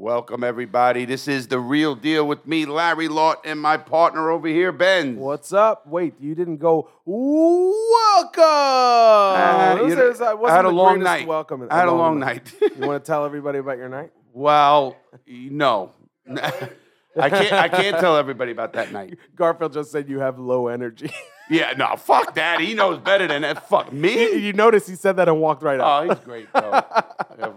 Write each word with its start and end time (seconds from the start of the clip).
Welcome, 0.00 0.44
everybody. 0.44 1.06
This 1.06 1.26
is 1.26 1.48
the 1.48 1.58
real 1.58 1.96
deal 1.96 2.24
with 2.24 2.46
me, 2.46 2.66
Larry 2.66 3.08
Lawton, 3.08 3.50
and 3.50 3.60
my 3.60 3.76
partner 3.76 4.30
over 4.30 4.46
here, 4.46 4.70
Ben. 4.70 5.16
What's 5.16 5.52
up? 5.52 5.88
Wait, 5.88 6.14
you 6.20 6.36
didn't 6.36 6.58
go. 6.58 6.88
Welcome. 7.04 8.44
Uh, 8.44 9.78
you 9.88 9.96
know, 9.96 10.08
is- 10.08 10.20
that 10.20 10.36
I 10.36 10.54
had 10.54 10.66
a 10.66 10.68
long 10.70 11.00
night. 11.00 11.26
Welcome. 11.26 11.66
I 11.68 11.78
had 11.78 11.88
a 11.88 11.92
long 11.92 12.20
night. 12.20 12.54
you 12.60 12.86
want 12.86 13.04
to 13.04 13.08
tell 13.08 13.24
everybody 13.24 13.58
about 13.58 13.76
your 13.76 13.88
night? 13.88 14.12
well, 14.32 14.96
no. 15.26 15.90
I 16.30 17.28
can't. 17.28 17.52
I 17.54 17.68
can't 17.68 17.98
tell 17.98 18.16
everybody 18.16 18.52
about 18.52 18.74
that 18.74 18.92
night. 18.92 19.18
Garfield 19.34 19.72
just 19.72 19.90
said 19.90 20.08
you 20.08 20.20
have 20.20 20.38
low 20.38 20.68
energy. 20.68 21.10
Yeah, 21.50 21.72
no, 21.76 21.96
fuck 21.96 22.36
that. 22.36 22.60
He 22.60 22.74
knows 22.74 23.00
better 23.00 23.26
than 23.26 23.42
that. 23.42 23.68
Fuck 23.68 23.92
me. 23.92 24.36
you 24.36 24.52
noticed 24.52 24.88
he 24.88 24.94
said 24.94 25.16
that 25.16 25.26
and 25.26 25.40
walked 25.40 25.64
right 25.64 25.80
Oh, 25.82 26.08
he's 26.08 26.20
great, 26.24 26.52
bro. 26.52 26.82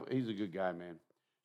he's 0.10 0.28
a 0.28 0.34
good 0.34 0.52
guy, 0.52 0.72
man. 0.72 0.96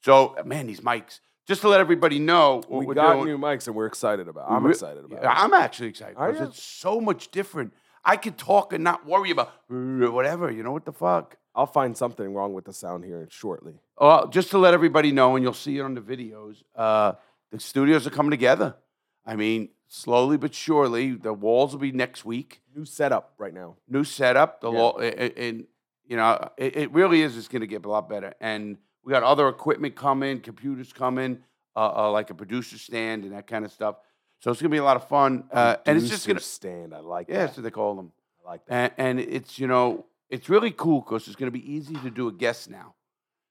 So, 0.07 0.37
man, 0.45 0.69
these 0.69 0.81
mics. 0.83 1.19
Just 1.49 1.63
to 1.63 1.69
let 1.69 1.81
everybody 1.81 2.21
know 2.21 2.63
what 2.69 2.79
we 2.81 2.87
we're 2.87 2.95
got 2.95 3.15
doing. 3.15 3.27
new 3.27 3.39
mics 3.39 3.67
and 3.67 3.75
we're 3.75 3.87
excited 3.87 4.29
about. 4.29 4.49
I'm 4.49 4.65
Re- 4.65 4.71
excited 4.71 5.05
about. 5.05 5.25
It. 5.25 5.27
I'm 5.27 5.53
actually 5.53 5.89
excited 5.89 6.15
Are 6.17 6.31
because 6.31 6.45
you? 6.47 6.51
it's 6.51 6.63
so 6.63 7.01
much 7.01 7.33
different. 7.33 7.73
I 8.05 8.17
could 8.17 8.39
talk 8.39 8.73
and 8.73 8.85
not 8.85 9.05
worry 9.05 9.33
about 9.33 9.51
whatever. 9.69 10.49
You 10.49 10.63
know 10.63 10.71
what 10.71 10.85
the 10.85 10.93
fuck? 10.93 11.37
I'll 11.57 11.67
find 11.67 11.97
something 11.97 12.33
wrong 12.33 12.55
with 12.55 12.67
the 12.67 12.73
sound 12.73 13.05
here 13.05 13.27
shortly. 13.33 13.81
Well, 14.01 14.29
just 14.29 14.51
to 14.51 14.59
let 14.59 14.75
everybody 14.75 15.11
know, 15.11 15.35
and 15.35 15.43
you'll 15.43 15.55
see 15.55 15.79
it 15.79 15.83
on 15.83 15.95
the 15.95 16.01
videos, 16.01 16.63
uh, 16.77 17.15
the 17.51 17.59
studios 17.59 18.07
are 18.07 18.11
coming 18.11 18.31
together. 18.31 18.77
I 19.25 19.35
mean, 19.35 19.71
slowly 19.89 20.37
but 20.37 20.55
surely, 20.55 21.13
the 21.17 21.33
walls 21.33 21.73
will 21.73 21.81
be 21.81 21.91
next 21.91 22.25
week. 22.25 22.61
New 22.77 22.85
setup 22.85 23.35
right 23.39 23.55
now. 23.55 23.75
New 23.89 24.05
setup, 24.05 24.61
the 24.61 24.71
Yeah. 24.71 24.79
law, 24.79 24.99
and 24.99 25.67
you 26.07 26.17
know, 26.17 26.51
it, 26.57 26.77
it 26.77 26.93
really 26.93 27.23
is 27.23 27.35
just 27.35 27.51
going 27.51 27.63
to 27.63 27.67
get 27.67 27.85
a 27.85 27.89
lot 27.89 28.09
better. 28.09 28.35
And 28.41 28.77
we 29.07 29.13
got 29.13 29.23
other 29.23 29.49
equipment 29.49 29.95
coming, 29.95 30.41
computers 30.41 30.93
coming, 30.93 31.39
uh, 31.77 31.93
uh, 31.97 32.11
like 32.11 32.29
a 32.31 32.35
producer 32.35 32.77
stand 32.77 33.23
and 33.23 33.33
that 33.33 33.47
kind 33.47 33.65
of 33.65 33.71
stuff. 33.71 33.97
So 34.41 34.51
it's 34.51 34.61
going 34.61 34.71
to 34.71 34.75
be 34.75 34.79
a 34.79 34.85
lot 34.85 34.97
of 34.97 35.09
fun, 35.09 35.45
uh, 35.53 35.77
and 35.87 35.97
it's 35.97 36.09
just 36.09 36.27
Producer 36.27 36.29
going 36.29 36.39
to 36.39 36.45
stand. 36.45 36.95
I 36.95 36.99
like 36.99 37.29
yeah, 37.29 37.35
that. 37.35 37.47
that's 37.47 37.57
what 37.57 37.63
they 37.63 37.71
call 37.71 37.95
them. 37.95 38.13
I 38.45 38.51
like 38.51 38.67
that. 38.67 38.95
And, 38.99 39.21
and 39.21 39.31
it's 39.31 39.59
you 39.59 39.69
know 39.69 40.05
it's 40.29 40.49
really 40.51 40.73
cool 40.73 41.01
because 41.01 41.29
it's 41.29 41.37
going 41.37 41.51
to 41.51 41.57
be 41.57 41.73
easy 41.73 41.95
to 41.95 42.11
do 42.11 42.27
a 42.27 42.33
guest 42.33 42.69
now. 42.69 42.95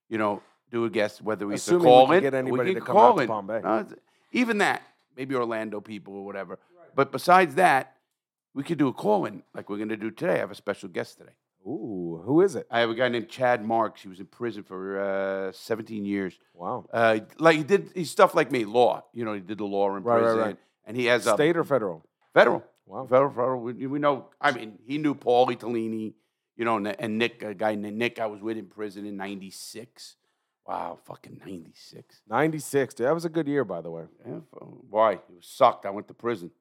You 0.09 0.17
know, 0.17 0.43
do 0.71 0.83
a 0.83 0.89
guest 0.89 1.21
whether 1.21 1.47
we 1.47 1.53
have 1.53 1.61
to 1.61 1.63
Assuming 1.63 1.83
we 1.83 1.89
call 1.89 2.07
can 2.07 2.15
in, 2.15 2.21
get 2.21 2.33
anybody 2.33 2.69
we 2.69 2.73
to 2.75 2.81
can 2.81 2.87
come 2.87 2.97
out 2.97 2.99
call 2.99 3.15
to 3.15 3.21
in. 3.21 3.27
Palm 3.27 3.47
Bay. 3.47 3.61
No, 3.63 3.87
even 4.33 4.57
that, 4.57 4.83
maybe 5.15 5.35
Orlando 5.35 5.79
people 5.79 6.15
or 6.15 6.25
whatever. 6.25 6.59
But 6.93 7.11
besides 7.13 7.55
that, 7.55 7.95
we 8.53 8.63
could 8.63 8.77
do 8.77 8.89
a 8.89 8.93
call 8.93 9.25
in 9.25 9.41
like 9.53 9.69
we're 9.69 9.77
going 9.77 9.89
to 9.89 9.97
do 9.97 10.11
today. 10.11 10.35
I 10.35 10.39
have 10.39 10.51
a 10.51 10.55
special 10.55 10.89
guest 10.89 11.17
today. 11.17 11.31
Ooh, 11.67 12.21
who 12.23 12.41
is 12.41 12.55
it? 12.55 12.67
I 12.69 12.79
have 12.81 12.89
a 12.91 12.95
guy 12.95 13.09
named 13.09 13.27
Chad 13.27 13.65
Marks. 13.65 14.01
He 14.01 14.07
was 14.07 14.19
in 14.19 14.27
prison 14.27 14.63
for 14.63 14.99
uh, 14.99 15.51
17 15.51 16.05
years. 16.05 16.37
Wow. 16.53 16.85
Uh, 16.93 17.19
like 17.39 17.57
he 17.57 17.63
did, 17.63 17.89
he's 17.95 18.11
stuff 18.11 18.35
like 18.35 18.51
me, 18.51 18.65
law. 18.65 19.03
You 19.13 19.25
know, 19.25 19.33
he 19.33 19.39
did 19.39 19.57
the 19.57 19.65
law 19.65 19.95
in 19.95 20.03
Right, 20.03 20.15
right, 20.15 20.21
prison, 20.21 20.39
right. 20.39 20.57
and 20.85 20.95
he 20.95 21.05
has 21.05 21.25
a 21.25 21.33
State 21.33 21.57
or 21.57 21.63
federal? 21.63 22.05
federal. 22.33 22.63
Wow. 22.85 23.07
Federal, 23.07 23.29
federal. 23.31 23.61
We, 23.61 23.87
we 23.87 23.97
know. 23.97 24.27
I 24.39 24.51
mean, 24.51 24.77
he 24.85 24.99
knew 24.99 25.15
Paulie 25.15 25.57
Tellini, 25.57 26.13
you 26.55 26.65
know, 26.65 26.77
and, 26.77 26.87
and 26.99 27.17
Nick, 27.17 27.41
a 27.41 27.55
guy 27.55 27.73
named 27.73 27.97
Nick. 27.97 28.19
I 28.19 28.27
was 28.27 28.41
with 28.41 28.57
in 28.57 28.67
prison 28.67 29.07
in 29.07 29.17
'96. 29.17 30.17
Wow, 30.67 30.99
fucking 31.05 31.39
'96. 31.43 32.21
96. 32.29 32.93
Dude, 32.93 33.07
that 33.07 33.13
was 33.13 33.25
a 33.25 33.29
good 33.29 33.47
year, 33.47 33.63
by 33.65 33.81
the 33.81 33.89
way. 33.89 34.03
Yeah, 34.27 34.39
why? 34.89 35.13
It 35.13 35.21
was 35.35 35.47
sucked. 35.47 35.85
I 35.87 35.89
went 35.89 36.07
to 36.09 36.13
prison. 36.13 36.51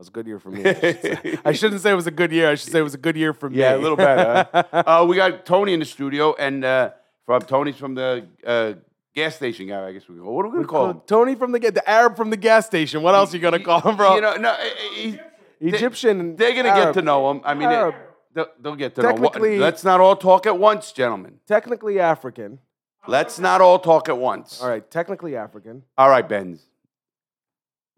It 0.00 0.04
was 0.04 0.08
a 0.08 0.12
good 0.12 0.26
year 0.26 0.38
for 0.38 0.50
me. 0.50 0.64
I 0.64 0.72
should 0.80 1.40
I 1.44 1.52
shouldn't 1.52 1.82
say 1.82 1.90
it 1.90 1.94
was 1.94 2.06
a 2.06 2.10
good 2.10 2.32
year. 2.32 2.48
I 2.50 2.54
should 2.54 2.72
say 2.72 2.78
it 2.78 2.82
was 2.82 2.94
a 2.94 2.98
good 2.98 3.16
year 3.18 3.34
for 3.34 3.50
me. 3.50 3.58
Yeah, 3.58 3.76
a 3.76 3.76
little 3.76 3.98
better, 3.98 4.48
Uh, 4.72 5.04
we 5.06 5.14
got 5.14 5.44
Tony 5.44 5.74
in 5.74 5.80
the 5.80 5.84
studio, 5.84 6.34
and 6.38 6.64
uh, 6.64 6.92
from 7.26 7.42
Tony's 7.42 7.76
from 7.76 7.94
the 7.94 8.26
uh, 8.46 8.72
gas 9.14 9.36
station 9.36 9.66
guy. 9.68 9.86
I 9.88 9.92
guess 9.92 10.08
we 10.08 10.16
go. 10.16 10.30
What 10.32 10.46
are 10.46 10.48
we 10.48 10.54
gonna 10.54 10.68
call 10.68 10.90
him? 10.92 11.02
Tony 11.06 11.34
from 11.34 11.52
the 11.52 11.58
the 11.58 11.86
Arab 11.86 12.16
from 12.16 12.30
the 12.30 12.38
gas 12.38 12.64
station. 12.64 13.02
What 13.02 13.14
else 13.14 13.34
are 13.34 13.36
you 13.36 13.42
gonna 13.42 13.62
call 13.62 13.82
him, 13.82 13.98
bro? 13.98 14.14
You 14.14 14.22
know, 14.22 14.36
no, 14.36 14.56
he- 14.94 15.18
he- 15.60 15.68
Egyptian. 15.68 16.34
they're 16.36 16.54
gonna 16.54 16.70
Arab. 16.70 16.94
get 16.94 17.00
to 17.00 17.02
know 17.04 17.30
him. 17.30 17.42
I 17.44 17.52
mean, 17.52 17.68
they- 17.68 17.74
Arab. 17.74 17.94
they'll, 18.32 18.46
they'll 18.58 18.76
get 18.76 18.94
to 18.94 19.02
know. 19.02 19.30
him. 19.34 19.60
Let's 19.60 19.84
not 19.84 20.00
all 20.00 20.16
talk 20.16 20.46
at 20.46 20.58
once, 20.58 20.92
gentlemen. 20.92 21.40
Technically 21.46 22.00
African. 22.00 22.58
Let's 23.06 23.38
not 23.38 23.60
all 23.60 23.78
talk 23.78 24.08
at 24.08 24.16
once. 24.16 24.62
All 24.62 24.68
right, 24.70 24.90
technically 24.90 25.36
African. 25.36 25.82
All 25.98 26.08
right, 26.08 26.26
Ben. 26.26 26.58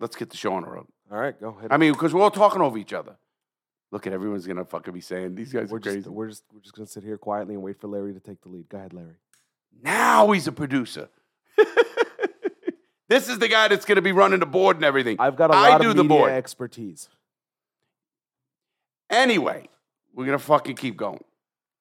Let's 0.00 0.16
get 0.16 0.31
the 0.31 0.37
show 0.37 0.55
on 0.55 0.65
the 0.65 0.69
road. 0.69 0.88
All 1.12 1.19
right, 1.19 1.39
go 1.39 1.49
ahead. 1.59 1.71
I 1.71 1.77
mean, 1.77 1.93
because 1.93 2.15
we're 2.15 2.23
all 2.23 2.31
talking 2.31 2.62
over 2.62 2.78
each 2.78 2.95
other. 2.95 3.17
Look 3.91 4.06
at 4.06 4.15
everyone's 4.15 4.47
gonna 4.47 4.65
fucking 4.65 4.95
be 4.95 5.03
saying 5.03 5.34
these 5.34 5.53
guys 5.53 5.71
we're 5.71 5.77
are 5.77 5.81
crazy. 5.81 5.99
just 5.99 6.09
we're 6.09 6.28
just 6.28 6.43
we're 6.55 6.61
just 6.61 6.75
gonna 6.75 6.87
sit 6.87 7.05
here 7.05 7.19
quietly 7.19 7.53
and 7.55 7.62
wait 7.62 7.78
for 7.78 7.89
Larry 7.89 8.15
to 8.15 8.21
take 8.21 8.41
the 8.41 8.49
lead. 8.49 8.67
Go 8.71 8.78
ahead, 8.78 8.95
Larry. 8.95 9.17
now 9.83 10.31
he's 10.31 10.47
a 10.47 10.53
producer. 10.53 11.11
this 13.09 13.28
is 13.28 13.39
the 13.39 13.49
guy 13.49 13.69
that's 13.69 13.84
gonna 13.84 14.00
be 14.00 14.12
running 14.12 14.41
the 14.41 14.47
board 14.47 14.77
and 14.77 14.84
everything. 14.87 15.17
I've 15.19 15.37
got 15.37 15.50
a 15.50 15.55
I 15.55 15.69
lot 15.73 15.83
do 15.83 15.91
of 15.91 15.97
the 15.97 16.05
media 16.05 16.19
board. 16.19 16.33
expertise. 16.33 17.11
Anyway, 19.11 19.69
we're 20.15 20.25
gonna 20.25 20.39
fucking 20.39 20.77
keep 20.77 20.97
going. 20.97 21.23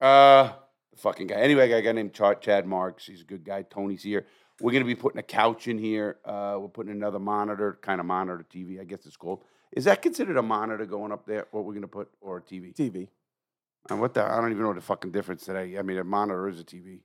Uh, 0.01 0.51
the 0.91 0.97
fucking 0.97 1.27
guy. 1.27 1.35
Anyway, 1.35 1.63
I 1.63 1.69
got 1.69 1.77
a 1.77 1.81
guy 1.81 1.91
named 1.93 2.13
Chad, 2.13 2.41
Chad 2.41 2.65
Marks. 2.65 3.05
He's 3.05 3.21
a 3.21 3.25
good 3.25 3.45
guy. 3.45 3.61
Tony's 3.61 4.03
here. 4.03 4.25
We're 4.61 4.71
gonna 4.71 4.85
be 4.85 4.95
putting 4.95 5.19
a 5.19 5.23
couch 5.23 5.67
in 5.67 5.77
here. 5.77 6.17
Uh, 6.23 6.57
we're 6.59 6.67
putting 6.67 6.91
another 6.91 7.19
monitor, 7.19 7.79
kind 7.81 7.99
of 7.99 8.05
monitor 8.05 8.45
TV, 8.53 8.79
I 8.79 8.83
guess 8.83 9.05
it's 9.05 9.17
called. 9.17 9.43
Is 9.71 9.85
that 9.85 10.01
considered 10.01 10.37
a 10.37 10.41
monitor 10.41 10.85
going 10.85 11.11
up 11.11 11.25
there? 11.25 11.47
What 11.51 11.65
we're 11.65 11.73
gonna 11.73 11.87
put 11.87 12.09
or 12.21 12.37
a 12.37 12.41
TV? 12.41 12.75
TV. 12.75 13.07
And 13.89 13.99
what 13.99 14.13
the? 14.13 14.23
I 14.23 14.35
don't 14.39 14.51
even 14.51 14.63
know 14.63 14.73
the 14.73 14.81
fucking 14.81 15.11
difference 15.11 15.43
today. 15.45 15.77
I 15.77 15.81
mean, 15.81 15.97
a 15.97 16.03
monitor 16.03 16.47
is 16.47 16.59
a 16.59 16.63
TV. 16.63 16.99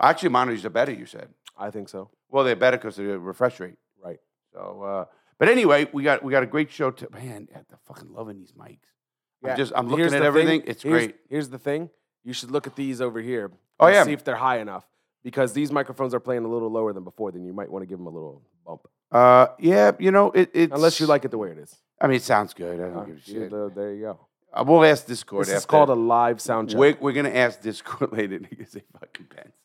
Actually, 0.00 0.30
monitors 0.30 0.64
are 0.64 0.70
better. 0.70 0.92
You 0.92 1.06
said. 1.06 1.28
I 1.58 1.70
think 1.70 1.88
so. 1.88 2.10
Well, 2.30 2.44
they're 2.44 2.56
better 2.56 2.76
because 2.76 2.98
of 2.98 3.06
the 3.06 3.18
refresh 3.18 3.60
rate. 3.60 3.76
Right. 4.02 4.20
So, 4.52 4.82
uh, 4.82 5.04
but 5.38 5.48
anyway, 5.48 5.88
we 5.92 6.02
got 6.02 6.22
we 6.22 6.32
got 6.32 6.42
a 6.42 6.46
great 6.46 6.70
show. 6.70 6.90
To, 6.90 7.08
man, 7.12 7.48
I'm 7.54 7.64
fucking 7.86 8.12
loving 8.12 8.38
these 8.38 8.52
mics. 8.52 8.78
I'm 9.44 9.56
just 9.56 9.72
I'm 9.76 9.86
looking 9.86 9.98
Here's 10.00 10.12
at 10.14 10.22
everything. 10.22 10.60
thing- 10.62 10.70
It's 10.70 10.82
here's- 10.82 11.04
great. 11.06 11.16
Here's 11.28 11.48
the 11.50 11.58
thing. 11.58 11.90
You 12.24 12.32
should 12.32 12.50
look 12.50 12.66
at 12.66 12.74
these 12.74 13.00
over 13.00 13.20
here. 13.20 13.52
Oh, 13.78 13.86
yeah. 13.86 14.02
See 14.02 14.12
if 14.12 14.24
they're 14.24 14.34
high 14.36 14.58
enough. 14.58 14.84
Because 15.26 15.52
these 15.52 15.72
microphones 15.72 16.14
are 16.14 16.20
playing 16.20 16.44
a 16.44 16.48
little 16.48 16.70
lower 16.70 16.92
than 16.92 17.02
before, 17.02 17.32
then 17.32 17.44
you 17.44 17.52
might 17.52 17.68
want 17.68 17.82
to 17.82 17.86
give 17.86 17.98
them 17.98 18.06
a 18.06 18.10
little 18.10 18.42
bump. 18.64 18.82
Uh, 19.10 19.48
yeah, 19.58 19.90
you 19.98 20.12
know 20.12 20.30
it. 20.30 20.50
It's, 20.54 20.72
Unless 20.72 21.00
you 21.00 21.06
like 21.06 21.24
it 21.24 21.32
the 21.32 21.38
way 21.38 21.50
it 21.50 21.58
is. 21.58 21.74
I 22.00 22.06
mean, 22.06 22.16
it 22.18 22.22
sounds 22.22 22.54
good. 22.54 22.74
I 22.80 22.84
don't 22.88 22.96
Uh, 22.96 23.04
give 23.04 23.16
a 23.16 23.20
shit. 23.20 23.50
the- 23.50 23.72
there 23.74 23.92
you 23.94 24.02
go. 24.02 24.20
Uh, 24.52 24.62
we'll 24.64 24.84
ask 24.84 25.04
Discord. 25.06 25.42
This 25.46 25.48
is 25.50 25.54
after. 25.56 25.66
called 25.66 25.88
a 25.90 25.94
live 25.94 26.40
sound 26.40 26.70
check. 26.70 26.78
We're, 26.78 26.96
we're 27.00 27.12
gonna 27.12 27.30
ask 27.46 27.60
Discord 27.60 28.12
later 28.18 28.38
fucking 29.00 29.26
pants. 29.34 29.56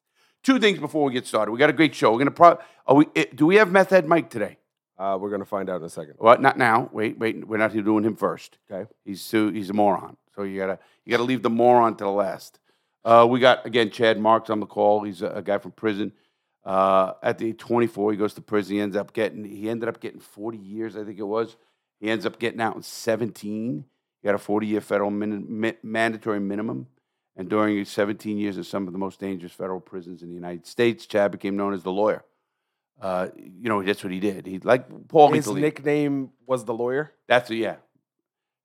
Two 0.43 0.57
things 0.59 0.79
before 0.79 1.03
we 1.05 1.13
get 1.13 1.27
started. 1.27 1.51
We 1.51 1.59
got 1.59 1.69
a 1.69 1.73
great 1.73 1.93
show. 1.93 2.11
We're 2.11 2.17
gonna 2.17 2.31
pro. 2.31 2.57
Are 2.87 2.95
we? 2.95 3.05
eh, 3.15 3.25
Do 3.35 3.45
we 3.45 3.57
have 3.57 3.71
Meth 3.71 3.91
Head 3.91 4.07
Mike 4.07 4.31
today? 4.31 4.57
Uh, 4.97 5.17
we're 5.21 5.29
gonna 5.29 5.45
find 5.45 5.69
out 5.69 5.81
in 5.81 5.85
a 5.85 5.89
second. 5.89 6.15
Well, 6.17 6.39
not 6.39 6.57
now. 6.57 6.89
Wait, 6.91 7.19
wait. 7.19 7.47
We're 7.47 7.57
not 7.57 7.71
doing 7.73 8.03
him 8.03 8.15
first. 8.15 8.57
Okay. 8.71 8.89
He's 9.05 9.27
too, 9.29 9.49
he's 9.51 9.69
a 9.69 9.73
moron. 9.73 10.17
So 10.35 10.41
you 10.43 10.57
gotta 10.59 10.79
you 11.05 11.11
gotta 11.11 11.23
leave 11.23 11.43
the 11.43 11.49
moron 11.51 11.95
to 11.97 12.03
the 12.03 12.09
last. 12.11 12.59
Uh, 13.03 13.27
we 13.29 13.39
got 13.39 13.65
again 13.65 13.89
Chad 13.89 14.19
Marks 14.19 14.49
on 14.49 14.59
the 14.59 14.65
call. 14.65 15.03
He's 15.03 15.21
a, 15.21 15.27
a 15.27 15.41
guy 15.41 15.57
from 15.57 15.71
prison. 15.71 16.13
Uh, 16.63 17.13
at 17.23 17.39
the 17.39 17.53
24, 17.53 18.11
he 18.11 18.17
goes 18.17 18.35
to 18.35 18.41
prison. 18.41 18.75
He 18.75 18.81
ends 18.81 18.95
up 18.95 19.13
getting 19.13 19.43
he 19.43 19.69
ended 19.69 19.89
up 19.89 19.99
getting 19.99 20.19
40 20.19 20.57
years, 20.57 20.95
I 20.95 21.03
think 21.03 21.19
it 21.19 21.23
was. 21.23 21.55
He 21.99 22.09
ends 22.09 22.25
up 22.25 22.39
getting 22.39 22.61
out 22.61 22.75
in 22.75 22.83
17. 22.83 23.85
He 24.21 24.25
got 24.27 24.35
a 24.35 24.39
40 24.39 24.67
year 24.67 24.81
federal 24.81 25.11
min, 25.11 25.45
mi- 25.47 25.77
mandatory 25.83 26.39
minimum. 26.39 26.87
And 27.35 27.49
during 27.49 27.77
his 27.77 27.89
17 27.89 28.37
years 28.37 28.57
in 28.57 28.63
some 28.63 28.87
of 28.87 28.93
the 28.93 28.99
most 28.99 29.19
dangerous 29.19 29.53
federal 29.53 29.79
prisons 29.79 30.21
in 30.21 30.29
the 30.29 30.35
United 30.35 30.67
States, 30.67 31.05
Chad 31.05 31.31
became 31.31 31.55
known 31.55 31.73
as 31.73 31.81
the 31.81 31.91
lawyer. 31.91 32.23
Uh, 32.99 33.29
you 33.35 33.69
know, 33.69 33.81
that's 33.81 34.03
what 34.03 34.13
he 34.13 34.19
did. 34.19 34.45
He 34.45 34.59
like 34.59 35.07
Paul 35.07 35.31
His 35.31 35.47
nickname 35.47 36.31
was 36.45 36.65
the 36.65 36.73
lawyer. 36.73 37.13
That's 37.27 37.49
a, 37.49 37.55
yeah. 37.55 37.75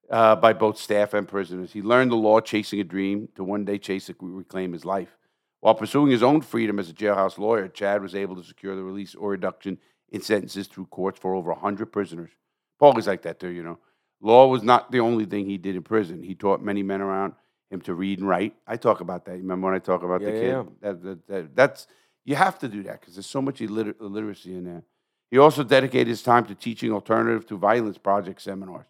Uh, 0.09 0.37
by 0.37 0.53
both 0.53 0.79
staff 0.79 1.15
and 1.15 1.27
prisoners. 1.27 1.73
He 1.73 1.83
learned 1.83 2.13
the 2.13 2.17
law 2.17 2.41
chasing 2.41 2.79
a 2.79 2.85
dream 2.85 3.29
to 3.35 3.43
one 3.43 3.65
day 3.65 3.77
chase 3.77 4.09
it, 4.09 4.15
reclaim 4.21 4.73
his 4.73 4.85
life. 4.85 5.17
While 5.61 5.75
pursuing 5.75 6.13
his 6.13 6.23
own 6.23 6.43
freedom 6.43 6.79
as 6.79 6.89
a 6.89 6.93
jailhouse 6.93 7.39
lawyer, 7.39 7.67
Chad 7.67 8.03
was 8.03 8.15
able 8.15 8.37
to 8.37 8.45
secure 8.45 8.77
the 8.77 8.85
release 8.85 9.17
or 9.17 9.31
reduction 9.31 9.79
in 10.11 10.21
sentences 10.21 10.69
through 10.69 10.87
courts 10.87 11.19
for 11.19 11.35
over 11.35 11.51
100 11.51 11.87
prisoners. 11.87 12.31
Paul 12.79 12.97
is 12.99 13.09
like 13.09 13.23
that 13.23 13.41
too, 13.41 13.49
you 13.49 13.65
know. 13.65 13.79
Law 14.21 14.47
was 14.47 14.63
not 14.63 14.93
the 14.93 15.01
only 15.01 15.25
thing 15.25 15.45
he 15.47 15.59
did 15.59 15.75
in 15.75 15.83
prison. 15.83 16.23
He 16.23 16.37
taught 16.37 16.63
many 16.63 16.85
men 16.85 17.01
around 17.01 17.33
him 17.71 17.81
to 17.81 17.95
read 17.95 18.21
and 18.21 18.29
write. 18.29 18.55
I 18.65 18.77
talk 18.77 19.01
about 19.01 19.25
that. 19.25 19.33
You 19.33 19.43
remember 19.43 19.67
when 19.67 19.75
I 19.75 19.81
talk 19.81 20.05
about 20.05 20.21
the 20.21 20.31
Yeah, 20.31 20.41
kid? 20.41 20.49
yeah, 20.49 20.63
That, 20.83 21.03
that, 21.03 21.27
that, 21.27 21.57
that's 21.57 21.87
you 22.25 22.37
have 22.37 22.61
to 22.61 22.69
do 22.69 22.85
that 22.85 23.01
because 23.01 23.17
there's 23.17 23.27
so 23.27 23.43
much 23.43 23.59
illiter- 23.59 24.01
illiteracy 24.01 24.55
in 24.55 24.65
there. 24.65 24.85
He 25.33 25.39
also 25.39 25.65
dedicated 25.65 26.07
his 26.07 26.23
time 26.23 26.45
to 26.47 26.55
teaching 26.55 26.93
alternative 26.93 27.45
to 27.49 27.59
violence 27.59 27.99
project 27.99 28.41
seminars, 28.41 28.87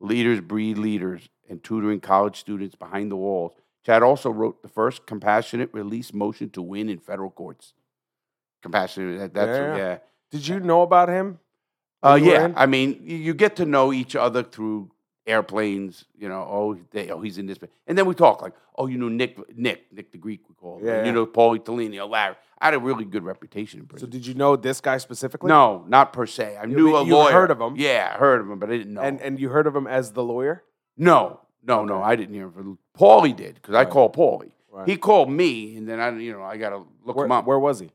leaders 0.00 0.40
breed 0.40 0.78
leaders, 0.78 1.28
and 1.48 1.62
tutoring 1.62 2.00
college 2.00 2.36
students 2.36 2.74
behind 2.74 3.10
the 3.10 3.16
walls. 3.16 3.52
Chad 3.84 4.02
also 4.02 4.30
wrote 4.30 4.62
the 4.62 4.68
first 4.68 5.06
compassionate 5.06 5.70
release 5.72 6.12
motion 6.12 6.50
to 6.50 6.62
win 6.62 6.88
in 6.88 6.98
federal 6.98 7.30
courts. 7.30 7.72
Compassionate, 8.62 9.18
that, 9.18 9.34
that's 9.34 9.58
Yeah, 9.58 9.76
yeah. 9.76 9.98
Did 10.30 10.46
you 10.46 10.60
know 10.60 10.82
about 10.82 11.08
him? 11.08 11.38
Uh, 12.02 12.12
when 12.12 12.24
you 12.24 12.30
were 12.30 12.48
yeah. 12.48 12.52
I 12.56 12.66
mean, 12.66 13.00
you 13.02 13.34
get 13.34 13.56
to 13.56 13.64
know 13.64 13.92
each 13.92 14.14
other 14.14 14.42
through 14.42 14.90
airplanes. 15.28 16.04
You 16.18 16.28
know, 16.28 16.40
oh, 16.48 16.78
they, 16.90 17.10
oh, 17.10 17.20
he's 17.20 17.38
in 17.38 17.46
this. 17.46 17.58
And 17.86 17.96
then 17.96 18.06
we 18.06 18.14
talk 18.14 18.42
like, 18.42 18.54
oh, 18.76 18.86
you 18.86 18.98
know 18.98 19.08
Nick, 19.08 19.38
Nick, 19.56 19.92
Nick 19.92 20.12
the 20.12 20.18
Greek, 20.18 20.40
we 20.48 20.54
call 20.54 20.78
him. 20.78 20.86
Yeah, 20.86 21.04
You 21.04 21.12
know 21.12 21.26
Paulie 21.26 21.64
Tellini, 21.64 21.98
oh, 22.00 22.06
Larry. 22.06 22.36
I 22.60 22.64
had 22.66 22.74
a 22.74 22.78
really 22.80 23.04
good 23.04 23.22
reputation 23.22 23.86
in 23.92 23.98
So 23.98 24.06
did 24.06 24.26
you 24.26 24.34
know 24.34 24.56
this 24.56 24.80
guy 24.80 24.98
specifically? 24.98 25.48
no, 25.48 25.84
not 25.86 26.12
per 26.12 26.26
se. 26.26 26.56
I 26.60 26.66
knew 26.66 26.96
a 26.96 27.04
you 27.04 27.14
lawyer. 27.14 27.32
heard 27.32 27.50
of 27.52 27.60
him? 27.60 27.74
Yeah, 27.76 28.10
I 28.14 28.18
heard 28.18 28.40
of 28.40 28.50
him, 28.50 28.58
but 28.58 28.68
I 28.70 28.78
didn't 28.78 28.94
know. 28.94 29.00
And 29.02 29.20
and 29.20 29.38
you 29.38 29.48
heard 29.50 29.66
of 29.68 29.76
him 29.76 29.86
as 29.86 30.12
the 30.12 30.24
lawyer? 30.24 30.64
no, 30.96 31.40
no, 31.62 31.84
no, 31.84 32.02
I 32.02 32.16
didn't 32.16 32.34
hear 32.34 32.44
him. 32.46 32.52
From, 32.52 32.78
Paulie 32.98 33.36
did 33.36 33.54
because 33.56 33.74
I 33.74 33.82
Right. 33.82 33.90
called 33.90 34.14
Paulie. 34.16 34.50
Right. 34.72 34.88
He 34.88 34.96
called 34.96 35.30
me, 35.30 35.76
and 35.76 35.88
then 35.88 35.98
I, 36.00 36.16
you 36.18 36.32
know, 36.32 36.42
I 36.42 36.56
got 36.56 36.70
to 36.70 36.82
look 37.04 37.16
Where, 37.16 37.26
him 37.26 37.32
up. 37.32 37.46
where 37.46 37.58
was 37.58 37.80
he? 37.80 37.90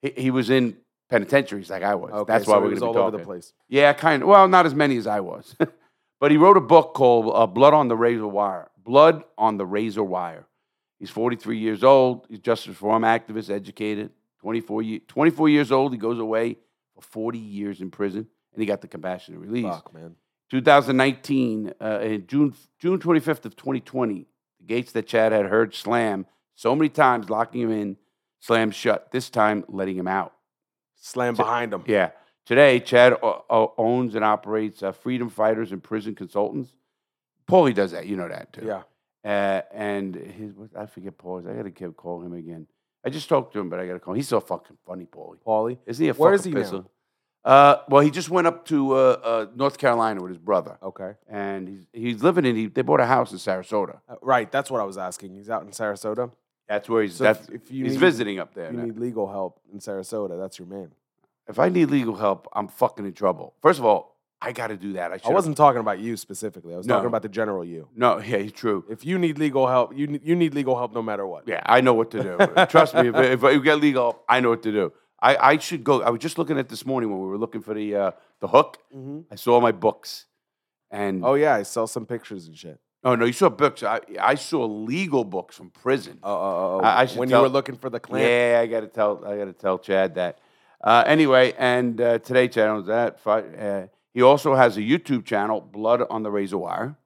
He, 0.00 0.12
he 0.16 0.30
was 0.30 0.48
in 0.50 0.76
penitentiaries 1.10 1.70
like 1.70 1.82
I 1.82 1.94
was. 1.94 2.12
Okay, 2.12 2.32
That's 2.32 2.44
so 2.46 2.52
why 2.52 2.58
he 2.58 2.64
we're 2.64 2.70
was 2.70 2.80
going 2.80 2.88
all 2.88 2.94
to 2.94 2.98
be 2.98 3.02
over 3.02 3.10
talking. 3.12 3.20
the 3.20 3.24
place. 3.26 3.52
Yeah, 3.68 3.92
kind 3.92 4.22
of. 4.22 4.28
Well, 4.28 4.48
not 4.48 4.64
as 4.66 4.74
many 4.74 4.96
as 4.96 5.06
I 5.06 5.20
was. 5.20 5.54
but 6.20 6.30
he 6.30 6.36
wrote 6.36 6.56
a 6.56 6.60
book 6.60 6.94
called 6.94 7.32
uh, 7.34 7.46
Blood 7.46 7.74
on 7.74 7.88
the 7.88 7.96
Razor 7.96 8.26
Wire. 8.26 8.70
Blood 8.78 9.24
on 9.38 9.56
the 9.56 9.66
Razor 9.66 10.04
Wire. 10.04 10.46
He's 10.98 11.10
43 11.10 11.58
years 11.58 11.82
old. 11.84 12.26
He's 12.28 12.38
justice 12.38 12.68
reform 12.68 13.02
activist, 13.02 13.50
educated. 13.50 14.10
24, 14.40 14.82
ye- 14.82 14.98
24 15.00 15.48
years 15.48 15.72
old. 15.72 15.92
He 15.92 15.98
goes 15.98 16.18
away 16.18 16.56
for 16.94 17.02
40 17.02 17.38
years 17.38 17.80
in 17.80 17.90
prison, 17.90 18.26
and 18.52 18.60
he 18.60 18.66
got 18.66 18.80
the 18.80 18.88
compassionate 18.88 19.40
release. 19.40 19.64
Fuck, 19.64 19.92
man. 19.94 20.14
2019, 20.50 21.72
uh, 21.80 21.98
in 22.00 22.26
June 22.26 22.54
June 22.78 22.98
25th 22.98 23.44
of 23.46 23.56
2020, 23.56 24.26
the 24.60 24.64
gates 24.66 24.92
that 24.92 25.06
Chad 25.06 25.32
had 25.32 25.46
heard 25.46 25.74
slam 25.74 26.26
so 26.54 26.76
many 26.76 26.88
times, 26.88 27.28
locking 27.30 27.62
him 27.62 27.70
in, 27.72 27.96
slammed 28.40 28.74
shut. 28.74 29.10
This 29.10 29.30
time, 29.30 29.64
letting 29.68 29.96
him 29.96 30.06
out. 30.06 30.32
Slam 30.96 31.34
behind 31.34 31.72
him. 31.72 31.82
Yeah. 31.86 32.10
Today, 32.46 32.78
Chad 32.80 33.16
owns 33.22 34.14
and 34.14 34.24
operates 34.24 34.82
uh, 34.82 34.92
Freedom 34.92 35.30
Fighters 35.30 35.72
and 35.72 35.82
Prison 35.82 36.14
Consultants. 36.14 36.72
Paulie 37.48 37.74
does 37.74 37.92
that. 37.92 38.06
You 38.06 38.16
know 38.16 38.28
that 38.28 38.52
too. 38.52 38.66
Yeah. 38.66 38.82
Uh, 39.24 39.62
and 39.72 40.14
his, 40.14 40.52
I 40.76 40.84
forget 40.86 41.16
Paulie's. 41.16 41.46
I 41.46 41.54
got 41.54 41.62
to 41.62 41.70
keep 41.70 41.96
call 41.96 42.20
him 42.22 42.34
again. 42.34 42.66
I 43.06 43.10
just 43.10 43.28
talked 43.28 43.52
to 43.54 43.60
him, 43.60 43.70
but 43.70 43.80
I 43.80 43.86
got 43.86 43.94
to 43.94 43.98
call 44.00 44.12
him. 44.12 44.16
He's 44.16 44.28
so 44.28 44.40
fucking 44.40 44.76
funny, 44.86 45.06
Paulie. 45.06 45.38
Paulie. 45.46 45.78
Isn't 45.86 46.02
he 46.02 46.08
a 46.10 46.14
Where 46.14 46.36
fucking 46.36 46.56
is 46.58 46.70
he 46.70 46.76
now? 46.76 46.84
Uh, 47.44 47.76
well, 47.88 48.00
he 48.02 48.10
just 48.10 48.30
went 48.30 48.46
up 48.46 48.64
to 48.66 48.92
uh, 48.92 48.96
uh, 48.96 49.46
North 49.54 49.76
Carolina 49.76 50.22
with 50.22 50.30
his 50.30 50.38
brother, 50.38 50.78
Okay. 50.82 51.12
and 51.28 51.68
he's 51.68 51.86
he's 51.92 52.22
living 52.22 52.46
in. 52.46 52.56
He, 52.56 52.66
they 52.66 52.80
bought 52.80 53.00
a 53.00 53.06
house 53.06 53.32
in 53.32 53.38
Sarasota. 53.38 54.00
Uh, 54.08 54.16
right. 54.22 54.50
That's 54.50 54.70
what 54.70 54.80
I 54.80 54.84
was 54.84 54.96
asking. 54.96 55.34
He's 55.34 55.50
out 55.50 55.62
in 55.62 55.68
Sarasota. 55.68 56.30
That's 56.68 56.88
where 56.88 57.02
he's. 57.02 57.16
So 57.16 57.24
that's 57.24 57.46
if, 57.48 57.54
if 57.56 57.70
you 57.70 57.84
he's 57.84 57.94
need, 57.94 58.00
visiting 58.00 58.38
up 58.38 58.54
there. 58.54 58.70
you 58.70 58.78
now. 58.78 58.84
need 58.84 58.98
legal 58.98 59.30
help 59.30 59.60
in 59.70 59.78
Sarasota, 59.78 60.38
that's 60.40 60.58
your 60.58 60.68
man. 60.68 60.92
If 61.48 61.58
I 61.58 61.68
need 61.68 61.90
legal 61.90 62.16
help, 62.16 62.48
I'm 62.52 62.68
fucking 62.68 63.04
in 63.04 63.12
trouble. 63.12 63.54
First 63.60 63.78
of 63.78 63.84
all, 63.84 64.14
I 64.40 64.52
got 64.52 64.66
to 64.68 64.76
do 64.76 64.92
that. 64.94 65.10
I, 65.12 65.20
I 65.24 65.30
wasn't 65.30 65.56
talking 65.56 65.80
about 65.80 66.00
you 66.00 66.16
specifically. 66.16 66.74
I 66.74 66.76
was 66.76 66.86
talking 66.86 67.06
about 67.06 67.22
the 67.22 67.28
general 67.30 67.64
you. 67.64 67.88
No, 67.96 68.18
yeah, 68.32 68.46
true. 68.48 68.84
If 68.90 69.04
you 69.04 69.18
need 69.18 69.38
legal 69.38 69.66
help, 69.66 69.96
you 69.96 70.06
need, 70.06 70.20
you 70.24 70.36
need 70.36 70.54
legal 70.54 70.76
help 70.76 70.92
no 70.92 71.02
matter 71.02 71.26
what. 71.26 71.48
Yeah, 71.48 71.62
I 71.64 71.80
know 71.80 71.94
what 71.94 72.10
to 72.10 72.22
do. 72.22 72.64
Trust 72.66 72.94
me, 72.94 73.08
if, 73.08 73.16
if 73.16 73.44
I 73.44 73.56
get 73.58 73.80
legal, 73.80 74.04
help, 74.04 74.24
I 74.28 74.40
know 74.40 74.50
what 74.50 74.62
to 74.64 74.72
do. 74.72 74.92
I, 75.20 75.36
I 75.52 75.58
should 75.58 75.82
go. 75.82 76.02
I 76.02 76.10
was 76.10 76.20
just 76.20 76.36
looking 76.36 76.58
at 76.58 76.68
this 76.68 76.84
morning 76.84 77.10
when 77.10 77.20
we 77.20 77.26
were 77.28 77.38
looking 77.38 77.62
for 77.62 77.72
the 77.72 77.96
uh, 77.96 78.10
the 78.40 78.48
hook. 78.48 78.78
hmm 78.92 79.20
I 79.30 79.36
saw 79.36 79.58
my 79.60 79.72
books, 79.72 80.26
and 80.90 81.24
oh, 81.24 81.34
yeah, 81.34 81.54
I 81.54 81.62
saw 81.62 81.86
some 81.86 82.04
pictures 82.04 82.46
and 82.46 82.56
shit. 82.56 82.78
Oh 83.02 83.14
no, 83.14 83.24
you 83.24 83.32
saw 83.32 83.48
books. 83.48 83.82
I 83.82 84.00
I 84.20 84.34
saw 84.34 84.66
legal 84.66 85.24
books 85.24 85.56
from 85.56 85.70
prison. 85.70 86.18
Oh, 86.22 86.32
oh, 86.34 86.80
oh. 86.82 86.84
I- 86.84 87.00
I 87.02 87.06
should 87.06 87.18
when 87.18 87.28
tell- 87.30 87.40
you 87.40 87.42
were 87.44 87.48
looking 87.48 87.76
for 87.76 87.88
the 87.88 88.00
clamp. 88.00 88.24
Yeah, 88.24 88.60
I 88.62 88.66
got 88.66 88.80
to 88.80 88.88
tell. 88.88 89.24
I 89.24 89.38
got 89.38 89.44
to 89.46 89.52
tell 89.54 89.78
Chad 89.78 90.16
that. 90.16 90.40
Uh, 90.84 91.02
anyway, 91.06 91.54
and 91.56 91.98
uh, 91.98 92.18
today 92.18 92.46
Chad 92.46 92.68
owns 92.68 92.86
that. 92.88 93.18
Uh, 93.26 93.86
he 94.12 94.20
also 94.20 94.54
has 94.54 94.76
a 94.76 94.82
YouTube 94.82 95.24
channel, 95.24 95.60
Blood 95.62 96.02
on 96.10 96.22
the 96.22 96.30
Razor 96.30 96.58
Wire, 96.58 96.96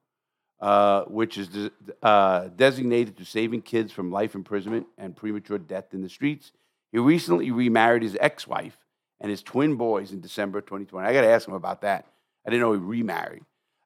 uh, 0.59 1.03
which 1.03 1.37
is 1.37 1.47
de- 1.47 1.71
uh, 2.03 2.49
designated 2.49 3.15
to 3.17 3.25
saving 3.25 3.61
kids 3.61 3.93
from 3.93 4.11
life 4.11 4.35
imprisonment 4.35 4.85
and 4.97 5.15
premature 5.15 5.57
death 5.57 5.93
in 5.93 6.01
the 6.01 6.09
streets. 6.09 6.51
He 6.91 6.99
recently 6.99 7.51
remarried 7.51 8.03
his 8.03 8.17
ex-wife 8.19 8.77
and 9.21 9.31
his 9.31 9.41
twin 9.41 9.75
boys 9.75 10.11
in 10.11 10.19
December 10.19 10.59
2020. 10.59 11.07
I 11.07 11.13
got 11.13 11.21
to 11.21 11.29
ask 11.29 11.47
him 11.47 11.53
about 11.53 11.81
that. 11.81 12.05
I 12.45 12.49
didn't 12.49 12.61
know 12.61 12.73
he 12.73 12.79
remarried. 12.79 13.43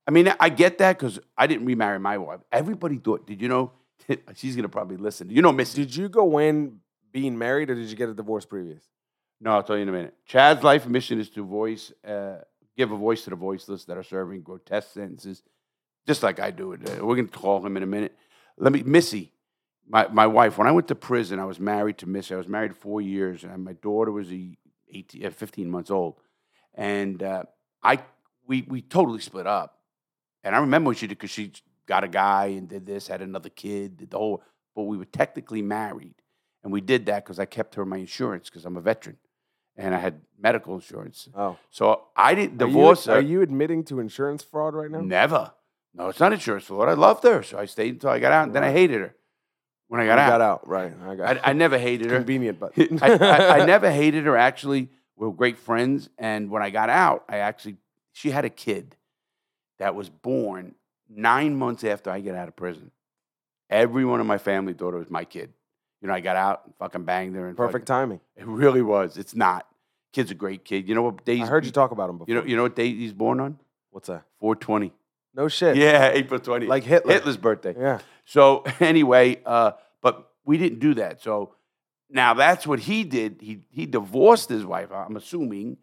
I 0.08 0.12
mean, 0.12 0.34
I 0.40 0.50
get 0.50 0.80
that 0.80 0.98
because 0.98 1.20
I 1.38 1.46
didn't 1.46 1.66
remarry 1.68 2.00
my 2.00 2.18
wife. 2.18 2.40
Everybody 2.52 2.98
thought. 2.98 3.28
Did 3.28 3.42
you 3.42 3.48
know? 3.48 3.72
She's 4.36 4.56
gonna 4.56 4.70
probably 4.70 4.98
listen. 4.98 5.30
You 5.30 5.42
know, 5.42 5.52
Missy. 5.52 5.86
Did 5.86 5.96
you 5.96 6.10
go 6.10 6.40
in 6.40 6.80
being 7.12 7.38
married 7.38 7.70
or 7.70 7.76
did 7.76 7.88
you 7.88 7.96
get 7.96 8.10
a 8.10 8.14
divorce 8.14 8.46
previous? 8.46 8.84
No, 9.44 9.52
I'll 9.52 9.64
tell 9.64 9.76
you 9.76 9.82
in 9.82 9.90
a 9.90 9.92
minute. 9.92 10.14
Chad's 10.26 10.64
life 10.64 10.88
mission 10.88 11.20
is 11.20 11.30
to 11.32 11.44
voice, 11.44 11.92
uh, 12.08 12.38
give 12.78 12.94
a 12.94 12.96
voice 12.96 13.26
to 13.26 13.30
the 13.30 13.36
voiceless 13.36 13.84
that 13.86 13.98
are 13.98 14.04
serving 14.04 14.42
grotesque 14.42 14.94
sentences, 14.94 15.44
just 16.08 16.24
like 16.24 16.40
I 16.40 16.50
do 16.50 16.72
it. 16.72 16.80
Uh, 16.82 17.06
we're 17.06 17.18
going 17.18 17.28
to 17.28 17.38
call 17.38 17.66
him 17.66 17.76
in 17.76 17.84
a 17.84 17.88
minute. 17.88 18.16
Let 18.58 18.72
me, 18.72 18.84
Missy, 18.84 19.34
my, 19.86 20.08
my 20.08 20.28
wife. 20.28 20.58
When 20.58 20.66
I 20.66 20.72
went 20.72 20.88
to 20.88 20.96
prison, 20.96 21.40
I 21.40 21.46
was 21.46 21.60
married 21.60 21.98
to 21.98 22.06
Missy. 22.08 22.34
I 22.34 22.38
was 22.38 22.48
married 22.48 22.74
four 22.74 23.02
years, 23.02 23.44
and 23.44 23.66
my 23.66 23.74
daughter 23.74 24.14
was 24.14 24.32
a 24.32 24.58
18, 24.94 25.26
uh, 25.26 25.30
15 25.30 25.70
months 25.70 25.92
old, 25.92 26.16
and 26.74 27.22
uh, 27.22 27.44
I 27.84 28.00
we 28.48 28.62
we 28.62 28.82
totally 28.82 29.20
split 29.20 29.46
up. 29.46 29.78
And 30.46 30.56
I 30.56 30.60
remember 30.60 30.88
when 30.88 30.96
she 30.96 31.08
did 31.08 31.18
because 31.18 31.32
she 31.32 31.52
got 31.86 32.06
a 32.06 32.08
guy 32.08 32.46
and 32.46 32.70
did 32.70 32.86
this, 32.86 33.08
had 33.08 33.22
another 33.22 33.50
kid, 33.50 33.98
did 33.98 34.12
the 34.12 34.18
whole. 34.18 34.42
But 34.74 34.84
we 34.84 34.98
were 34.98 35.06
technically 35.06 35.62
married, 35.62 36.16
and 36.64 36.72
we 36.72 36.80
did 36.80 37.08
that 37.08 37.26
because 37.26 37.40
I 37.40 37.46
kept 37.46 37.76
her 37.76 37.86
my 37.86 37.98
insurance 37.98 38.50
because 38.50 38.66
I'm 38.66 38.78
a 38.78 38.82
veteran, 38.82 39.18
and 39.78 39.94
I 39.96 40.00
had 40.00 40.22
medical 40.40 40.76
insurance. 40.76 41.30
Oh. 41.36 41.58
So 41.70 42.04
I 42.16 42.36
didn't 42.36 42.62
Are 42.62 42.66
you- 42.68 42.74
divorce 42.74 43.08
Are 43.08 43.22
you 43.22 43.42
admitting 43.42 43.84
to 43.86 44.00
insurance 44.00 44.44
fraud 44.44 44.74
right 44.76 44.90
now? 44.92 45.02
Never. 45.02 45.54
No, 45.96 46.10
it's 46.10 46.20
not 46.20 46.34
insurance 46.34 46.66
fraud. 46.66 46.90
I 46.90 46.94
loved 46.94 47.24
her, 47.24 47.44
so 47.44 47.58
I 47.58 47.66
stayed 47.66 47.94
until 47.96 48.10
I 48.10 48.20
got 48.20 48.32
out. 48.32 48.46
And 48.48 48.56
then 48.56 48.64
I 48.64 48.72
hated 48.72 49.02
her 49.02 49.16
when 49.88 50.02
I 50.02 50.04
You 50.06 50.10
got 50.10 50.20
out. 50.20 50.30
got 50.30 50.42
out. 50.42 50.68
Right. 50.68 50.92
I 51.06 51.16
got 51.16 51.38
I, 51.38 51.50
I 51.52 51.54
never 51.54 51.78
hated 51.78 52.10
her. 52.10 52.18
convenient, 52.18 52.60
but 52.60 52.74
I, 53.02 53.14
I, 53.14 53.60
I 53.62 53.66
never 53.74 53.92
hated 53.92 54.26
her. 54.26 54.36
Actually, 54.36 54.90
we 55.16 55.28
were 55.28 55.34
great 55.34 55.60
friends. 55.60 56.10
And 56.18 56.50
when 56.50 56.62
I 56.64 56.70
got 56.72 56.90
out, 56.90 57.26
I 57.30 57.38
actually 57.38 57.78
she 58.12 58.32
had 58.32 58.44
a 58.46 58.50
kid 58.50 58.96
that 59.80 59.94
was 59.96 60.10
born 60.10 60.76
nine 61.10 61.56
months 61.56 61.84
after 61.84 62.10
I 62.10 62.20
get 62.22 62.36
out 62.36 62.48
of 62.48 62.56
prison. 62.56 62.92
Everyone 63.70 64.20
in 64.20 64.28
my 64.28 64.38
family 64.38 64.74
thought 64.74 64.94
it 64.94 64.98
was 64.98 65.10
my 65.10 65.26
kid. 65.26 65.52
You 66.04 66.10
know, 66.10 66.16
I 66.16 66.20
got 66.20 66.36
out 66.36 66.64
and 66.66 66.76
fucking 66.76 67.06
banged 67.06 67.34
her. 67.38 67.48
And 67.48 67.56
Perfect 67.56 67.86
timing. 67.86 68.20
it 68.36 68.46
really 68.46 68.82
was. 68.82 69.18
It's 69.18 69.34
not. 69.34 69.66
Kid's 70.12 70.32
a 70.32 70.36
great 70.36 70.66
kid. 70.66 70.90
You 70.90 70.96
know 70.96 71.02
what 71.02 71.24
day? 71.24 71.40
I 71.40 71.46
heard 71.46 71.66
you 71.66 71.72
talk 71.72 71.92
about 71.92 72.10
him 72.10 72.18
before. 72.18 72.36
You 72.36 72.42
know. 72.42 72.46
You 72.46 72.58
know 72.58 72.64
what 72.64 72.76
day 72.76 72.94
he's 72.94 73.14
born 73.14 73.40
on? 73.40 73.58
What's 73.90 74.10
that? 74.10 74.26
Four 74.42 74.58
twenty. 74.58 74.92
No 75.34 75.48
shit. 75.48 75.78
Yeah, 75.78 76.10
April 76.10 76.42
twenty. 76.42 76.68
Like 76.68 76.84
Hitler. 76.84 77.14
Hitler's 77.14 77.38
birthday. 77.38 77.74
Yeah. 77.80 78.00
So 78.26 78.66
anyway, 78.82 79.42
uh, 79.46 79.72
but 80.02 80.30
we 80.44 80.58
didn't 80.58 80.80
do 80.80 80.94
that. 80.96 81.22
So 81.22 81.56
now 82.10 82.34
that's 82.34 82.68
what 82.68 82.82
he 82.82 83.06
did. 83.06 83.38
He 83.40 83.62
he 83.70 83.86
divorced 83.86 84.50
his 84.50 84.66
wife. 84.66 84.92
I'm 84.92 85.16
assuming, 85.16 85.78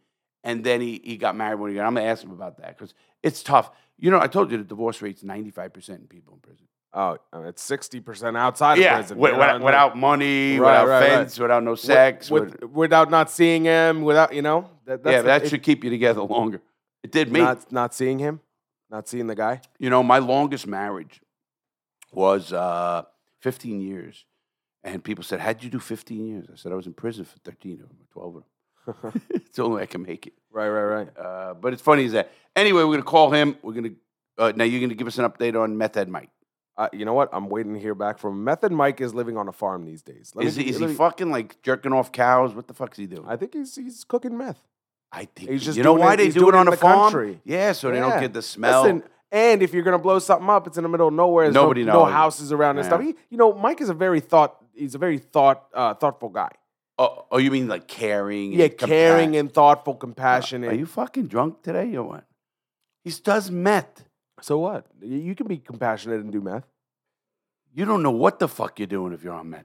and 0.45 0.62
then 0.62 0.83
he, 0.83 1.00
he 1.02 1.16
got 1.16 1.35
married 1.35 1.59
when 1.59 1.71
he 1.71 1.76
got. 1.76 1.87
I'm 1.87 1.95
gonna 1.95 2.06
ask 2.06 2.23
him 2.23 2.30
about 2.30 2.59
that 2.59 2.76
because 2.76 2.92
it's 3.23 3.42
tough. 3.42 3.71
You 3.99 4.11
know, 4.11 4.21
I 4.21 4.26
told 4.26 4.50
you 4.50 4.59
the 4.59 4.64
divorce 4.64 5.00
rate's 5.00 5.25
95 5.25 5.73
percent 5.73 6.00
in 6.02 6.06
people 6.09 6.35
in 6.35 6.40
prison. 6.40 6.66
Oh, 6.92 7.18
it's 7.44 7.62
sixty 7.62 8.00
percent 8.00 8.37
outside 8.37 8.78
yeah, 8.78 8.94
of 8.99 9.00
prison. 9.06 9.16
wi- 9.18 9.38
without, 9.38 9.61
without 9.62 9.97
money, 9.97 10.59
Right, 10.59 10.82
without 10.82 10.88
right, 10.88 11.16
right. 11.18 11.38
without 11.38 11.62
no 11.62 11.75
sex. 11.76 12.30
with, 12.30 12.44
with- 12.44 12.61
with- 12.62 12.70
without 12.70 13.11
not 13.11 13.30
seeing 13.30 13.64
him, 13.64 14.02
without 14.02 14.32
you 14.35 14.42
know. 14.42 14.68
That, 14.87 15.02
that's 15.04 15.12
yeah, 15.12 15.23
the- 15.23 15.26
that 15.28 15.42
it- 15.44 15.49
should 15.50 15.62
keep 15.62 15.85
you 15.85 15.90
together 15.90 16.23
longer. 16.23 16.61
It 17.02 17.12
did 17.12 17.30
me. 17.32 17.40
Not 17.40 17.70
not 17.73 17.94
seeing 17.94 18.18
him, 18.18 18.40
not 18.90 19.06
seeing 19.09 19.26
the 19.28 19.35
guy. 19.37 19.61
You 19.78 19.88
know, 19.88 20.02
my 20.02 20.18
longest 20.18 20.66
marriage 20.66 21.20
was 22.12 22.52
uh, 22.52 23.02
15 23.40 23.80
years. 23.80 24.25
And 24.82 25.04
people 25.04 25.23
said, 25.23 25.40
How'd 25.40 25.62
you 25.62 25.68
do 25.70 25.78
15 25.78 26.26
years? 26.26 26.47
I 26.50 26.56
said, 26.56 26.73
I 26.73 26.75
was 26.75 26.87
in 26.87 26.94
prison 26.94 27.25
for 27.26 27.38
13 27.44 27.75
of 27.82 27.88
them, 27.88 27.99
12 28.12 28.37
of 28.37 28.42
them. 29.12 29.23
it's 29.30 29.56
the 29.56 29.62
only 29.62 29.76
way 29.76 29.82
I 29.82 29.87
can 29.87 30.02
make 30.02 30.26
it. 30.26 30.32
Right, 30.50 30.68
right, 30.70 30.82
right. 31.04 31.09
Uh, 31.18 31.54
but 31.54 31.73
it's 31.75 31.82
funny 31.82 32.04
is 32.04 32.12
that. 32.12 32.32
Anyway, 32.56 32.80
we're 32.80 32.87
going 32.87 32.99
to 33.00 33.04
call 33.04 33.30
him. 33.30 33.56
We're 33.62 33.75
to, 33.75 33.94
uh, 34.38 34.52
now 34.56 34.64
you're 34.64 34.80
going 34.80 34.88
to 34.88 34.94
give 34.97 35.06
us 35.06 35.18
an 35.18 35.26
update 35.30 35.54
on 35.61 35.76
Meth 35.76 35.94
Head 35.97 36.09
Mike. 36.09 36.30
Uh, 36.80 36.88
you 36.94 37.04
know 37.04 37.12
what? 37.12 37.28
I'm 37.34 37.50
waiting 37.50 37.75
to 37.75 37.78
hear 37.80 37.94
back 37.94 38.18
from 38.18 38.42
Meth 38.42 38.62
Head 38.62 38.72
Mike. 38.72 39.02
Is 39.02 39.12
living 39.12 39.37
on 39.37 39.49
a 39.49 39.52
farm 39.52 39.84
these 39.84 40.00
days. 40.00 40.32
Let 40.34 40.46
Is, 40.46 40.56
me- 40.56 40.64
he, 40.64 40.70
is 40.70 40.80
let 40.80 40.88
he 40.88 40.96
fucking 40.96 41.30
like 41.30 41.60
jerking 41.62 41.92
off 41.92 42.10
cows? 42.10 42.54
What 42.54 42.68
the 42.68 42.72
fuck 42.75 42.92
is 42.92 42.96
he 42.96 43.06
doing? 43.06 43.26
I 43.28 43.37
think 43.37 43.52
he's 43.52 43.76
he's 43.76 44.02
cooking 44.04 44.38
meth. 44.38 44.58
I 45.12 45.26
think 45.26 45.50
he's 45.50 45.62
just 45.62 45.76
you 45.76 45.84
know 45.84 45.92
why 45.92 46.14
it- 46.14 46.16
they 46.16 46.28
do 46.30 46.49
it 46.49 46.54
on 46.54 46.68
a 46.68 46.70
the 46.70 46.78
farm? 46.78 47.12
country. 47.12 47.40
Yeah, 47.44 47.72
so 47.72 47.90
they 47.90 47.99
don't 48.00 48.18
get 48.18 48.32
the 48.32 48.40
smell. 48.40 48.82
Listen, 48.84 49.02
and 49.30 49.62
if 49.62 49.75
you're 49.75 49.82
gonna 49.82 49.99
blow 49.99 50.18
something 50.20 50.49
up, 50.49 50.66
it's 50.66 50.78
in 50.78 50.82
the 50.84 50.88
middle 50.88 51.08
of 51.08 51.12
nowhere. 51.14 51.44
There's 51.44 51.54
Nobody 51.54 51.84
no, 51.84 51.92
no 51.92 52.04
houses 52.06 52.50
around 52.50 52.78
and 52.78 52.87
Yeah. 52.87 52.88
stuff. 52.96 53.02
He, 53.02 53.14
you 53.28 53.37
know, 53.37 53.52
Mike 53.52 53.82
is 53.82 53.90
a 53.90 53.94
very 53.94 54.20
thought. 54.20 54.56
He's 54.72 54.94
a 54.94 54.99
very 54.99 55.18
thought 55.18 55.66
uh, 55.75 55.92
thoughtful 55.94 56.30
guy. 56.30 56.52
oh, 56.99 57.26
oh, 57.30 57.37
you 57.37 57.50
mean 57.50 57.68
like 57.68 57.88
caring? 57.88 58.52
Yeah, 58.52 58.64
and 58.64 58.72
compa- 58.78 58.87
caring 58.87 59.37
and 59.37 59.52
thoughtful, 59.52 59.96
compassionate. 59.96 60.72
Are 60.72 60.76
you 60.76 60.87
fucking 60.87 61.26
drunk 61.26 61.62
today 61.62 61.94
or 61.94 62.04
what? 62.04 62.25
He 63.04 63.10
does 63.10 63.50
meth. 63.50 64.06
So 64.40 64.59
what? 64.59 64.87
You 65.02 65.35
can 65.35 65.47
be 65.47 65.59
compassionate 65.59 66.20
and 66.20 66.32
do 66.32 66.40
meth. 66.40 66.64
You 67.75 67.85
don't 67.85 68.02
know 68.02 68.11
what 68.11 68.38
the 68.38 68.49
fuck 68.49 68.78
you're 68.78 68.87
doing 68.87 69.12
if 69.12 69.23
you're 69.23 69.32
on 69.35 69.50
meth. 69.50 69.64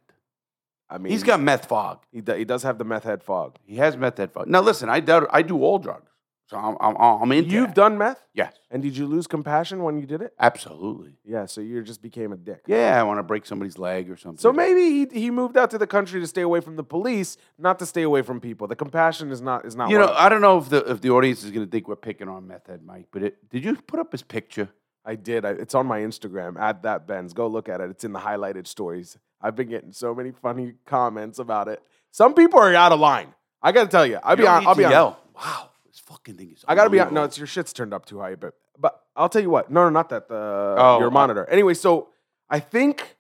I 0.90 1.00
mean, 1.00 1.12
He's 1.12 1.24
got 1.24 1.40
meth 1.42 1.66
fog. 1.68 2.04
he, 2.12 2.22
do- 2.22 2.34
he 2.36 2.46
does 2.46 2.62
have 2.64 2.78
the 2.78 2.84
meth 2.84 3.04
head 3.04 3.24
fog. 3.24 3.58
He 3.66 3.78
has 3.78 3.98
meth 3.98 4.18
head 4.18 4.32
fog. 4.32 4.48
Now 4.48 4.62
listen, 4.62 4.88
I 4.90 5.00
doubt 5.00 5.28
I 5.32 5.42
do 5.42 5.64
all 5.64 5.80
drugs. 5.80 6.12
So 6.48 6.58
I'm 6.58 6.78
I'm, 6.80 6.96
I'm 6.98 7.32
into 7.32 7.50
You've 7.50 7.68
that. 7.70 7.76
done 7.76 7.98
meth, 7.98 8.24
yes, 8.34 8.54
and 8.70 8.84
did 8.84 8.96
you 8.96 9.08
lose 9.08 9.26
compassion 9.26 9.82
when 9.84 9.98
you 9.98 10.06
did 10.06 10.22
it? 10.22 10.34
absolutely. 10.40 11.14
Yeah, 11.26 11.46
so 11.48 11.60
you 11.62 11.82
just 11.82 12.02
became 12.04 12.32
a 12.32 12.38
dick. 12.38 12.62
Yeah, 12.68 13.00
I 13.00 13.04
want 13.04 13.18
to 13.18 13.24
break 13.24 13.46
somebody's 13.48 13.80
leg 13.80 14.12
or 14.12 14.16
something. 14.18 14.38
So 14.38 14.54
maybe 14.54 14.82
he, 15.12 15.22
he 15.22 15.32
moved 15.32 15.58
out 15.58 15.72
to 15.72 15.78
the 15.80 15.88
country 15.88 16.20
to 16.22 16.28
stay 16.28 16.42
away 16.42 16.60
from 16.62 16.76
the 16.76 16.84
police, 16.84 17.38
not 17.58 17.80
to 17.80 17.86
stay 17.88 18.04
away 18.04 18.22
from 18.22 18.40
people. 18.40 18.68
The 18.68 18.76
compassion 18.76 19.32
is 19.32 19.42
not 19.42 19.66
is 19.66 19.76
not. 19.76 19.90
you 19.90 19.98
know. 19.98 20.14
I 20.14 20.30
don't 20.30 20.42
know 20.42 20.60
if 20.60 20.70
the 20.70 20.78
if 20.92 21.02
the 21.02 21.10
audience 21.10 21.44
is 21.44 21.50
going 21.52 21.66
to 21.66 21.72
think 21.72 21.88
we're 21.88 21.96
picking 21.96 22.30
on 22.30 22.46
Meth 22.48 22.68
Head 22.68 22.84
Mike, 22.86 23.08
but 23.12 23.24
it, 23.24 23.50
did 23.50 23.64
you 23.66 23.76
put 23.76 24.00
up 24.00 24.12
his 24.12 24.22
picture? 24.22 24.70
I 25.04 25.16
did. 25.16 25.46
I, 25.46 25.52
it's 25.52 25.74
on 25.76 25.86
my 25.88 26.00
Instagram 26.02 26.60
at 26.60 26.84
that 26.84 27.08
Benz. 27.08 27.34
Go 27.34 27.48
look 27.48 27.70
at 27.70 27.82
it. 27.82 27.90
It's 27.90 28.04
in 28.04 28.12
the 28.14 28.20
highlighted 28.20 28.68
stories. 28.68 29.18
I've 29.42 29.56
been 29.56 29.70
getting 29.70 29.92
so 29.92 30.14
many 30.16 30.32
funny 30.32 30.74
comments 30.86 31.38
about 31.40 31.68
it. 31.68 31.82
Some 32.12 32.34
people 32.36 32.60
are 32.60 32.74
out 32.74 32.92
of 32.92 33.00
line. 33.00 33.34
I 33.62 33.72
got 33.72 33.84
to 33.84 33.90
tell 33.90 34.06
you. 34.06 34.20
I'll 34.24 34.36
You 34.36 34.44
be 34.44 34.48
on. 34.48 34.66
I'll 34.68 34.76
be 34.76 34.86
on. 34.86 34.92
Wow, 35.36 35.70
this 35.96 36.02
fucking 36.06 36.36
thing 36.36 36.52
is. 36.52 36.66
I 36.68 36.76
gotta 36.76 36.90
be 36.90 37.00
on. 37.00 37.14
No, 37.14 37.24
it's 37.24 37.38
your 37.38 37.48
shit's 37.48 37.72
turned 37.72 37.94
up 37.94 38.06
too 38.06 38.20
high, 38.20 38.36
but 38.36 38.54
but 38.78 39.02
I'll 39.16 39.30
tell 39.30 39.42
you 39.42 39.50
what. 39.50 39.72
No, 39.72 39.84
no, 39.86 39.90
not 39.90 40.10
that. 40.10 40.28
The 40.28 40.76
Oh, 40.78 41.00
your 41.00 41.10
monitor. 41.10 41.50
Anyway, 41.50 41.74
so 41.74 42.10
I 42.50 42.60
think 42.60 43.16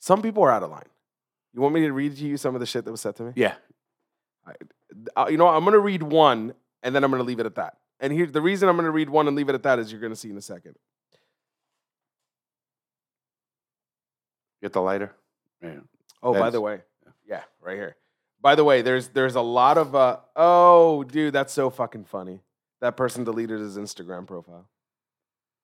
some 0.00 0.22
people 0.22 0.42
are 0.42 0.50
out 0.50 0.64
of 0.64 0.70
line. 0.70 0.82
You 1.54 1.60
want 1.60 1.72
me 1.74 1.82
to 1.82 1.92
read 1.92 2.16
to 2.16 2.24
you 2.24 2.36
some 2.36 2.54
of 2.56 2.60
the 2.60 2.66
shit 2.66 2.84
that 2.84 2.90
was 2.90 3.00
said 3.00 3.14
to 3.16 3.22
me? 3.24 3.32
yeah. 3.36 3.54
Uh, 5.16 5.26
you 5.30 5.36
know. 5.36 5.46
I'm 5.46 5.64
gonna 5.64 5.78
read 5.78 6.02
one, 6.02 6.54
and 6.82 6.94
then 6.94 7.04
I'm 7.04 7.12
gonna 7.12 7.22
leave 7.22 7.38
it 7.38 7.46
at 7.46 7.54
that. 7.54 7.76
And 8.00 8.12
here, 8.12 8.26
the 8.26 8.42
reason 8.42 8.68
I'm 8.68 8.74
gonna 8.74 8.90
read 8.90 9.08
one 9.08 9.28
and 9.28 9.36
leave 9.36 9.48
it 9.48 9.54
at 9.54 9.62
that 9.62 9.78
is 9.78 9.92
you're 9.92 10.00
gonna 10.00 10.16
see 10.16 10.30
in 10.30 10.36
a 10.36 10.42
second. 10.42 10.74
Get 14.60 14.72
the 14.72 14.82
lighter. 14.82 15.14
Yeah. 15.62 15.76
Oh, 16.22 16.32
by 16.32 16.38
That's- 16.38 16.52
the 16.54 16.60
way, 16.60 16.80
yeah, 17.24 17.42
right 17.60 17.76
here. 17.76 17.96
By 18.42 18.54
the 18.56 18.64
way, 18.64 18.82
there's 18.82 19.08
there's 19.08 19.36
a 19.36 19.40
lot 19.40 19.78
of 19.78 19.94
uh 19.94 20.16
oh, 20.36 21.04
dude, 21.04 21.32
that's 21.32 21.52
so 21.52 21.70
fucking 21.70 22.04
funny. 22.04 22.40
That 22.80 22.96
person 22.96 23.22
deleted 23.24 23.60
his 23.60 23.78
Instagram 23.78 24.26
profile. 24.26 24.66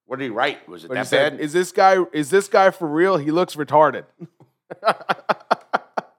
What 0.06 0.18
did 0.20 0.26
he 0.26 0.30
write? 0.30 0.66
Was 0.68 0.84
it 0.84 0.88
But 0.88 0.94
he 0.94 1.00
that 1.00 1.06
said, 1.08 1.32
bad? 1.32 1.40
"Is 1.40 1.52
this 1.52 1.72
guy 1.72 1.96
is 2.12 2.30
this 2.30 2.46
guy 2.48 2.70
for 2.70 2.86
real? 2.88 3.16
He 3.16 3.30
looks 3.32 3.56
retarded." 3.56 4.04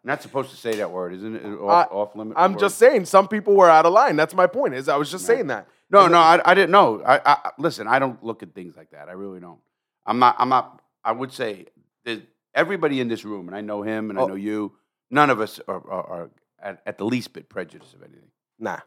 Not 0.03 0.21
supposed 0.21 0.49
to 0.51 0.55
say 0.57 0.75
that 0.77 0.91
word, 0.91 1.13
isn't 1.13 1.35
it? 1.35 1.45
Off, 1.59 1.87
off 1.91 2.15
limit. 2.15 2.35
I'm 2.37 2.53
word? 2.53 2.59
just 2.59 2.77
saying, 2.77 3.05
some 3.05 3.27
people 3.27 3.53
were 3.55 3.69
out 3.69 3.85
of 3.85 3.93
line. 3.93 4.15
That's 4.15 4.33
my 4.33 4.47
point. 4.47 4.73
Is 4.73 4.89
I 4.89 4.95
was 4.95 5.11
just 5.11 5.25
saying 5.25 5.47
that. 5.47 5.67
No, 5.91 6.07
no, 6.07 6.17
I, 6.17 6.39
I 6.45 6.53
didn't 6.53 6.71
know. 6.71 7.01
I, 7.05 7.19
I 7.25 7.51
listen. 7.57 7.87
I 7.87 7.99
don't 7.99 8.23
look 8.23 8.41
at 8.41 8.53
things 8.55 8.75
like 8.77 8.91
that. 8.91 9.09
I 9.09 9.11
really 9.13 9.39
don't. 9.39 9.59
I'm 10.05 10.17
not. 10.19 10.35
I'm 10.39 10.49
not. 10.49 10.81
I 11.03 11.11
would 11.11 11.31
say 11.31 11.65
that 12.05 12.21
everybody 12.55 13.01
in 13.01 13.07
this 13.07 13.23
room, 13.25 13.47
and 13.47 13.55
I 13.55 13.61
know 13.61 13.81
him, 13.81 14.09
and 14.09 14.17
I 14.17 14.23
Oh. 14.23 14.27
know 14.27 14.35
you. 14.35 14.73
None 15.11 15.29
of 15.29 15.39
us 15.41 15.59
are, 15.67 15.75
are, 15.89 16.07
are 16.07 16.29
at, 16.61 16.81
at 16.85 16.97
the 16.97 17.05
least 17.05 17.33
bit 17.33 17.49
prejudiced 17.49 17.93
of 17.93 18.03
anything. 18.03 18.29
Nah, 18.59 18.79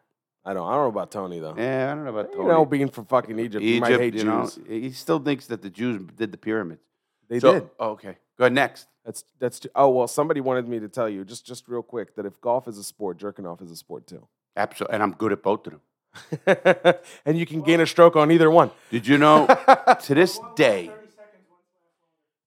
I 0.44 0.54
don't. 0.54 0.66
I 0.66 0.72
don't 0.72 0.82
know 0.82 0.88
about 0.88 1.10
Tony 1.10 1.38
though. 1.38 1.54
Yeah, 1.56 1.90
I 1.90 1.94
don't 1.94 2.04
know 2.04 2.10
about 2.10 2.32
Tony. 2.32 2.44
You 2.44 2.48
know, 2.48 2.64
being 2.64 2.88
from 2.88 3.06
fucking 3.06 3.38
Egypt, 3.38 3.62
you 3.62 3.80
might 3.80 3.90
Egypt, 3.90 4.02
hate 4.02 4.14
you 4.14 4.24
know, 4.24 4.42
Jews. 4.42 4.58
he 4.68 4.90
still 4.90 5.18
thinks 5.18 5.46
that 5.46 5.62
the 5.62 5.70
Jews 5.70 6.02
did 6.16 6.32
the 6.32 6.38
pyramids. 6.38 6.82
They 7.28 7.40
So- 7.40 7.52
did. 7.54 7.70
Oh, 7.78 7.90
okay. 7.90 8.18
Go 8.38 8.44
ahead 8.44 8.52
next. 8.52 8.88
That's 9.04 9.24
that's. 9.38 9.60
Too, 9.60 9.68
oh 9.74 9.88
well, 9.90 10.08
somebody 10.08 10.40
wanted 10.40 10.68
me 10.68 10.80
to 10.80 10.88
tell 10.88 11.08
you 11.08 11.24
just 11.24 11.46
just 11.46 11.68
real 11.68 11.82
quick 11.82 12.16
that 12.16 12.26
if 12.26 12.40
golf 12.40 12.66
is 12.68 12.78
a 12.78 12.84
sport, 12.84 13.18
jerking 13.18 13.46
off 13.46 13.60
is 13.60 13.70
a 13.70 13.76
sport 13.76 14.06
too. 14.06 14.26
Absolutely, 14.56 14.94
and 14.94 15.02
I'm 15.02 15.12
good 15.12 15.32
at 15.32 15.42
both 15.42 15.66
of 15.66 15.74
them. 15.74 16.94
and 17.24 17.38
you 17.38 17.46
can 17.46 17.62
gain 17.62 17.80
a 17.80 17.86
stroke 17.86 18.16
on 18.16 18.30
either 18.30 18.50
one. 18.50 18.70
Did 18.90 19.06
you 19.06 19.16
know? 19.18 19.46
to 20.02 20.14
this 20.14 20.38
day, 20.56 20.90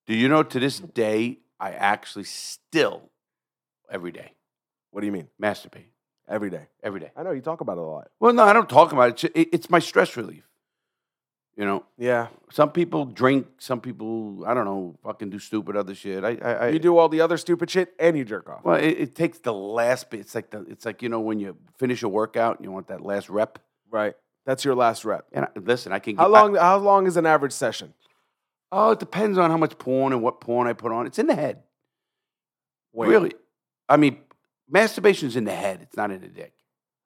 do 0.05 0.13
you 0.13 0.29
know? 0.29 0.44
To 0.44 0.60
this 0.60 0.79
day, 0.79 1.39
I 1.60 1.72
actually 1.72 2.25
still 2.25 3.10
every 3.89 4.12
day 4.12 4.32
What 4.96 5.02
do 5.02 5.08
you 5.08 5.12
mean? 5.12 5.28
masturbate 5.42 5.88
Every 6.30 6.50
day. 6.50 6.68
every 6.82 7.02
day. 7.02 7.12
I 7.18 7.24
know 7.24 7.32
you 7.32 7.42
talk 7.42 7.60
about 7.60 7.74
it 7.78 7.82
a 7.82 7.84
lot. 7.84 8.08
Well, 8.22 8.32
no, 8.32 8.44
I 8.44 8.54
don't 8.54 8.70
talk 8.70 8.94
about 8.94 9.10
it. 9.10 9.24
It's- 9.36 9.48
It's 9.52 9.70
my 9.70 9.80
stress 9.80 10.16
relief. 10.16 10.48
You 11.58 11.66
know, 11.66 11.86
Yeah. 11.98 12.28
some 12.50 12.72
people 12.72 13.04
drink, 13.04 13.46
some 13.58 13.82
people 13.82 14.46
I 14.46 14.54
don't 14.54 14.64
know, 14.64 14.96
fucking 15.04 15.32
do 15.32 15.38
stupid 15.40 15.75
other 15.75 15.94
shit. 15.94 16.24
I, 16.24 16.38
I, 16.42 16.52
I 16.54 16.68
You 16.70 16.80
do 16.80 16.98
all 16.98 17.10
the 17.10 17.20
other 17.20 17.36
stupid 17.36 17.70
shit 17.70 17.94
and 18.00 18.18
you 18.18 18.24
jerk 18.24 18.50
off. 18.50 18.64
Well, 18.64 18.78
it, 18.78 18.88
it 19.06 19.16
takes 19.16 19.40
the 19.40 19.52
last 19.54 20.10
bit. 20.10 20.22
It's 20.22 20.34
like 20.34 20.50
the, 20.50 20.62
it's 20.70 20.86
like 20.86 21.02
you 21.02 21.10
know 21.10 21.20
when 21.20 21.42
you 21.42 21.58
finish 21.78 22.02
a 22.02 22.08
workout, 22.10 22.56
and 22.58 22.66
you 22.66 22.72
want 22.72 22.88
that 22.88 23.02
last 23.02 23.30
rep. 23.30 23.60
Right. 23.92 24.16
That's 24.46 24.64
your 24.64 24.75
last 24.75 25.04
rep. 25.04 25.25
And 25.34 25.44
I, 25.44 25.50
listen, 25.60 25.92
I 25.92 26.00
can. 26.00 26.16
How 26.16 26.30
get- 26.30 26.38
I- 26.38 26.42
long? 26.42 26.56
how 26.56 26.78
long 26.78 27.06
is 27.06 27.18
an 27.18 27.25
average 27.25 27.52
session? 27.54 27.94
oh, 28.72 28.92
it 28.92 29.00
depends 29.00 29.38
on 29.38 29.52
how 29.52 29.58
much 29.58 29.78
porn 29.78 30.14
and 30.14 30.22
what 30.22 30.40
porn 30.40 30.68
I 30.68 30.74
put 30.74 30.92
on. 30.94 31.06
It's 31.06 31.20
in 31.20 31.28
the 31.28 31.36
head. 31.36 31.64
Wait. 32.94 33.10
Really, 33.10 33.34
I 33.90 33.98
mean, 33.98 34.18
masturbation's 34.72 35.36
in 35.36 35.45
the 35.45 35.55
head. 35.55 35.79
It's 35.81 35.98
not 35.98 36.12
in 36.12 36.22
the 36.22 36.27
dick. 36.27 36.53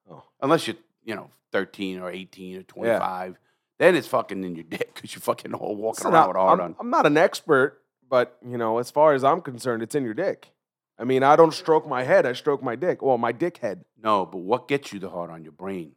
Oh. 0.10 0.24
Unless 0.42 0.68
you're, 0.68 0.78
you 1.04 1.16
know, 1.16 1.30
thirteen 1.52 2.00
or 2.00 2.10
eighteen 2.10 2.58
or 2.58 2.64
twenty-five, 2.64 3.38
then 3.78 3.96
it's 3.96 4.08
fucking 4.08 4.44
in 4.44 4.56
your 4.56 4.64
dick 4.64 4.94
because 4.94 5.14
you're 5.14 5.22
fucking 5.22 5.54
all 5.54 5.76
walking 5.76 6.06
Listen, 6.06 6.14
around 6.14 6.28
with 6.30 6.38
a 6.38 6.40
hard 6.40 6.60
I'm, 6.60 6.66
on. 6.66 6.76
I'm 6.80 6.90
not 6.90 7.06
an 7.06 7.18
expert, 7.18 7.82
but 8.10 8.38
you 8.48 8.58
know, 8.58 8.80
as 8.80 8.92
far 8.92 9.14
as 9.14 9.24
I'm 9.24 9.42
concerned, 9.42 9.84
it's 9.84 9.96
in 9.96 10.04
your 10.04 10.14
dick. 10.14 10.52
I 10.98 11.06
mean, 11.06 11.24
I 11.24 11.36
don't 11.36 11.54
stroke 11.54 11.88
my 11.88 12.04
head; 12.04 12.26
I 12.26 12.34
stroke 12.34 12.62
my 12.62 12.76
dick. 12.76 13.02
Well, 13.02 13.18
my 13.18 13.32
dick 13.32 13.58
head. 13.58 13.86
No, 14.02 14.26
but 14.26 14.40
what 14.40 14.68
gets 14.68 14.92
you 14.92 15.00
the 15.00 15.10
hard 15.10 15.30
on 15.30 15.44
your 15.44 15.54
brain? 15.54 15.94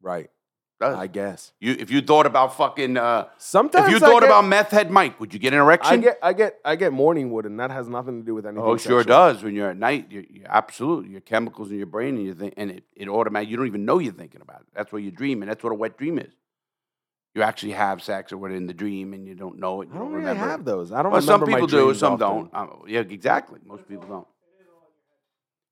Right. 0.00 0.30
Does. 0.78 0.94
I 0.94 1.06
guess. 1.06 1.52
you 1.58 1.72
if 1.78 1.90
you 1.90 2.02
thought 2.02 2.26
about 2.26 2.54
fucking 2.54 2.98
uh, 2.98 3.28
Sometimes 3.38 3.86
if 3.86 3.90
you 3.92 3.96
I 3.96 4.00
thought 4.00 4.20
get- 4.20 4.28
about 4.28 4.44
meth 4.44 4.70
head 4.70 4.90
Mike, 4.90 5.18
would 5.18 5.32
you 5.32 5.40
get 5.40 5.54
an 5.54 5.60
erection? 5.60 5.94
I 5.94 5.96
get, 5.96 6.18
I 6.22 6.32
get, 6.34 6.58
I 6.66 6.76
get 6.76 6.92
morning 6.92 7.30
wood, 7.30 7.46
and 7.46 7.58
that 7.60 7.70
has 7.70 7.88
nothing 7.88 8.20
to 8.20 8.26
do 8.26 8.34
with 8.34 8.44
anything. 8.44 8.62
Oh, 8.62 8.76
sure 8.76 9.02
does. 9.02 9.42
When 9.42 9.54
you're 9.54 9.70
at 9.70 9.78
night, 9.78 10.08
you 10.10 10.26
you 10.28 10.42
absolutely 10.46 11.12
your 11.12 11.22
chemicals 11.22 11.70
in 11.70 11.78
your 11.78 11.86
brain, 11.86 12.16
and 12.16 12.26
you 12.26 12.34
think, 12.34 12.52
and 12.58 12.70
it, 12.70 12.84
it 12.94 13.08
automatically 13.08 13.52
you 13.52 13.56
don't 13.56 13.66
even 13.68 13.86
know 13.86 13.98
you're 13.98 14.12
thinking 14.12 14.42
about 14.42 14.60
it. 14.60 14.66
That's 14.74 14.92
what 14.92 15.02
you 15.02 15.10
dream, 15.10 15.40
and 15.40 15.50
that's 15.50 15.62
what 15.64 15.72
a 15.72 15.76
wet 15.76 15.96
dream 15.96 16.18
is. 16.18 16.32
You 17.34 17.42
actually 17.42 17.72
have 17.72 18.02
sex 18.02 18.32
or 18.32 18.36
what 18.38 18.50
in 18.50 18.66
the 18.66 18.74
dream, 18.74 19.14
and 19.14 19.26
you 19.26 19.34
don't 19.34 19.58
know 19.58 19.80
it. 19.80 19.88
You 19.88 19.94
I 19.94 19.98
don't 19.98 20.04
don't 20.08 20.12
really 20.14 20.26
remember. 20.28 20.50
have 20.50 20.64
those. 20.66 20.92
I 20.92 21.02
don't. 21.02 21.12
Well, 21.12 21.22
some 21.22 21.40
remember 21.40 21.52
my 21.52 21.66
people 21.66 21.88
do, 21.88 21.94
some 21.94 22.14
often. 22.14 22.50
don't. 22.50 22.54
Um, 22.54 22.82
yeah, 22.86 23.00
exactly. 23.00 23.60
Most 23.64 23.88
people 23.88 24.06
don't. 24.06 24.26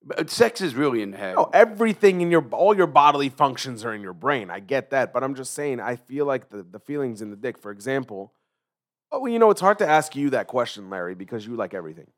But 0.06 0.28
sex 0.28 0.60
is 0.60 0.74
really 0.74 1.00
in 1.00 1.12
the 1.12 1.16
head. 1.16 1.36
No, 1.36 1.48
everything 1.52 2.20
in 2.20 2.30
your 2.30 2.44
all 2.50 2.76
your 2.76 2.86
bodily 2.86 3.30
functions 3.30 3.84
are 3.84 3.94
in 3.94 4.02
your 4.02 4.12
brain. 4.12 4.50
I 4.50 4.60
get 4.60 4.90
that, 4.90 5.12
but 5.14 5.24
I'm 5.24 5.34
just 5.34 5.54
saying 5.54 5.80
I 5.80 5.96
feel 5.96 6.26
like 6.26 6.50
the, 6.50 6.62
the 6.62 6.78
feelings 6.78 7.22
in 7.22 7.30
the 7.30 7.36
dick, 7.36 7.56
for 7.58 7.70
example. 7.70 8.32
Oh, 9.10 9.20
well, 9.20 9.32
you 9.32 9.38
know, 9.38 9.50
it's 9.50 9.60
hard 9.60 9.78
to 9.78 9.88
ask 9.88 10.14
you 10.14 10.30
that 10.30 10.46
question, 10.46 10.90
Larry, 10.90 11.14
because 11.14 11.46
you 11.46 11.56
like 11.56 11.72
everything. 11.72 12.08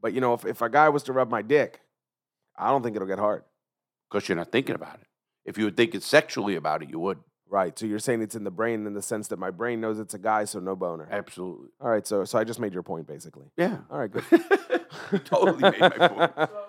But 0.00 0.12
you 0.12 0.20
know, 0.20 0.34
if, 0.34 0.44
if 0.44 0.62
a 0.62 0.68
guy 0.68 0.88
was 0.90 1.02
to 1.04 1.12
rub 1.12 1.30
my 1.30 1.42
dick, 1.42 1.80
I 2.56 2.68
don't 2.68 2.82
think 2.82 2.94
it'll 2.94 3.08
get 3.08 3.18
hard. 3.18 3.42
because 4.10 4.28
you're 4.28 4.36
not 4.36 4.52
thinking 4.52 4.74
about 4.74 4.94
it. 5.00 5.06
If 5.44 5.58
you 5.58 5.64
were 5.64 5.70
thinking 5.70 6.00
sexually 6.00 6.54
about 6.56 6.82
it, 6.82 6.90
you 6.90 6.98
would. 7.00 7.18
Right. 7.48 7.78
So 7.78 7.84
you're 7.86 7.98
saying 7.98 8.22
it's 8.22 8.34
in 8.34 8.44
the 8.44 8.50
brain 8.50 8.86
in 8.86 8.94
the 8.94 9.02
sense 9.02 9.28
that 9.28 9.38
my 9.38 9.50
brain 9.50 9.80
knows 9.80 9.98
it's 9.98 10.14
a 10.14 10.18
guy, 10.18 10.44
so 10.44 10.60
no 10.60 10.74
boner. 10.76 11.08
Absolutely. 11.10 11.68
All 11.80 11.88
right, 11.88 12.06
so 12.06 12.24
so 12.24 12.38
I 12.38 12.44
just 12.44 12.60
made 12.60 12.72
your 12.72 12.82
point 12.82 13.06
basically. 13.06 13.46
Yeah. 13.56 13.78
All 13.90 13.98
right, 13.98 14.10
good. 14.10 14.24
Totally 15.24 15.62
made 15.62 15.80
my 15.80 16.08
point. 16.08 16.50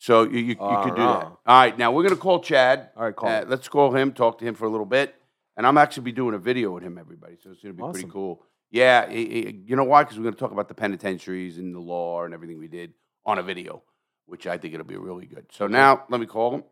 So 0.00 0.22
you, 0.22 0.38
you, 0.38 0.46
you 0.48 0.54
could 0.54 0.94
do 0.94 1.02
that. 1.02 1.26
Uh-huh. 1.26 1.30
All 1.46 1.60
right, 1.60 1.76
now 1.76 1.90
we're 1.90 2.04
going 2.04 2.14
to 2.14 2.20
call 2.20 2.40
Chad. 2.40 2.90
All 2.96 3.02
right, 3.04 3.14
call 3.16 3.28
Uh, 3.28 3.42
him. 3.42 3.48
let's 3.50 3.68
call 3.68 3.92
him, 3.94 4.12
talk 4.12 4.38
to 4.38 4.44
him 4.44 4.54
for 4.54 4.64
a 4.64 4.68
little 4.70 4.86
bit. 4.86 5.14
And 5.56 5.66
I'm 5.66 5.76
actually 5.76 6.04
be 6.04 6.12
doing 6.12 6.34
a 6.34 6.38
video 6.38 6.70
with 6.70 6.84
him, 6.84 6.98
everybody. 6.98 7.36
So 7.42 7.50
it's 7.50 7.60
going 7.60 7.74
to 7.74 7.76
be 7.76 7.82
Awesome. 7.82 7.92
pretty 7.94 8.08
cool. 8.12 8.44
Yeah, 8.70 9.10
he- 9.10 9.26
he- 9.28 9.62
you 9.66 9.74
know 9.76 9.84
why? 9.84 10.04
Because 10.04 10.16
we're 10.16 10.22
going 10.22 10.34
to 10.34 10.40
talk 10.40 10.52
about 10.52 10.68
the 10.68 10.74
penitentiaries 10.74 11.58
and 11.58 11.74
the 11.74 11.80
law 11.80 12.22
and 12.24 12.32
everything 12.32 12.58
we 12.58 12.68
did 12.68 12.94
on 13.26 13.38
a 13.38 13.42
video, 13.42 13.82
which 14.26 14.46
I 14.46 14.56
think 14.56 14.72
it'll 14.72 14.86
be 14.86 14.96
really 14.96 15.26
good. 15.26 15.46
So 15.50 15.66
now 15.66 16.04
let 16.08 16.20
me 16.20 16.26
call 16.26 16.54
him. 16.54 16.64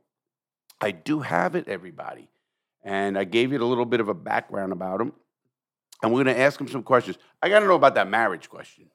I 0.81 0.93
do 0.93 1.21
have 1.21 1.57
it, 1.57 1.66
everybody. 1.69 2.28
And 2.85 3.19
I 3.19 3.25
gave 3.25 3.50
you 3.52 3.59
a 3.59 3.64
little 3.64 3.87
bit 3.87 3.99
of 4.00 4.09
a 4.09 4.14
background 4.14 4.73
about 4.73 5.00
him. 5.00 5.12
And 6.02 6.12
we're 6.12 6.23
going 6.23 6.37
to 6.37 6.40
ask 6.40 6.61
him 6.61 6.69
some 6.69 6.85
questions. 6.85 7.19
I 7.43 7.49
got 7.49 7.59
to 7.61 7.66
know 7.66 7.75
about 7.75 7.97
that 7.97 8.09
marriage 8.09 8.49
question. 8.49 8.87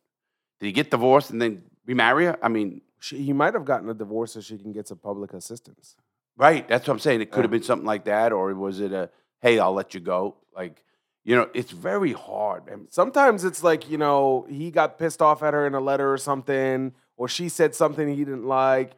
Did 0.61 0.67
he 0.67 0.71
get 0.71 0.89
divorced 0.89 1.31
and 1.31 1.41
then 1.41 1.63
remarry 1.85 2.25
her? 2.25 2.37
I 2.41 2.47
mean, 2.49 2.81
She, 2.99 3.17
he 3.23 3.33
might 3.33 3.53
have 3.53 3.65
gotten 3.65 3.89
a 3.89 3.93
divorce 3.93 4.33
so 4.33 4.41
she 4.41 4.57
can 4.57 4.71
get 4.71 4.87
some 4.87 4.97
public 4.99 5.33
assistance. 5.33 5.95
Right. 6.37 6.67
That's 6.67 6.87
what 6.87 6.93
I'm 6.93 6.99
saying. 6.99 7.21
It 7.21 7.31
could 7.31 7.43
have 7.43 7.51
been 7.51 7.63
something 7.63 7.85
like 7.85 8.05
that, 8.05 8.31
or 8.31 8.53
was 8.55 8.79
it 8.79 8.91
a 8.93 9.09
hey, 9.41 9.57
I'll 9.59 9.73
let 9.73 9.93
you 9.95 9.99
go? 9.99 10.35
Like, 10.55 10.83
you 11.23 11.35
know, 11.35 11.49
it's 11.53 11.71
very 11.71 12.13
hard. 12.13 12.67
And 12.67 12.87
Sometimes 12.91 13.43
it's 13.43 13.63
like, 13.63 13.89
you 13.89 13.97
know, 13.97 14.45
he 14.49 14.69
got 14.71 14.99
pissed 14.99 15.21
off 15.21 15.41
at 15.41 15.53
her 15.55 15.65
in 15.65 15.73
a 15.73 15.79
letter 15.79 16.11
or 16.13 16.17
something, 16.19 16.93
or 17.17 17.27
she 17.27 17.49
said 17.49 17.73
something 17.75 18.07
he 18.07 18.23
didn't 18.23 18.45
like. 18.47 18.91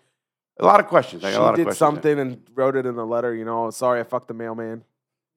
a 0.59 0.65
lot 0.65 0.79
of 0.81 0.87
questions. 0.87 1.23
She 1.23 1.29
a 1.29 1.39
lot 1.39 1.51
of 1.51 1.55
did 1.55 1.63
questions. 1.63 1.79
something 1.79 2.19
and 2.19 2.41
wrote 2.53 2.75
it 2.75 2.85
in 2.85 2.95
the 2.95 3.05
letter, 3.05 3.33
you 3.33 3.45
know, 3.45 3.69
sorry, 3.71 4.01
I 4.01 4.03
fucked 4.03 4.27
the 4.27 4.33
mailman. 4.33 4.83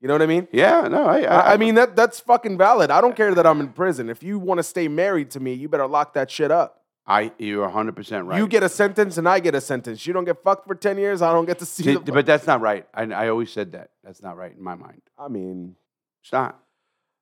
You 0.00 0.08
know 0.08 0.14
what 0.14 0.22
I 0.22 0.26
mean? 0.26 0.46
Yeah, 0.52 0.88
no, 0.88 1.06
I, 1.06 1.20
I, 1.22 1.52
I 1.54 1.56
mean 1.56 1.74
that 1.76 1.96
that's 1.96 2.20
fucking 2.20 2.58
valid. 2.58 2.90
I 2.90 3.00
don't 3.00 3.16
care 3.16 3.34
that 3.34 3.46
I'm 3.46 3.60
in 3.60 3.68
prison. 3.68 4.10
If 4.10 4.22
you 4.22 4.38
want 4.38 4.58
to 4.58 4.62
stay 4.62 4.88
married 4.88 5.30
to 5.32 5.40
me, 5.40 5.54
you 5.54 5.68
better 5.68 5.86
lock 5.86 6.12
that 6.14 6.30
shit 6.30 6.50
up. 6.50 6.82
I 7.06 7.32
you're 7.38 7.62
100 7.62 7.94
percent 7.94 8.26
right. 8.26 8.38
You 8.38 8.48
get 8.48 8.62
a 8.64 8.68
sentence 8.68 9.16
and 9.16 9.28
I 9.28 9.38
get 9.40 9.54
a 9.54 9.60
sentence. 9.60 10.06
You 10.06 10.12
don't 10.12 10.24
get 10.24 10.42
fucked 10.42 10.66
for 10.66 10.74
ten 10.74 10.98
years. 10.98 11.22
I 11.22 11.32
don't 11.32 11.44
get 11.46 11.58
to 11.60 11.66
see. 11.66 11.84
See, 11.84 11.94
the, 11.94 12.00
but 12.12 12.26
that's 12.26 12.46
not 12.46 12.60
right. 12.60 12.86
I, 12.92 13.04
I 13.04 13.28
always 13.28 13.52
said 13.52 13.72
that. 13.72 13.90
That's 14.02 14.22
not 14.22 14.36
right 14.36 14.52
in 14.56 14.62
my 14.62 14.74
mind. 14.74 15.02
I 15.18 15.28
mean, 15.28 15.76
It's 16.22 16.32
not. 16.32 16.58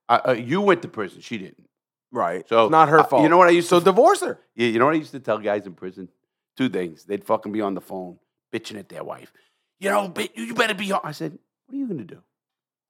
Uh, 0.09 0.19
uh, 0.29 0.31
you 0.33 0.61
went 0.61 0.81
to 0.83 0.87
prison. 0.87 1.21
She 1.21 1.37
didn't. 1.37 1.67
right? 2.11 2.47
So 2.49 2.65
it's 2.65 2.71
not 2.71 2.89
her 2.89 3.03
fault. 3.03 3.23
You 3.23 3.29
know 3.29 3.37
what 3.37 3.47
I 3.47 3.51
used 3.51 3.69
So 3.69 3.79
to? 3.79 3.85
divorce 3.85 4.21
her. 4.21 4.39
Yeah, 4.55 4.67
you 4.69 4.79
know 4.79 4.85
what 4.85 4.95
I 4.95 4.97
used 4.97 5.11
to 5.11 5.19
tell 5.19 5.37
guys 5.39 5.65
in 5.65 5.73
prison? 5.73 6.09
Two 6.57 6.69
things. 6.69 7.03
They'd 7.05 7.23
fucking 7.23 7.51
be 7.51 7.61
on 7.61 7.73
the 7.75 7.81
phone 7.81 8.17
bitching 8.53 8.79
at 8.79 8.87
their 8.89 9.03
wife. 9.03 9.31
You 9.79 9.89
know, 9.89 10.13
you 10.35 10.53
better 10.55 10.73
be. 10.73 10.91
I 10.93 11.11
said, 11.11 11.37
what 11.65 11.75
are 11.75 11.77
you 11.77 11.87
gonna 11.87 12.03
do? 12.05 12.21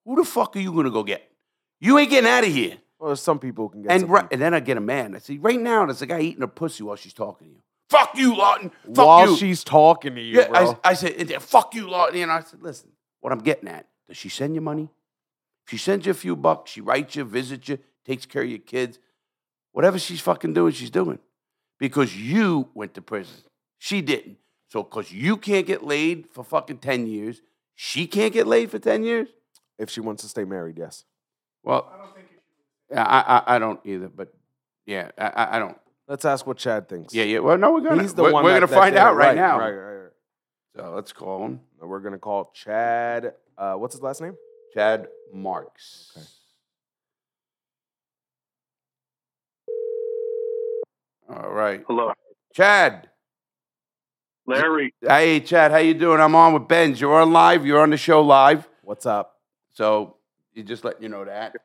Who 0.06 0.16
the 0.18 0.24
fuck 0.24 0.56
are 0.56 0.60
you 0.60 0.72
gonna 0.72 0.92
go 0.92 1.04
get? 1.04 1.24
You 1.80 1.98
ain't 1.98 2.10
getting 2.10 2.30
out 2.30 2.44
of 2.46 2.54
here. 2.54 2.78
Well, 3.06 3.16
some 3.16 3.38
people 3.38 3.70
can 3.70 3.84
get 3.84 3.92
And 3.92 4.10
right, 4.10 4.28
and 4.32 4.42
then 4.42 4.56
I 4.56 4.60
get 4.60 4.78
a 4.78 4.82
man. 4.82 5.14
I 5.16 5.20
say, 5.20 5.38
right 5.38 5.60
now, 5.60 5.86
there's 5.86 6.02
a 6.02 6.08
guy 6.08 6.22
eating 6.22 6.42
a 6.42 6.48
pussy 6.48 6.84
while 6.84 6.96
she's 6.96 7.14
talking 7.14 7.48
to 7.48 7.54
you. 7.54 7.60
Fuck 7.88 8.18
you, 8.18 8.36
Lawton. 8.36 8.72
Fuck 8.96 9.06
while 9.06 9.30
you. 9.30 9.38
she's 9.38 9.64
talking 9.64 10.16
to 10.16 10.22
you, 10.22 10.40
yeah, 10.40 10.48
bro. 10.48 10.80
I, 10.84 10.90
I 10.90 10.94
said, 10.96 11.12
and 11.12 11.30
then, 11.30 11.40
fuck 11.40 11.76
you, 11.76 11.88
Lawton. 11.88 12.20
And 12.20 12.32
I 12.32 12.42
said, 12.42 12.64
listen, 12.64 12.90
what 13.22 13.32
I'm 13.32 13.42
getting 13.44 13.70
at, 13.70 13.88
does 14.08 14.18
she 14.18 14.30
send 14.30 14.56
you 14.56 14.62
money? 14.62 14.90
If 15.66 15.70
she 15.70 15.78
sends 15.78 16.08
you 16.08 16.12
a 16.12 16.16
few 16.16 16.36
bucks, 16.36 16.72
she 16.72 16.82
writes 16.82 17.16
you, 17.16 17.26
visits 17.26 17.70
you, 17.70 17.78
takes 18.06 18.26
care 18.26 18.42
of 18.42 18.50
your 18.50 18.58
kids. 18.58 18.98
Whatever 19.72 20.00
she's 20.00 20.22
fucking 20.22 20.54
doing, 20.54 20.74
she's 20.74 20.90
doing. 20.90 21.20
Because 21.80 22.16
you 22.16 22.70
went 22.74 22.96
to 22.96 23.04
prison. 23.04 23.44
She 23.78 24.02
didn't. 24.02 24.38
So, 24.70 24.82
because 24.82 25.12
you 25.12 25.38
can't 25.38 25.68
get 25.68 25.84
laid 25.84 26.28
for 26.32 26.44
fucking 26.44 26.80
10 26.80 27.06
years, 27.06 27.42
she 27.76 28.08
can't 28.08 28.34
get 28.34 28.48
laid 28.48 28.72
for 28.72 28.80
10 28.80 29.04
years? 29.04 29.28
if 29.78 29.90
she 29.90 30.00
wants 30.00 30.24
to 30.24 30.30
stay 30.30 30.44
married, 30.44 30.78
yes. 30.78 31.06
Well, 31.64 31.92
I 32.92 32.96
don't 32.96 33.08
I, 33.08 33.20
I, 33.20 33.56
I 33.56 33.60
don't 33.60 33.80
either, 33.86 34.10
but 34.10 34.34
yeah, 34.86 35.10
I, 35.18 35.28
I- 35.28 35.56
I 35.56 35.60
don't. 35.60 35.78
Let's 36.08 36.24
ask 36.24 36.46
what 36.46 36.58
Chad 36.58 36.88
thinks. 36.88 37.14
Yeah, 37.16 37.24
yeah. 37.24 37.40
Well, 37.40 37.58
no, 37.58 37.72
we're 37.72 37.82
gonna 37.82 38.02
He's 38.04 38.14
the 38.14 38.22
we're, 38.24 38.32
one 38.32 38.44
we're 38.44 38.52
that- 38.54 38.60
gonna 38.60 38.72
that 38.72 38.80
find 38.80 38.96
out 38.96 39.16
right, 39.16 39.36
now. 39.36 39.58
Right, 39.60 39.72
right, 39.72 39.94
right. 39.96 40.12
So 40.76 40.94
let's 40.94 41.12
call 41.14 41.44
him 41.46 41.62
We're 41.80 42.00
gonna 42.02 42.20
call 42.20 42.52
Chad. 42.54 43.34
Uh, 43.58 43.74
what's 43.76 43.96
his 43.96 44.04
last 44.04 44.22
name? 44.22 44.36
Chad 44.74 45.08
Marks. 45.34 46.12
Okay. 46.16 46.26
All 51.28 51.50
right, 51.52 51.84
Hello, 51.88 52.14
Chad. 52.54 53.10
Larry. 54.46 54.94
Hey, 55.02 55.40
Chad, 55.40 55.72
how 55.72 55.78
you 55.78 55.96
doing? 55.96 56.20
I'm 56.22 56.36
on 56.36 56.54
with 56.54 56.68
Benz. 56.68 57.02
You're 57.02 57.20
on 57.20 57.34
live. 57.34 57.66
You're 57.66 57.82
on 57.82 57.90
the 57.90 57.98
show 57.98 58.22
live. 58.22 58.68
What's 58.84 59.08
up? 59.08 59.38
So 59.74 60.18
you 60.54 60.62
just 60.62 60.84
letting 60.84 61.02
you 61.02 61.10
know 61.10 61.26
that. 61.26 61.56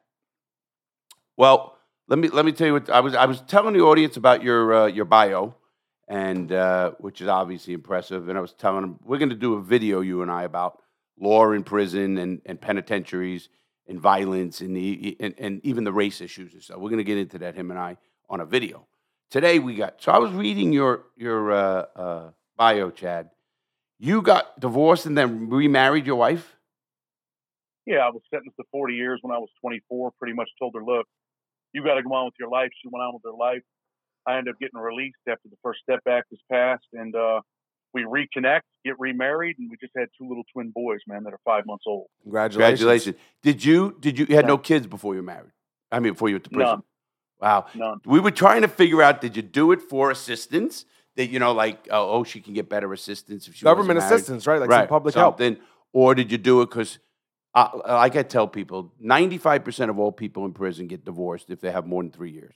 Well, 1.40 1.78
let 2.06 2.18
me 2.18 2.28
let 2.28 2.44
me 2.44 2.52
tell 2.52 2.66
you 2.66 2.75
what 2.75 2.90
I 2.90 3.00
was 3.00 3.14
I 3.14 3.25
was 3.25 3.40
telling 3.40 3.73
the 3.73 3.80
audience 3.80 4.18
about 4.18 4.42
your 4.42 4.75
uh, 4.75 4.87
your 4.88 5.06
bio, 5.06 5.54
and 6.06 6.52
uh, 6.52 6.90
which 6.99 7.23
is 7.23 7.28
obviously 7.28 7.73
impressive. 7.73 8.28
And 8.28 8.37
I 8.37 8.42
was 8.42 8.52
telling 8.52 8.82
them 8.82 9.00
we're 9.02 9.16
going 9.16 9.30
to 9.30 9.35
do 9.35 9.54
a 9.54 9.62
video 9.62 10.02
you 10.02 10.20
and 10.20 10.30
I 10.30 10.42
about 10.42 10.82
law 11.18 11.50
in 11.52 11.64
prison 11.64 12.18
and, 12.18 12.42
and 12.44 12.61
penitentiaries 12.61 13.49
and 13.88 13.99
violence 13.99 14.61
and 14.61 14.76
the 14.76 15.16
and, 15.18 15.35
and 15.38 15.64
even 15.64 15.85
the 15.85 15.94
race 15.94 16.20
issues 16.20 16.52
and 16.52 16.62
stuff. 16.62 16.76
We're 16.76 16.90
going 16.90 16.99
to 16.99 17.04
get 17.04 17.16
into 17.16 17.38
that 17.38 17.54
him 17.54 17.70
and 17.70 17.80
I 17.80 17.97
on 18.28 18.40
a 18.40 18.44
video. 18.44 18.87
Today 19.30 19.59
we 19.61 19.76
got 19.76 19.94
so 20.02 20.12
I 20.12 20.18
was 20.18 20.32
reading 20.32 20.75
your 20.75 21.06
your 21.16 21.52
uh, 21.52 21.87
uh, 21.97 22.30
bio, 22.59 22.90
Chad. 22.90 23.30
You 23.99 24.20
got 24.20 24.61
divorced 24.61 25.06
and 25.06 25.16
then 25.16 25.49
remarried 25.49 26.04
your 26.04 26.16
wife. 26.16 26.54
Yeah, 27.87 28.00
I 28.00 28.11
was 28.11 28.20
sentenced 28.30 28.59
to 28.59 28.64
40 28.70 28.92
years 28.92 29.20
when 29.23 29.35
I 29.35 29.38
was 29.38 29.49
24. 29.62 30.11
Pretty 30.18 30.35
much 30.35 30.50
told 30.59 30.75
her, 30.75 30.85
look, 30.85 31.06
you 31.73 31.85
got 31.85 31.95
to 31.95 32.03
go 32.03 32.12
on 32.15 32.27
with 32.27 32.35
your 32.39 32.50
life. 32.50 32.71
She 32.83 32.89
went 32.91 33.03
on 33.03 33.15
with 33.15 33.23
her 33.25 33.37
life. 33.37 33.62
I 34.27 34.39
ended 34.39 34.53
up 34.55 34.61
getting 34.61 34.79
released 34.79 35.17
after 35.29 35.49
the 35.49 35.57
First 35.62 35.81
Step 35.83 36.00
Act 36.07 36.27
was 36.31 36.41
passed, 36.50 36.87
and 36.93 37.15
uh, 37.17 37.41
we 37.93 38.03
reconnect, 38.03 38.61
get 38.85 38.99
remarried, 38.99 39.57
and 39.59 39.71
we 39.71 39.77
just 39.81 39.93
had 39.97 40.09
two 40.19 40.29
little 40.29 40.45
twin 40.53 40.71
boys, 40.75 41.00
man, 41.07 41.25
that 41.25 41.33
are 41.33 41.41
five 41.45 41.65
months 41.67 41.85
old. 41.87 42.07
Congratulations. 42.23 42.81
Congratulations. 42.81 43.17
Did 43.43 43.65
you 43.65 43.97
did 44.00 44.19
you 44.19 44.27
you 44.29 44.37
had 44.37 44.47
no 44.47 44.57
Thanks. 44.57 44.69
kids 44.69 44.87
before 44.87 45.15
you 45.15 45.21
were 45.21 45.27
married? 45.27 45.53
I 45.91 46.00
mean, 46.00 46.12
before 46.12 46.29
you 46.29 46.37
went 46.37 46.45
to 46.45 46.50
prison. 46.50 46.67
None. 46.67 46.83
Wow. 47.41 47.67
None. 47.75 48.00
We 48.05 48.21
were 48.21 48.31
trying 48.31 48.62
to 48.62 48.69
figure 48.69 49.03
out 49.03 49.21
did 49.21 49.37
you 49.37 49.43
do 49.43 49.73
it 49.73 49.81
for 49.81 50.11
assistance? 50.11 50.85
That 51.17 51.27
you 51.27 51.39
know, 51.39 51.53
like 51.53 51.89
oh, 51.91 52.19
oh 52.19 52.25
she 52.25 52.41
can 52.41 52.55
get 52.55 52.69
better 52.69 52.93
assistance 52.93 53.49
if 53.49 53.57
she 53.57 53.65
wasn't 53.65 53.79
Government 53.79 53.99
assistance, 53.99 54.47
right? 54.47 54.61
Like 54.61 54.71
some 54.71 54.87
public 54.87 55.15
help. 55.15 55.39
something. 55.39 55.61
Or 55.93 56.15
did 56.15 56.31
you 56.31 56.39
do 56.39 56.62
it 56.62 56.67
because, 56.71 57.00
uh, 57.54 57.69
like 57.87 58.16
I 58.16 58.23
tell 58.23 58.47
people, 58.47 58.92
ninety 59.00 59.38
five 59.38 59.64
percent 59.64 59.90
of 59.90 59.99
all 59.99 60.12
people 60.12 60.45
in 60.45 60.52
prison 60.52 60.87
get 60.87 61.04
divorced 61.04 61.50
if 61.50 61.61
they 61.61 61.71
have 61.71 61.87
more 61.87 62.02
than 62.02 62.12
three 62.12 62.30
years. 62.30 62.54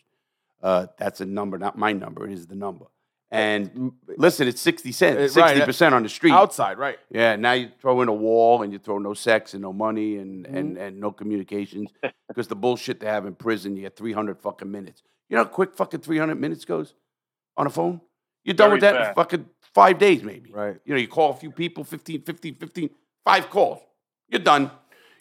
Uh, 0.63 0.87
that's 0.99 1.21
a 1.21 1.27
number, 1.27 1.59
not 1.59 1.77
my 1.77 1.93
number. 1.93 2.27
It 2.27 2.33
is 2.33 2.47
the 2.47 2.55
number. 2.55 2.87
And 3.31 3.93
listen, 4.17 4.47
it's 4.47 4.61
sixty 4.61 4.91
Uh, 4.91 4.93
cents, 4.93 5.33
sixty 5.35 5.61
uh, 5.63 5.67
percent 5.67 5.95
on 5.95 6.05
the 6.05 6.09
street. 6.09 6.33
Outside, 6.33 6.79
right? 6.79 6.99
Yeah, 7.11 7.35
now 7.37 7.53
you 7.53 7.71
throw 7.81 8.01
in 8.03 8.09
a 8.09 8.13
wall 8.15 8.63
and 8.63 8.73
you 8.73 8.79
throw 8.79 8.99
no 8.99 9.13
sex 9.15 9.55
and 9.55 9.63
no 9.63 9.73
money 9.73 10.19
and, 10.19 10.45
Mm-hmm. 10.47 10.57
and, 10.57 10.79
and 10.79 11.01
no 11.01 11.11
communications 11.11 11.91
because 12.29 12.47
the 12.47 12.55
bullshit 12.57 13.01
they 13.01 13.07
have 13.07 13.27
in 13.27 13.35
prison, 13.35 13.75
you 13.77 13.83
get 13.83 13.97
300 13.97 14.39
fucking 14.39 14.71
minutes. 14.71 15.03
You 15.29 15.37
know 15.37 15.43
how 15.45 15.49
quick 15.51 15.75
fucking 15.75 16.01
300 16.01 16.37
minutes 16.37 16.65
goes 16.65 16.95
on 17.57 17.67
a 17.67 17.71
phone? 17.71 18.01
You're 18.45 18.55
done 18.55 18.69
Very 18.69 18.75
with 18.77 18.83
that 18.83 19.09
in 19.09 19.15
fucking 19.15 19.47
five 19.75 19.99
days, 19.99 20.23
maybe. 20.23 20.53
Right. 20.53 20.77
You 20.85 20.95
know, 20.95 21.01
you 21.01 21.09
call 21.09 21.31
a 21.31 21.35
few 21.37 21.51
people, 21.51 21.83
15, 21.83 22.23
15, 22.23 22.55
15, 22.57 22.91
five 23.25 23.51
calls. 23.51 23.81
You're 24.29 24.43
done. 24.43 24.71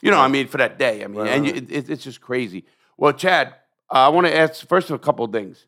You 0.04 0.12
know, 0.12 0.20
I 0.20 0.28
mean, 0.28 0.48
for 0.48 0.58
that 0.58 0.78
day. 0.78 1.02
I 1.02 1.08
mean, 1.08 1.26
and 1.28 1.46
you, 1.48 1.54
it, 1.54 1.89
it's 1.89 2.04
just 2.04 2.20
crazy. 2.20 2.66
Well, 2.98 3.13
Chad, 3.13 3.56
uh, 3.89 4.06
I 4.06 4.10
want 4.10 4.28
to 4.28 4.36
ask 4.36 4.68
first 4.68 4.89
of 4.89 4.96
a 4.96 5.00
couple 5.00 5.24
of 5.24 5.32
things. 5.32 5.66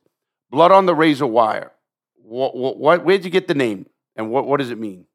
Blood 0.52 0.74
on 0.74 0.86
the 0.86 0.94
razor 0.94 1.26
wire. 1.26 1.72
What, 2.18 2.54
what, 2.54 2.78
what, 2.78 3.06
where'd 3.06 3.24
you 3.24 3.32
get 3.32 3.48
the 3.48 3.54
name 3.54 3.86
and 4.16 4.30
what, 4.30 4.46
what 4.46 4.60
does 4.60 4.72
it 4.72 4.78
mean? 4.78 5.06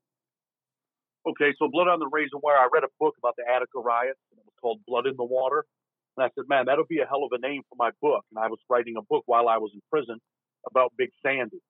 Okay, 1.29 1.53
so 1.59 1.69
Blood 1.71 1.89
on 1.89 1.99
the 1.99 2.09
Razor 2.09 2.39
Wire, 2.43 2.57
I 2.57 2.69
read 2.73 2.83
a 2.83 2.89
book 2.99 3.15
about 3.19 3.37
the 3.37 3.45
Attica 3.45 3.79
riots, 3.79 4.19
and 4.31 4.39
it 4.39 4.45
was 4.47 4.55
called 4.59 4.81
Blood 4.87 5.07
in 5.07 5.17
the 5.17 5.25
Water. 5.25 5.67
And 6.17 6.25
I 6.25 6.31
said, 6.35 6.49
man, 6.49 6.65
that'll 6.65 6.87
be 6.89 7.01
a 7.01 7.07
hell 7.07 7.25
of 7.25 7.31
a 7.33 7.39
name 7.39 7.61
for 7.69 7.77
my 7.77 7.91
book. 8.01 8.25
And 8.33 8.43
I 8.43 8.49
was 8.49 8.59
writing 8.71 8.95
a 8.97 9.03
book 9.03 9.25
while 9.27 9.49
I 9.49 9.59
was 9.59 9.71
in 9.75 9.83
prison 9.91 10.19
about 10.67 10.95
Big 10.97 11.11
Sandy. 11.23 11.61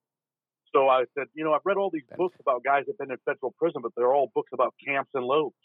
So 0.72 0.88
I 0.88 1.04
said, 1.18 1.26
you 1.34 1.42
know, 1.42 1.52
I've 1.52 1.66
read 1.66 1.78
all 1.78 1.90
these 1.92 2.06
books 2.16 2.36
about 2.38 2.62
guys 2.62 2.84
that've 2.86 2.96
been 2.96 3.10
in 3.10 3.18
federal 3.24 3.52
prison, 3.58 3.82
but 3.82 3.90
they're 3.96 4.14
all 4.14 4.30
books 4.34 4.50
about 4.52 4.74
camps 4.86 5.10
and 5.14 5.24
loads. 5.24 5.56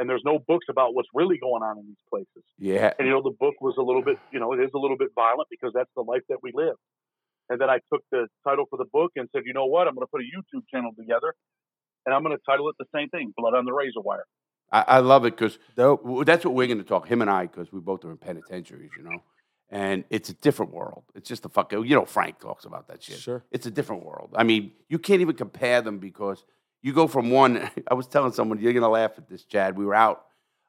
And 0.00 0.08
there's 0.08 0.22
no 0.24 0.38
books 0.38 0.64
about 0.70 0.94
what's 0.94 1.10
really 1.12 1.36
going 1.36 1.62
on 1.62 1.76
in 1.76 1.84
these 1.86 2.02
places. 2.08 2.42
Yeah. 2.58 2.94
And 2.98 3.06
you 3.06 3.12
know, 3.12 3.20
the 3.22 3.36
book 3.38 3.60
was 3.60 3.74
a 3.76 3.82
little 3.82 4.02
bit, 4.02 4.16
you 4.32 4.40
know, 4.40 4.54
it 4.54 4.60
is 4.60 4.70
a 4.74 4.78
little 4.78 4.96
bit 4.96 5.10
violent 5.14 5.48
because 5.50 5.72
that's 5.74 5.90
the 5.94 6.00
life 6.00 6.22
that 6.30 6.38
we 6.42 6.52
live. 6.54 6.76
And 7.50 7.60
then 7.60 7.68
I 7.68 7.80
took 7.92 8.02
the 8.10 8.26
title 8.42 8.64
for 8.70 8.78
the 8.78 8.86
book 8.90 9.12
and 9.16 9.28
said, 9.30 9.42
you 9.44 9.52
know 9.52 9.66
what? 9.66 9.86
I'm 9.86 9.94
going 9.94 10.06
to 10.06 10.10
put 10.10 10.22
a 10.22 10.24
YouTube 10.24 10.62
channel 10.72 10.92
together, 10.98 11.34
and 12.06 12.14
I'm 12.14 12.22
going 12.22 12.34
to 12.34 12.42
title 12.48 12.70
it 12.70 12.76
the 12.78 12.86
same 12.94 13.10
thing, 13.10 13.34
Blood 13.36 13.54
on 13.54 13.66
the 13.66 13.72
Razor 13.72 14.00
Wire. 14.00 14.24
I, 14.72 14.84
I 14.86 14.98
love 15.00 15.26
it 15.26 15.36
because 15.36 15.58
Dope. 15.76 16.24
that's 16.24 16.44
what 16.46 16.54
we're 16.54 16.68
going 16.68 16.78
to 16.78 16.84
talk. 16.84 17.06
Him 17.08 17.20
and 17.20 17.30
I, 17.30 17.46
because 17.46 17.70
we 17.70 17.80
both 17.80 18.04
are 18.04 18.10
in 18.10 18.16
penitentiaries, 18.16 18.90
you 18.96 19.02
know, 19.02 19.22
and 19.68 20.04
it's 20.10 20.30
a 20.30 20.34
different 20.34 20.72
world. 20.72 21.02
It's 21.14 21.28
just 21.28 21.44
a 21.44 21.48
fucking. 21.48 21.84
You 21.84 21.96
know, 21.96 22.04
Frank 22.04 22.40
talks 22.40 22.64
about 22.64 22.88
that 22.88 23.02
shit. 23.02 23.18
Sure. 23.18 23.44
It's 23.50 23.66
a 23.66 23.70
different 23.70 24.04
world. 24.04 24.30
I 24.36 24.44
mean, 24.44 24.72
you 24.88 24.98
can't 24.98 25.20
even 25.20 25.36
compare 25.36 25.82
them 25.82 25.98
because 25.98 26.44
you 26.82 26.92
go 26.92 27.06
from 27.06 27.30
one. 27.30 27.70
I 27.90 27.94
was 27.94 28.06
telling 28.06 28.32
someone 28.32 28.58
you're 28.58 28.72
to 28.72 28.88
laugh 28.88 29.12
at 29.18 29.28
this, 29.28 29.44
Chad. 29.44 29.76
We 29.76 29.84
were 29.84 29.94
out, 29.94 30.24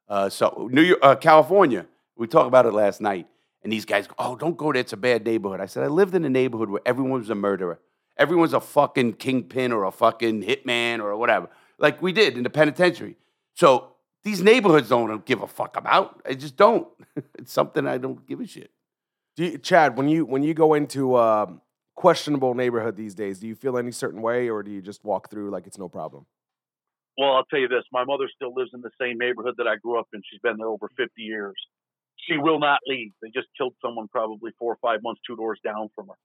uh, 0.08 0.30
so 0.30 0.70
New 0.72 0.82
York, 0.82 1.00
uh, 1.02 1.16
California. 1.16 1.86
We 2.16 2.28
talked 2.28 2.48
about 2.48 2.66
it 2.66 2.74
last 2.74 3.02
night, 3.02 3.28
and 3.64 3.72
these 3.72 3.86
guys, 3.86 4.08
go, 4.08 4.16
oh, 4.20 4.36
don't 4.36 4.58
go 4.58 4.72
there. 4.72 4.82
It's 4.82 4.94
a 4.94 4.98
bad 4.98 5.26
neighborhood. 5.26 5.60
I 5.60 5.66
said 5.66 5.84
I 5.84 5.88
lived 5.88 6.14
in 6.14 6.26
a 6.26 6.30
neighborhood 6.30 6.70
where 6.70 6.82
everyone 6.86 7.20
was 7.20 7.30
a 7.30 7.36
murderer. 7.36 7.80
Everyone's 8.18 8.54
a 8.54 8.60
fucking 8.60 9.14
kingpin 9.14 9.72
or 9.72 9.86
a 9.86 9.92
fucking 9.92 10.44
hitman 10.44 11.00
or 11.00 11.16
whatever, 11.18 11.50
like 11.80 12.02
we 12.02 12.12
did 12.12 12.38
in 12.38 12.44
the 12.44 12.50
penitentiary. 12.50 13.16
So 13.54 13.94
these 14.24 14.42
neighborhoods 14.42 14.90
don't 14.90 15.26
give 15.26 15.42
a 15.42 15.48
fuck 15.48 15.78
about. 15.78 16.22
I 16.26 16.36
just 16.36 16.56
don't. 16.56 16.88
it's 17.40 17.52
something 17.52 17.88
I 17.88 17.98
don't 17.98 18.26
give 18.28 18.40
a 18.40 18.48
shit. 18.48 18.72
You, 19.38 19.58
Chad, 19.58 19.98
when 19.98 20.08
you 20.08 20.26
when 20.26 20.44
you 20.44 20.54
go 20.54 20.74
into 20.74 21.18
um, 21.18 21.62
questionable 22.02 22.56
neighborhood 22.56 22.96
these 22.96 23.14
days, 23.14 23.38
do 23.38 23.48
you 23.48 23.54
feel 23.54 23.78
any 23.78 23.92
certain 23.92 24.24
way, 24.24 24.50
or 24.50 24.64
do 24.64 24.72
you 24.72 24.82
just 24.82 25.06
walk 25.06 25.30
through 25.30 25.52
like 25.52 25.68
it's 25.68 25.78
no 25.78 25.88
problem? 25.88 26.26
Well, 27.16 27.34
I'll 27.34 27.46
tell 27.46 27.60
you 27.60 27.68
this: 27.68 27.84
my 27.94 28.04
mother 28.04 28.28
still 28.34 28.54
lives 28.56 28.72
in 28.74 28.82
the 28.82 28.90
same 29.00 29.20
neighborhood 29.20 29.54
that 29.60 29.68
I 29.68 29.76
grew 29.76 30.00
up 30.00 30.08
in. 30.12 30.22
She's 30.26 30.42
been 30.42 30.58
there 30.58 30.68
over 30.68 30.90
50 30.98 31.10
years. 31.22 31.54
She 32.28 32.38
will 32.38 32.58
not 32.58 32.80
leave. 32.88 33.12
They 33.22 33.30
just 33.30 33.48
killed 33.56 33.76
someone 33.86 34.08
probably 34.08 34.50
four 34.58 34.74
or 34.74 34.80
five 34.82 35.02
months, 35.04 35.22
two 35.28 35.36
doors 35.36 35.60
down 35.64 35.90
from 35.94 36.08
her. 36.08 36.18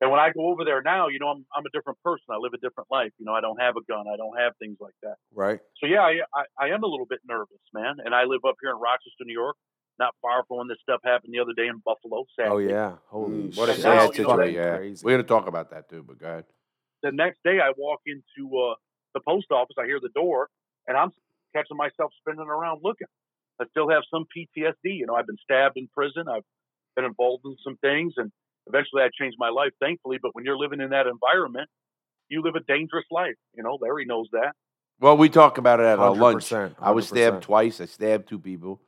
And 0.00 0.10
when 0.10 0.18
I 0.18 0.30
go 0.34 0.50
over 0.50 0.64
there 0.64 0.82
now, 0.82 1.06
you 1.06 1.20
know, 1.20 1.28
I'm 1.28 1.46
I'm 1.54 1.64
a 1.64 1.70
different 1.70 2.02
person. 2.02 2.26
I 2.30 2.38
live 2.42 2.52
a 2.52 2.58
different 2.58 2.90
life. 2.90 3.12
You 3.18 3.26
know, 3.26 3.34
I 3.34 3.40
don't 3.40 3.60
have 3.60 3.76
a 3.76 3.84
gun. 3.86 4.10
I 4.12 4.16
don't 4.16 4.34
have 4.34 4.54
things 4.58 4.78
like 4.80 4.98
that. 5.04 5.14
Right. 5.32 5.60
So 5.78 5.86
yeah, 5.86 6.02
I, 6.02 6.26
I, 6.34 6.42
I 6.58 6.74
am 6.74 6.82
a 6.82 6.90
little 6.90 7.06
bit 7.06 7.20
nervous, 7.22 7.62
man. 7.72 8.02
And 8.04 8.14
I 8.16 8.24
live 8.24 8.42
up 8.42 8.56
here 8.60 8.70
in 8.74 8.82
Rochester, 8.82 9.22
New 9.22 9.38
York, 9.38 9.54
not 10.00 10.14
far 10.20 10.42
from 10.48 10.56
when 10.58 10.68
this 10.68 10.78
stuff 10.82 11.00
happened 11.04 11.32
the 11.32 11.38
other 11.38 11.52
day 11.52 11.68
in 11.68 11.80
Buffalo. 11.84 12.24
Oh 12.40 12.58
yeah. 12.58 12.94
Holy 13.08 13.30
Mm, 13.50 13.56
what 13.56 13.68
a 13.68 13.74
shit. 13.74 13.84
now, 13.84 14.08
sad 14.08 14.18
you 14.18 14.24
know, 14.24 14.30
situation. 14.30 14.54
Yeah, 14.54 14.76
Crazy. 14.78 15.04
we're 15.04 15.12
gonna 15.12 15.22
talk 15.22 15.46
about 15.46 15.70
that 15.70 15.88
too. 15.88 16.02
But 16.02 16.18
go 16.18 16.26
ahead. 16.26 16.44
The 17.02 17.12
next 17.12 17.38
day, 17.44 17.60
I 17.60 17.72
walk 17.76 18.00
into 18.06 18.56
uh, 18.58 18.74
the 19.14 19.20
post 19.20 19.52
office. 19.52 19.76
I 19.78 19.84
hear 19.84 20.00
the 20.02 20.08
door, 20.14 20.48
and 20.88 20.96
I'm 20.96 21.10
catching 21.54 21.76
myself 21.76 22.12
spinning 22.20 22.40
around 22.48 22.80
looking. 22.82 23.06
I 23.60 23.66
still 23.70 23.90
have 23.90 24.02
some 24.10 24.24
PTSD. 24.36 24.72
You 24.84 25.06
know, 25.06 25.14
I've 25.14 25.26
been 25.26 25.38
stabbed 25.44 25.76
in 25.76 25.86
prison. 25.94 26.24
I've 26.28 26.42
been 26.96 27.04
involved 27.04 27.44
in 27.44 27.56
some 27.62 27.76
things, 27.76 28.14
and 28.16 28.32
eventually, 28.66 29.02
I 29.02 29.10
changed 29.18 29.36
my 29.38 29.50
life, 29.50 29.72
thankfully. 29.80 30.18
But 30.20 30.34
when 30.34 30.44
you're 30.44 30.58
living 30.58 30.80
in 30.80 30.90
that 30.90 31.06
environment, 31.06 31.68
you 32.28 32.42
live 32.42 32.54
a 32.54 32.60
dangerous 32.60 33.04
life. 33.10 33.36
You 33.54 33.62
know, 33.62 33.78
Larry 33.80 34.06
knows 34.06 34.28
that. 34.32 34.52
Well, 34.98 35.16
we 35.16 35.28
talk 35.30 35.56
about 35.58 35.80
it 35.80 35.84
at 35.84 35.98
our 35.98 36.14
lunch. 36.14 36.50
100%, 36.50 36.74
I 36.78 36.90
was 36.90 37.08
stabbed 37.08 37.42
twice. 37.42 37.80
I 37.80 37.86
stabbed 37.86 38.28
two 38.28 38.38
people. 38.38 38.80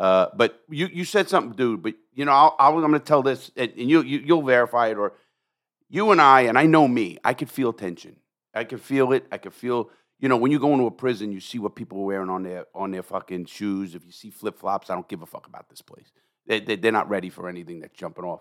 Uh, 0.00 0.28
but 0.34 0.50
you, 0.70 0.86
you 0.86 1.04
said 1.04 1.28
something, 1.28 1.54
dude. 1.54 1.82
But 1.82 1.94
you 2.14 2.24
know, 2.24 2.32
I'll, 2.32 2.56
I'll, 2.58 2.74
I'm 2.74 2.80
going 2.80 2.92
to 2.94 3.00
tell 3.00 3.22
this, 3.22 3.50
and, 3.54 3.70
and 3.76 3.90
you, 3.90 4.00
you 4.02 4.18
you'll 4.20 4.42
verify 4.42 4.88
it, 4.88 4.96
or 4.96 5.12
you 5.90 6.10
and 6.10 6.20
I, 6.20 6.42
and 6.48 6.58
I 6.58 6.64
know 6.64 6.88
me. 6.88 7.18
I 7.22 7.34
could 7.34 7.50
feel 7.50 7.72
tension. 7.74 8.16
I 8.54 8.64
could 8.64 8.80
feel 8.80 9.12
it. 9.12 9.26
I 9.30 9.36
could 9.38 9.52
feel. 9.52 9.90
you 10.18 10.28
know, 10.30 10.38
when 10.38 10.52
you 10.52 10.58
go 10.58 10.72
into 10.72 10.86
a 10.86 10.90
prison, 10.90 11.32
you 11.32 11.40
see 11.40 11.58
what 11.58 11.76
people 11.76 11.98
are 12.00 12.04
wearing 12.04 12.30
on 12.30 12.42
their 12.42 12.64
on 12.74 12.90
their 12.92 13.02
fucking 13.02 13.44
shoes. 13.46 13.94
If 13.94 14.06
you 14.06 14.12
see 14.12 14.30
flip 14.30 14.58
flops, 14.58 14.88
I 14.90 14.94
don't 14.94 15.08
give 15.08 15.22
a 15.22 15.26
fuck 15.26 15.46
about 15.46 15.68
this 15.68 15.82
place. 15.82 16.12
They, 16.46 16.60
they, 16.60 16.76
they're 16.76 16.92
not 16.92 17.08
ready 17.10 17.30
for 17.30 17.48
anything 17.48 17.80
that's 17.80 17.96
jumping 17.96 18.24
off. 18.24 18.40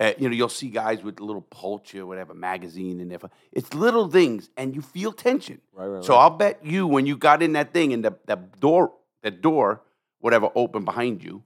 Uh, 0.00 0.12
you 0.16 0.28
know, 0.28 0.34
you'll 0.34 0.48
see 0.48 0.68
guys 0.68 1.02
with 1.02 1.20
little 1.20 1.42
Pulcher, 1.42 2.06
whatever 2.06 2.34
magazine 2.34 3.00
in 3.00 3.08
there. 3.08 3.18
It's 3.52 3.74
little 3.74 4.08
things, 4.08 4.48
and 4.56 4.74
you 4.74 4.80
feel 4.82 5.12
tension. 5.12 5.60
Right, 5.72 5.88
right, 5.88 6.04
So 6.04 6.14
right. 6.14 6.22
I'll 6.22 6.30
bet 6.30 6.64
you 6.64 6.86
when 6.86 7.04
you 7.06 7.16
got 7.16 7.42
in 7.42 7.52
that 7.54 7.74
thing 7.74 7.92
and 7.92 8.04
the, 8.04 8.16
the 8.26 8.36
door, 8.36 8.92
that 9.22 9.42
door, 9.42 9.82
whatever, 10.20 10.50
open 10.54 10.84
behind 10.84 11.22
you, 11.24 11.42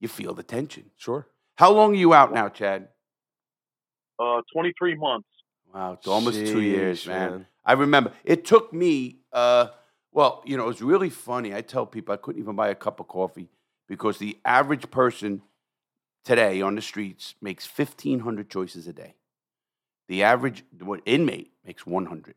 you 0.00 0.08
feel 0.08 0.34
the 0.34 0.42
tension. 0.42 0.90
Sure. 0.96 1.26
How 1.56 1.72
long 1.72 1.92
are 1.92 1.98
you 1.98 2.14
out 2.14 2.32
now, 2.32 2.48
Chad? 2.48 2.88
Uh, 4.18 4.40
23 4.52 4.94
months. 4.96 5.28
Wow, 5.74 5.94
it's 5.94 6.06
almost 6.06 6.38
two 6.38 6.60
years, 6.60 7.04
Sheesh, 7.04 7.08
man. 7.08 7.46
I 7.64 7.72
remember 7.72 8.12
it 8.24 8.44
took 8.44 8.72
me. 8.72 9.20
Uh, 9.32 9.68
well, 10.12 10.42
you 10.44 10.56
know, 10.56 10.64
it 10.64 10.68
was 10.68 10.82
really 10.82 11.08
funny. 11.08 11.54
I 11.54 11.62
tell 11.62 11.86
people 11.86 12.12
I 12.12 12.18
couldn't 12.18 12.40
even 12.40 12.54
buy 12.54 12.68
a 12.68 12.74
cup 12.74 13.00
of 13.00 13.08
coffee 13.08 13.48
because 13.88 14.18
the 14.18 14.38
average 14.44 14.90
person 14.90 15.42
today 16.24 16.60
on 16.60 16.74
the 16.74 16.82
streets 16.82 17.34
makes 17.40 17.64
fifteen 17.64 18.20
hundred 18.20 18.50
choices 18.50 18.86
a 18.86 18.92
day. 18.92 19.14
The 20.08 20.24
average 20.24 20.64
what 20.80 21.00
inmate 21.06 21.52
makes 21.64 21.86
one 21.86 22.06
hundred. 22.06 22.34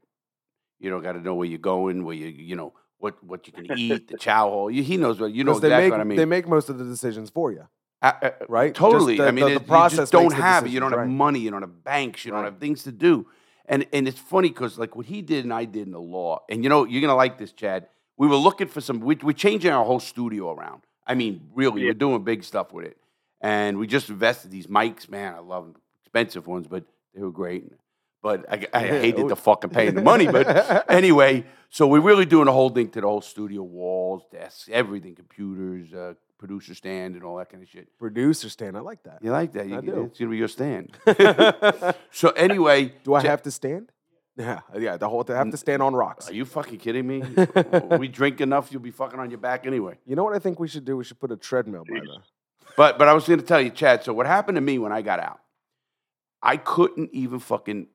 You 0.80 0.90
don't 0.90 1.04
got 1.04 1.14
to 1.14 1.22
know 1.22 1.36
where 1.36 1.48
you're 1.48 1.58
going, 1.58 2.06
where 2.06 2.16
you 2.16 2.28
you 2.28 2.56
know 2.56 2.74
what 3.00 3.24
what 3.24 3.46
you 3.48 3.54
can 3.54 3.78
eat, 3.78 4.08
the 4.08 4.18
chow 4.26 4.50
hall. 4.50 4.68
He 4.68 4.98
knows 4.98 5.20
what 5.20 5.32
you 5.34 5.44
know 5.44 5.54
exactly 5.58 5.84
make, 5.86 5.92
what 5.92 6.00
I 6.00 6.04
mean. 6.04 6.18
They 6.18 6.26
make 6.26 6.48
most 6.48 6.70
of 6.70 6.78
the 6.78 6.84
decisions 6.86 7.30
for 7.30 7.52
you, 7.52 7.68
Uh, 8.02 8.12
uh, 8.22 8.30
right? 8.48 8.74
Totally. 8.74 9.18
the- 9.18 9.28
I 9.28 9.32
mean, 9.32 9.46
the, 9.46 9.54
the 9.56 9.62
you 9.62 9.68
process 9.68 10.00
just 10.00 10.12
don't 10.12 10.34
have 10.34 10.66
it. 10.66 10.70
You 10.70 10.80
don't 10.80 10.90
decisions, 10.92 11.08
have 11.08 11.08
right. 11.10 11.26
money. 11.26 11.40
You 11.40 11.52
don't 11.52 11.62
have 11.62 11.84
banks. 11.84 12.26
You 12.26 12.32
don't 12.32 12.44
have 12.44 12.58
things 12.60 12.84
to 12.84 12.92
do. 12.92 13.28
And 13.68 13.86
and 13.94 14.08
it's 14.08 14.20
funny 14.20 14.50
because 14.50 14.78
like 14.78 14.96
what 14.96 15.06
he 15.08 15.22
did 15.22 15.44
and 15.44 15.54
I 15.54 15.66
did 15.66 15.88
in 15.88 15.92
the 15.94 16.00
law. 16.00 16.44
And 16.50 16.64
you 16.64 16.70
know 16.70 16.86
you're 16.86 17.02
gonna 17.02 17.16
like 17.16 17.38
this, 17.38 17.52
Chad. 17.52 17.88
We 18.18 18.28
were 18.28 18.38
looking 18.38 18.68
for 18.68 18.80
some. 18.80 19.00
We, 19.02 19.16
we're 19.16 19.34
changing 19.34 19.72
our 19.72 19.84
whole 19.84 20.00
studio 20.00 20.52
around. 20.54 20.82
I 21.06 21.16
mean, 21.16 21.50
really, 21.54 21.82
Yeah. 21.82 21.90
we're 21.90 21.94
doing 21.96 22.24
big 22.24 22.44
stuff 22.44 22.72
with 22.74 22.86
it. 22.86 22.98
And 23.42 23.78
we 23.78 23.86
just 23.88 24.10
invested 24.10 24.50
these 24.52 24.68
mics. 24.68 25.10
Man, 25.10 25.36
I 25.36 25.40
love 25.40 25.66
them. 25.66 25.76
Expensive 26.04 26.48
ones, 26.48 26.66
but 26.68 26.84
they 27.14 27.22
were 27.22 27.32
great. 27.32 27.66
But 28.26 28.52
I, 28.52 28.68
I 28.74 28.88
hated 28.88 29.28
the 29.28 29.36
fucking 29.36 29.70
paying 29.70 29.94
the 29.94 30.02
money. 30.02 30.26
But 30.26 30.90
anyway, 30.90 31.46
so 31.70 31.86
we're 31.86 32.00
really 32.00 32.26
doing 32.26 32.48
a 32.48 32.52
whole 32.52 32.72
thing 32.72 32.90
to 32.90 33.02
the 33.02 33.06
whole 33.06 33.22
studio 33.22 33.62
walls, 33.62 34.24
desks, 34.32 34.68
everything, 34.72 35.14
computers, 35.14 35.94
uh, 35.94 36.16
producer 36.40 36.74
stand, 36.74 37.14
and 37.14 37.24
all 37.24 37.38
that 37.38 37.52
kind 37.52 37.62
of 37.62 37.70
shit. 37.70 37.88
Producer 38.00 38.50
stand, 38.50 38.78
I 38.78 38.80
like 38.80 39.04
that. 39.04 39.20
You 39.22 39.30
like 39.30 39.52
that? 39.54 39.68
You, 39.68 39.78
I 39.78 39.82
do. 39.82 40.06
It's 40.06 40.18
gonna 40.18 40.32
be 40.32 40.38
your 40.38 40.48
stand. 40.48 40.98
so 42.12 42.30
anyway, 42.32 42.94
Do 43.04 43.14
I 43.14 43.22
have 43.22 43.44
to 43.44 43.52
stand? 43.52 43.92
Yeah, 44.38 44.62
yeah. 44.78 44.98
The 44.98 45.08
whole 45.08 45.24
I 45.30 45.34
have 45.34 45.52
to 45.52 45.58
stand 45.58 45.82
on 45.84 45.94
rocks. 45.94 46.28
Are 46.30 46.34
you 46.34 46.46
fucking 46.46 46.80
kidding 46.80 47.08
me? 47.08 47.24
we 47.98 48.08
drink 48.10 48.42
enough, 48.42 48.70
you'll 48.70 48.82
be 48.82 48.92
fucking 48.92 49.18
on 49.18 49.30
your 49.30 49.38
back 49.40 49.66
anyway. 49.68 50.00
You 50.06 50.16
know 50.18 50.24
what 50.26 50.36
I 50.36 50.40
think 50.40 50.60
we 50.60 50.68
should 50.68 50.84
do? 50.84 50.98
We 50.98 51.04
should 51.04 51.20
put 51.20 51.32
a 51.32 51.38
treadmill 51.38 51.86
by 51.88 52.00
the. 52.00 52.18
But 52.76 52.98
but 52.98 53.08
I 53.08 53.14
was 53.14 53.28
gonna 53.28 53.44
tell 53.44 53.62
you, 53.62 53.70
Chad. 53.70 54.04
So 54.04 54.14
what 54.14 54.26
happened 54.26 54.56
to 54.56 54.62
me 54.62 54.80
when 54.80 54.92
I 54.92 55.04
got 55.04 55.20
out? 55.20 55.40
I 56.42 56.58
couldn't 56.58 57.12
even 57.14 57.40
fucking 57.40 57.88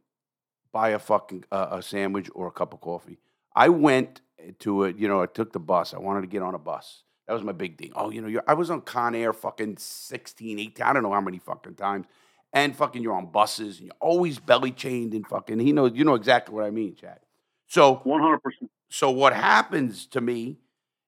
buy 0.73 0.91
a 0.91 0.99
fucking 0.99 1.45
uh, 1.51 1.69
a 1.73 1.83
sandwich 1.83 2.29
or 2.35 2.47
a 2.47 2.53
cup 2.53 2.73
of 2.73 2.81
coffee. 2.81 3.19
I 3.55 3.69
went 3.69 4.21
to 4.61 4.85
it. 4.85 4.97
You 4.97 5.09
know, 5.09 5.23
I 5.23 5.27
took 5.27 5.53
the 5.53 5.61
bus. 5.61 5.95
I 5.95 5.99
wanted 5.99 6.23
to 6.23 6.27
get 6.27 6.43
on 6.43 6.55
a 6.55 6.59
bus. 6.59 7.03
That 7.27 7.35
was 7.35 7.43
my 7.45 7.53
big 7.53 7.79
thing. 7.79 7.93
Oh, 7.95 8.11
you 8.11 8.21
know, 8.21 8.29
you're, 8.29 8.43
I 8.47 8.55
was 8.55 8.71
on 8.71 8.81
Con 8.81 9.15
Air 9.15 9.33
fucking 9.33 9.77
16, 9.79 10.59
18, 10.59 10.85
I 10.85 10.93
don't 10.93 11.05
know 11.05 11.13
how 11.13 11.21
many 11.21 11.39
fucking 11.39 11.77
times. 11.77 12.07
And 12.53 12.75
fucking 12.75 13.03
you're 13.03 13.15
on 13.15 13.27
buses 13.27 13.79
and 13.79 13.87
you're 13.87 13.97
always 14.01 14.41
belly 14.41 14.73
chained 14.73 15.15
and 15.15 15.25
fucking, 15.25 15.61
he 15.61 15.73
knows, 15.73 15.93
you 15.95 16.03
know 16.03 16.17
exactly 16.17 16.53
what 16.53 16.65
I 16.65 16.71
mean, 16.71 16.97
Chad. 16.97 17.21
So 17.69 18.03
100%. 18.05 18.41
so 18.89 19.11
what 19.11 19.33
happens 19.33 20.07
to 20.07 20.21
me 20.21 20.59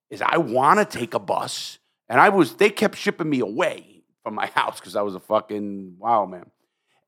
is 0.09 0.21
I 0.21 0.37
want 0.37 0.79
to 0.79 0.85
take 0.85 1.13
a 1.13 1.19
bus, 1.19 1.79
and 2.07 2.21
I 2.21 2.29
was 2.29 2.55
they 2.55 2.69
kept 2.69 2.95
shipping 2.95 3.29
me 3.29 3.41
away 3.41 4.03
from 4.23 4.35
my 4.35 4.45
house 4.55 4.79
because 4.79 4.95
I 4.95 5.01
was 5.01 5.15
a 5.15 5.19
fucking 5.19 5.95
wow 5.99 6.25
man, 6.25 6.49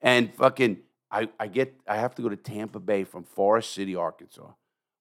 and 0.01 0.35
fucking 0.35 0.79
I 1.15 1.29
I 1.39 1.47
get 1.47 1.73
I 1.87 1.95
have 1.95 2.13
to 2.15 2.21
go 2.21 2.29
to 2.29 2.35
Tampa 2.35 2.79
Bay 2.79 3.05
from 3.05 3.23
Forrest 3.23 3.73
City, 3.73 3.95
Arkansas. 3.95 4.51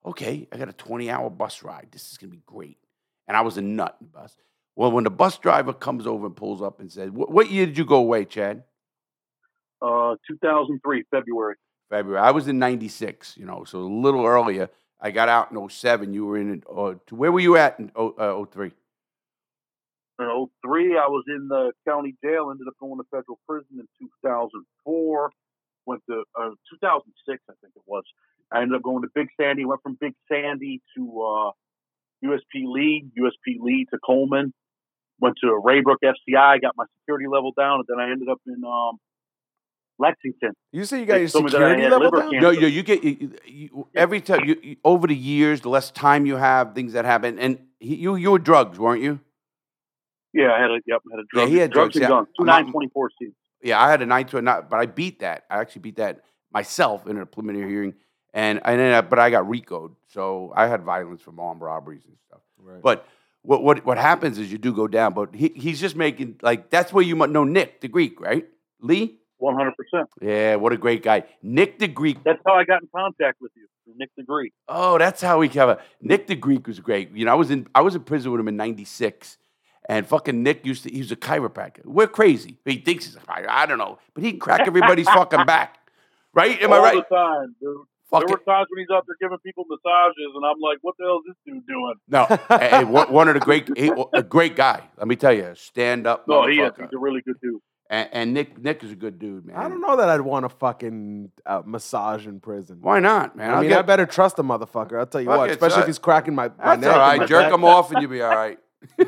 Okay, 0.07 0.47
I 0.53 0.57
got 0.57 0.69
a 0.69 0.73
twenty 0.73 1.11
hour 1.11 1.29
bus 1.29 1.63
ride. 1.65 1.89
This 1.91 2.13
is 2.13 2.19
gonna 2.19 2.31
be 2.31 2.43
great, 2.47 2.79
and 3.27 3.37
I 3.37 3.41
was 3.41 3.57
a 3.57 3.63
nut 3.63 3.97
in 4.01 4.07
the 4.07 4.13
bus. 4.13 4.37
Well, 4.77 4.93
when 4.93 5.05
the 5.05 5.11
bus 5.11 5.39
driver 5.39 5.73
comes 5.73 6.07
over 6.07 6.27
and 6.27 6.37
pulls 6.37 6.63
up 6.63 6.79
and 6.79 6.91
says, 6.91 7.11
"What, 7.11 7.33
what 7.33 7.51
year 7.51 7.67
did 7.67 7.77
you 7.77 7.85
go 7.85 7.97
away, 7.97 8.25
Chad?" 8.25 8.63
Uh, 9.83 10.15
2003, 10.29 11.05
February. 11.11 11.57
February. 11.91 12.21
I 12.21 12.31
was 12.31 12.47
in 12.47 12.59
'96, 12.61 13.37
you 13.37 13.45
know, 13.45 13.65
so 13.65 13.81
a 13.81 13.81
little 13.81 14.25
earlier. 14.25 14.71
I 15.01 15.11
got 15.11 15.29
out 15.29 15.51
in 15.51 15.69
07. 15.69 16.15
You 16.15 16.25
were 16.25 16.39
in, 16.39 16.63
uh, 16.75 16.95
where 17.11 17.31
were 17.31 17.41
you 17.41 17.57
at 17.57 17.79
in 17.79 17.93
oh, 17.95 18.13
uh, 18.13 18.45
03? 18.47 18.73
In 20.19 20.49
03, 20.65 20.97
I 20.97 21.09
was 21.09 21.25
in 21.27 21.49
the 21.49 21.73
county 21.87 22.15
jail, 22.25 22.51
ended 22.51 22.69
up 22.69 22.75
going 22.81 22.99
to 22.99 23.05
federal 23.11 23.39
prison 23.47 23.81
in 23.81 23.89
2004. 24.01 25.31
Went 25.87 26.03
to 26.09 26.25
uh, 26.39 26.51
2006, 26.83 27.43
I 27.49 27.53
think 27.61 27.73
it 27.77 27.83
was. 27.87 28.05
I 28.53 28.63
ended 28.63 28.77
up 28.77 28.83
going 28.83 29.03
to 29.03 29.09
Big 29.15 29.29
Sandy. 29.41 29.65
Went 29.65 29.83
from 29.83 29.97
Big 30.01 30.15
Sandy 30.31 30.81
to 30.97 31.23
uh, 31.23 31.51
USP 32.25 32.65
Lee, 32.67 33.05
USP 33.19 33.59
Lee 33.61 33.87
to 33.93 33.99
Coleman. 34.05 34.53
Went 35.21 35.37
to 35.43 35.55
Ray 35.63 35.81
Brook 35.81 36.01
FCI, 36.05 36.61
got 36.61 36.75
my 36.77 36.85
security 37.01 37.27
level 37.29 37.53
down, 37.57 37.81
and 37.81 37.85
then 37.89 37.99
I 38.01 38.11
ended 38.11 38.29
up 38.29 38.41
in 38.47 38.63
um, 38.65 38.99
Lexington. 39.99 40.53
You 40.73 40.85
say 40.85 41.01
you 41.01 41.07
got 41.07 41.15
They 41.15 41.21
your 41.21 41.29
told 41.29 41.45
me 41.45 41.51
that 41.53 41.63
I 41.63 41.71
security 41.71 41.83
level 41.91 42.05
liver 42.07 42.17
down? 42.19 42.31
cancer. 42.33 42.53
No, 42.53 42.61
no, 42.61 42.67
you 42.67 42.83
get 42.83 43.05
you, 43.05 43.31
you, 43.47 43.89
every 43.95 44.21
time 44.21 44.45
you, 44.45 44.57
you- 44.63 44.77
over 44.85 45.07
the 45.07 45.15
years, 45.15 45.61
the 45.61 45.69
less 45.69 45.91
time 45.91 46.27
you 46.27 46.37
have, 46.37 46.75
things 46.75 46.93
that 46.95 47.05
happen, 47.05 47.39
and 47.39 47.59
he, 47.79 47.97
you 47.97 48.17
you 48.17 48.31
were 48.33 48.39
drugs, 48.39 48.79
weren't 48.79 49.03
you? 49.03 49.21
Yeah, 50.33 50.51
I 50.53 50.61
had 50.61 50.71
a 50.71 50.81
yep, 50.87 51.01
had 51.11 51.21
a 51.21 51.23
drug. 51.33 51.49
Yeah, 51.49 51.55
he 51.55 51.59
had 51.59 51.71
drugs, 51.71 51.95
and 51.95 52.03
yeah. 52.03 52.09
guns. 52.09 52.29
Two 52.39 52.45
nine 52.45 52.71
twenty 52.73 52.89
four 52.93 53.09
C. 53.21 53.29
Yeah, 53.65 53.81
I 53.83 53.91
had 53.91 54.03
a 54.03 54.07
nine 54.07 54.27
to 54.27 54.39
a 54.39 54.43
nine, 54.43 54.63
but 54.71 54.79
I 54.79 54.87
beat 54.87 55.21
that. 55.21 55.45
I 55.51 55.59
actually 55.59 55.81
beat 55.83 55.97
that 55.97 56.21
myself 56.53 57.07
in 57.09 57.17
a 57.19 57.27
preliminary 57.27 57.69
hearing, 57.71 57.95
and 58.33 58.61
and 58.65 58.79
then, 58.79 58.95
I- 58.95 59.01
but 59.01 59.19
I 59.19 59.31
got 59.31 59.45
RICO'd, 59.49 59.97
so 60.13 60.53
I 60.55 60.67
had 60.69 60.83
violence 60.85 61.23
from 61.23 61.41
armed 61.41 61.63
robberies 61.63 62.05
and 62.07 62.17
stuff. 62.29 62.41
Right. 62.59 62.81
But 62.83 63.09
what 63.43 63.63
what 63.63 63.85
what 63.85 63.99
happens 63.99 64.39
is 64.39 64.53
you 64.53 64.59
do 64.59 64.73
go 64.73 64.87
down, 64.87 65.15
but 65.15 65.35
he, 65.35 65.49
he's 65.57 65.81
just 65.81 65.97
making 65.97 66.37
like 66.43 66.71
that's 66.71 66.93
where 66.93 67.05
you 67.05 67.17
might 67.17 67.31
know 67.31 67.45
Nick 67.45 67.81
the 67.81 67.89
Greek, 67.89 68.21
right? 68.21 68.47
Lee. 68.81 69.17
One 69.39 69.57
hundred 69.57 69.75
percent. 69.77 70.09
Yeah, 70.23 70.57
what 70.57 70.73
a 70.73 70.77
great 70.77 71.03
guy, 71.03 71.25
Nick 71.43 71.79
the 71.79 71.89
Greek. 71.89 72.23
That's 72.25 72.41
how 72.47 72.55
I 72.55 72.65
got 72.65 72.83
in 72.83 72.89
contact 72.95 73.41
with 73.41 73.51
you, 73.57 73.67
Nick 73.97 74.11
the 74.17 74.23
Greek. 74.23 74.53
Oh, 74.69 74.97
that's 74.97 75.21
how 75.21 75.39
we 75.41 75.49
cover. 75.49 75.79
Nick 76.01 76.27
the 76.29 76.37
Greek 76.37 76.67
was 76.67 76.81
great. 76.81 77.11
You 77.13 77.25
know, 77.25 77.33
I 77.33 77.35
was 77.35 77.51
in 77.51 77.67
I 77.75 77.81
was 77.81 77.95
in 77.95 78.03
prison 78.05 78.31
with 78.31 78.41
him 78.41 78.49
in 78.49 78.57
'96, 78.57 79.37
and 79.89 80.07
fucking 80.07 80.43
Nick 80.43 80.65
used 80.67 80.83
to. 80.85 80.91
He 80.91 80.99
was 80.99 81.13
a 81.13 81.17
chiropractor. 81.17 81.85
We're 81.85 82.07
crazy. 82.07 82.59
He 82.65 82.77
thinks 82.79 83.05
he's 83.07 83.17
a 83.17 83.21
chiropractor. 83.21 83.49
I 83.49 83.67
don't 83.67 83.79
know, 83.79 83.99
but 84.15 84.25
he'd 84.25 84.39
crack 84.41 84.67
everybody's 84.67 85.09
fucking 85.19 85.47
back. 85.47 85.79
Right? 86.33 86.61
Am 86.63 86.73
I 86.73 86.77
All 86.77 86.83
right? 86.83 87.05
the 87.09 87.15
time, 87.15 87.55
dude. 87.61 87.77
Fuck 88.11 88.27
there 88.27 88.37
it. 88.37 88.41
were 88.47 88.53
times 88.53 88.67
when 88.71 88.81
he's 88.81 88.91
out 88.95 89.05
there 89.07 89.17
giving 89.21 89.39
people 89.39 89.65
massages, 89.69 90.33
and 90.35 90.45
I'm 90.45 90.61
like, 90.61 90.79
"What 90.83 90.95
the 90.99 91.05
hell 91.05 91.21
is 91.27 91.35
this 91.35 91.55
dude 91.55 91.67
doing?" 91.67 91.95
No, 92.09 92.27
hey, 92.59 92.69
hey, 92.71 92.85
one 92.85 93.11
one 93.11 93.29
of 93.29 93.35
the 93.35 93.41
great, 93.41 93.69
he, 93.79 93.91
a 94.13 94.23
great 94.23 94.57
guy. 94.57 94.83
Let 94.99 95.09
me 95.09 95.17
tell 95.17 95.33
you, 95.33 95.53
stand 95.55 96.07
up. 96.07 96.29
No, 96.29 96.47
he 96.47 96.61
is. 96.61 96.73
He's 96.79 96.89
a 96.95 96.99
really 96.99 97.23
good 97.23 97.37
dude. 97.43 97.61
And, 97.91 98.09
and 98.13 98.35
Nick, 98.35 98.59
Nick 98.59 98.83
is 98.83 98.93
a 98.93 98.97
good 98.97 99.19
dude, 99.19 99.45
man. 99.47 99.57
I 99.57 99.69
don't 99.69 99.81
know 99.81 99.97
that 99.97 100.09
I'd 100.09 100.23
want 100.23 100.47
a 100.47 100.49
fucking 100.49 101.31
uh, 101.45 101.63
massage 101.67 102.27
in 102.27 102.41
prison. 102.41 102.79
Why 102.81 102.99
not, 102.99 103.37
man? 103.37 103.51
I 103.51 103.55
I'll 103.55 103.61
mean, 103.61 103.71
get, 103.71 103.79
I 103.79 103.83
better 103.83 104.07
trust 104.07 104.39
a 104.39 104.43
motherfucker. 104.43 104.99
I'll 104.99 105.07
tell 105.07 105.21
you 105.21 105.27
Fuck 105.29 105.39
what, 105.39 105.51
it, 105.51 105.53
especially 105.53 105.75
son. 105.75 105.81
if 105.83 105.87
he's 105.89 105.99
cracking 105.99 106.35
my, 106.35 106.49
my 106.49 106.77
That's 106.77 106.81
neck. 106.83 106.97
all 106.97 107.11
and 107.21 107.29
Jerk 107.29 107.45
back. 107.45 107.53
him 107.53 107.65
off, 107.65 107.91
and 107.93 108.01
you'll 108.01 108.11
be 108.11 108.23
all 108.23 108.35
right. 108.35 108.59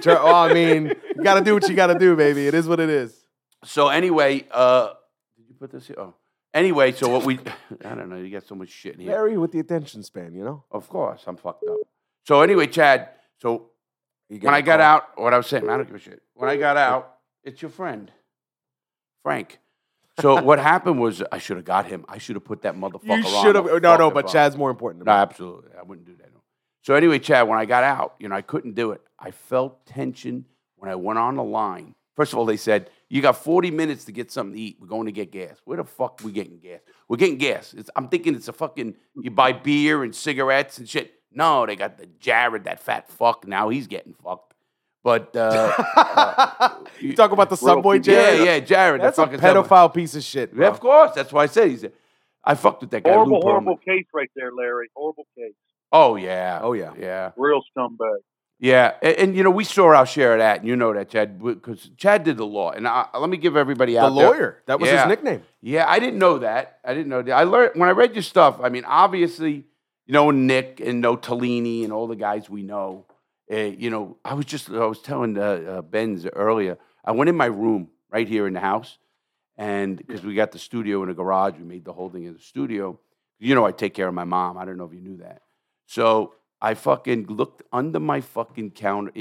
Oh, 0.07 0.35
I 0.35 0.53
mean, 0.53 0.93
you 1.17 1.23
got 1.23 1.35
to 1.35 1.41
do 1.45 1.55
what 1.55 1.69
you 1.69 1.75
got 1.75 1.89
to 1.89 1.99
do, 1.99 2.17
baby. 2.17 2.47
It 2.47 2.55
is 2.55 2.67
what 2.69 2.81
it 2.81 2.89
is. 2.91 3.15
So 3.65 3.89
anyway, 3.89 4.47
uh, 4.51 4.93
did 5.37 5.47
you 5.49 5.55
put 5.55 5.71
this 5.73 5.87
here? 5.87 5.97
Oh, 5.99 6.15
anyway, 6.55 6.93
so 6.93 7.09
what 7.09 7.25
we? 7.25 7.39
I 7.85 7.95
don't 7.95 8.09
know. 8.09 8.17
You 8.17 8.31
got 8.31 8.47
so 8.47 8.55
much 8.55 8.69
shit 8.71 8.95
in 8.95 9.01
here. 9.01 9.12
Larry 9.12 9.37
with 9.39 9.53
the 9.53 9.61
attention 9.61 10.03
span, 10.03 10.35
you 10.35 10.45
know. 10.45 10.65
Of 10.71 10.89
course, 10.89 11.25
I'm 11.27 11.37
fucked 11.37 11.65
up. 11.69 11.77
So 12.25 12.43
anyway, 12.43 12.67
Chad. 12.67 13.11
So 13.39 13.71
You 14.29 14.39
when 14.41 14.55
I 14.55 14.61
got 14.61 14.79
call. 14.81 14.87
out, 14.87 15.21
what 15.21 15.35
I 15.35 15.37
was 15.37 15.47
saying, 15.47 15.69
I 15.69 15.77
don't 15.77 15.87
give 15.87 15.97
a 15.97 15.99
shit. 15.99 16.23
When 16.35 16.49
I 16.51 16.57
got 16.57 16.77
out, 16.77 17.17
it's 17.45 17.61
your 17.62 17.71
friend, 17.71 18.11
Frank. 19.23 19.59
So 20.21 20.41
what 20.49 20.59
happened 20.59 20.99
was 21.01 21.23
I 21.31 21.39
should 21.39 21.57
have 21.57 21.67
got 21.67 21.87
him. 21.87 22.05
I 22.09 22.19
should 22.19 22.37
have 22.37 22.45
put 22.45 22.62
that 22.62 22.75
motherfucker 22.75 23.05
you 23.29 23.37
on. 23.37 23.45
should 23.45 23.55
have. 23.57 23.65
the 23.67 23.81
No, 23.81 23.97
no, 23.97 23.97
fucking 23.99 24.15
but 24.15 24.25
phone. 24.27 24.33
Chad's 24.33 24.57
more 24.57 24.71
important. 24.71 25.05
To 25.05 25.11
No, 25.11 25.17
me. 25.17 25.23
absolutely. 25.23 25.71
I 25.79 25.83
wouldn't 25.83 26.07
do 26.07 26.17
that. 26.17 26.33
No. 26.33 26.41
So 26.83 26.95
anyway, 26.95 27.19
Chad, 27.19 27.47
when 27.49 27.59
I 27.59 27.65
got 27.65 27.85
out, 27.85 28.15
you 28.19 28.29
know, 28.29 28.37
I 28.37 28.43
couldn't 28.43 28.75
do 28.75 28.93
it. 28.93 29.01
I 29.19 29.31
felt 29.31 29.87
tension 29.87 30.45
when 30.77 30.91
I 30.91 30.95
went 30.95 31.19
on 31.19 31.37
the 31.37 31.45
line. 31.45 31.95
First 32.15 32.33
of 32.33 32.39
all, 32.39 32.47
they 32.47 32.57
said, 32.57 32.91
you 33.11 33.21
got 33.21 33.37
40 33.37 33.71
minutes 33.71 34.05
to 34.07 34.13
get 34.13 34.33
something 34.33 34.55
to 34.55 34.61
eat. 34.61 34.79
We're 34.81 34.87
going 34.87 35.07
to 35.07 35.13
get 35.13 35.31
gas. 35.31 35.59
Where 35.65 35.77
the 35.77 35.85
fuck 35.85 36.21
we 36.25 36.33
getting 36.33 36.59
gas? 36.59 36.81
We're 37.09 37.19
getting 37.19 37.37
gas. 37.37 37.75
It's, 37.77 37.91
I'm 37.95 38.09
thinking 38.09 38.35
it's 38.35 38.49
a 38.49 38.55
fucking, 38.55 38.95
you 39.21 39.31
buy 39.31 39.53
beer 39.53 40.03
and 40.03 40.15
cigarettes 40.15 40.79
and 40.79 40.89
shit. 40.89 41.13
No, 41.31 41.67
they 41.67 41.77
got 41.77 41.99
the 41.99 42.07
Jared, 42.19 42.65
that 42.65 42.81
fat 42.81 43.11
fuck. 43.11 43.47
Now 43.47 43.69
he's 43.69 43.87
getting 43.87 44.15
fucked. 44.15 44.55
But, 45.05 45.37
uh, 45.37 46.71
you 47.01 47.15
talk 47.15 47.33
about 47.33 47.51
the 47.51 47.57
subway, 47.57 47.99
people. 47.99 48.15
Jared? 48.15 48.39
yeah, 48.39 48.45
yeah, 48.45 48.61
Jared. 48.61 49.03
That's 49.03 49.17
the 49.17 49.23
a 49.23 49.27
fucking 49.27 49.41
pedophile 49.41 49.93
piece 49.93 50.15
of 50.17 50.25
shit. 50.25 50.53
Yeah, 50.57 50.69
of 50.69 50.81
course. 50.81 51.13
That's 51.15 51.33
why 51.33 51.45
I 51.45 51.47
said 51.47 51.69
he's. 51.69 51.85
A, 51.85 51.93
I 52.43 52.55
fucked 52.55 52.81
with 52.81 52.91
that 52.91 53.05
guy. 53.05 53.13
Horrible, 53.13 53.41
Pearlman. 53.41 53.43
horrible 53.43 53.77
case 53.77 54.07
right 54.15 54.31
there, 54.35 54.53
Larry. 54.53 54.89
Horrible 54.97 55.27
case. 55.37 55.55
Oh 55.93 56.17
yeah. 56.17 56.61
Oh, 56.63 56.73
yeah. 56.73 56.93
Yeah. 56.99 57.33
Real 57.37 57.61
scumbag. 57.77 58.19
Yeah, 58.59 58.95
and, 59.03 59.16
and, 59.19 59.37
you 59.37 59.42
know 59.42 59.51
we 59.51 59.64
saw 59.64 59.95
our 59.95 60.07
share 60.07 60.33
of 60.33 60.38
that, 60.38 60.61
and 60.61 60.69
you 60.69 60.77
know 60.77 60.95
that 60.95 61.11
Chad, 61.11 61.38
because 61.42 61.90
Chad 61.99 62.25
did 62.25 62.38
the 62.38 62.47
law. 62.47 62.71
And 62.71 62.88
I, 62.88 63.07
let 63.19 63.29
me 63.29 63.37
give 63.37 63.55
everybody 63.55 63.92
The 63.92 63.99
out 64.01 64.14
there- 64.16 64.29
lawyer. 64.31 64.62
That 64.66 64.81
was 64.81 64.88
Yeah. 64.88 65.03
his 65.03 65.09
nickname. 65.11 65.42
Yeah, 65.61 65.85
I 65.87 65.99
didn't 65.99 66.19
know 66.19 66.38
that. 66.38 66.79
I 66.83 66.95
didn't 66.95 67.09
know 67.09 67.21
that. 67.21 67.33
I 67.33 67.42
learned 67.42 67.73
when 67.75 67.88
I 67.88 67.92
read 67.92 68.14
your 68.14 68.23
stuff. 68.23 68.59
I 68.62 68.71
mean, 68.71 68.85
obviously, 68.87 69.66
you 70.07 70.12
know 70.14 70.31
Nick 70.31 70.81
and 70.81 71.03
no 71.03 71.16
Tellini 71.16 71.85
and 71.85 71.92
all 71.92 72.07
the 72.07 72.16
guys 72.16 72.49
we 72.49 72.62
know. 72.62 73.05
Uh, 73.53 73.57
you 73.57 73.90
know, 73.90 74.16
I 74.25 74.33
was 74.35 74.47
just 74.47 74.71
I 74.71 74.87
was 74.87 75.01
telling 75.03 75.37
uh, 75.37 75.42
uh, 75.42 75.83
Benz 75.83 76.27
earlier. 76.33 76.79
I 77.05 77.12
went 77.12 77.29
in 77.29 77.37
my 77.37 77.47
room 77.47 77.90
right 78.11 78.27
here 78.27 78.47
in 78.47 78.55
the 78.55 78.61
house, 78.61 78.97
and 79.59 79.99
because 79.99 80.25
we 80.25 80.35
got 80.35 80.53
the 80.53 80.59
studio 80.59 81.03
in 81.03 81.09
the 81.09 81.14
garage, 81.14 81.55
we 81.59 81.64
made 81.64 81.85
the 81.85 81.92
whole 81.92 82.09
thing 82.09 82.25
in 82.25 82.33
the 82.33 82.40
studio. 82.40 82.99
You 83.38 83.55
know, 83.55 83.66
I 83.66 83.73
take 83.73 83.92
care 83.92 84.09
of 84.09 84.14
my 84.14 84.25
mom. 84.25 84.57
I 84.57 84.64
don't 84.64 84.79
know 84.79 84.85
if 84.87 84.95
you 84.95 85.01
knew 85.03 85.19
that. 85.19 85.42
So 85.85 86.33
I 86.61 86.75
fucking 86.75 87.27
looked 87.27 87.62
under 87.73 88.01
my 88.01 88.21
fucking 88.21 88.73
counter. 88.73 89.12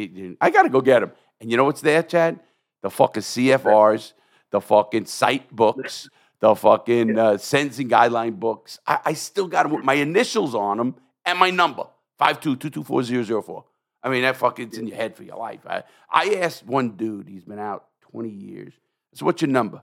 I 0.42 0.50
got 0.50 0.64
to 0.64 0.70
go 0.70 0.82
get 0.82 1.02
them. 1.02 1.12
And 1.40 1.52
you 1.52 1.58
know 1.58 1.66
what's 1.66 1.82
there, 1.82 2.04
Chad? 2.04 2.40
The 2.82 2.90
fucking 2.90 3.24
CFRs, 3.24 4.14
the 4.52 4.62
fucking 4.62 5.06
site 5.06 5.54
books, 5.54 6.10
the 6.40 6.56
fucking 6.56 7.18
uh, 7.18 7.38
sentencing 7.38 7.90
guideline 7.90 8.40
books. 8.40 8.80
I, 8.88 9.00
I 9.06 9.14
still 9.14 9.48
got 9.48 9.64
them 9.64 9.74
with 9.74 9.84
my 9.84 9.96
initials 9.96 10.56
on 10.56 10.78
them 10.78 10.96
and 11.26 11.38
my 11.40 11.50
number, 11.50 11.88
522240004. 12.20 13.64
I 14.04 14.10
mean, 14.10 14.22
that 14.22 14.38
fucking's 14.38 14.78
in 14.78 14.88
your 14.88 14.96
head 14.98 15.16
for 15.16 15.24
your 15.24 15.38
life. 15.38 15.62
I, 15.68 15.84
I 16.10 16.36
asked 16.36 16.66
one 16.66 16.92
dude, 16.92 17.28
he's 17.28 17.44
been 17.44 17.60
out 17.60 17.86
20 18.12 18.30
years. 18.30 18.74
So 19.16 19.26
what's 19.26 19.42
your 19.42 19.50
number? 19.50 19.82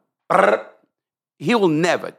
He 1.39 1.57
will 1.57 1.69
never, 1.69 2.13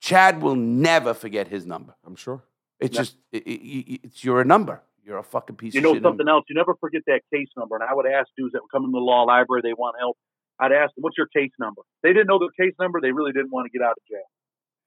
Chad 0.00 0.42
will 0.42 0.54
never 0.54 1.14
forget 1.14 1.48
his 1.48 1.64
number. 1.64 1.94
I'm 2.04 2.14
sure. 2.14 2.42
It's 2.80 2.94
Yeah. 2.94 3.00
just, 3.02 3.16
it, 3.32 3.42
it, 3.46 4.00
it's 4.04 4.24
you're 4.24 4.40
a 4.40 4.44
number. 4.44 4.82
You're 5.04 5.18
a 5.18 5.22
fucking 5.24 5.56
piece 5.56 5.74
You 5.74 5.80
of 5.80 5.84
know 5.84 5.94
shit. 5.94 6.02
something 6.02 6.28
else? 6.28 6.44
You 6.48 6.54
never 6.56 6.74
forget 6.80 7.02
that 7.06 7.20
case 7.32 7.48
number. 7.56 7.76
And 7.76 7.84
I 7.84 7.94
would 7.94 8.06
ask 8.06 8.28
dudes 8.36 8.52
that 8.54 8.62
would 8.62 8.70
come 8.72 8.84
in 8.84 8.92
the 8.92 8.98
law 8.98 9.22
library, 9.22 9.62
they 9.62 9.72
want 9.72 9.96
help. 9.98 10.16
I'd 10.58 10.72
ask 10.72 10.94
them, 10.94 11.02
"What's 11.02 11.16
your 11.18 11.26
case 11.28 11.52
number?" 11.60 11.82
They 12.02 12.12
didn't 12.12 12.26
know 12.28 12.38
their 12.38 12.48
case 12.66 12.74
number. 12.80 13.00
They 13.00 13.12
really 13.12 13.30
didn't 13.32 13.50
want 13.52 13.70
to 13.70 13.78
get 13.78 13.84
out 13.86 13.92
of 13.92 14.04
jail. 14.10 14.22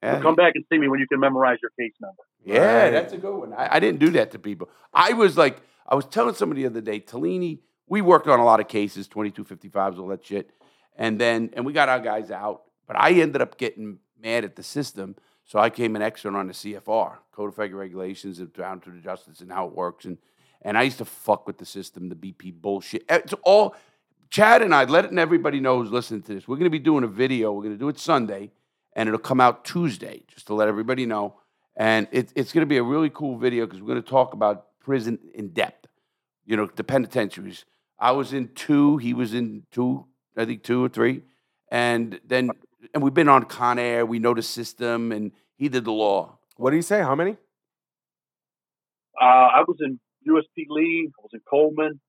Yeah, 0.01 0.17
So 0.17 0.21
come 0.23 0.35
back 0.35 0.53
and 0.55 0.65
see 0.71 0.77
me 0.79 0.87
when 0.87 0.99
you 0.99 1.07
can 1.07 1.19
memorize 1.19 1.59
your 1.61 1.71
case 1.79 1.93
number. 2.01 2.23
Yeah, 2.43 2.83
Right. 2.83 2.89
that's 2.91 3.13
a 3.13 3.17
good 3.17 3.37
one. 3.37 3.53
I, 3.53 3.75
I 3.75 3.79
didn't 3.79 3.99
do 3.99 4.09
that 4.11 4.31
to 4.31 4.39
people. 4.39 4.69
I 4.93 5.13
was 5.13 5.37
like, 5.37 5.61
I 5.87 5.95
was 5.95 6.05
telling 6.05 6.33
somebody 6.35 6.61
the 6.63 6.67
other 6.69 6.81
day, 6.81 6.99
Tellini, 6.99 7.59
we 7.87 8.01
worked 8.01 8.27
on 8.27 8.39
a 8.39 8.45
lot 8.45 8.59
of 8.59 8.67
cases, 8.67 9.07
2255s, 9.07 9.99
all 9.99 10.07
that 10.07 10.25
shit. 10.25 10.51
And 10.97 11.19
then, 11.19 11.49
and 11.53 11.65
we 11.65 11.71
got 11.73 11.87
our 11.89 11.99
guys 11.99 12.31
out, 12.31 12.63
but 12.87 12.95
I 12.99 13.11
ended 13.11 13.41
up 13.41 13.57
getting 13.57 13.99
mad 14.21 14.43
at 14.43 14.55
the 14.55 14.63
system. 14.63 15.15
So 15.49 15.57
I 15.57 15.71
came 15.71 15.95
an 15.95 16.03
expert 16.03 16.35
on 16.35 16.45
the 16.45 16.53
CFR, 16.53 17.15
Code 17.31 17.49
of 17.49 17.55
Federal 17.55 17.79
Regulations, 17.79 18.37
down 18.37 18.81
to 18.81 18.91
the 18.91 18.99
justice 18.99 19.41
and 19.41 19.51
how 19.51 19.65
it 19.65 19.73
works. 19.73 20.05
And, 20.05 20.19
and 20.61 20.77
I 20.77 20.83
used 20.83 20.99
to 20.99 21.05
fuck 21.05 21.47
with 21.47 21.57
the 21.57 21.65
system, 21.65 22.07
the 22.07 22.13
BP 22.13 22.53
bullshit. 22.61 23.03
Eh, 23.09 23.21
it's 23.23 23.33
all, 23.41 23.75
Chad 24.29 24.61
and 24.61 24.75
I, 24.75 24.83
letting 24.83 25.17
everybody 25.17 25.59
know 25.59 25.79
who's 25.79 25.91
listening 25.91 26.21
to 26.21 26.35
this, 26.35 26.47
we're 26.47 26.57
going 26.57 26.65
to 26.65 26.69
be 26.69 26.77
doing 26.77 27.03
a 27.03 27.07
video. 27.07 27.51
We're 27.51 27.63
going 27.63 27.73
to 27.73 27.79
do 27.79 27.89
it 27.89 27.97
Sunday, 27.97 28.51
and 28.93 29.09
it'll 29.09 29.17
come 29.17 29.41
out 29.41 29.65
Tuesday, 29.65 30.21
just 30.27 30.45
to 30.47 30.53
let 30.53 30.67
everybody 30.67 31.07
know. 31.07 31.39
And 31.75 32.07
it, 32.11 32.31
it's 32.35 32.53
going 32.53 32.61
to 32.61 32.69
be 32.69 32.77
a 32.77 32.83
really 32.83 33.09
cool 33.09 33.35
video 33.35 33.65
because 33.65 33.81
we're 33.81 33.87
going 33.87 34.03
to 34.03 34.07
talk 34.07 34.35
about 34.35 34.67
prison 34.79 35.17
in 35.33 35.47
depth. 35.47 35.87
You 36.45 36.57
know, 36.57 36.69
the 36.75 36.83
penitentiaries. 36.83 37.65
I 37.97 38.11
was 38.11 38.33
in 38.33 38.49
two. 38.49 38.97
He 38.97 39.15
was 39.15 39.33
in 39.33 39.63
two. 39.71 40.05
I 40.37 40.45
think 40.45 40.61
two 40.61 40.85
or 40.85 40.89
three. 40.89 41.23
And 41.71 42.19
then, 42.23 42.51
and 42.93 43.03
we've 43.03 43.13
been 43.13 43.29
on 43.29 43.45
Con 43.45 43.79
Air. 43.79 44.05
We 44.05 44.19
know 44.19 44.33
the 44.33 44.41
system, 44.41 45.11
and 45.11 45.31
he 45.57 45.69
did 45.69 45.85
the 45.85 45.91
law. 45.91 46.37
What 46.57 46.71
did 46.71 46.77
he 46.77 46.81
say? 46.81 47.01
How 47.01 47.15
many? 47.15 47.37
Uh, 49.21 49.25
I 49.25 49.63
was 49.67 49.77
in 49.81 49.99
USP 50.27 50.65
Lee. 50.69 51.09
I 51.09 51.21
was 51.21 51.31
in 51.33 51.41
Coleman 51.49 51.99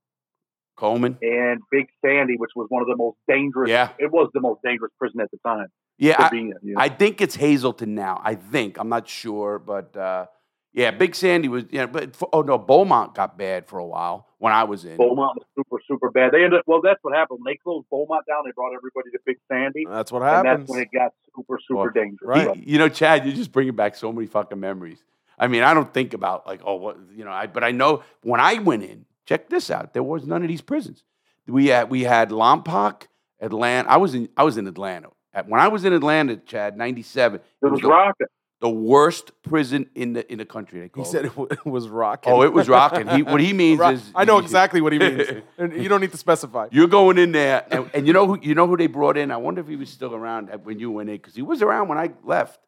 Coleman. 0.81 1.19
and 1.23 1.61
Big 1.71 1.87
Sandy, 2.05 2.37
which 2.37 2.51
was 2.57 2.67
one 2.71 2.83
of 2.83 2.89
the 2.89 2.97
most 2.97 3.19
dangerous. 3.29 3.69
Yeah. 3.69 3.91
It 3.99 4.11
was 4.11 4.31
the 4.33 4.41
most 4.41 4.61
dangerous 4.65 4.93
prison 4.99 5.21
at 5.21 5.31
the 5.31 5.39
time 5.47 5.67
Yeah, 5.99 6.17
I, 6.19 6.29
be 6.31 6.39
in. 6.39 6.53
You 6.63 6.75
know? 6.75 6.81
I 6.81 6.89
think 6.89 7.21
it's 7.21 7.35
Hazelton 7.37 7.95
now. 7.95 8.21
I 8.25 8.35
think 8.35 8.79
I'm 8.79 8.89
not 8.89 9.09
sure, 9.09 9.59
but 9.59 9.97
uh, 9.97 10.27
yeah, 10.73 10.91
Big 10.91 11.15
Sandy 11.15 11.49
was. 11.49 11.65
Yeah, 11.71 11.87
but 11.87 12.17
for, 12.17 12.29
oh 12.33 12.43
no, 12.43 12.59
Beaumont 12.59 13.15
got 13.15 13.37
bad 13.37 13.67
for 13.67 13.79
a 13.79 13.87
while 13.87 14.27
when 14.41 14.53
I 14.53 14.65
was 14.65 14.85
in. 14.85 14.97
Beaumont 14.97 15.37
was 15.37 15.47
super, 15.57 15.77
super 15.87 16.11
bad. 16.11 16.33
They 16.33 16.43
ended 16.45 16.59
up, 16.61 16.65
well, 16.67 16.81
that's 16.83 16.99
what 17.03 17.15
happened. 17.15 17.39
When 17.45 17.53
they 17.53 17.59
closed 17.63 17.87
Beaumont 17.91 18.27
down, 18.27 18.43
they 18.45 18.51
brought 18.53 18.73
everybody 18.75 19.11
to 19.13 19.19
Big 19.25 19.37
Sandy. 19.49 19.85
That's 19.89 20.11
what 20.11 20.23
and 20.23 20.31
happens. 20.47 20.61
that's 20.67 20.71
when 20.71 20.81
it 20.81 20.89
got 20.93 21.13
super, 21.37 21.59
super 21.65 21.79
Well, 21.81 21.91
dangerous. 21.95 22.19
right. 22.27 22.47
But 22.49 22.57
You, 22.57 22.63
you 22.73 22.79
know, 22.79 22.89
Chad, 22.89 23.25
you're 23.25 23.35
just 23.37 23.53
bringing 23.53 23.77
back 23.77 23.95
so 23.95 24.13
many 24.13 24.27
fucking 24.27 24.59
memories. 24.59 25.05
I 25.39 25.47
mean, 25.47 25.63
I 25.63 25.73
don't 25.73 25.93
think 25.95 26.13
about 26.15 26.47
like, 26.47 26.61
oh, 26.65 26.75
what 26.77 26.99
you 27.15 27.25
know, 27.25 27.31
I, 27.31 27.47
but 27.47 27.63
I 27.65 27.71
know 27.71 28.03
when 28.23 28.41
I 28.41 28.55
went 28.59 28.83
in. 28.83 29.05
Check 29.27 29.49
this 29.49 29.71
out. 29.71 29.93
There 29.93 30.03
was 30.03 30.27
none 30.27 30.43
of 30.43 30.49
these 30.49 30.61
prisons. 30.63 31.05
We 31.47 31.67
had 31.69 31.89
we 31.89 32.03
had 32.03 32.31
Lompoc, 32.31 33.03
Atlanta. 33.41 33.89
I 33.89 33.97
was 33.97 34.15
in 34.15 34.29
I 34.37 34.43
was 34.43 34.57
in 34.57 34.67
Atlanta. 34.67 35.11
At- 35.33 35.49
When 35.49 35.61
I 35.61 35.69
was 35.69 35.85
in 35.85 35.93
Atlanta, 35.93 36.37
Chad, 36.37 36.77
'97, 36.77 37.41
It 37.63 37.67
was 37.67 37.81
the, 37.81 37.87
rocking. 37.89 38.27
The 38.61 38.69
worst 38.69 39.33
prison 39.43 39.89
in 39.95 40.13
the 40.13 40.31
in 40.31 40.39
the 40.39 40.45
country. 40.45 40.81
They 40.81 40.85
he 40.85 40.89
called 40.91 41.07
said 41.07 41.25
it. 41.27 41.33
it, 41.37 41.53
it 41.53 41.67
was 41.67 41.89
rocking. 41.89 42.33
"Oh, 42.33 42.43
it 42.43 42.53
was 42.53 42.69
rocking." 42.69 43.09
He, 43.09 43.23
what 43.23 43.41
he 43.41 43.53
means 43.53 43.79
Rock- 43.81 43.95
is, 43.95 44.11
I 44.15 44.25
know 44.25 44.39
exactly 44.39 44.81
what 44.81 44.93
he 44.93 44.99
means. 44.99 45.23
You 45.59 45.89
don't 45.89 46.01
need 46.01 46.13
to 46.13 46.19
specify. 46.19 46.69
You're 46.71 46.87
going 46.89 47.19
in 47.19 47.33
there, 47.33 47.65
and, 47.71 47.91
and 47.95 48.07
you 48.07 48.13
know 48.13 48.27
who 48.27 48.39
you 48.43 48.55
know 48.55 48.67
who 48.67 48.77
they 48.77 48.87
brought 48.87 49.17
in. 49.17 49.31
I 49.31 49.39
wonder 49.39 49.61
if 49.61 49.69
he 49.69 49.77
was 49.77 49.89
still 49.91 50.15
around 50.15 50.49
when 50.65 50.79
you 50.79 50.91
went 50.91 51.09
in 51.09 51.17
because 51.17 51.35
he 51.35 51.43
was 51.43 51.63
around 51.63 51.89
when 51.89 51.99
I 51.99 52.11
left. 52.25 52.61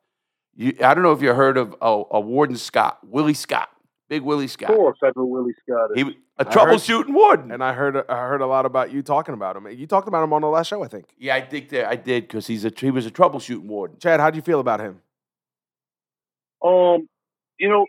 You, 0.55 0.75
I 0.83 0.95
don't 0.95 1.03
know 1.03 1.13
if 1.13 1.23
you 1.23 1.33
heard 1.33 1.57
of 1.57 1.75
oh, 1.81 2.09
a 2.11 2.21
Warden 2.21 2.57
Scott, 2.57 2.99
Willie 3.07 3.35
Scott, 3.35 3.71
Big 4.09 4.23
Willie 4.23 4.49
Scott. 4.49 4.71
Of 4.71 4.77
course, 4.77 4.99
I 5.03 5.11
know 5.17 5.25
Willie 5.25 5.55
Scott. 5.67 5.91
is. 5.93 5.97
He 5.97 6.05
was 6.05 6.15
a 6.39 6.43
I 6.43 6.45
heard- 6.45 6.53
troubleshooting 6.53 7.13
warden. 7.13 7.51
And 7.53 7.63
I 7.63 7.73
heard 7.75 7.97
I 8.09 8.27
heard 8.29 8.41
a 8.41 8.47
lot 8.47 8.65
about 8.67 8.91
you 8.93 9.03
talking 9.03 9.35
about 9.35 9.57
him. 9.57 9.67
You 9.71 9.87
talked 9.87 10.09
about 10.09 10.23
him 10.25 10.33
on 10.33 10.41
the 10.43 10.49
last 10.49 10.69
show, 10.69 10.83
I 10.83 10.89
think. 10.89 11.07
yeah, 11.19 11.35
I 11.35 11.43
think 11.43 11.69
that 11.71 11.87
I 11.89 11.97
did 11.97 12.29
because 12.29 12.47
he's 12.47 12.65
a 12.65 12.73
he 12.75 12.91
was 12.91 13.05
a 13.07 13.11
troubleshooting 13.11 13.65
warden. 13.67 13.99
Chad, 13.99 14.21
how 14.21 14.31
do 14.31 14.37
you 14.37 14.43
feel 14.43 14.61
about 14.61 14.81
him? 14.81 15.01
Um, 16.63 17.09
you 17.59 17.69
know, 17.69 17.87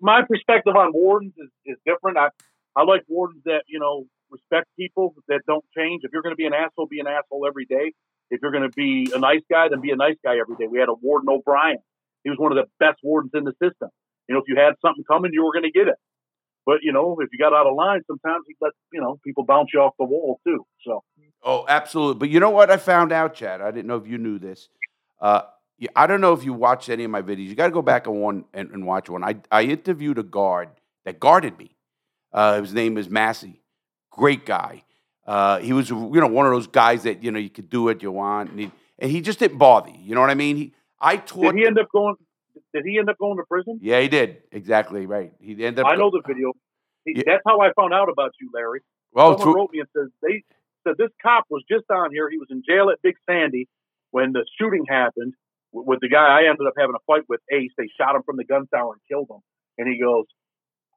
my 0.00 0.22
perspective 0.28 0.74
on 0.76 0.92
wardens 0.92 1.34
is, 1.36 1.48
is 1.66 1.76
different. 1.86 2.18
I, 2.18 2.28
I 2.76 2.84
like 2.84 3.02
wardens 3.08 3.42
that, 3.44 3.62
you 3.68 3.78
know, 3.78 4.04
respect 4.30 4.66
people 4.78 5.14
that 5.28 5.40
don't 5.46 5.64
change. 5.76 6.02
If 6.04 6.12
you're 6.12 6.22
going 6.22 6.32
to 6.32 6.36
be 6.36 6.46
an 6.46 6.54
asshole, 6.54 6.86
be 6.86 7.00
an 7.00 7.06
asshole 7.06 7.46
every 7.46 7.66
day. 7.66 7.92
If 8.30 8.40
you're 8.42 8.52
going 8.52 8.68
to 8.68 8.74
be 8.74 9.12
a 9.14 9.18
nice 9.18 9.42
guy, 9.50 9.68
then 9.68 9.80
be 9.80 9.90
a 9.90 9.96
nice 9.96 10.16
guy 10.24 10.38
every 10.38 10.56
day. 10.56 10.66
We 10.70 10.78
had 10.78 10.88
a 10.88 10.94
warden 10.94 11.28
O'Brien. 11.28 11.78
He 12.22 12.30
was 12.30 12.38
one 12.38 12.52
of 12.52 12.56
the 12.56 12.70
best 12.78 13.00
wardens 13.02 13.32
in 13.34 13.44
the 13.44 13.52
system. 13.52 13.88
You 14.28 14.34
know, 14.34 14.40
if 14.40 14.44
you 14.46 14.56
had 14.56 14.74
something 14.84 15.02
coming, 15.04 15.32
you 15.34 15.44
were 15.44 15.52
going 15.52 15.64
to 15.64 15.72
get 15.72 15.88
it. 15.88 15.96
But, 16.64 16.78
you 16.82 16.92
know, 16.92 17.18
if 17.20 17.28
you 17.32 17.38
got 17.38 17.52
out 17.52 17.66
of 17.66 17.74
line, 17.74 18.02
sometimes 18.06 18.44
he 18.46 18.54
let, 18.60 18.72
you 18.92 19.00
know, 19.00 19.18
people 19.24 19.44
bounce 19.44 19.70
you 19.74 19.80
off 19.80 19.94
the 19.98 20.04
wall 20.04 20.38
too. 20.46 20.64
So, 20.86 21.02
Oh, 21.42 21.64
absolutely. 21.68 22.18
But 22.18 22.30
you 22.30 22.38
know 22.38 22.50
what 22.50 22.70
I 22.70 22.76
found 22.76 23.12
out, 23.12 23.34
Chad? 23.34 23.60
I 23.60 23.70
didn't 23.70 23.86
know 23.86 23.96
if 23.96 24.06
you 24.06 24.18
knew 24.18 24.38
this. 24.38 24.68
Uh, 25.20 25.42
I 25.96 26.06
don't 26.06 26.20
know 26.20 26.32
if 26.32 26.44
you 26.44 26.52
watched 26.52 26.88
any 26.88 27.04
of 27.04 27.10
my 27.10 27.22
videos. 27.22 27.48
You 27.48 27.54
got 27.54 27.66
to 27.66 27.72
go 27.72 27.82
back 27.82 28.06
and 28.06 28.20
one 28.20 28.44
and, 28.52 28.70
and 28.70 28.86
watch 28.86 29.08
one. 29.08 29.24
I 29.24 29.36
I 29.50 29.62
interviewed 29.62 30.18
a 30.18 30.22
guard 30.22 30.68
that 31.04 31.18
guarded 31.18 31.58
me. 31.58 31.76
Uh, 32.32 32.60
his 32.60 32.74
name 32.74 32.98
is 32.98 33.08
Massey. 33.08 33.62
Great 34.10 34.44
guy. 34.44 34.84
Uh, 35.26 35.58
he 35.58 35.72
was 35.72 35.90
you 35.90 35.96
know 35.96 36.26
one 36.26 36.46
of 36.46 36.52
those 36.52 36.66
guys 36.66 37.04
that 37.04 37.22
you 37.22 37.30
know 37.30 37.38
you 37.38 37.50
could 37.50 37.70
do 37.70 37.84
what 37.84 38.02
you 38.02 38.10
want, 38.10 38.50
and 38.50 38.60
he, 38.60 38.70
and 38.98 39.10
he 39.10 39.20
just 39.20 39.38
didn't 39.38 39.58
bother 39.58 39.90
you. 39.90 39.98
You 40.02 40.14
know 40.14 40.20
what 40.20 40.30
I 40.30 40.34
mean? 40.34 40.56
He 40.56 40.72
I 41.00 41.16
taught. 41.16 41.42
did 41.42 41.54
he 41.54 41.66
end 41.66 41.78
up 41.78 41.88
going, 41.92 42.16
did 42.74 42.84
he 42.84 42.98
end 42.98 43.08
up 43.08 43.18
going 43.18 43.36
to 43.36 43.44
prison? 43.44 43.78
yeah, 43.80 44.00
he 44.00 44.08
did 44.08 44.42
exactly 44.52 45.06
right. 45.06 45.32
He 45.40 45.52
ended 45.52 45.80
up. 45.80 45.86
I 45.86 45.96
know 45.96 46.10
the 46.10 46.22
video. 46.26 46.52
He, 47.04 47.14
Yeah. 47.16 47.22
That's 47.26 47.42
how 47.46 47.60
I 47.60 47.72
found 47.72 47.94
out 47.94 48.08
about 48.08 48.32
you, 48.40 48.50
Larry. 48.52 48.80
Well, 49.12 49.38
Someone 49.38 49.56
wrote 49.56 49.70
me 49.72 49.80
and 49.80 49.88
says 49.96 50.08
they 50.22 50.42
said 50.84 50.96
this 50.98 51.10
cop 51.22 51.44
was 51.48 51.62
just 51.70 51.84
on 51.90 52.10
here. 52.12 52.28
He 52.28 52.38
was 52.38 52.48
in 52.50 52.62
jail 52.68 52.90
at 52.90 53.00
Big 53.02 53.16
Sandy 53.28 53.68
when 54.10 54.32
the 54.32 54.44
shooting 54.58 54.84
happened 54.88 55.34
with 55.72 56.00
the 56.00 56.08
guy 56.08 56.26
I 56.40 56.48
ended 56.50 56.66
up 56.66 56.74
having 56.78 56.94
a 56.96 57.02
fight 57.06 57.22
with, 57.28 57.40
Ace. 57.52 57.70
They 57.78 57.88
shot 57.98 58.14
him 58.16 58.22
from 58.24 58.36
the 58.36 58.44
gun 58.44 58.66
tower 58.72 58.92
and 58.94 59.00
killed 59.08 59.28
him. 59.30 59.40
And 59.78 59.88
he 59.88 60.00
goes, 60.00 60.24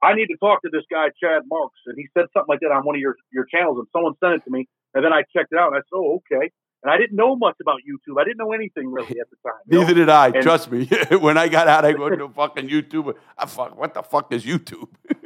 I 0.01 0.15
need 0.15 0.27
to 0.27 0.37
talk 0.39 0.61
to 0.63 0.69
this 0.71 0.83
guy, 0.91 1.07
Chad 1.21 1.43
Marks. 1.47 1.79
And 1.85 1.95
he 1.97 2.07
said 2.17 2.25
something 2.33 2.49
like 2.49 2.59
that 2.61 2.71
on 2.71 2.83
one 2.85 2.95
of 2.95 3.01
your, 3.01 3.15
your 3.31 3.45
channels, 3.45 3.77
and 3.79 3.87
someone 3.93 4.13
sent 4.21 4.33
it 4.33 4.43
to 4.45 4.51
me. 4.51 4.67
And 4.93 5.03
then 5.05 5.13
I 5.13 5.23
checked 5.35 5.53
it 5.53 5.57
out, 5.57 5.67
and 5.67 5.75
I 5.75 5.79
said, 5.79 5.95
oh, 5.95 6.19
okay. 6.21 6.51
And 6.83 6.91
I 6.91 6.97
didn't 6.97 7.15
know 7.15 7.35
much 7.37 7.55
about 7.61 7.79
YouTube. 7.87 8.19
I 8.19 8.25
didn't 8.25 8.37
know 8.37 8.51
anything 8.51 8.91
really 8.91 9.17
at 9.19 9.29
the 9.29 9.37
time. 9.47 9.61
you 9.67 9.79
know? 9.79 9.81
neither 9.87 9.93
did 9.93 10.09
I. 10.09 10.27
And- 10.27 10.43
trust 10.43 10.69
me. 10.69 10.85
when 11.19 11.37
I 11.37 11.47
got 11.47 11.67
out, 11.69 11.85
I 11.85 11.93
go 11.93 12.09
to 12.09 12.27
fucking 12.29 12.67
YouTube. 12.67 13.15
I 13.37 13.45
fuck. 13.45 13.77
What 13.77 13.93
the 13.93 14.03
fuck 14.03 14.31
is 14.33 14.43
YouTube? 14.45 14.89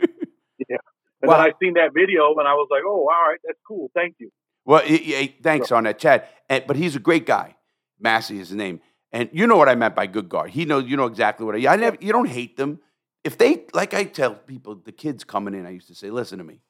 And 1.20 1.30
Wow. 1.30 1.38
then 1.38 1.48
I 1.48 1.52
seen 1.60 1.74
that 1.74 1.96
video, 1.96 2.30
and 2.38 2.48
I 2.48 2.54
was 2.54 2.68
like, 2.70 2.84
oh, 2.86 3.08
all 3.12 3.30
right, 3.30 3.40
that's 3.44 3.58
cool. 3.68 3.90
Thank 3.96 4.18
you. 4.20 4.30
Well, 4.66 4.84
y- 4.88 5.02
y- 5.04 5.36
thanks 5.42 5.72
on 5.72 5.86
that, 5.86 5.98
Chad. 5.98 6.28
And, 6.48 6.64
but 6.68 6.76
he's 6.76 6.96
a 6.96 7.00
great 7.00 7.26
guy. 7.26 7.56
Massey 8.00 8.40
is 8.40 8.50
his 8.50 8.56
name, 8.56 8.80
and 9.12 9.30
you 9.32 9.48
know 9.48 9.58
what 9.58 9.70
I 9.70 9.76
meant 9.76 9.96
by 9.96 10.08
good 10.08 10.30
guard. 10.30 10.52
He 10.52 10.66
knows. 10.66 10.86
You 10.86 10.98
know 10.98 11.06
exactly 11.06 11.46
what 11.46 11.56
I. 11.56 11.74
I 11.74 11.76
never. 11.76 11.98
You 12.00 12.12
don't 12.12 12.30
hate 12.30 12.58
them 12.58 12.80
if 13.24 13.38
they 13.38 13.66
like. 13.74 13.94
I 13.94 14.04
tell 14.04 14.36
people, 14.36 14.76
the 14.76 14.92
kids 14.92 15.24
coming 15.24 15.54
in. 15.54 15.66
I 15.66 15.72
used 15.72 15.88
to 15.88 15.96
say, 15.96 16.10
listen 16.10 16.38
to 16.40 16.44
me. 16.44 16.62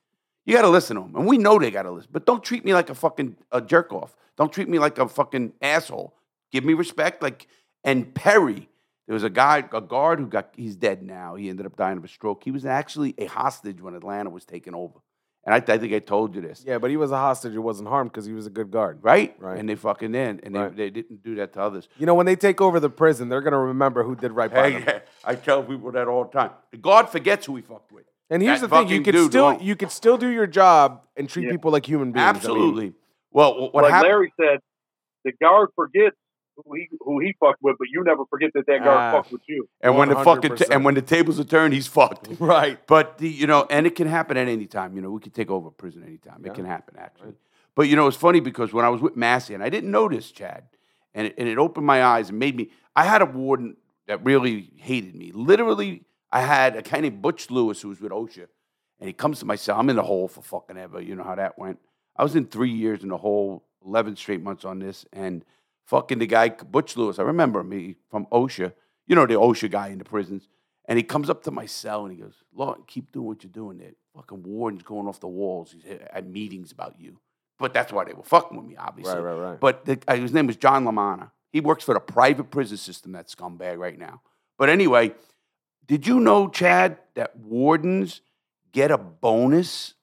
You 0.45 0.56
got 0.56 0.62
to 0.62 0.69
listen 0.69 0.95
to 0.95 1.02
them, 1.02 1.15
and 1.15 1.28
we 1.28 1.38
know 1.38 1.60
they 1.60 1.71
got 1.71 1.84
to 1.84 1.91
listen. 1.91 2.10
But 2.12 2.26
don't 2.26 2.43
treat 2.43 2.63
me 2.63 2.73
like 2.73 2.89
a 2.89 2.95
fucking 2.95 3.36
a 3.52 3.62
jerk 3.62 3.91
off. 3.91 4.15
Don't 4.38 4.54
treat 4.54 4.69
me 4.69 4.80
like 4.80 4.97
a 4.97 5.08
fucking 5.08 5.54
asshole. 5.62 6.13
Give 6.52 6.63
me 6.63 6.73
respect. 6.73 7.21
Like 7.21 7.47
and 7.84 8.13
Perry, 8.13 8.69
There 9.08 9.13
was 9.13 9.23
a 9.23 9.30
guy, 9.30 9.63
a 9.71 9.82
guard 9.82 10.19
who 10.19 10.28
got, 10.28 10.54
he's 10.58 10.76
dead 10.76 11.02
now. 11.02 11.36
He 11.36 11.50
ended 11.50 11.65
up 11.65 11.78
dying 11.78 11.97
of 11.97 12.04
a 12.04 12.10
stroke. 12.10 12.43
He 12.43 12.52
was 12.52 12.65
actually 12.65 13.15
a 13.17 13.26
hostage 13.26 13.82
when 13.82 13.95
Atlanta 13.95 14.30
was 14.30 14.43
taken 14.43 14.76
over. 14.76 15.00
And 15.48 15.54
I, 15.56 15.74
I 15.74 15.78
think 15.78 15.94
I 15.94 16.00
told 16.00 16.36
you 16.36 16.42
this. 16.42 16.64
Yeah, 16.68 16.78
but 16.78 16.90
he 16.90 16.98
was 16.98 17.12
a 17.12 17.18
hostage 17.18 17.54
who 17.54 17.62
wasn't 17.62 17.88
harmed 17.88 18.12
because 18.12 18.26
he 18.26 18.34
was 18.34 18.46
a 18.48 18.50
good 18.50 18.70
guard. 18.70 19.00
Right? 19.02 19.34
Right. 19.40 19.58
And 19.58 19.68
they 19.70 19.76
fucking 19.76 20.14
in. 20.14 20.42
And 20.44 20.54
Right. 20.56 20.76
they, 20.76 20.84
they 20.86 20.90
didn't 20.90 21.24
do 21.24 21.36
that 21.36 21.54
to 21.54 21.62
others. 21.62 21.88
You 21.98 22.06
know, 22.06 22.16
when 22.16 22.26
they 22.26 22.36
take 22.36 22.60
over 22.60 22.80
the 22.82 22.90
prison, 22.90 23.30
they're 23.30 23.42
gonna 23.42 23.58
remember 23.58 24.04
who 24.04 24.16
did 24.16 24.34
right 24.34 24.54
by 24.54 24.72
Hey, 24.72 24.80
them. 24.84 25.02
I 25.24 25.36
tell 25.36 25.64
people 25.64 25.92
that 25.94 26.08
all 26.10 26.26
the 26.26 26.32
time. 26.32 26.52
The 26.72 26.78
guard 26.78 27.08
forgets 27.10 27.46
who 27.46 27.56
he 27.56 27.62
fucked 27.62 27.92
with. 27.94 28.04
And 28.30 28.44
here's 28.44 28.60
That 28.60 28.70
the 28.70 28.76
thing: 28.76 28.88
you 28.90 28.96
fucking 28.98 29.04
could 29.06 29.12
dude 29.14 29.32
still 29.32 29.44
won't. 29.46 29.62
you 29.62 29.76
could 29.78 29.92
still 29.92 30.18
do 30.18 30.28
your 30.28 30.48
job 30.48 31.04
and 31.16 31.30
treat 31.30 31.46
Yeah. 31.46 31.52
people 31.52 31.72
like 31.72 31.86
human 31.86 32.12
beings. 32.12 32.24
I 32.24 32.28
mean, 32.28 32.36
Absolutely. 32.36 32.94
well, 33.32 33.54
wh- 33.54 33.74
what 33.74 33.84
like 33.86 33.94
happened? 33.94 34.12
Larry 34.12 34.34
said, 34.38 34.60
the 35.24 35.32
guard 35.42 35.70
forgets 35.78 36.18
who 36.65 36.74
he 36.76 36.88
who 37.02 37.20
he 37.20 37.36
fucked 37.39 37.62
with, 37.62 37.76
but 37.80 37.88
you 37.91 38.04
never 38.04 38.24
forget 38.30 38.52
that 38.54 38.65
that 38.67 38.84
guard 38.84 38.98
Ah. 38.98 39.12
fucked 39.17 39.32
with 39.32 39.41
you. 39.48 39.67
and 39.82 39.96
when 39.98 40.10
the 40.10 40.15
fucking 40.15 40.56
t- 40.56 40.65
and 40.72 40.84
when 40.84 40.96
the 40.96 41.02
tables 41.02 41.39
are 41.39 41.43
turned, 41.43 41.74
he's 41.74 41.88
fucked. 41.88 42.28
right? 42.39 42.80
But 42.88 43.17
the, 43.20 43.30
you 43.30 43.48
know, 43.48 43.65
and 43.70 43.86
it 43.88 43.96
can 43.96 44.08
happen 44.08 44.38
at 44.38 44.48
any 44.48 44.65
time. 44.65 44.96
You 44.96 45.02
know, 45.02 45.12
we 45.12 45.20
can 45.22 45.32
take 45.32 45.50
over 45.50 45.67
a 45.70 45.72
prison 45.72 46.04
anytime. 46.04 46.41
Yeah. 46.43 46.52
It 46.52 46.56
can 46.56 46.65
happen 46.65 46.96
actually. 46.98 47.34
But 47.76 47.84
you 47.89 47.96
know, 47.96 48.08
it's 48.08 48.17
funny 48.17 48.39
because 48.39 48.74
when 48.74 48.86
I 48.86 48.89
was 48.89 49.02
with 49.02 49.15
Massey, 49.15 49.54
and 49.54 49.63
I 49.63 49.70
didn't 49.70 49.91
know 49.91 50.08
this, 50.10 50.32
Chad, 50.32 50.63
and 51.13 51.28
it, 51.28 51.36
and 51.38 51.48
it 51.48 51.58
opened 51.58 51.86
my 51.86 52.04
eyes 52.04 52.30
and 52.30 52.39
made 52.39 52.56
me. 52.56 52.72
I 52.96 53.04
had 53.06 53.22
a 53.22 53.26
warden 53.26 53.78
that 54.08 54.24
really 54.26 54.72
hated 54.78 55.13
me. 55.15 55.32
Literally, 55.34 56.04
I 56.32 56.41
had 56.41 56.76
a 56.76 56.82
guy 56.82 57.00
named 57.02 57.22
Butch 57.22 57.52
Lewis 57.52 57.82
who 57.82 57.89
was 57.89 58.02
with 58.02 58.12
OSHA, 58.12 58.48
and 59.00 59.08
he 59.08 59.13
comes 59.13 59.39
to 59.39 59.46
my 59.46 59.56
cell. 59.56 59.80
I'm 59.80 59.89
in 59.91 59.96
the 59.96 60.02
hole 60.04 60.28
for 60.28 60.41
fucking 60.41 60.78
ever. 60.78 61.00
You 61.02 61.15
know 61.15 61.24
how 61.24 61.36
that 61.36 61.60
went. 61.60 61.80
I 62.15 62.24
was 62.24 62.36
in 62.36 62.46
three 62.48 62.72
years 62.72 63.04
in 63.04 63.10
the 63.10 63.17
hole, 63.17 63.63
eleven 63.86 64.15
straight 64.15 64.41
months 64.41 64.65
on 64.65 64.80
this, 64.80 65.06
and 65.13 65.46
fucking 65.88 66.19
the 66.19 66.28
guy 66.28 66.50
Butch 66.50 66.95
Lewis. 66.95 67.17
I 67.17 67.23
remember 67.23 67.63
me 67.63 67.95
from 68.12 68.28
OSHA. 68.28 68.73
You 69.08 69.15
know 69.15 69.26
the 69.26 69.34
OSHA 69.34 69.71
guy 69.71 69.88
in 69.88 69.97
the 69.97 70.06
prisons. 70.06 70.47
And 70.88 70.97
he 70.97 71.04
comes 71.04 71.30
up 71.30 71.43
to 71.43 71.52
my 71.52 71.65
cell 71.65 72.06
and 72.06 72.15
he 72.15 72.21
goes, 72.21 72.36
Lord, 72.54 72.80
keep 72.88 73.12
doing 73.12 73.26
what 73.26 73.43
you're 73.43 73.52
doing 73.52 73.78
there. 73.78 73.91
Fucking 74.15 74.43
warden's 74.43 74.84
going 74.84 75.08
off 75.08 75.19
the 75.19 75.28
walls. 75.28 75.73
He's 75.73 75.84
at 76.13 76.28
meetings 76.28 76.71
about 76.71 76.95
you. 76.97 77.19
But 77.60 77.73
that's 77.73 77.91
why 77.91 78.06
they 78.06 78.13
were 78.13 78.23
fucking 78.23 78.56
with 78.56 78.65
me, 78.65 78.78
obviously. 78.78 79.15
Right, 79.15 79.34
right, 79.34 79.50
right. 79.50 79.60
But 79.60 79.86
the, 79.86 80.00
uh, 80.08 80.15
his 80.15 80.32
name 80.32 80.47
was 80.47 80.56
John 80.56 80.86
Lamana. 80.86 81.32
He 81.52 81.60
works 81.60 81.84
for 81.84 81.93
the 81.93 82.00
private 82.00 82.52
prison 82.52 82.78
system, 82.78 83.13
that 83.13 83.28
scumbag 83.28 83.78
right 83.78 83.97
now. 83.97 84.21
But 84.58 84.69
anyway, 84.69 85.13
did 85.88 86.08
you 86.08 86.19
know, 86.19 86.47
Chad, 86.47 87.00
that 87.15 87.36
wardens 87.36 88.21
get 88.71 88.91
a 88.91 88.97
bonus? 88.97 89.93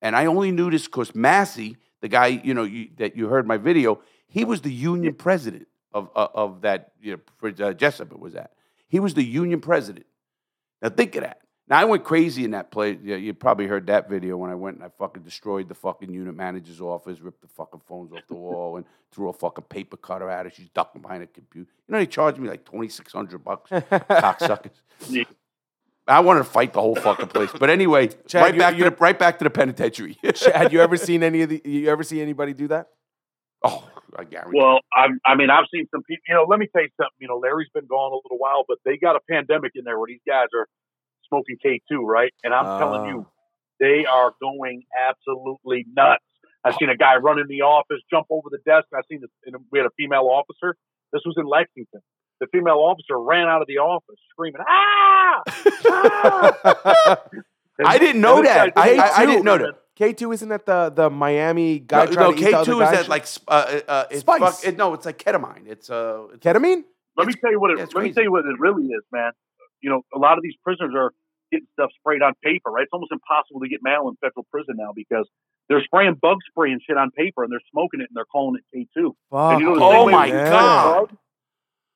And 0.00 0.16
I 0.16 0.26
only 0.26 0.50
knew 0.50 0.70
this 0.70 0.86
because 0.86 1.14
Massey, 1.14 1.76
the 2.00 2.08
guy, 2.08 2.28
you 2.28 2.54
know, 2.54 2.64
you, 2.64 2.88
that 2.96 3.16
you 3.16 3.28
heard 3.28 3.46
my 3.46 3.56
video, 3.56 4.00
he 4.28 4.44
was 4.44 4.60
the 4.62 4.72
union 4.72 5.14
president 5.14 5.66
of, 5.92 6.10
of, 6.14 6.30
of 6.34 6.60
that, 6.62 6.92
you 7.00 7.12
know, 7.12 7.20
for, 7.38 7.48
uh, 7.48 7.72
Jesup 7.74 8.12
it 8.12 8.18
was 8.20 8.34
at. 8.34 8.52
He 8.88 9.00
was 9.00 9.14
the 9.14 9.24
union 9.24 9.60
president. 9.60 10.06
Now 10.82 10.90
think 10.90 11.16
of 11.16 11.22
that. 11.22 11.40
Now 11.68 11.78
I 11.78 11.84
went 11.84 12.04
crazy 12.04 12.44
in 12.44 12.52
that 12.52 12.70
place. 12.70 12.98
Yeah, 13.02 13.16
you 13.16 13.34
probably 13.34 13.66
heard 13.66 13.86
that 13.88 14.08
video 14.08 14.36
when 14.38 14.50
I 14.50 14.54
went 14.54 14.76
and 14.76 14.84
I 14.84 14.88
fucking 14.98 15.22
destroyed 15.22 15.68
the 15.68 15.74
fucking 15.74 16.10
unit 16.12 16.34
manager's 16.34 16.80
office, 16.80 17.20
ripped 17.20 17.42
the 17.42 17.48
fucking 17.48 17.80
phones 17.86 18.12
off 18.12 18.26
the 18.26 18.34
wall, 18.46 18.76
and 18.76 18.86
threw 19.12 19.28
a 19.28 19.32
fucking 19.34 19.64
paper 19.64 19.98
cutter 19.98 20.30
at 20.30 20.46
her. 20.46 20.50
She's 20.50 20.70
ducking 20.70 21.02
behind 21.02 21.22
a 21.24 21.26
computer. 21.26 21.68
You 21.86 21.92
know 21.92 21.98
they 21.98 22.06
charged 22.06 22.38
me 22.38 22.48
like 22.48 22.64
twenty 22.64 22.88
six 22.88 23.12
hundred 23.12 23.44
bucks, 23.44 23.70
cocksuckers. 23.70 24.70
Yeah. 25.08 25.24
I 26.06 26.20
wanted 26.20 26.38
to 26.38 26.44
fight 26.44 26.72
the 26.72 26.80
whole 26.80 26.94
fucking 26.94 27.28
place. 27.28 27.50
But 27.58 27.68
anyway, 27.68 28.08
Chad, 28.26 28.42
right 28.42 28.54
you- 28.54 28.60
back 28.60 28.76
you- 28.78 28.84
to 28.84 28.90
the 28.90 28.96
right 28.96 29.18
back 29.18 29.36
to 29.38 29.44
the 29.44 29.50
penitentiary. 29.50 30.16
Chad, 30.34 30.72
you 30.72 30.80
ever 30.80 30.96
seen 31.08 31.22
any 31.22 31.42
of 31.42 31.50
the? 31.50 31.60
You 31.66 31.90
ever 31.90 32.02
see 32.02 32.22
anybody 32.22 32.54
do 32.54 32.68
that? 32.68 32.88
oh, 33.62 33.86
I 34.16 34.24
guarantee. 34.24 34.58
Well, 34.58 34.80
I, 34.94 35.08
I 35.26 35.34
mean, 35.36 35.50
I've 35.50 35.66
seen 35.72 35.86
some 35.90 36.02
people. 36.02 36.22
You 36.28 36.34
know, 36.36 36.44
let 36.48 36.58
me 36.58 36.66
tell 36.72 36.82
you 36.82 36.88
something. 36.96 37.18
You 37.18 37.28
know, 37.28 37.38
Larry's 37.38 37.68
been 37.74 37.86
gone 37.86 38.12
a 38.12 38.16
little 38.16 38.38
while, 38.38 38.64
but 38.66 38.78
they 38.84 38.96
got 38.96 39.16
a 39.16 39.20
pandemic 39.30 39.72
in 39.74 39.84
there 39.84 39.98
where 39.98 40.06
these 40.08 40.22
guys 40.26 40.48
are 40.54 40.66
smoking 41.28 41.56
K 41.62 41.80
two, 41.90 42.02
right? 42.04 42.32
And 42.42 42.54
I'm 42.54 42.78
telling 42.78 43.00
Oh. 43.02 43.06
you, 43.08 43.26
they 43.80 44.06
are 44.06 44.32
going 44.40 44.84
absolutely 45.08 45.84
nuts. 45.94 46.24
I've 46.64 46.74
seen 46.80 46.88
a 46.90 46.96
guy 46.96 47.16
run 47.16 47.38
in 47.38 47.46
the 47.48 47.62
office, 47.62 47.98
jump 48.10 48.26
over 48.30 48.48
the 48.50 48.58
desk. 48.66 48.86
I've 48.96 49.04
seen 49.10 49.20
this. 49.20 49.30
And 49.46 49.56
we 49.70 49.78
had 49.78 49.86
a 49.86 49.90
female 49.96 50.28
officer. 50.32 50.76
This 51.12 51.22
was 51.24 51.34
in 51.38 51.46
Lexington. 51.46 52.00
The 52.40 52.46
female 52.52 52.78
officer 52.78 53.18
ran 53.18 53.48
out 53.48 53.62
of 53.62 53.68
the 53.68 53.78
office 53.78 54.16
screaming, 54.30 54.62
"Ah!" 54.68 55.42
ah! 55.86 57.22
And- 57.80 57.86
I 57.86 57.98
didn't 57.98 58.20
know 58.20 58.42
that. 58.42 58.74
guy's 58.74 58.98
I, 58.98 59.02
I, 59.02 59.16
I 59.22 59.26
didn't 59.26 59.44
know 59.44 59.54
it. 59.54 59.58
that. 59.58 59.74
K 59.98 60.12
two 60.12 60.30
isn't 60.30 60.48
that 60.48 60.64
the 60.64 60.90
the 60.94 61.10
Miami 61.10 61.80
guy 61.80 62.04
No, 62.04 62.12
trying 62.12 62.30
no 62.30 62.32
to 62.32 62.38
eat 62.38 62.44
the 62.44 62.50
K 62.58 62.64
two 62.64 62.80
is 62.80 62.88
guy? 62.88 62.94
that 62.94 63.08
like 63.08 63.26
uh, 63.48 63.80
uh, 63.88 64.04
it's 64.12 64.20
Spice. 64.20 64.38
fuck- 64.40 64.64
it, 64.64 64.76
no, 64.78 64.94
it's 64.94 65.04
like 65.04 65.18
ketamine. 65.18 65.66
It's 65.66 65.90
uh, 65.90 66.28
it's, 66.34 66.44
ketamine? 66.44 66.84
Let 67.16 67.26
me 67.26 67.34
tell 67.34 67.50
you 67.50 67.58
what 67.58 67.72
it. 67.72 67.78
Yeah, 67.78 67.82
it's 67.84 67.94
let 67.94 68.04
me 68.04 68.12
tell 68.12 68.22
you 68.22 68.30
what 68.30 68.46
it 68.46 68.60
really 68.60 68.84
is, 68.84 69.02
man. 69.10 69.32
You 69.80 69.90
know, 69.90 70.02
a 70.14 70.18
lot 70.20 70.38
of 70.38 70.44
these 70.44 70.54
prisoners 70.62 70.94
are 70.96 71.10
getting 71.50 71.66
stuff 71.72 71.90
sprayed 71.98 72.22
on 72.22 72.34
paper, 72.44 72.70
right? 72.70 72.82
It's 72.84 72.92
almost 72.92 73.10
impossible 73.10 73.58
to 73.60 73.68
get 73.68 73.80
mail 73.82 74.08
in 74.08 74.14
federal 74.22 74.46
prison 74.52 74.76
now 74.78 74.92
because 74.94 75.26
they're 75.68 75.82
spraying 75.82 76.14
bug 76.14 76.38
spray 76.48 76.70
and 76.70 76.80
shit 76.80 76.96
on 76.96 77.10
paper 77.10 77.42
and 77.42 77.50
they're 77.52 77.64
smoking 77.72 78.00
it 78.00 78.06
and 78.08 78.14
they're 78.14 78.24
calling 78.30 78.54
it 78.54 78.64
K 78.72 78.86
two. 78.94 79.16
And 79.32 79.60
you 79.60 79.66
know 79.66 79.82
Oh 79.82 80.08
my 80.08 80.28
when 80.28 80.28
you 80.28 80.38
spray 80.38 80.46
a 80.46 80.50
God. 80.50 81.16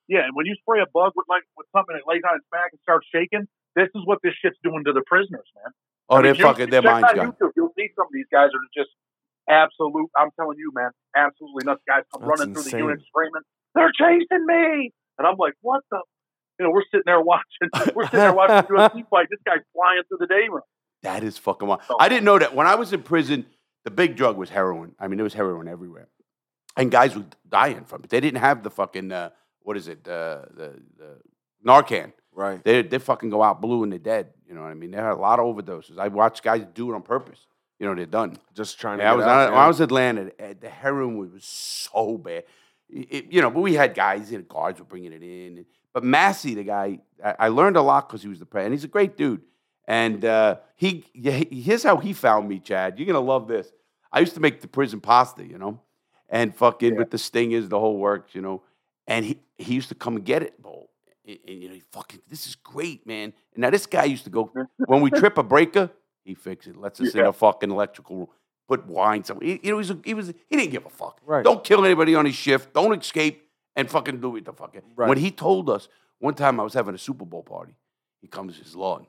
Yeah, 0.09 0.25
and 0.27 0.35
when 0.35 0.47
you 0.47 0.57
spray 0.61 0.81
a 0.83 0.91
bug 0.93 1.13
with 1.15 1.27
like 1.29 1.43
with 1.57 1.69
something 1.71 1.95
that 1.95 2.03
lays 2.11 2.23
on 2.29 2.35
its 2.35 2.47
back 2.51 2.75
and 2.75 2.81
starts 2.83 3.07
shaking, 3.15 3.47
this 3.77 3.89
is 3.95 4.03
what 4.05 4.19
this 4.25 4.35
shit's 4.43 4.59
doing 4.65 4.83
to 4.87 4.93
the 4.93 5.03
prisoners, 5.07 5.47
man. 5.55 5.71
Oh, 6.09 6.17
I 6.17 6.23
mean, 6.23 6.35
they're 6.35 6.43
fucking 6.43 6.71
their 6.71 6.83
minds 6.83 7.09
on 7.11 7.17
gone. 7.17 7.33
YouTube, 7.33 7.51
You'll 7.57 7.73
see 7.79 7.89
some 7.97 8.07
of 8.07 8.13
these 8.13 8.27
guys 8.33 8.49
are 8.55 8.69
just 8.77 8.91
absolute. 9.49 10.09
I'm 10.17 10.31
telling 10.39 10.59
you, 10.59 10.71
man, 10.75 10.91
absolutely 11.17 11.65
nuts. 11.65 11.83
Guys 11.87 12.03
come 12.13 12.23
That's 12.23 12.41
running 12.41 12.55
through 12.55 12.65
the 12.65 12.79
unit 12.79 13.01
screaming, 13.09 13.43
"They're 13.75 13.93
chasing 13.93 14.47
me!" 14.47 14.93
And 15.19 15.27
I'm 15.27 15.37
like, 15.39 15.55
"What 15.61 15.83
the?" 15.91 16.03
You 16.59 16.67
know, 16.67 16.73
we're 16.73 16.85
sitting 16.91 17.03
there 17.07 17.21
watching. 17.21 17.71
We're 17.95 18.05
sitting 18.05 18.21
there 18.21 18.35
watching 18.35 18.69
the 18.69 18.75
UFC 18.75 19.09
fight. 19.09 19.27
This 19.31 19.41
guy's 19.45 19.65
flying 19.73 20.03
through 20.07 20.19
the 20.21 20.27
day 20.27 20.49
room. 20.51 20.61
That 21.03 21.25
is 21.25 21.39
fucking 21.39 21.67
wild. 21.67 21.81
I 21.99 22.09
didn't 22.09 22.25
know 22.25 22.39
that. 22.39 22.55
When 22.55 22.67
I 22.67 22.75
was 22.77 22.93
in 22.93 23.03
prison, 23.03 23.47
the 23.85 23.91
big 23.91 24.17
drug 24.17 24.37
was 24.37 24.51
heroin. 24.51 24.95
I 25.01 25.09
mean, 25.09 25.17
there 25.17 25.25
was 25.25 25.35
heroin 25.35 25.67
everywhere. 25.67 26.09
And 26.77 26.91
guys 26.91 27.17
were 27.17 27.25
dying 27.49 27.85
from 27.85 28.05
it. 28.05 28.11
They 28.11 28.21
didn't 28.21 28.41
have 28.41 28.63
the 28.63 28.71
fucking, 28.71 29.13
uh, 29.13 29.31
what 29.61 29.77
is 29.77 29.89
it, 29.89 30.07
uh, 30.07 30.43
the, 30.55 30.81
the 30.97 31.19
Narcan. 31.67 32.13
Right. 32.35 32.63
They, 32.65 32.83
they 32.83 32.99
fucking 32.99 33.31
go 33.31 33.43
out 33.43 33.61
blue 33.61 33.83
and 33.83 33.93
they're 33.93 33.99
dead. 33.99 34.29
You 34.49 34.55
know 34.55 34.63
what 34.63 34.71
I 34.71 34.75
mean? 34.75 34.91
They 34.91 34.97
had 34.99 35.13
a 35.13 35.17
lot 35.17 35.39
of 35.39 35.45
overdoses. 35.47 35.99
I 35.99 36.09
watched 36.09 36.43
guys 36.43 36.65
do 36.75 36.91
it 36.91 36.95
on 36.95 37.03
purpose. 37.03 37.47
You 37.79 37.87
know, 37.87 37.95
they're 37.95 38.07
done. 38.07 38.39
Just 38.55 38.79
trying 38.81 38.99
to. 38.99 39.05
Yeah, 39.05 39.13
I 39.13 39.15
was, 39.17 39.25
out, 39.27 39.51
when. 39.51 39.59
I 39.61 39.67
was 39.69 39.81
in 39.81 39.85
Atlanta, 39.85 40.31
eh, 40.39 40.55
the 40.61 40.69
heroin 40.69 41.17
was 41.19 41.45
so 41.45 42.17
bad. 42.17 42.45
It- 42.89 43.33
you 43.33 43.41
know, 43.43 43.51
but 43.51 43.61
we 43.61 43.75
had 43.75 43.95
guys, 43.95 44.31
you 44.31 44.39
know, 44.39 44.45
guards 44.45 44.79
were 44.79 44.85
bringing 44.85 45.13
it 45.13 45.23
in. 45.23 45.65
But 45.93 46.05
Massey, 46.05 46.55
the 46.55 46.65
guy, 46.65 47.01
I, 47.25 47.35
I 47.39 47.49
learned 47.49 47.77
a 47.77 47.83
lot 47.83 48.09
because 48.09 48.23
he 48.23 48.29
was 48.29 48.39
the 48.39 48.47
president. 48.47 48.75
He's 48.75 48.85
a 48.85 48.89
great 48.89 49.17
dude. 49.17 49.43
And 49.89 50.25
uh, 50.25 50.57
he, 50.77 51.05
he- 51.13 51.49
here's 51.63 51.83
how 51.83 51.97
he 51.97 52.13
found 52.13 52.49
me, 52.49 52.61
Chad. 52.61 52.99
You're 52.99 53.07
gonna 53.07 53.21
love 53.21 53.49
this. 53.49 53.71
I 54.13 54.21
used 54.21 54.35
to 54.35 54.41
make 54.41 54.61
the 54.61 54.69
prison 54.69 55.01
pasta, 55.01 55.45
you 55.45 55.59
know, 55.59 55.81
and 56.29 56.55
fucking 56.55 56.93
Yeah. 56.95 56.99
with 56.99 57.11
the 57.11 57.19
stingers, 57.19 57.69
the 57.69 57.81
whole 57.81 57.99
works, 57.99 58.35
you 58.35 58.43
know. 58.43 58.63
And 59.09 59.25
he, 59.25 59.39
he 59.57 59.75
used 59.75 59.89
to 59.89 59.95
come 59.97 60.17
and 60.17 60.25
get 60.25 60.43
it, 60.43 60.63
bowl. 60.63 60.91
And, 61.27 61.39
and, 61.47 61.63
you 61.63 61.69
know, 61.69 61.77
fucking, 61.93 62.21
this 62.29 62.47
is 62.47 62.55
great, 62.57 63.07
man. 63.07 63.33
And 63.55 63.63
now 63.63 63.71
this 63.71 63.87
guy 63.87 64.05
used 64.05 64.25
to 64.25 64.31
go 64.31 64.51
when 64.87 65.01
we 65.01 65.11
trip 65.11 65.39
a 65.39 65.43
breaker, 65.43 65.91
he 66.25 66.35
fixes 66.35 66.75
it. 66.75 66.81
Lets 66.81 67.01
us 67.01 67.15
in 67.15 67.21
Yeah. 67.21 67.29
a 67.29 67.33
fucking 67.33 67.71
electrical 67.71 68.17
room. 68.17 68.27
Put 68.69 68.87
wine 68.87 69.23
somewhere. 69.25 69.47
He, 69.47 69.61
you 69.63 69.71
know, 69.71 69.77
he 69.77 69.79
was, 69.79 69.91
a, 69.91 69.99
he 70.05 70.15
was 70.15 70.29
he 70.49 70.57
didn't 70.57 70.71
give 70.71 70.87
a 70.87 70.91
fuck. 70.91 71.21
Right. 71.27 71.45
Don't 71.45 71.63
kill 71.63 71.85
anybody 71.85 72.15
on 72.15 72.25
his 72.25 72.35
shift. 72.37 72.73
Don't 72.73 72.99
escape 72.99 73.43
and 73.77 73.91
fucking 73.91 74.21
do 74.21 74.37
it 74.37 74.45
the 74.45 74.53
fucking. 74.53 74.83
Right. 74.97 75.09
When 75.09 75.19
he 75.19 75.31
told 75.31 75.69
us 75.69 75.89
one 76.21 76.35
time 76.35 76.59
I 76.59 76.63
was 76.63 76.73
having 76.73 76.95
a 76.95 76.99
Super 76.99 77.25
Bowl 77.25 77.43
party, 77.43 77.75
he 78.21 78.29
comes 78.29 78.57
his 78.57 78.75
lawn. 78.77 79.07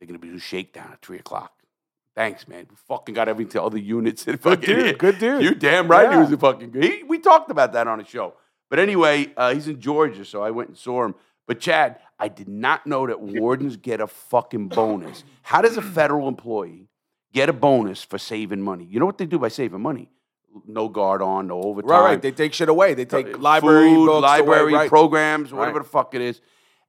They're 0.00 0.06
gonna 0.06 0.18
be 0.18 0.28
do 0.28 0.38
shakedown 0.38 0.90
at 0.92 1.02
three 1.02 1.18
o'clock. 1.18 1.52
Thanks, 2.16 2.48
man. 2.48 2.66
We 2.68 2.76
fucking 2.88 3.14
got 3.14 3.28
everything 3.28 3.52
to 3.52 3.62
other 3.62 3.78
units. 3.78 4.26
and 4.26 4.40
Good 4.40 4.60
fucking- 4.60 4.74
dude. 4.76 4.98
Good 4.98 5.18
dude. 5.18 5.42
you 5.42 5.54
damn 5.54 5.86
right 5.86 6.10
he 6.10 6.16
was 6.18 6.32
a 6.32 6.36
fucking. 6.38 6.72
He, 6.80 7.02
we 7.04 7.18
talked 7.18 7.50
about 7.50 7.74
that 7.74 7.86
on 7.86 8.00
a 8.00 8.04
show. 8.04 8.34
But 8.70 8.78
anyway, 8.80 9.32
uh, 9.36 9.54
he's 9.54 9.68
in 9.68 9.80
Georgia, 9.80 10.24
so 10.24 10.42
I 10.42 10.50
went 10.50 10.68
and 10.70 10.78
saw 10.78 11.04
him. 11.04 11.14
But 11.48 11.58
Chad, 11.60 11.98
I 12.20 12.28
did 12.28 12.46
not 12.48 12.86
know 12.86 13.06
that 13.08 13.20
wardens 13.20 13.76
get 13.76 14.00
a 14.00 14.06
fucking 14.06 14.68
bonus. 14.68 15.24
How 15.42 15.62
does 15.62 15.76
a 15.76 15.82
federal 15.98 16.28
employee 16.28 16.88
get 17.32 17.48
a 17.48 17.52
bonus 17.52 18.04
for 18.04 18.18
saving 18.18 18.60
money? 18.62 18.84
You 18.84 19.00
know 19.00 19.06
what 19.06 19.18
they 19.18 19.26
do 19.26 19.38
by 19.40 19.48
saving 19.48 19.80
money? 19.80 20.10
No 20.66 20.88
guard 20.88 21.22
on, 21.22 21.46
no 21.48 21.60
overtime. 21.60 21.90
Right, 21.90 22.04
right. 22.04 22.22
They 22.22 22.30
take 22.32 22.52
shit 22.52 22.68
away. 22.68 22.94
They 22.94 23.04
take 23.04 23.34
uh, 23.34 23.38
library 23.38 23.88
food, 23.88 24.06
books 24.06 24.22
library 24.22 24.62
away. 24.72 24.72
Right. 24.80 24.88
programs, 24.88 25.52
whatever 25.52 25.78
Right. 25.78 25.84
the 25.84 25.88
fuck 25.90 26.14
it 26.14 26.20
is. 26.20 26.40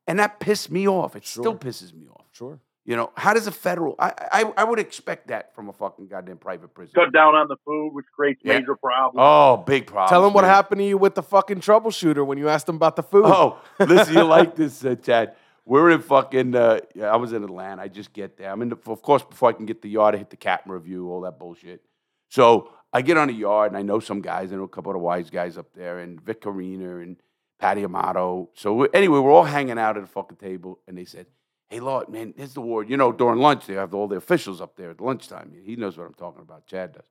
And 0.07 0.19
that 0.19 0.39
pissed 0.39 0.71
me 0.71 0.87
off. 0.87 1.15
It 1.15 1.25
still 1.25 1.55
pisses 1.55 1.93
me 1.93 2.07
off. 2.07 2.25
Sure. 2.31 2.59
You 2.89 2.95
know, 2.95 3.11
how 3.15 3.35
does 3.35 3.45
a 3.45 3.51
federal? 3.51 3.93
I, 3.99 4.13
I 4.31 4.53
I 4.57 4.63
would 4.63 4.79
expect 4.79 5.27
that 5.27 5.53
from 5.53 5.69
a 5.69 5.73
fucking 5.73 6.07
goddamn 6.07 6.37
private 6.39 6.73
prison. 6.73 6.93
Cut 6.95 7.13
down 7.13 7.35
on 7.35 7.47
the 7.47 7.57
food, 7.63 7.91
which 7.93 8.07
creates 8.15 8.41
Yeah. 8.43 8.57
major 8.57 8.75
problems. 8.75 9.17
Oh, 9.19 9.57
big 9.57 9.85
problem. 9.85 10.09
Tell 10.09 10.25
him 10.25 10.33
what 10.33 10.43
happened 10.43 10.79
to 10.79 10.85
you 10.85 10.97
with 10.97 11.13
the 11.13 11.21
fucking 11.21 11.59
troubleshooter 11.59 12.25
when 12.25 12.39
you 12.39 12.49
asked 12.49 12.67
him 12.67 12.77
about 12.77 12.95
the 12.95 13.03
food. 13.03 13.25
Oh, 13.27 13.59
listen, 13.77 14.15
you 14.15 14.23
like 14.37 14.55
this, 14.55 14.83
uh, 14.83 14.95
Chad? 14.95 15.35
We're 15.65 15.91
in 15.91 16.01
fucking. 16.01 16.55
Uh, 16.55 16.79
yeah, 16.95 17.13
I 17.13 17.17
was 17.17 17.31
in 17.31 17.43
Atlanta. 17.43 17.83
I 17.83 17.89
just 17.89 18.11
get 18.11 18.37
there. 18.37 18.49
I'm 18.51 18.63
in 18.63 18.69
the. 18.69 18.77
Of 18.87 19.03
course, 19.03 19.21
before 19.21 19.49
I 19.49 19.53
can 19.53 19.67
get 19.67 19.83
the 19.83 19.89
yard, 19.89 20.15
I 20.15 20.17
hit 20.17 20.31
the 20.31 20.37
captain 20.37 20.71
review, 20.71 21.11
all 21.11 21.21
that 21.21 21.37
bullshit. 21.37 21.83
So 22.29 22.71
I 22.91 23.03
get 23.03 23.17
on 23.17 23.27
the 23.27 23.35
yard, 23.35 23.71
and 23.71 23.77
I 23.77 23.83
know 23.83 23.99
some 23.99 24.19
guys. 24.19 24.51
I 24.51 24.55
know 24.55 24.63
a 24.63 24.67
couple 24.67 24.89
of 24.91 24.95
the 24.95 24.99
wise 25.11 25.29
guys 25.29 25.59
up 25.59 25.67
there, 25.75 25.99
and 25.99 26.19
Vic 26.19 26.41
Orena, 26.41 27.03
and 27.03 27.17
Patty 27.59 27.83
Amato. 27.83 28.49
So 28.55 28.73
we- 28.73 28.89
anyway, 28.95 29.19
we're 29.19 29.31
all 29.31 29.43
hanging 29.43 29.77
out 29.77 29.95
at 29.95 30.01
a 30.03 30.07
fucking 30.07 30.37
table, 30.37 30.79
and 30.87 30.97
they 30.97 31.05
said, 31.05 31.27
"Hey, 31.69 31.79
Lord, 31.79 32.09
man, 32.09 32.33
here's 32.37 32.53
the 32.53 32.61
ward." 32.61 32.89
You 32.89 32.97
know, 32.97 33.11
during 33.11 33.39
lunch 33.39 33.67
they 33.67 33.75
have 33.75 33.93
all 33.93 34.07
the 34.07 34.17
officials 34.17 34.61
up 34.61 34.75
there 34.75 34.91
at 34.91 35.01
lunchtime. 35.01 35.53
He 35.63 35.75
knows 35.75 35.97
what 35.97 36.07
I'm 36.07 36.13
talking 36.13 36.41
about. 36.41 36.65
Chad 36.67 36.93
does. 36.93 37.03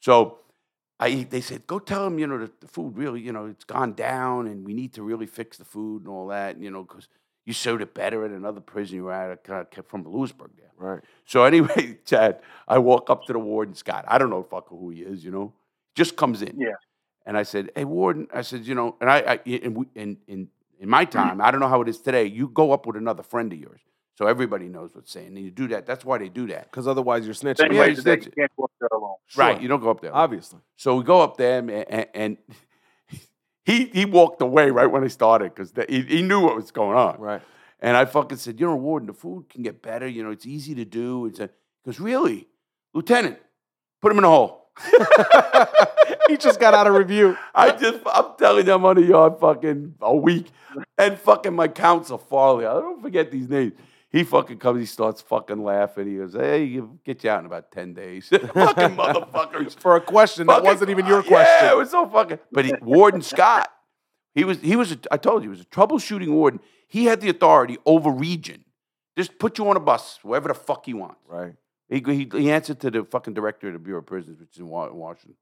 So 0.00 0.38
I, 1.00 1.24
they 1.24 1.40
said, 1.40 1.66
"Go 1.66 1.78
tell 1.78 2.06
him, 2.06 2.18
you 2.18 2.26
know, 2.26 2.38
that 2.38 2.60
the 2.60 2.68
food 2.68 2.96
really, 2.96 3.20
you 3.20 3.32
know, 3.32 3.46
it's 3.46 3.64
gone 3.64 3.94
down, 3.94 4.46
and 4.46 4.64
we 4.64 4.74
need 4.74 4.92
to 4.94 5.02
really 5.02 5.26
fix 5.26 5.56
the 5.58 5.64
food 5.64 6.02
and 6.02 6.08
all 6.08 6.28
that, 6.28 6.58
you 6.60 6.70
know, 6.70 6.82
because." 6.82 7.08
You 7.44 7.52
showed 7.52 7.82
it 7.82 7.92
better 7.92 8.24
at 8.24 8.30
another 8.30 8.60
prison 8.60 8.94
you 8.98 9.04
were 9.04 9.12
at, 9.12 9.50
uh, 9.50 9.64
from 9.88 10.04
Lewisburg 10.04 10.52
there. 10.56 10.70
Right. 10.76 11.00
So 11.24 11.42
anyway, 11.50 11.98
Chad, 12.04 12.40
I 12.68 12.78
walk 12.78 13.10
up 13.10 13.24
to 13.24 13.32
the 13.32 13.40
warden, 13.40 13.74
Scott. 13.74 14.04
I 14.06 14.16
don't 14.18 14.30
know 14.30 14.44
fucker 14.44 14.68
who 14.78 14.90
he 14.90 15.00
is, 15.02 15.24
you 15.24 15.32
know. 15.32 15.52
Just 15.96 16.14
comes 16.16 16.42
in. 16.42 16.56
Yeah. 16.60 16.68
And 17.26 17.36
I 17.36 17.42
said, 17.42 17.70
"Hey, 17.74 17.84
warden," 17.84 18.28
I 18.32 18.42
said, 18.42 18.64
"You 18.64 18.76
know," 18.76 18.96
and 19.00 19.10
I, 19.10 19.18
I 19.18 19.40
in, 19.44 19.74
we- 19.74 19.88
in 19.96 20.18
in 20.28 20.48
in 20.78 20.88
my 20.88 21.04
time, 21.04 21.40
I 21.40 21.50
don't 21.50 21.60
know 21.60 21.68
how 21.68 21.82
it 21.82 21.88
is 21.88 21.98
today. 22.00 22.24
You 22.26 22.46
go 22.48 22.70
up 22.70 22.86
with 22.86 22.96
another 22.96 23.22
friend 23.24 23.52
of 23.52 23.58
yours, 23.58 23.80
so 24.14 24.26
everybody 24.26 24.68
knows 24.68 24.94
what's 24.94 25.10
saying, 25.10 25.28
and 25.28 25.38
you 25.38 25.50
do 25.50 25.68
that. 25.68 25.86
That's 25.86 26.04
why 26.04 26.18
they 26.18 26.28
do 26.28 26.46
that, 26.48 26.70
Because 26.70 26.86
otherwise 26.86 27.24
you're 27.24 27.34
snitching. 27.34 27.58
Same 27.58 27.72
Yeah, 27.72 27.86
you 27.86 27.96
today, 27.96 28.20
snitch 28.20 28.26
you 28.26 28.32
can't 28.32 28.52
go 28.56 28.64
up 28.64 28.72
there 28.78 28.88
alone. 28.92 29.16
right? 29.36 29.54
Sure. 29.54 29.62
You 29.62 29.68
don't 29.68 29.80
go 29.80 29.90
up 29.90 30.00
there. 30.00 30.14
Obviously. 30.14 30.60
So 30.76 30.96
we 30.96 31.04
go 31.04 31.20
up 31.22 31.36
there, 31.36 31.58
and, 31.58 31.70
and, 31.70 32.06
and 32.14 32.36
he 33.64 33.86
he 33.86 34.04
walked 34.04 34.42
away 34.42 34.70
right 34.70 34.86
when 34.86 35.02
I 35.02 35.08
started 35.08 35.54
because 35.54 35.72
he, 35.88 36.02
he 36.02 36.22
knew 36.22 36.40
what 36.40 36.56
was 36.56 36.70
going 36.70 36.96
on. 36.96 37.18
Right. 37.18 37.42
And 37.80 37.96
I 37.96 38.04
fucking 38.04 38.38
said, 38.38 38.60
you 38.60 38.66
know, 38.66 38.76
Warden, 38.76 39.08
the 39.08 39.12
food 39.12 39.48
can 39.48 39.62
get 39.62 39.82
better. 39.82 40.06
You 40.06 40.22
know, 40.22 40.30
it's 40.30 40.46
easy 40.46 40.74
to 40.76 40.84
do. 40.84 41.26
It's 41.26 41.40
a, 41.40 41.50
because 41.82 41.98
really, 41.98 42.46
Lieutenant, 42.94 43.38
put 44.00 44.12
him 44.12 44.18
in 44.18 44.24
a 44.24 44.28
hole. 44.28 44.70
he 46.28 46.36
just 46.36 46.60
got 46.60 46.74
out 46.74 46.86
of 46.86 46.94
review. 46.94 47.36
I 47.54 47.72
just, 47.72 48.00
I'm 48.06 48.36
telling 48.38 48.66
you, 48.66 48.72
I'm 48.72 48.84
on 48.84 48.96
the 48.96 49.02
yard 49.02 49.34
fucking 49.40 49.94
a 50.00 50.14
week. 50.14 50.46
And 50.96 51.18
fucking 51.18 51.54
my 51.54 51.68
counsel, 51.68 52.18
Farley, 52.18 52.66
I 52.66 52.74
don't 52.74 53.02
forget 53.02 53.32
these 53.32 53.48
names. 53.48 53.72
He 54.12 54.24
fucking 54.24 54.58
comes, 54.58 54.78
he 54.78 54.84
starts 54.84 55.22
fucking 55.22 55.64
laughing. 55.64 56.06
He 56.06 56.18
goes, 56.18 56.34
hey, 56.34 56.64
you- 56.64 56.98
get 57.02 57.24
you 57.24 57.30
out 57.30 57.40
in 57.40 57.46
about 57.46 57.72
10 57.72 57.94
days. 57.94 58.28
fucking 58.30 58.44
motherfuckers. 58.50 59.78
For 59.80 59.96
a 59.96 60.02
question 60.02 60.46
that 60.48 60.62
wasn't 60.62 60.90
even 60.90 61.06
your 61.06 61.22
question. 61.22 61.66
Yeah, 61.66 61.72
it 61.72 61.78
was 61.78 61.90
so 61.90 62.06
fucking. 62.06 62.38
But 62.52 62.66
he, 62.66 62.74
Warden 62.82 63.22
Scott, 63.22 63.72
he 64.34 64.44
was 64.44 64.58
he 64.60 64.76
was. 64.76 64.92
A, 64.92 64.98
I 65.10 65.16
told 65.16 65.42
you, 65.42 65.50
he 65.50 65.56
was 65.56 65.60
a 65.62 65.64
troubleshooting 65.64 66.28
warden. 66.28 66.60
He 66.88 67.06
had 67.06 67.22
the 67.22 67.30
authority 67.30 67.78
over 67.86 68.10
region. 68.10 68.64
Just 69.16 69.38
put 69.38 69.58
you 69.58 69.68
on 69.68 69.76
a 69.76 69.80
bus, 69.80 70.18
wherever 70.22 70.48
the 70.48 70.54
fuck 70.54 70.86
he 70.86 70.94
wants. 70.94 71.20
Right. 71.26 71.54
He, 71.88 72.02
he, 72.06 72.30
he 72.32 72.50
answered 72.50 72.80
to 72.80 72.90
the 72.90 73.04
fucking 73.04 73.34
director 73.34 73.66
of 73.66 73.74
the 73.74 73.78
Bureau 73.78 74.00
of 74.00 74.06
Prisons, 74.06 74.40
which 74.40 74.54
is 74.54 74.58
in 74.58 74.68
Washington. 74.68 75.36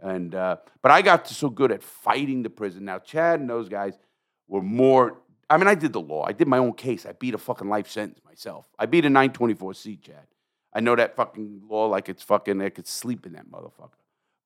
And 0.00 0.34
uh, 0.34 0.56
but 0.82 0.92
I 0.92 1.02
got 1.02 1.26
so 1.26 1.48
good 1.48 1.72
at 1.72 1.82
fighting 1.82 2.42
the 2.42 2.50
prison. 2.50 2.84
Now 2.84 2.98
Chad 2.98 3.40
and 3.40 3.48
those 3.48 3.68
guys 3.68 3.94
were 4.48 4.62
more. 4.62 5.18
I 5.48 5.56
mean, 5.56 5.68
I 5.68 5.74
did 5.74 5.92
the 5.92 6.00
law. 6.00 6.24
I 6.26 6.32
did 6.32 6.48
my 6.48 6.58
own 6.58 6.72
case. 6.72 7.06
I 7.06 7.12
beat 7.12 7.34
a 7.34 7.38
fucking 7.38 7.68
life 7.68 7.88
sentence 7.88 8.20
myself. 8.24 8.66
I 8.78 8.86
beat 8.86 9.04
a 9.04 9.08
924C, 9.08 10.00
Chad. 10.02 10.26
I 10.72 10.80
know 10.80 10.96
that 10.96 11.16
fucking 11.16 11.62
law 11.68 11.86
like 11.86 12.08
it's 12.08 12.22
fucking. 12.22 12.60
I 12.60 12.70
could 12.70 12.86
sleep 12.86 13.26
in 13.26 13.32
that 13.34 13.50
motherfucker. 13.50 13.90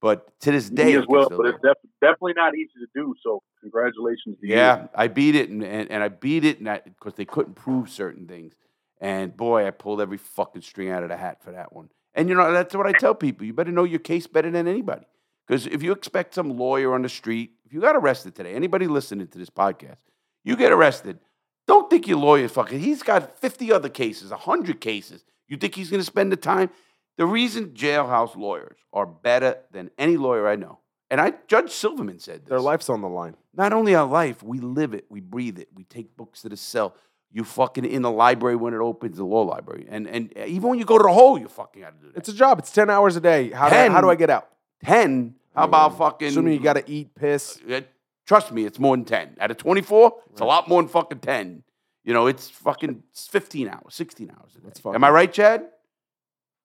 But 0.00 0.38
to 0.40 0.52
this 0.52 0.70
day, 0.70 0.94
as 0.94 1.06
well, 1.06 1.28
but 1.28 1.46
it's 1.46 1.58
def- 1.62 1.90
definitely 2.00 2.32
not 2.34 2.54
easy 2.54 2.72
to 2.80 2.86
do. 2.94 3.14
So 3.22 3.42
congratulations 3.60 4.38
to 4.40 4.46
you. 4.46 4.54
Yeah, 4.54 4.86
I 4.94 5.08
beat 5.08 5.34
it, 5.34 5.50
and, 5.50 5.62
and, 5.62 5.90
and 5.90 6.02
I 6.02 6.08
beat 6.08 6.44
it 6.44 6.62
because 6.64 7.14
they 7.14 7.26
couldn't 7.26 7.54
prove 7.54 7.90
certain 7.90 8.26
things. 8.26 8.54
And 9.00 9.36
boy, 9.36 9.66
I 9.66 9.70
pulled 9.70 10.00
every 10.00 10.18
fucking 10.18 10.62
string 10.62 10.90
out 10.90 11.02
of 11.02 11.10
the 11.10 11.16
hat 11.16 11.42
for 11.42 11.52
that 11.52 11.72
one. 11.72 11.90
And 12.14 12.28
you 12.28 12.34
know, 12.34 12.52
that's 12.52 12.74
what 12.74 12.86
I 12.86 12.92
tell 12.92 13.14
people. 13.14 13.46
You 13.46 13.52
better 13.52 13.72
know 13.72 13.84
your 13.84 13.98
case 13.98 14.26
better 14.26 14.50
than 14.50 14.66
anybody. 14.66 15.06
Because 15.46 15.66
if 15.66 15.82
you 15.82 15.92
expect 15.92 16.34
some 16.34 16.56
lawyer 16.56 16.94
on 16.94 17.02
the 17.02 17.08
street, 17.08 17.52
if 17.66 17.72
you 17.72 17.80
got 17.80 17.96
arrested 17.96 18.34
today, 18.34 18.54
anybody 18.54 18.86
listening 18.86 19.26
to 19.28 19.38
this 19.38 19.50
podcast, 19.50 19.96
you 20.44 20.56
get 20.56 20.72
arrested, 20.72 21.18
don't 21.66 21.88
think 21.90 22.08
your 22.08 22.18
lawyer 22.18 22.48
fucking. 22.48 22.80
He's 22.80 23.02
got 23.02 23.38
50 23.38 23.72
other 23.72 23.88
cases, 23.88 24.30
100 24.30 24.80
cases. 24.80 25.24
You 25.48 25.56
think 25.56 25.74
he's 25.74 25.90
going 25.90 26.00
to 26.00 26.04
spend 26.06 26.32
the 26.32 26.36
time? 26.36 26.70
The 27.16 27.26
reason 27.26 27.70
jailhouse 27.70 28.36
lawyers 28.36 28.78
are 28.92 29.06
better 29.06 29.58
than 29.70 29.90
any 29.98 30.16
lawyer 30.16 30.48
I 30.48 30.56
know, 30.56 30.78
and 31.10 31.20
I 31.20 31.34
Judge 31.48 31.70
Silverman 31.70 32.18
said 32.18 32.42
this. 32.42 32.48
Their 32.48 32.60
life's 32.60 32.88
on 32.88 33.02
the 33.02 33.08
line. 33.08 33.36
Not 33.54 33.72
only 33.72 33.94
our 33.94 34.06
life, 34.06 34.42
we 34.42 34.58
live 34.60 34.94
it, 34.94 35.04
we 35.10 35.20
breathe 35.20 35.58
it. 35.58 35.68
We 35.74 35.84
take 35.84 36.16
books 36.16 36.42
to 36.42 36.48
the 36.48 36.56
cell. 36.56 36.94
You 37.32 37.44
fucking 37.44 37.84
in 37.84 38.02
the 38.02 38.10
library 38.10 38.56
when 38.56 38.74
it 38.74 38.78
opens, 38.80 39.18
the 39.18 39.24
law 39.24 39.42
library, 39.42 39.86
and 39.90 40.08
and 40.08 40.36
even 40.38 40.68
when 40.70 40.78
you 40.78 40.84
go 40.84 40.96
to 40.98 41.04
the 41.04 41.12
hole, 41.12 41.38
you 41.38 41.48
fucking 41.48 41.82
got 41.82 42.00
to 42.00 42.06
do 42.06 42.12
that. 42.12 42.18
It's 42.18 42.28
a 42.28 42.32
job. 42.32 42.58
It's 42.58 42.72
10 42.72 42.88
hours 42.90 43.16
a 43.16 43.20
day. 43.20 43.50
How, 43.50 43.68
do, 43.68 43.74
Ten. 43.74 43.92
how 43.92 44.00
do 44.00 44.08
I 44.10 44.14
get 44.14 44.30
out? 44.30 44.48
ten. 44.82 45.34
How 45.54 45.64
about 45.64 45.98
fucking? 45.98 46.28
Assuming 46.28 46.54
you 46.54 46.60
got 46.60 46.74
to 46.74 46.90
eat, 46.90 47.14
piss. 47.14 47.60
Uh, 47.68 47.82
trust 48.30 48.52
me, 48.52 48.62
it's 48.64 48.78
more 48.78 48.94
than 48.96 49.04
ten. 49.04 49.26
Out 49.42 49.50
of 49.50 49.56
twenty-four, 49.56 50.06
it's 50.30 50.40
a 50.40 50.44
lot 50.44 50.68
more 50.68 50.80
than 50.80 50.88
fucking 50.88 51.18
ten. 51.18 51.64
You 52.04 52.12
know, 52.14 52.28
it's 52.32 52.48
fucking 52.48 53.02
fifteen 53.36 53.66
hours, 53.68 53.92
sixteen 54.02 54.30
hours 54.30 54.52
a 54.54 54.58
day. 54.60 54.70
That's 54.70 54.86
Am 54.86 55.02
I 55.02 55.10
right, 55.10 55.32
Chad? 55.32 55.66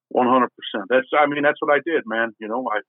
One 0.09 0.27
hundred 0.27 0.51
percent. 0.57 0.85
That's 0.93 1.07
I 1.19 1.25
mean 1.25 1.41
that's 1.41 1.57
what 1.61 1.73
I 1.73 1.79
did, 1.83 2.03
man. 2.05 2.27
You 2.39 2.47
know, 2.47 2.61
I 2.71 2.79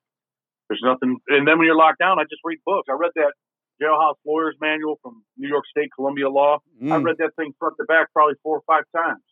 there's 0.68 0.82
nothing. 0.84 1.16
And 1.28 1.48
then 1.48 1.56
when 1.58 1.66
you're 1.66 1.76
locked 1.86 2.00
down, 2.00 2.18
I 2.20 2.24
just 2.24 2.42
read 2.44 2.58
books. 2.66 2.86
I 2.90 2.96
read 3.00 3.12
that 3.16 3.32
jailhouse 3.80 4.16
lawyer's 4.26 4.56
manual 4.60 4.98
from 5.02 5.22
New 5.38 5.48
York 5.48 5.64
State 5.70 5.88
Columbia 5.96 6.28
Law. 6.28 6.58
I 6.82 6.84
Mm. 6.84 7.04
read 7.04 7.16
that 7.18 7.32
thing 7.36 7.52
front 7.58 7.74
to 7.80 7.84
back 7.86 8.12
probably 8.12 8.34
four 8.42 8.56
or 8.60 8.64
five 8.66 8.84
times. 8.94 9.22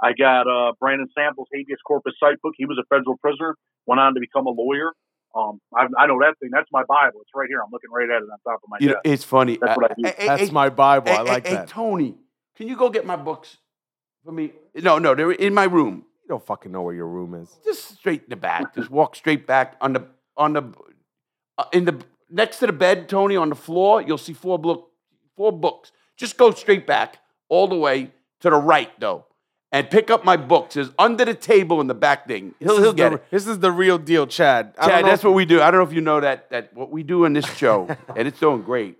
I 0.00 0.12
got 0.12 0.46
uh, 0.46 0.72
Brandon 0.80 1.08
Samples' 1.16 1.48
habeas 1.52 1.78
corpus 1.86 2.14
Citebook. 2.22 2.54
He 2.56 2.66
was 2.66 2.78
a 2.78 2.86
federal 2.94 3.16
prisoner, 3.18 3.56
went 3.86 4.00
on 4.00 4.14
to 4.14 4.20
become 4.20 4.46
a 4.46 4.50
lawyer. 4.50 4.90
Um, 5.36 5.60
I, 5.74 5.86
I 5.98 6.06
know 6.06 6.18
that 6.20 6.34
thing. 6.40 6.50
That's 6.52 6.68
my 6.72 6.84
Bible. 6.84 7.20
It's 7.22 7.30
right 7.34 7.48
here. 7.48 7.60
I'm 7.60 7.70
looking 7.72 7.90
right 7.90 8.08
at 8.08 8.22
it 8.22 8.28
on 8.30 8.38
top 8.44 8.60
of 8.62 8.68
my 8.68 8.76
You 8.80 8.90
know, 8.90 9.00
it's 9.04 9.24
funny. 9.24 9.58
That's 9.60 9.76
what 9.76 9.90
I 9.90 9.94
do. 9.94 10.02
hey, 10.04 10.14
hey, 10.16 10.26
That's 10.26 10.42
hey, 10.44 10.50
my 10.50 10.68
Bible. 10.68 11.10
I 11.10 11.22
like 11.22 11.46
hey, 11.46 11.54
that. 11.54 11.68
Hey, 11.68 11.72
Tony, 11.72 12.14
can 12.56 12.68
you 12.68 12.76
go 12.76 12.88
get 12.88 13.04
my 13.04 13.16
books 13.16 13.56
for 14.24 14.32
me? 14.32 14.52
No, 14.74 14.98
no, 14.98 15.14
they're 15.14 15.32
in 15.32 15.54
my 15.54 15.64
room. 15.64 16.04
You 16.22 16.28
don't 16.28 16.46
fucking 16.46 16.70
know 16.70 16.82
where 16.82 16.94
your 16.94 17.08
room 17.08 17.34
is. 17.34 17.50
just 17.64 17.98
straight 17.98 18.22
in 18.22 18.30
the 18.30 18.36
back. 18.36 18.74
Just 18.74 18.90
walk 18.90 19.16
straight 19.16 19.46
back 19.46 19.76
on 19.80 19.92
the 19.92 20.06
on 20.36 20.52
the 20.52 20.72
uh, 21.58 21.64
in 21.72 21.84
the 21.84 22.00
next 22.30 22.58
to 22.58 22.66
the 22.66 22.72
bed, 22.72 23.08
Tony, 23.08 23.36
on 23.36 23.48
the 23.48 23.54
floor. 23.54 24.00
You'll 24.00 24.18
see 24.18 24.32
four 24.32 24.58
book 24.58 24.90
four 25.36 25.52
books. 25.52 25.92
Just 26.16 26.36
go 26.36 26.50
straight 26.52 26.86
back 26.86 27.18
all 27.48 27.66
the 27.68 27.76
way 27.76 28.12
to 28.40 28.50
the 28.50 28.56
right, 28.56 28.90
though, 29.00 29.26
and 29.74 29.90
pick 29.90 30.08
up 30.08 30.24
my 30.24 30.36
books. 30.36 30.76
It's 30.76 30.90
under 31.00 31.24
the 31.24 31.34
table 31.34 31.80
in 31.80 31.88
the 31.88 31.94
back 31.94 32.28
thing. 32.28 32.54
He'll 32.60 32.80
he'll 32.80 32.92
get 32.92 33.08
the, 33.10 33.16
it. 33.16 33.24
This 33.30 33.46
is 33.48 33.58
the 33.58 33.72
real 33.72 33.98
deal, 33.98 34.24
Chad. 34.26 34.72
I 34.78 34.86
Chad, 34.86 35.04
that's 35.04 35.20
if- 35.20 35.24
what 35.24 35.34
we 35.34 35.44
do. 35.44 35.60
I 35.60 35.70
don't 35.70 35.80
know 35.80 35.86
if 35.86 35.92
you 35.92 36.00
know 36.00 36.20
that 36.20 36.48
that 36.50 36.72
what 36.74 36.90
we 36.90 37.02
do 37.02 37.24
in 37.24 37.32
this 37.32 37.46
show, 37.56 37.88
and 38.16 38.28
it's 38.28 38.38
doing 38.38 38.62
great, 38.62 38.96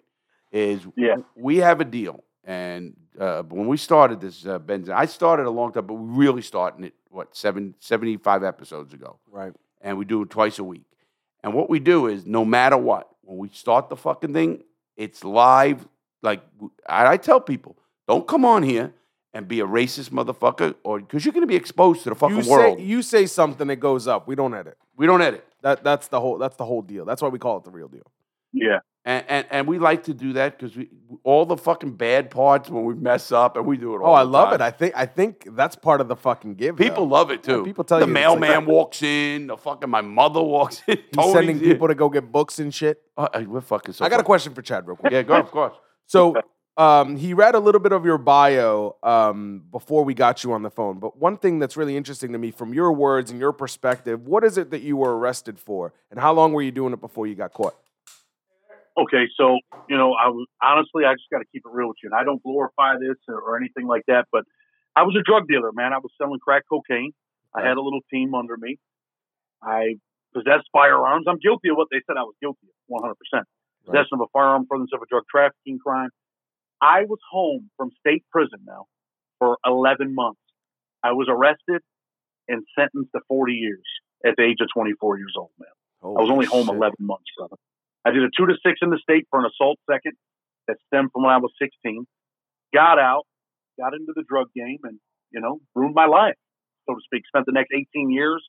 is 0.51 0.81
Yeah. 0.97 1.17
we 1.37 1.59
have 1.59 1.81
a 1.81 1.85
deal. 1.85 2.25
And 2.43 2.95
uh, 3.19 3.43
when 3.45 3.69
we 3.69 3.77
started 3.77 4.21
this, 4.21 4.45
uh, 4.45 4.59
Benz, 4.59 4.91
I 4.91 5.07
started 5.07 5.47
a 5.47 5.51
long 5.51 5.73
time, 5.73 5.87
but 5.87 5.95
we 5.95 6.25
really 6.27 6.43
started 6.43 6.85
it 6.87 6.95
what 7.09 7.37
seven, 7.37 7.75
75 7.79 8.43
episodes 8.43 8.93
ago 8.93 9.21
Right. 9.31 9.53
and 9.81 9.97
we 9.97 10.05
do 10.05 10.23
it 10.23 10.31
twice 10.31 10.59
a 10.59 10.65
week. 10.65 10.83
And 11.45 11.55
what 11.55 11.71
we 11.71 11.79
do 11.79 12.09
is, 12.09 12.27
no 12.27 12.45
matter 12.45 12.77
what, 12.77 13.09
when 13.23 13.39
we 13.39 13.49
start 13.51 13.89
the 13.89 13.97
fucking 13.97 14.33
thing, 14.35 14.65
it's 14.97 15.23
live. 15.23 15.87
Like 16.23 16.43
I, 16.89 17.13
I 17.13 17.17
tell 17.17 17.41
people, 17.41 17.77
don't 18.09 18.27
come 18.27 18.45
on 18.45 18.65
here 18.65 18.93
and 19.35 19.47
be 19.49 19.61
a 19.61 19.67
racist 19.67 20.11
motherfucker, 20.11 20.75
or 20.85 21.01
because 21.01 21.25
you're 21.25 21.33
going 21.35 21.43
to 21.43 21.47
be 21.49 21.57
exposed 21.57 22.05
to 22.05 22.09
the 22.11 22.15
fucking 22.15 22.43
You 22.45 22.51
world. 22.51 22.81
you 22.81 23.03
say 23.03 23.27
something, 23.27 23.69
it 23.69 23.81
goes 23.81 24.07
up. 24.07 24.27
We 24.29 24.35
don't 24.37 24.55
edit. 24.55 24.79
we 24.97 25.07
don't 25.07 25.21
edit, 25.21 25.45
That 25.63 25.85
that's 25.85 26.09
the 26.09 26.21
whole 26.21 26.39
that's 26.39 26.57
the 26.57 26.65
whole 26.65 26.83
deal. 26.83 27.05
That's 27.05 27.21
why 27.21 27.29
we 27.29 27.39
call 27.39 27.59
it 27.59 27.65
the 27.65 27.71
real 27.71 27.89
deal. 27.89 28.11
Yeah. 28.53 28.79
and 29.05 29.25
and, 29.29 29.47
and 29.51 29.67
we 29.67 29.81
like 29.81 30.05
to 30.05 30.15
do 30.15 30.35
that 30.35 30.57
because 30.57 30.77
we 30.77 30.89
all 31.25 31.45
the 31.45 31.57
fucking 31.57 31.97
bad 31.97 32.31
parts 32.31 32.71
when 32.71 32.85
we 32.85 32.95
mess 32.95 33.33
up, 33.33 33.57
and 33.57 33.67
we 33.67 33.77
do 33.77 33.95
it 33.97 33.99
oh, 33.99 34.05
all. 34.05 34.13
Oh, 34.13 34.15
I 34.15 34.23
love 34.23 34.51
time. 34.51 34.61
it. 34.61 34.65
I 34.65 34.71
think 34.71 34.95
I 34.97 35.07
think 35.07 35.49
that's 35.57 35.75
part 35.75 36.01
of 36.01 36.07
the 36.07 36.15
fucking 36.17 36.55
give. 36.55 36.77
People 36.77 37.07
though. 37.09 37.17
love 37.17 37.33
it 37.33 37.41
Yeah, 37.47 37.57
too. 37.57 37.65
people 37.65 37.83
tell 37.83 37.99
the 37.99 38.07
you 38.07 38.13
it's 38.13 38.17
like 38.17 38.39
mailman 38.41 38.65
that. 38.65 38.71
walks 38.73 39.03
in. 39.03 39.49
The 39.49 39.57
fucking 39.57 39.91
my 39.91 40.01
mother 40.03 40.41
walks 40.41 40.81
in. 40.87 40.97
He's 40.99 41.07
Tony's 41.13 41.33
sending 41.33 41.59
here. 41.59 41.73
people 41.75 41.89
to 41.89 41.97
go 41.97 42.09
get 42.09 42.31
books 42.31 42.61
and 42.61 42.73
shit. 42.73 43.03
Oh, 43.17 43.27
we're 43.45 43.61
fucking. 43.61 43.95
So 43.95 44.05
I 44.05 44.09
got 44.09 44.21
a 44.21 44.25
question 44.25 44.55
for 44.55 44.63
Chad, 44.63 44.87
real 44.87 44.97
quick. 44.97 45.13
Yeah, 45.13 45.23
go 45.23 45.35
of 45.35 45.51
course. 45.51 45.75
So 46.07 46.35
um, 46.77 47.17
he 47.17 47.35
read 47.35 47.55
a 47.55 47.61
little 47.61 47.81
bit 47.81 47.93
of 47.93 48.05
your 48.05 48.19
bio 48.19 48.97
um, 49.03 49.63
before 49.71 50.05
we 50.05 50.13
got 50.15 50.43
you 50.43 50.53
on 50.53 50.63
the 50.63 50.71
phone. 50.71 50.99
But 50.99 51.17
one 51.17 51.37
thing 51.37 51.59
that's 51.59 51.77
really 51.77 51.97
interesting 51.97 52.33
to 52.33 52.39
me 52.39 52.51
from 52.51 52.75
your 52.75 52.93
words 52.93 53.31
and 53.31 53.39
your 53.39 53.53
perspective, 53.53 54.27
what 54.27 54.43
is 54.43 54.59
it 54.59 54.71
that 54.71 54.83
you 54.83 54.97
were 54.97 55.17
arrested 55.17 55.59
for? 55.59 55.93
And 56.11 56.19
how 56.19 56.33
long 56.33 56.53
were 56.53 56.63
you 56.63 56.73
doing 56.73 56.93
it 56.93 57.01
before 57.01 57.27
you 57.27 57.35
got 57.35 57.53
caught? 57.53 57.77
Okay, 58.97 59.27
so 59.37 59.59
you 59.89 59.97
know, 59.97 60.15
I 60.15 60.29
was 60.29 60.47
honestly, 60.63 61.05
I 61.05 61.15
just 61.15 61.31
got 61.31 61.39
to 61.39 61.45
keep 61.51 61.63
it 61.67 61.73
real 61.73 61.89
with 61.89 61.97
you, 62.03 62.11
and 62.11 62.19
I 62.19 62.23
don't 62.23 62.43
glorify 62.43 62.95
this 62.95 63.19
or, 63.29 63.41
or 63.41 63.57
anything 63.57 63.87
like 63.87 64.03
that. 64.07 64.27
But 64.31 64.45
I 64.95 65.03
was 65.03 65.17
a 65.19 65.23
drug 65.23 65.49
dealer, 65.49 65.73
man. 65.73 65.93
I 65.93 65.99
was 65.99 66.13
selling 66.17 66.39
crack 66.39 66.63
cocaine. 66.71 67.13
I 67.55 67.63
had 67.63 67.77
a 67.77 67.83
little 67.83 68.03
team 68.11 68.35
under 68.35 68.57
me. 68.57 68.79
I 69.63 69.97
possessed 70.33 70.67
firearms. 70.73 71.27
I'm 71.29 71.39
guilty 71.39 71.71
of 71.71 71.77
what 71.77 71.89
they 71.91 72.03
said 72.07 72.17
I 72.19 72.23
was 72.23 72.35
guilty 72.41 72.67
of, 72.67 72.75
100 72.87 73.15
percent. 73.15 73.47
Possession 73.87 74.15
of 74.15 74.21
a 74.21 74.31
firearm, 74.33 74.67
furtherance 74.71 74.91
of 74.95 75.03
a 75.03 75.07
drug 75.11 75.25
trafficking 75.31 75.79
crime. 75.79 76.11
I 76.81 77.05
was 77.05 77.19
home 77.31 77.71
from 77.77 77.91
state 78.01 78.25
prison 78.31 78.61
now 78.67 78.87
for 79.39 79.59
11 79.67 80.15
months. 80.15 80.41
I 81.03 81.13
was 81.13 81.29
arrested 81.31 81.83
and 82.49 82.63
sentenced 82.79 83.11
to 83.15 83.21
40 83.29 83.53
years 83.53 83.85
at 84.25 84.35
the 84.37 84.45
age 84.45 84.59
of 84.61 84.69
24 84.75 85.19
years 85.19 85.35
old, 85.37 85.51
man. 85.59 85.69
I 86.03 86.21
was 86.21 86.31
only 86.31 86.47
home 86.47 86.69
11 86.69 86.97
months, 87.01 87.25
brother. 87.37 87.57
I 88.05 88.11
did 88.11 88.23
a 88.23 88.29
two 88.37 88.47
to 88.47 88.55
six 88.65 88.81
in 88.83 88.91
the 88.91 88.99
state 88.99 89.27
for 89.31 89.41
an 89.41 89.47
assault 89.47 89.79
second, 89.91 90.13
that 90.69 90.77
stemmed 90.87 91.11
from 91.13 91.25
when 91.25 91.33
I 91.33 91.39
was 91.39 91.53
16. 91.61 92.07
Got 92.75 92.99
out, 92.99 93.25
got 93.79 93.95
into 93.95 94.13
the 94.15 94.25
drug 94.29 94.49
game, 94.55 94.79
and 94.85 94.99
you 95.31 95.41
know, 95.41 95.61
ruined 95.75 95.95
my 95.95 96.07
life, 96.07 96.37
so 96.89 96.95
to 96.95 97.01
speak. 97.05 97.23
Spent 97.27 97.47
the 97.47 97.53
next 97.53 97.71
18 97.75 98.11
years 98.11 98.45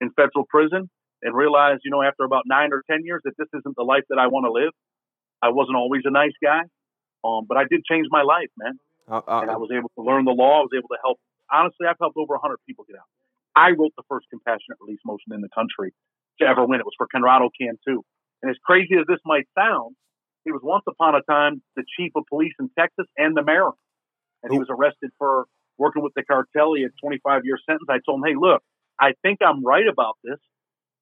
in 0.00 0.10
federal 0.10 0.44
prison, 0.48 0.90
and 1.22 1.34
realized, 1.34 1.80
you 1.84 1.90
know, 1.90 2.02
after 2.02 2.24
about 2.24 2.42
nine 2.46 2.70
or 2.72 2.82
10 2.90 3.04
years, 3.04 3.22
that 3.24 3.32
this 3.38 3.48
isn't 3.54 3.76
the 3.76 3.84
life 3.84 4.04
that 4.10 4.18
I 4.18 4.26
want 4.26 4.44
to 4.46 4.52
live. 4.52 4.72
I 5.42 5.50
wasn't 5.50 5.76
always 5.76 6.02
a 6.04 6.10
nice 6.10 6.34
guy, 6.42 6.62
um, 7.24 7.46
but 7.48 7.56
I 7.56 7.64
did 7.68 7.84
change 7.84 8.06
my 8.10 8.22
life, 8.22 8.50
man. 8.56 8.78
Uh, 9.08 9.20
uh, 9.26 9.40
And 9.42 9.50
I 9.50 9.56
was 9.56 9.70
able 9.72 9.90
to 9.96 10.02
learn 10.02 10.24
the 10.24 10.32
law. 10.32 10.60
I 10.60 10.62
was 10.62 10.74
able 10.76 10.88
to 10.88 10.98
help. 11.02 11.18
Honestly, 11.52 11.86
I've 11.86 11.96
helped 12.00 12.16
over 12.16 12.34
100 12.34 12.58
people 12.66 12.84
get 12.84 12.96
out. 12.96 13.06
I 13.54 13.70
wrote 13.70 13.92
the 13.96 14.02
first 14.08 14.26
compassionate 14.30 14.78
release 14.80 15.00
motion 15.06 15.32
in 15.32 15.40
the 15.40 15.48
country 15.54 15.94
to 16.40 16.46
ever 16.46 16.66
win. 16.66 16.80
It 16.80 16.84
was 16.86 16.94
for 16.98 17.06
Conrado 17.06 17.48
Cantu. 17.58 18.02
And 18.42 18.50
as 18.50 18.56
crazy 18.62 18.94
as 19.00 19.06
this 19.08 19.20
might 19.24 19.48
sound, 19.56 19.96
he 20.44 20.52
was 20.52 20.60
once 20.62 20.84
upon 20.86 21.14
a 21.14 21.22
time 21.22 21.62
the 21.74 21.84
chief 21.96 22.12
of 22.16 22.24
police 22.28 22.52
in 22.60 22.68
Texas 22.78 23.06
and 23.16 23.36
the 23.36 23.42
mayor. 23.42 23.70
And 24.42 24.52
he 24.52 24.58
was 24.58 24.68
arrested 24.70 25.10
for 25.18 25.46
working 25.78 26.02
with 26.02 26.12
the 26.14 26.22
cartel. 26.22 26.74
He 26.74 26.82
had 26.82 26.92
25 27.02 27.42
year 27.44 27.58
sentence. 27.66 27.88
I 27.88 27.98
told 28.04 28.20
him, 28.20 28.24
hey, 28.28 28.36
look, 28.38 28.62
I 29.00 29.14
think 29.22 29.38
I'm 29.44 29.64
right 29.64 29.86
about 29.86 30.16
this. 30.22 30.38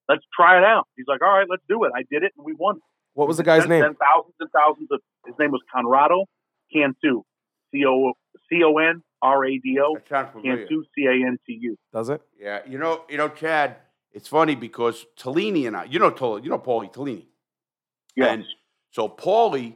Let's 0.07 0.23
try 0.35 0.57
it 0.57 0.63
out. 0.63 0.87
He's 0.95 1.07
like, 1.07 1.21
all 1.21 1.29
right, 1.29 1.47
let's 1.49 1.63
do 1.67 1.83
it. 1.83 1.91
I 1.95 2.03
did 2.09 2.23
it 2.23 2.33
and 2.37 2.45
we 2.45 2.53
won. 2.57 2.79
What 3.15 3.27
was 3.27 3.37
the 3.37 3.43
guy's 3.43 3.67
name? 3.67 3.81
then 3.81 3.95
thousands 3.95 4.35
and 4.39 4.49
thousands 4.51 4.89
of. 4.91 4.99
His 5.25 5.35
name 5.39 5.51
was 5.51 5.61
Conrado 5.73 6.25
Cantu. 6.71 7.23
C 7.71 7.83
O 7.85 8.13
C 8.49 8.63
O 8.63 8.77
N 8.77 9.01
R 9.21 9.43
A 9.45 9.57
D 9.57 9.79
O. 9.83 9.95
That 9.95 10.07
sounds. 10.31 10.43
Cantu 10.43 10.83
C 10.93 11.05
A 11.07 11.11
N 11.13 11.37
T 11.45 11.57
U. 11.61 11.77
Does 11.91 12.09
it? 12.09 12.21
Yeah, 12.39 12.59
you 12.67 12.77
know, 12.77 13.03
you 13.09 13.17
know, 13.17 13.29
Chad. 13.29 13.77
It's 14.11 14.27
funny 14.29 14.55
because 14.55 15.05
Tellini 15.17 15.65
and 15.67 15.75
I, 15.75 15.85
you 15.85 15.99
know, 15.99 16.09
Tol- 16.09 16.39
you 16.39 16.49
know, 16.49 16.59
Paulie 16.59 16.93
Tellini. 16.93 17.25
Yes. 18.15 18.29
And 18.31 18.45
so 18.91 19.09
Paulie, 19.09 19.75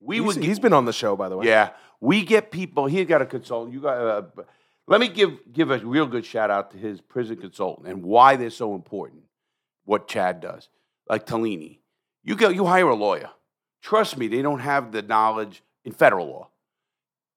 we 0.00 0.16
he's, 0.16 0.24
would. 0.26 0.34
get- 0.36 0.44
he's 0.44 0.58
been 0.58 0.74
on 0.74 0.84
the 0.84 0.92
show, 0.92 1.16
by 1.16 1.28
the 1.30 1.36
way. 1.38 1.46
Yeah, 1.46 1.70
we 2.00 2.24
get 2.24 2.50
people. 2.50 2.86
He 2.86 3.04
got 3.04 3.22
a 3.22 3.26
consultant. 3.26 3.72
You 3.72 3.80
got. 3.80 3.96
Uh, 3.96 4.22
let 4.86 5.00
me 5.00 5.08
give 5.08 5.38
give 5.52 5.70
a 5.70 5.78
real 5.78 6.06
good 6.06 6.26
shout 6.26 6.50
out 6.50 6.72
to 6.72 6.76
his 6.78 7.00
prison 7.00 7.36
consultant 7.36 7.86
and 7.86 8.02
why 8.02 8.36
they're 8.36 8.50
so 8.50 8.74
important. 8.74 9.22
What 9.84 10.08
Chad 10.08 10.40
does, 10.40 10.68
like 11.08 11.26
Tellini, 11.26 11.79
you 12.22 12.36
go. 12.36 12.48
You 12.48 12.66
hire 12.66 12.88
a 12.88 12.94
lawyer. 12.94 13.30
Trust 13.82 14.16
me, 14.16 14.28
they 14.28 14.42
don't 14.42 14.60
have 14.60 14.92
the 14.92 15.02
knowledge 15.02 15.62
in 15.84 15.92
federal 15.92 16.26
law 16.26 16.48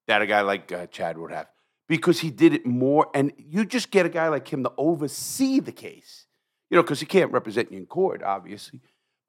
that 0.07 0.21
a 0.21 0.25
guy 0.25 0.41
like 0.41 0.71
uh, 0.71 0.87
Chad 0.87 1.17
would 1.17 1.31
have 1.31 1.47
because 1.87 2.19
he 2.19 2.29
did 2.29 2.53
it 2.53 2.65
more. 2.65 3.09
And 3.13 3.31
you 3.37 3.65
just 3.65 3.91
get 3.91 4.05
a 4.05 4.09
guy 4.09 4.27
like 4.27 4.47
him 4.47 4.63
to 4.63 4.71
oversee 4.77 5.59
the 5.59 5.71
case, 5.71 6.25
you 6.69 6.75
know, 6.75 6.83
because 6.83 6.99
he 6.99 7.05
can't 7.05 7.31
represent 7.31 7.71
you 7.71 7.77
in 7.77 7.85
court, 7.85 8.23
obviously, 8.23 8.81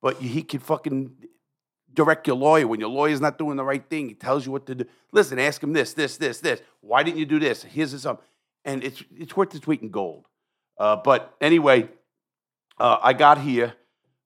but 0.02 0.16
he 0.16 0.42
can 0.42 0.61
fucking 0.61 1.12
direct 1.92 2.26
your 2.26 2.36
lawyer 2.36 2.66
when 2.66 2.80
your 2.80 2.88
lawyer's 2.88 3.20
not 3.20 3.38
doing 3.38 3.57
the 3.57 3.64
right 3.64 3.88
thing. 3.88 4.09
He 4.09 4.14
tells 4.14 4.44
you 4.44 4.52
what 4.52 4.66
to 4.66 4.74
do. 4.74 4.84
Listen, 5.12 5.38
ask 5.38 5.62
him 5.62 5.72
this, 5.72 5.94
this, 5.94 6.16
this, 6.16 6.40
this. 6.40 6.61
Why 6.80 7.02
didn't 7.02 7.18
you 7.18 7.26
do 7.26 7.38
this? 7.38 7.62
Here's 7.62 7.92
this 7.92 8.05
up, 8.05 8.24
and 8.64 8.82
it's 8.82 9.02
it's 9.16 9.36
worth 9.36 9.55
its 9.55 9.66
weight 9.66 9.82
in 9.82 9.90
gold. 9.90 10.26
Uh, 10.78 10.96
but 10.96 11.34
anyway, 11.40 11.88
uh, 12.78 12.98
I 13.00 13.12
got 13.12 13.38
here. 13.38 13.74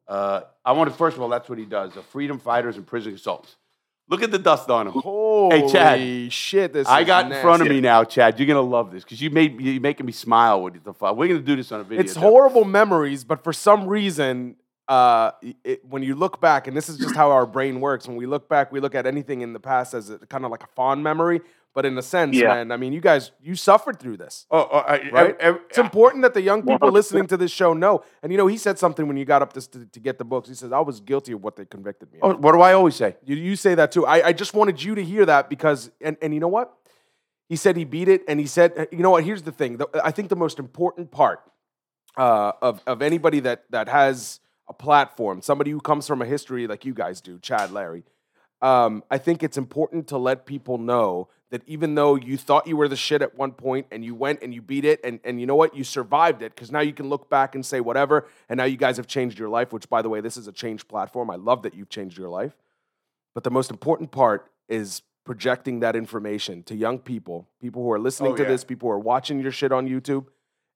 Uh, 0.09 0.43
I 0.65 0.73
wanted 0.73 0.95
first 0.95 1.17
of 1.17 1.23
all, 1.23 1.29
that's 1.29 1.49
what 1.49 1.59
he 1.59 1.67
does: 1.67 1.93
the 1.95 2.03
freedom 2.03 2.39
fighters 2.39 2.77
and 2.77 2.87
prison 2.87 3.13
consultants. 3.13 3.57
Look 4.11 4.23
at 4.23 4.31
the 4.31 4.39
dust 4.39 4.71
on 4.71 4.87
him. 4.87 4.93
Holy 5.03 5.71
Chad. 5.71 6.33
shit! 6.33 6.73
This 6.73 6.89
I 6.89 7.01
is 7.01 7.07
got 7.07 7.31
in 7.31 7.43
front 7.43 7.61
of 7.61 7.69
me 7.69 7.81
now, 7.81 8.05
Chad. 8.05 8.39
You're 8.39 8.47
gonna 8.47 8.63
love 8.63 8.91
this 8.91 9.05
because 9.05 9.21
you 9.21 9.31
made 9.31 9.61
you're 9.61 9.81
making 9.81 10.07
me 10.07 10.13
smile 10.13 10.63
with 10.63 10.83
the 10.83 10.95
fun. 10.95 11.17
We're 11.17 11.29
gonna 11.29 11.41
do 11.41 11.57
this 11.57 11.71
on 11.73 11.81
a 11.81 11.85
video. 11.85 12.03
It's 12.03 12.15
too. 12.15 12.21
horrible 12.21 12.65
memories, 12.65 13.23
but 13.23 13.45
for 13.45 13.53
some 13.53 13.87
reason, 13.87 14.57
uh, 14.89 15.33
it, 15.63 15.85
when 15.85 16.03
you 16.03 16.15
look 16.15 16.41
back, 16.41 16.67
and 16.67 16.77
this 16.77 16.89
is 16.89 16.97
just 16.97 17.15
how 17.15 17.31
our 17.31 17.45
brain 17.45 17.81
works. 17.81 18.09
When 18.09 18.17
we 18.17 18.25
look 18.25 18.49
back, 18.49 18.73
we 18.73 18.81
look 18.81 18.95
at 18.95 19.07
anything 19.07 19.43
in 19.43 19.53
the 19.53 19.61
past 19.61 19.93
as 19.93 20.09
a, 20.09 20.19
kind 20.19 20.47
of 20.47 20.51
like 20.51 20.63
a 20.63 20.69
fond 20.69 21.03
memory. 21.03 21.43
But 21.79 21.87
in 21.87 21.97
a 21.97 22.03
sense, 22.03 22.35
Yeah. 22.35 22.49
man, 22.49 22.72
I 22.72 22.76
mean, 22.76 22.93
you 22.93 23.01
guys, 23.01 23.31
you 23.41 23.55
suffered 23.55 24.01
through 24.01 24.16
this. 24.16 24.47
Oh, 24.51 24.68
oh, 24.72 24.79
I, 24.79 25.11
Right? 25.12 25.37
I- 25.41 25.51
I- 25.51 25.59
It's 25.68 25.79
important 25.79 26.22
that 26.22 26.35
the 26.35 26.43
young 26.43 26.66
people 26.66 26.91
listening 26.91 27.29
to 27.29 27.37
this 27.37 27.53
show 27.53 27.72
know. 27.72 28.03
And 28.20 28.33
you 28.33 28.37
know, 28.37 28.49
he 28.49 28.57
said 28.57 28.81
something 28.81 29.07
when 29.07 29.16
you 29.16 29.24
got 29.24 29.43
up 29.43 29.53
this 29.53 29.68
to, 29.68 29.87
to 29.87 30.01
get 30.01 30.18
the 30.18 30.24
books. 30.24 30.49
He 30.49 30.57
says, 30.57 30.72
"I 30.72 30.81
was 30.81 30.99
guilty 30.99 31.31
of 31.31 31.41
what 31.45 31.55
they 31.55 31.64
convicted 31.66 32.12
me." 32.12 32.18
oh, 32.20 32.33
of. 32.33 32.43
what 32.43 32.51
do 32.51 32.61
I 32.62 32.72
always 32.72 32.97
say? 32.97 33.16
You, 33.22 33.37
you 33.37 33.55
say 33.55 33.76
that 33.76 33.93
too. 33.93 34.05
I, 34.05 34.26
I 34.26 34.33
just 34.33 34.55
wanted 34.55 34.83
you 34.83 34.97
to 34.97 35.05
hear 35.05 35.24
that 35.26 35.49
because, 35.49 35.93
and, 36.01 36.16
and 36.20 36.35
you 36.35 36.41
know 36.41 36.49
what? 36.49 36.74
He 37.49 37.55
said 37.55 37.76
he 37.76 37.85
beat 37.85 38.09
it, 38.09 38.22
and 38.26 38.41
he 38.41 38.47
said, 38.49 38.89
you 38.91 38.99
know 38.99 39.11
what? 39.11 39.22
Here's 39.22 39.43
the 39.43 39.53
thing. 39.53 39.76
The, 39.76 39.87
I 40.03 40.11
think 40.11 40.31
the 40.31 40.37
most 40.47 40.59
important 40.59 41.12
part 41.12 41.43
uh, 42.16 42.55
of 42.61 42.83
of 42.89 43.03
anybody 43.03 43.39
that 43.39 43.70
that 43.70 43.89
has 43.89 44.41
a 44.68 44.74
platform, 44.74 45.43
somebody 45.43 45.70
who 45.70 45.81
comes 45.81 46.09
from 46.09 46.22
a 46.22 46.26
history 46.26 46.66
like 46.66 46.85
you 46.85 46.93
guys 46.93 47.20
do, 47.20 47.39
Chad, 47.39 47.70
Larry. 47.70 48.03
Um, 48.62 49.05
I 49.12 49.18
think 49.18 49.45
it's 49.45 49.57
important 49.57 50.09
to 50.09 50.18
let 50.18 50.45
people 50.45 50.79
know 50.79 51.29
that 51.51 51.62
even 51.66 51.94
though 51.94 52.14
you 52.16 52.36
thought 52.36 52.66
you 52.66 52.76
were 52.76 52.88
the 52.88 52.96
shit 52.96 53.22
at 53.22 53.36
one 53.36 53.53
point 53.53 53.86
and 53.90 54.05
you 54.05 54.14
went 54.14 54.42
and 54.42 54.53
you 54.53 54.61
beat 54.61 54.84
it 54.84 55.01
and, 55.03 55.18
and 55.24 55.40
you 55.40 55.46
know 55.46 55.57
what 55.57 55.74
you 55.74 55.82
survived 55.84 56.42
it 56.42 56.55
because 56.55 56.70
now 56.70 56.80
you 56.80 56.92
can 56.92 57.09
look 57.09 57.30
back 57.30 57.55
and 57.55 57.64
say 57.64 57.80
whatever 57.80 58.26
and 58.49 58.59
now 58.59 58.64
you 58.64 58.76
guys 58.76 58.96
have 58.99 59.07
changed 59.07 59.38
your 59.38 59.49
life 59.49 59.72
which 59.72 59.88
by 59.88 60.03
the 60.03 60.09
way 60.09 60.20
this 60.20 60.36
is 60.36 60.46
a 60.46 60.53
change 60.53 60.86
platform 60.88 61.30
i 61.30 61.36
love 61.36 61.62
that 61.62 61.74
you've 61.74 61.88
changed 61.88 62.18
your 62.18 62.28
life 62.28 62.55
but 63.34 63.44
the 63.44 63.51
most 63.51 63.70
important 63.70 64.11
part 64.11 64.51
is 64.68 65.03
projecting 65.24 65.80
that 65.80 65.94
information 65.94 66.62
to 66.64 66.74
young 66.74 66.99
people, 66.99 67.46
people 67.61 67.82
who 67.82 67.92
are 67.92 67.99
listening 67.99 68.32
Oh, 68.32 68.36
to 68.36 68.42
yeah. 68.44 68.49
this, 68.49 68.64
people 68.64 68.88
who 68.88 68.92
are 68.94 68.99
watching 68.99 69.40
your 69.40 69.53
shit 69.53 69.72
on 69.72 69.86
YouTube, 69.86 70.24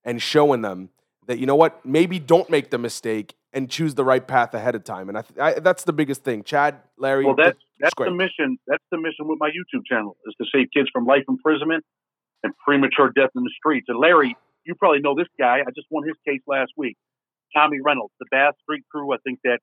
and 0.04 0.20
showing 0.20 0.60
them 0.60 0.90
that 1.26 1.38
you 1.38 1.46
know 1.46 1.56
what, 1.56 1.84
maybe 1.86 2.18
don't 2.18 2.50
make 2.50 2.68
the 2.70 2.76
mistake 2.78 3.34
and 3.54 3.70
choose 3.70 3.94
the 3.94 4.04
right 4.04 4.26
path 4.28 4.52
ahead 4.52 4.74
of 4.74 4.84
time. 4.84 5.08
And 5.08 5.16
I, 5.18 5.22
th- 5.22 5.40
I 5.40 5.60
that's 5.60 5.84
the 5.84 5.92
biggest 5.94 6.22
thing. 6.22 6.42
Chad, 6.44 6.76
Larry, 6.98 7.24
Well, 7.24 7.34
that's 7.34 7.58
that's 7.82 7.94
the 7.98 8.10
mission. 8.10 8.56
That's 8.66 8.84
the 8.90 8.98
mission 8.98 9.28
with 9.28 9.38
my 9.40 9.50
YouTube 9.50 9.82
channel 9.84 10.16
is 10.26 10.34
to 10.40 10.46
save 10.54 10.68
kids 10.74 10.88
from 10.92 11.04
life 11.04 11.24
imprisonment 11.28 11.84
and 12.42 12.52
premature 12.64 13.10
death 13.14 13.30
in 13.36 13.42
the 13.42 13.52
streets. 13.56 13.86
And 13.88 13.98
Larry, 13.98 14.36
you 14.64 14.74
probably 14.74 15.00
know 15.00 15.14
this 15.14 15.28
guy. 15.38 15.58
I 15.66 15.70
just 15.74 15.88
won 15.90 16.06
his 16.06 16.16
case 16.26 16.40
last 16.46 16.72
week. 16.76 16.96
Tommy 17.54 17.78
Reynolds, 17.84 18.14
the 18.18 18.26
Bass 18.30 18.54
Street 18.62 18.84
Crew. 18.90 19.12
I 19.12 19.18
think 19.24 19.40
that 19.44 19.58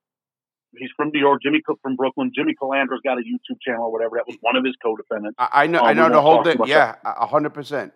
he's 0.78 0.90
from 0.96 1.10
New 1.14 1.20
York. 1.20 1.42
Jimmy 1.42 1.62
Cook 1.66 1.80
from 1.82 1.96
Brooklyn. 1.96 2.32
Jimmy 2.36 2.54
Calandra's 2.62 3.02
got 3.04 3.18
a 3.18 3.22
YouTube 3.22 3.58
channel 3.66 3.86
or 3.86 3.92
whatever. 3.92 4.18
That 4.18 4.28
was 4.28 4.38
one 4.42 4.56
of 4.56 4.64
his 4.64 4.76
co-defendants. 4.84 5.36
I, 5.40 5.64
I 5.64 5.68
know. 5.68 5.80
Oh, 5.80 5.86
I 5.86 5.94
know 5.94 6.10
the 6.10 6.22
whole 6.22 6.44
thing. 6.44 6.58
Yeah, 6.66 6.96
a 7.04 7.26
hundred 7.26 7.54
percent. 7.54 7.94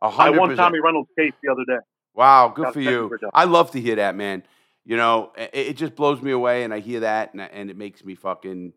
I 0.00 0.30
won. 0.30 0.56
Tommy 0.56 0.80
Reynolds' 0.80 1.10
case 1.18 1.32
the 1.42 1.52
other 1.52 1.64
day. 1.66 1.82
Wow, 2.14 2.52
good 2.54 2.64
Got 2.66 2.74
for 2.74 2.80
you. 2.80 3.16
I 3.34 3.44
love 3.44 3.72
to 3.72 3.80
hear 3.80 3.96
that, 3.96 4.16
man. 4.16 4.42
You 4.84 4.96
know, 4.96 5.32
it, 5.36 5.50
it 5.52 5.76
just 5.76 5.94
blows 5.94 6.22
me 6.22 6.30
away, 6.30 6.64
and 6.64 6.72
I 6.72 6.80
hear 6.80 7.00
that, 7.00 7.34
and, 7.34 7.42
and 7.42 7.70
it 7.70 7.76
makes 7.76 8.04
me 8.04 8.14
fucking 8.14 8.72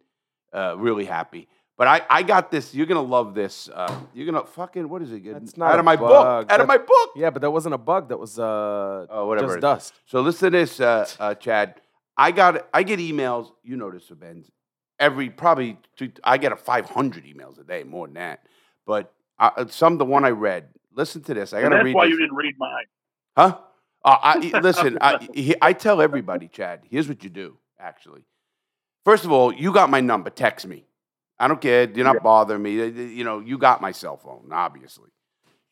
uh, 0.54 0.76
really 0.78 1.06
happy. 1.06 1.48
But 1.78 1.88
I, 1.88 2.02
I 2.10 2.24
got 2.24 2.52
this. 2.52 2.74
You're 2.76 2.86
gonna 2.86 3.02
love 3.02 3.34
this. 3.34 3.68
Uh, 3.74 4.00
you're 4.14 4.28
gonna 4.28 4.46
fucking 4.46 4.88
what 4.88 5.02
is 5.02 5.12
it? 5.12 5.24
That's 5.26 5.58
not 5.58 5.74
out 5.74 5.80
of 5.80 5.86
my 5.86 5.96
bug. 5.96 6.46
book. 6.48 6.52
Out 6.52 6.62
of 6.62 6.68
my 6.68 6.78
book. 6.78 7.10
yeah, 7.16 7.32
but 7.32 7.42
that 7.42 7.50
wasn't 7.52 7.74
a 7.74 7.80
bug. 7.80 8.10
That 8.10 8.20
was 8.20 8.38
uh, 8.38 9.08
Oh, 9.10 9.28
whatever. 9.28 9.48
just 9.48 9.62
dust. 9.62 9.94
So 10.06 10.22
listen 10.22 10.52
to 10.52 10.58
this, 10.60 10.80
uh, 10.80 11.08
uh, 11.20 11.34
Chad. 11.36 11.82
I 12.16 12.32
got 12.32 12.68
I 12.74 12.84
get 12.84 13.00
emails. 13.00 13.50
You 13.64 13.76
know 13.76 13.90
this, 13.90 14.06
Ben. 14.10 14.46
Every 15.00 15.32
probably 15.32 15.80
two, 15.98 16.12
I 16.24 16.38
get 16.38 16.52
a 16.52 16.56
500 16.56 17.26
emails 17.26 17.60
a 17.60 17.64
day, 17.64 17.84
more 17.84 18.06
than 18.06 18.14
that. 18.16 18.46
But 18.86 19.12
uh, 19.40 19.66
some 19.68 19.98
the 19.98 20.06
one 20.06 20.24
I 20.26 20.30
read. 20.30 20.68
Listen 20.96 21.24
to 21.24 21.34
this. 21.34 21.54
I 21.54 21.62
gotta 21.62 21.76
that's 21.78 21.86
read 21.86 21.96
why 21.96 22.06
this. 22.06 22.12
you 22.12 22.20
didn't 22.20 22.36
read 22.36 22.54
mine. 22.60 22.86
Huh? 23.36 23.58
Uh, 24.06 24.18
I, 24.22 24.38
listen, 24.62 25.00
I, 25.02 25.56
I 25.62 25.74
tell 25.74 26.02
everybody, 26.02 26.48
Chad, 26.48 26.82
here's 26.90 27.08
what 27.08 27.24
you 27.24 27.30
do, 27.32 27.58
actually. 27.80 28.22
First 29.06 29.26
of 29.26 29.32
all, 29.32 29.54
you 29.54 29.74
got 29.74 29.90
my 29.90 30.00
number. 30.00 30.30
Text 30.30 30.66
me. 30.68 30.86
I 31.40 31.48
don't 31.48 31.60
care. 31.60 31.90
You're 31.90 32.06
not 32.06 32.24
bothering 32.24 32.62
me. 32.62 32.82
Uh, 32.82 32.86
You 32.86 33.24
know, 33.24 33.40
you 33.40 33.58
got 33.58 33.82
my 33.82 33.92
cell 33.92 34.18
phone, 34.18 34.50
obviously. 34.52 35.10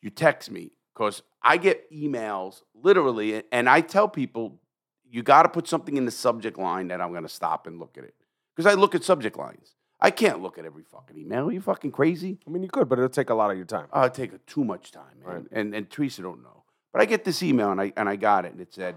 You 0.02 0.10
text 0.10 0.50
me 0.50 0.72
because 0.94 1.22
I 1.42 1.56
get 1.56 1.90
emails 1.90 2.62
literally, 2.74 3.42
and 3.52 3.68
I 3.68 3.80
tell 3.80 4.08
people, 4.08 4.60
you 5.08 5.22
got 5.22 5.44
to 5.44 5.48
put 5.48 5.68
something 5.68 5.96
in 5.96 6.04
the 6.04 6.10
subject 6.10 6.58
line 6.58 6.88
that 6.88 7.00
I'm 7.00 7.10
going 7.10 7.22
to 7.22 7.28
stop 7.28 7.66
and 7.66 7.78
look 7.78 7.96
at 7.96 8.04
it. 8.04 8.14
Because 8.54 8.70
I 8.70 8.74
look 8.74 8.94
at 8.94 9.04
subject 9.04 9.36
lines. 9.38 9.74
I 10.00 10.10
can't 10.10 10.42
look 10.42 10.58
at 10.58 10.64
every 10.64 10.82
fucking 10.82 11.16
email. 11.16 11.48
Are 11.48 11.52
you 11.52 11.60
fucking 11.60 11.92
crazy? 11.92 12.38
I 12.46 12.50
mean, 12.50 12.62
you 12.64 12.68
could, 12.68 12.88
but 12.88 12.98
it'll 12.98 13.08
take 13.08 13.30
a 13.30 13.34
lot 13.34 13.50
of 13.52 13.56
your 13.56 13.66
time. 13.66 13.86
Oh, 13.92 14.02
it 14.02 14.14
take 14.14 14.44
too 14.46 14.64
much 14.64 14.90
time, 14.90 15.20
man. 15.24 15.34
Right. 15.34 15.44
And 15.52 15.74
and 15.74 15.88
Teresa 15.88 16.22
don't 16.22 16.42
know. 16.42 16.64
But 16.92 17.02
I 17.02 17.04
get 17.04 17.24
this 17.24 17.42
email 17.42 17.70
and 17.70 17.80
I 17.80 17.92
and 17.96 18.08
I 18.08 18.16
got 18.16 18.44
it 18.44 18.52
and 18.52 18.60
it 18.60 18.74
said, 18.74 18.96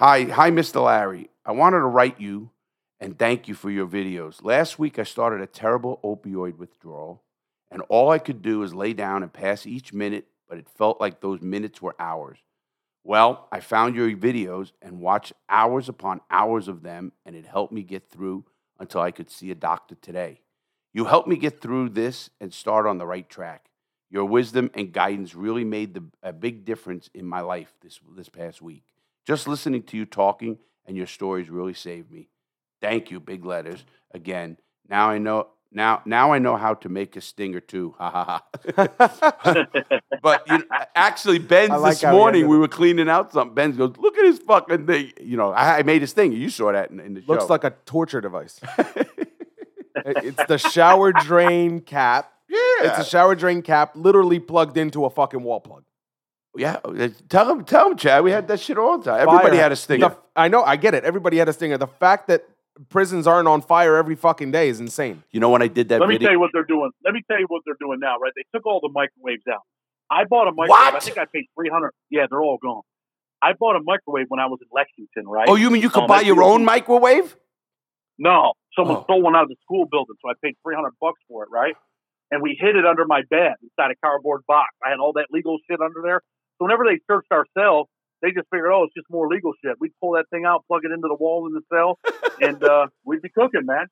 "Hi, 0.00 0.24
hi, 0.24 0.50
Mr. 0.50 0.84
Larry. 0.84 1.30
I 1.46 1.52
wanted 1.52 1.78
to 1.78 1.86
write 1.86 2.20
you 2.20 2.50
and 3.02 3.18
thank 3.18 3.48
you 3.48 3.54
for 3.54 3.68
your 3.68 3.88
videos. 3.88 4.44
Last 4.44 4.78
week 4.78 4.96
I 4.96 5.02
started 5.02 5.40
a 5.40 5.46
terrible 5.48 5.98
opioid 6.04 6.56
withdrawal, 6.56 7.24
and 7.68 7.82
all 7.88 8.10
I 8.10 8.18
could 8.18 8.42
do 8.42 8.62
is 8.62 8.72
lay 8.72 8.92
down 8.92 9.24
and 9.24 9.32
pass 9.32 9.66
each 9.66 9.92
minute, 9.92 10.28
but 10.48 10.56
it 10.56 10.68
felt 10.68 11.00
like 11.00 11.20
those 11.20 11.40
minutes 11.40 11.82
were 11.82 11.96
hours. 11.98 12.38
Well, 13.02 13.48
I 13.50 13.58
found 13.58 13.96
your 13.96 14.08
videos 14.12 14.70
and 14.80 15.00
watched 15.00 15.32
hours 15.48 15.88
upon 15.88 16.20
hours 16.30 16.68
of 16.68 16.84
them, 16.84 17.10
and 17.26 17.34
it 17.34 17.44
helped 17.44 17.72
me 17.72 17.82
get 17.82 18.08
through 18.08 18.44
until 18.78 19.00
I 19.00 19.10
could 19.10 19.30
see 19.30 19.50
a 19.50 19.56
doctor 19.56 19.96
today. 19.96 20.40
You 20.92 21.06
helped 21.06 21.26
me 21.26 21.36
get 21.36 21.60
through 21.60 21.88
this 21.88 22.30
and 22.40 22.54
start 22.54 22.86
on 22.86 22.98
the 22.98 23.06
right 23.06 23.28
track. 23.28 23.66
Your 24.10 24.26
wisdom 24.26 24.70
and 24.74 24.92
guidance 24.92 25.34
really 25.34 25.64
made 25.64 25.94
the, 25.94 26.04
a 26.22 26.32
big 26.32 26.64
difference 26.64 27.10
in 27.12 27.26
my 27.26 27.40
life 27.40 27.74
this, 27.82 27.98
this 28.16 28.28
past 28.28 28.62
week. 28.62 28.84
Just 29.26 29.48
listening 29.48 29.82
to 29.84 29.96
you 29.96 30.06
talking 30.06 30.58
and 30.86 30.96
your 30.96 31.06
stories 31.08 31.50
really 31.50 31.74
saved 31.74 32.12
me. 32.12 32.28
Thank 32.82 33.10
you, 33.10 33.18
big 33.20 33.44
letters. 33.46 33.82
Again, 34.12 34.58
Now 34.90 35.08
I 35.08 35.16
know. 35.18 35.48
Now, 35.74 36.02
now 36.04 36.32
I 36.34 36.38
know 36.38 36.56
how 36.56 36.74
to 36.74 36.90
make 36.90 37.16
a 37.16 37.22
stinger 37.22 37.60
too. 37.60 37.94
Ha 37.96 38.10
ha 38.10 38.44
ha. 38.76 39.66
but 40.22 40.46
you 40.46 40.58
know, 40.58 40.64
actually, 40.94 41.38
Ben's 41.38 41.70
like 41.80 41.94
this 41.98 42.02
morning 42.12 42.46
we 42.46 42.58
were 42.58 42.68
cleaning 42.68 43.08
out 43.08 43.32
something. 43.32 43.54
Ben 43.54 43.72
goes, 43.74 43.96
"Look 43.96 44.18
at 44.18 44.24
his 44.26 44.38
fucking 44.40 44.86
thing." 44.86 45.12
You 45.18 45.38
know, 45.38 45.50
I, 45.50 45.78
I 45.78 45.82
made 45.82 46.02
a 46.02 46.06
stinger. 46.06 46.36
You 46.36 46.50
saw 46.50 46.72
that 46.72 46.90
in, 46.90 47.00
in 47.00 47.14
the 47.14 47.22
show. 47.22 47.32
Looks 47.32 47.48
like 47.48 47.64
a 47.64 47.70
torture 47.86 48.20
device. 48.20 48.60
It's 50.04 50.44
the 50.48 50.56
shower 50.58 51.12
drain 51.12 51.80
cap. 51.80 52.32
yeah. 52.48 52.58
It's 52.82 52.98
a 52.98 53.04
shower 53.04 53.34
drain 53.34 53.62
cap, 53.62 53.92
literally 53.94 54.40
plugged 54.40 54.76
into 54.76 55.04
a 55.04 55.10
fucking 55.10 55.42
wall 55.42 55.60
plug. 55.60 55.84
yeah. 56.56 56.78
uh, 56.84 57.08
Tell 57.28 57.48
him, 57.50 57.64
tell 57.64 57.90
him, 57.90 57.96
Chad. 57.96 58.24
We 58.24 58.30
had 58.32 58.48
that 58.48 58.58
shit 58.58 58.78
all 58.78 58.98
the 58.98 59.04
time. 59.10 59.20
Everybody 59.20 59.50
Fire. 59.56 59.62
had 59.62 59.72
a 59.72 59.76
stinger. 59.76 60.08
The- 60.08 60.18
I 60.34 60.48
know, 60.48 60.62
I 60.64 60.76
get 60.76 60.94
it. 60.94 61.04
Everybody 61.04 61.36
had 61.36 61.48
a 61.48 61.52
stinger. 61.52 61.78
The 61.78 61.86
fact 61.86 62.28
that 62.28 62.44
prisons 62.88 63.26
aren't 63.26 63.48
on 63.48 63.60
fire 63.62 63.96
every 63.96 64.14
fucking 64.14 64.50
day 64.50 64.68
is 64.68 64.80
insane. 64.80 65.22
you 65.30 65.40
know 65.40 65.50
when 65.50 65.62
I 65.62 65.68
did 65.68 65.88
that 65.90 66.00
Let 66.00 66.08
me 66.08 66.18
tell 66.18 66.32
you 66.32 66.40
what 66.40 66.50
they're 66.52 66.64
doing. 66.64 66.90
Let 67.04 67.14
me 67.14 67.22
tell 67.30 67.38
you 67.38 67.46
what 67.48 67.62
they're 67.66 67.76
doing 67.80 67.98
now, 68.00 68.18
right? 68.18 68.32
They 68.34 68.44
took 68.54 68.66
all 68.66 68.80
the 68.80 68.90
microwaves 68.92 69.42
out. 69.52 69.60
I 70.10 70.24
bought 70.24 70.48
a 70.48 70.52
microwave. 70.52 70.94
I 70.94 70.98
think 71.00 71.18
I 71.18 71.24
paid 71.26 71.46
three 71.54 71.68
hundred. 71.70 71.92
Yeah, 72.10 72.26
they're 72.30 72.42
all 72.42 72.58
gone. 72.62 72.82
I 73.42 73.52
bought 73.58 73.76
a 73.76 73.80
microwave 73.82 74.26
when 74.28 74.40
I 74.40 74.46
was 74.46 74.58
in 74.62 74.68
Lexington, 74.72 75.26
right? 75.28 75.48
oh, 75.48 75.56
you 75.56 75.68
mean 75.70 75.82
you 75.82 75.90
could 75.90 76.04
Um, 76.04 76.08
buy 76.08 76.20
your 76.20 76.42
own 76.42 76.64
microwave? 76.64 77.36
No, 78.18 78.52
someone 78.76 78.98
Oh. 78.98 79.02
stole 79.04 79.22
one 79.22 79.34
out 79.34 79.44
of 79.44 79.48
the 79.48 79.56
school 79.62 79.86
building, 79.90 80.14
so 80.22 80.30
I 80.30 80.34
paid 80.42 80.54
three 80.62 80.74
hundred 80.74 80.92
bucks 81.00 81.20
for 81.28 81.42
it, 81.44 81.50
right? 81.50 81.74
And 82.30 82.40
we 82.42 82.56
hid 82.58 82.76
it 82.76 82.86
under 82.86 83.04
my 83.04 83.22
bed 83.28 83.54
inside 83.62 83.90
a 83.90 83.96
cardboard 84.04 84.42
box. 84.46 84.68
I 84.84 84.90
had 84.90 84.98
all 85.00 85.12
that 85.14 85.26
legal 85.30 85.58
shit 85.68 85.80
under 85.80 86.00
there. 86.02 86.20
So 86.58 86.64
whenever 86.64 86.84
they 86.84 86.98
searched 87.10 87.28
our 87.30 87.44
cell, 87.58 87.88
they 88.22 88.30
just 88.30 88.46
figured, 88.50 88.70
oh, 88.72 88.84
it's 88.84 88.94
just 88.94 89.06
more 89.10 89.28
legal 89.28 89.52
shit. 89.64 89.76
We'd 89.80 89.92
pull 90.00 90.12
that 90.12 90.26
thing 90.30 90.44
out, 90.46 90.64
plug 90.68 90.82
it 90.84 90.92
into 90.92 91.08
the 91.08 91.16
wall 91.18 91.46
in 91.46 91.52
the 91.52 91.62
cell, 91.72 91.98
and 92.40 92.62
uh, 92.62 92.86
we'd 93.04 93.20
be 93.22 93.28
cooking, 93.28 93.66
man. 93.66 93.86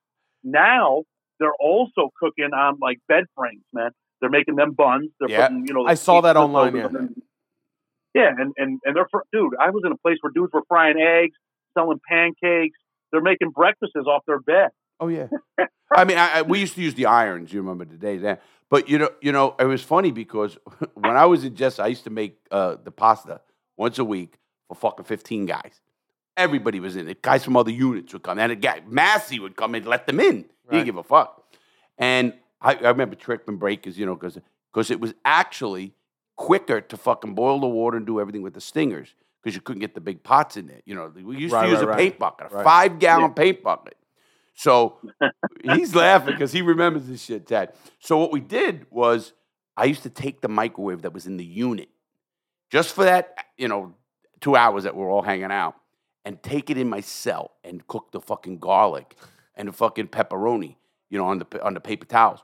Now 0.44 1.02
they're 1.38 1.54
also 1.58 2.10
cooking 2.18 2.50
on 2.54 2.78
like 2.80 2.98
bed 3.08 3.24
frames, 3.36 3.64
man. 3.72 3.90
They're 4.20 4.30
making 4.30 4.56
them 4.56 4.72
buns. 4.72 5.10
They're 5.18 5.30
Yeah. 5.30 5.48
putting, 5.48 5.66
you 5.66 5.74
know, 5.74 5.86
I 5.86 5.94
saw 5.94 6.20
that 6.22 6.36
online, 6.36 6.74
them. 6.74 7.14
Yeah, 8.14 8.28
and, 8.36 8.52
and, 8.56 8.80
and 8.84 8.96
they're, 8.96 9.06
fr- 9.10 9.18
dude, 9.32 9.54
I 9.58 9.70
was 9.70 9.82
in 9.86 9.92
a 9.92 9.96
place 9.96 10.16
where 10.20 10.32
dudes 10.32 10.52
were 10.52 10.62
frying 10.68 11.00
eggs, 11.00 11.36
selling 11.76 12.00
pancakes. 12.08 12.76
They're 13.12 13.20
making 13.22 13.50
breakfasts 13.50 13.94
off 14.06 14.22
their 14.26 14.40
bed. 14.40 14.70
Oh 15.00 15.08
yeah. 15.08 15.28
I 15.94 16.04
mean, 16.04 16.18
I, 16.18 16.38
I, 16.38 16.42
we 16.42 16.60
used 16.60 16.74
to 16.74 16.82
use 16.82 16.94
the 16.94 17.06
irons. 17.06 17.52
You 17.52 17.60
remember 17.62 17.84
the 17.84 17.96
days 17.96 18.22
then? 18.22 18.38
But 18.68 18.88
you 18.88 18.98
know, 18.98 19.10
you 19.20 19.32
know, 19.32 19.56
it 19.58 19.64
was 19.64 19.82
funny 19.82 20.12
because 20.12 20.56
when 20.94 21.16
I 21.16 21.26
was 21.26 21.44
in 21.44 21.56
Jess, 21.56 21.78
I 21.78 21.86
used 21.88 22.04
to 22.04 22.10
make 22.10 22.36
uh, 22.50 22.76
the 22.84 22.90
pasta 22.92 23.40
once 23.80 23.98
a 23.98 24.04
week 24.04 24.38
for 24.68 24.74
fucking 24.74 25.06
fifteen 25.06 25.46
guys. 25.46 25.80
Everybody 26.36 26.78
was 26.80 26.96
in 26.96 27.08
it. 27.08 27.22
Guys 27.22 27.44
from 27.44 27.56
other 27.56 27.70
units 27.72 28.12
would 28.12 28.22
come, 28.22 28.38
and 28.38 28.52
a 28.52 28.56
guy 28.56 28.82
Massey 28.86 29.40
would 29.40 29.56
come 29.56 29.74
and 29.74 29.84
let 29.86 30.06
them 30.06 30.20
in. 30.20 30.36
He 30.36 30.42
Right. 30.42 30.72
didn't 30.76 30.86
give 30.86 30.96
a 30.96 31.02
fuck. 31.02 31.42
And 31.98 32.34
I, 32.60 32.74
I 32.74 32.88
remember 32.90 33.16
Trickman 33.16 33.56
breakers, 33.56 33.98
you 33.98 34.06
know, 34.06 34.14
because 34.14 34.90
it 34.90 35.00
was 35.00 35.14
actually 35.24 35.94
quicker 36.36 36.80
to 36.80 36.96
fucking 36.96 37.34
boil 37.34 37.58
the 37.60 37.66
water 37.66 37.96
and 37.96 38.06
do 38.06 38.20
everything 38.20 38.42
with 38.42 38.54
the 38.54 38.60
stingers 38.60 39.14
because 39.42 39.54
you 39.56 39.60
couldn't 39.60 39.80
get 39.80 39.94
the 39.94 40.00
big 40.00 40.22
pots 40.22 40.56
in 40.56 40.66
there. 40.68 40.80
You 40.86 40.94
know, 40.94 41.10
we 41.14 41.36
used 41.38 41.52
Right, 41.54 41.64
to 41.64 41.70
use 41.70 41.82
right, 41.82 41.94
a 41.94 41.96
paint 41.96 42.18
bucket, 42.18 42.46
a 42.52 42.62
five 42.62 42.98
gallon 42.98 43.32
paint 43.34 43.62
bucket. 43.62 43.96
So 44.54 44.98
he's 45.64 45.94
laughing 45.94 46.34
because 46.34 46.52
he 46.52 46.62
remembers 46.62 47.06
this 47.08 47.22
shit, 47.24 47.46
Ted. 47.46 47.72
So 47.98 48.18
what 48.18 48.30
we 48.32 48.40
did 48.40 48.86
was 48.90 49.32
I 49.76 49.86
used 49.86 50.02
to 50.04 50.10
take 50.10 50.40
the 50.42 50.48
microwave 50.48 51.02
that 51.02 51.12
was 51.12 51.26
in 51.26 51.36
the 51.38 51.44
unit 51.44 51.88
just 52.70 52.94
for 52.94 53.04
that, 53.04 53.36
you 53.58 53.68
know, 53.68 53.94
two 54.40 54.56
hours 54.56 54.84
that 54.84 54.96
we're 54.96 55.10
all 55.10 55.22
hanging 55.22 55.50
out 55.50 55.74
and 56.24 56.42
take 56.42 56.70
it 56.70 56.78
in 56.78 56.88
my 56.88 57.00
cell 57.00 57.52
and 57.64 57.86
cook 57.86 58.12
the 58.12 58.20
fucking 58.20 58.58
garlic 58.58 59.16
and 59.54 59.68
the 59.68 59.72
fucking 59.72 60.08
pepperoni, 60.08 60.76
you 61.10 61.18
know, 61.18 61.26
on 61.26 61.38
the 61.38 61.62
on 61.62 61.74
the 61.74 61.80
paper 61.80 62.06
towels. 62.06 62.40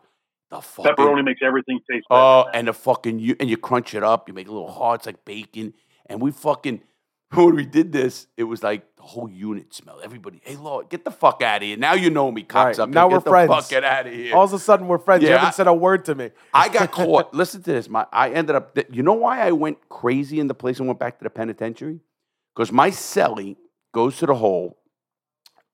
The 0.50 0.60
fucking 0.60 0.92
Pepperoni 0.92 1.24
makes 1.24 1.40
everything 1.42 1.80
taste. 1.90 2.06
Oh, 2.10 2.44
man. 2.44 2.54
and 2.54 2.68
the 2.68 2.72
fucking 2.72 3.18
you 3.18 3.36
and 3.40 3.50
you 3.50 3.56
crunch 3.56 3.94
it 3.94 4.02
up, 4.02 4.28
you 4.28 4.34
make 4.34 4.48
little 4.48 4.70
hard, 4.70 5.00
it's 5.00 5.06
like 5.06 5.24
bacon. 5.24 5.74
And 6.06 6.20
we 6.20 6.30
fucking 6.30 6.82
when 7.34 7.54
we 7.56 7.66
did 7.66 7.92
this, 7.92 8.26
it 8.36 8.44
was 8.44 8.62
like 8.62 8.94
the 8.96 9.02
whole 9.02 9.28
unit 9.28 9.74
smelled. 9.74 10.00
Everybody, 10.04 10.40
hey 10.44 10.56
Lord, 10.56 10.88
get 10.88 11.04
the 11.04 11.10
fuck 11.10 11.42
out 11.42 11.56
of 11.56 11.62
here. 11.62 11.76
Now 11.76 11.94
you 11.94 12.10
know 12.10 12.30
me, 12.30 12.42
Right, 12.52 12.74
cocksucker. 12.74 12.90
now 12.90 13.08
get 13.08 13.14
we're 13.14 13.20
the 13.20 13.30
friends. 13.30 13.68
fuck 13.68 13.82
out 13.84 14.06
of 14.06 14.12
here. 14.12 14.34
All 14.34 14.44
of 14.44 14.52
a 14.52 14.58
sudden, 14.58 14.86
we're 14.86 14.98
friends. 14.98 15.22
you 15.22 15.30
haven't 15.30 15.46
I- 15.48 15.50
said 15.50 15.66
a 15.66 15.74
word 15.74 16.04
to 16.06 16.14
me. 16.14 16.30
I 16.54 16.68
got 16.68 16.92
caught. 16.92 17.34
Listen 17.34 17.62
to 17.62 17.72
this. 17.72 17.88
My 17.88 18.06
I 18.12 18.30
ended 18.30 18.54
up. 18.56 18.78
You 18.90 19.02
know 19.02 19.14
why 19.14 19.40
I 19.40 19.52
went 19.52 19.88
crazy 19.88 20.38
in 20.40 20.46
the 20.46 20.54
place 20.54 20.78
and 20.78 20.86
went 20.86 21.00
back 21.00 21.18
to 21.18 21.24
the 21.24 21.30
penitentiary? 21.30 22.00
Because 22.54 22.70
my 22.72 22.90
cellie 22.90 23.56
goes 23.92 24.16
to 24.18 24.26
the 24.26 24.34
hole. 24.34 24.78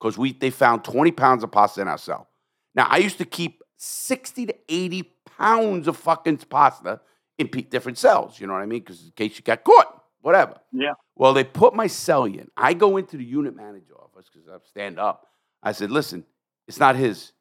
Because 0.00 0.16
we 0.18 0.32
they 0.32 0.50
found 0.50 0.84
twenty 0.84 1.12
pounds 1.12 1.44
of 1.44 1.52
pasta 1.52 1.80
in 1.80 1.88
our 1.88 1.98
cell. 1.98 2.28
Now 2.74 2.86
I 2.90 2.96
used 2.96 3.18
to 3.18 3.24
keep 3.24 3.62
sixty 3.76 4.46
to 4.46 4.54
eighty 4.68 5.14
pounds 5.38 5.86
of 5.86 5.96
fucking 5.96 6.38
pasta 6.38 7.00
in 7.38 7.48
pe- 7.48 7.62
different 7.62 7.98
cells. 7.98 8.40
You 8.40 8.46
know 8.46 8.54
what 8.54 8.62
I 8.62 8.66
mean? 8.66 8.80
Because 8.80 9.04
in 9.04 9.12
case 9.12 9.36
you 9.36 9.42
got 9.42 9.62
caught, 9.62 10.02
whatever. 10.22 10.56
Yeah. 10.72 10.92
Well, 11.14 11.34
they 11.34 11.44
put 11.44 11.74
my 11.74 11.86
cellie 11.86 12.38
in. 12.38 12.50
I 12.56 12.74
go 12.74 12.96
into 12.96 13.16
the 13.16 13.24
unit 13.24 13.54
manager 13.54 13.94
office 13.98 14.28
because 14.32 14.48
I 14.48 14.56
stand 14.68 14.98
up. 14.98 15.26
I 15.62 15.72
said, 15.72 15.90
"Listen, 15.90 16.24
it's 16.66 16.80
not 16.80 16.96
his. 16.96 17.32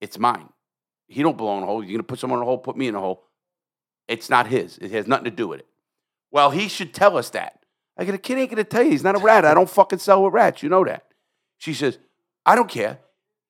It's 0.00 0.18
mine. 0.18 0.48
He 1.06 1.22
don't 1.22 1.36
belong 1.36 1.58
in 1.58 1.64
a 1.64 1.66
hole. 1.66 1.82
You're 1.84 1.92
gonna 1.98 2.02
put 2.02 2.18
someone 2.18 2.40
in 2.40 2.42
a 2.42 2.46
hole, 2.46 2.58
put 2.58 2.76
me 2.76 2.88
in 2.88 2.94
a 2.94 3.00
hole. 3.00 3.24
It's 4.08 4.28
not 4.28 4.46
his. 4.46 4.78
It 4.78 4.90
has 4.90 5.06
nothing 5.06 5.26
to 5.26 5.30
do 5.30 5.48
with 5.48 5.60
it. 5.60 5.66
Well, 6.30 6.50
he 6.50 6.68
should 6.68 6.92
tell 6.92 7.16
us 7.16 7.30
that. 7.30 7.60
I 7.96 8.04
go, 8.04 8.12
the 8.12 8.18
kid 8.18 8.38
ain't 8.38 8.50
gonna 8.50 8.64
tell 8.64 8.82
you. 8.82 8.90
He's 8.90 9.04
not 9.04 9.16
a 9.16 9.18
rat. 9.18 9.44
I 9.44 9.54
don't 9.54 9.70
fucking 9.70 10.00
sell 10.00 10.24
with 10.24 10.34
rats. 10.34 10.62
You 10.62 10.68
know 10.68 10.84
that. 10.84 11.04
She 11.58 11.74
says, 11.74 11.98
I 12.44 12.56
don't 12.56 12.68
care. 12.68 12.98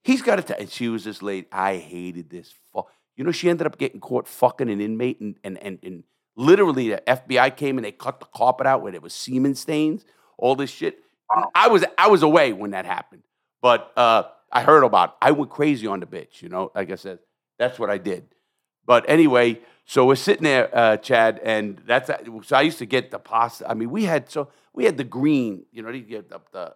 He's 0.04 0.22
got 0.22 0.36
to 0.36 0.42
tell. 0.42 0.58
And 0.58 0.70
she 0.70 0.88
was 0.88 1.04
this 1.04 1.22
lady. 1.22 1.46
I 1.50 1.76
hated 1.76 2.28
this. 2.28 2.52
Fu- 2.72 2.82
you 3.16 3.24
know, 3.24 3.30
she 3.32 3.48
ended 3.48 3.66
up 3.66 3.78
getting 3.78 4.00
caught 4.00 4.26
fucking 4.26 4.68
an 4.68 4.80
inmate, 4.80 5.20
and 5.20 5.36
and 5.44 5.58
and, 5.62 5.78
and 5.82 6.04
literally 6.36 6.90
the 6.90 7.02
FBI 7.06 7.56
came 7.56 7.78
and 7.78 7.84
they 7.84 7.92
cut 7.92 8.20
the 8.20 8.26
carpet 8.26 8.66
out 8.66 8.82
where 8.82 8.92
there 8.92 9.00
was 9.00 9.14
semen 9.14 9.54
stains, 9.54 10.04
all 10.38 10.56
this 10.56 10.70
shit. 10.70 10.98
I 11.54 11.68
was 11.68 11.84
I 11.96 12.08
was 12.08 12.22
away 12.22 12.52
when 12.52 12.72
that 12.72 12.84
happened, 12.84 13.22
but 13.62 13.90
uh, 13.96 14.24
I 14.50 14.62
heard 14.62 14.84
about. 14.84 15.10
It. 15.10 15.14
I 15.22 15.30
went 15.30 15.50
crazy 15.50 15.86
on 15.86 16.00
the 16.00 16.06
bitch. 16.06 16.42
You 16.42 16.50
know, 16.50 16.70
like 16.74 16.90
I 16.90 16.96
said, 16.96 17.20
that's 17.58 17.78
what 17.78 17.88
I 17.88 17.98
did. 17.98 18.26
But 18.84 19.08
anyway, 19.08 19.60
so 19.86 20.06
we're 20.06 20.16
sitting 20.16 20.44
there, 20.44 20.68
uh, 20.76 20.96
Chad, 20.98 21.40
and 21.42 21.80
that's 21.86 22.10
so 22.46 22.56
I 22.56 22.62
used 22.62 22.78
to 22.78 22.86
get 22.86 23.10
the 23.10 23.18
pasta. 23.18 23.70
I 23.70 23.74
mean, 23.74 23.90
we 23.90 24.04
had 24.04 24.30
so 24.30 24.48
we 24.74 24.84
had 24.84 24.96
the 24.96 25.04
green, 25.04 25.64
you 25.72 25.82
know, 25.82 25.92
the, 25.92 26.40
the, 26.52 26.74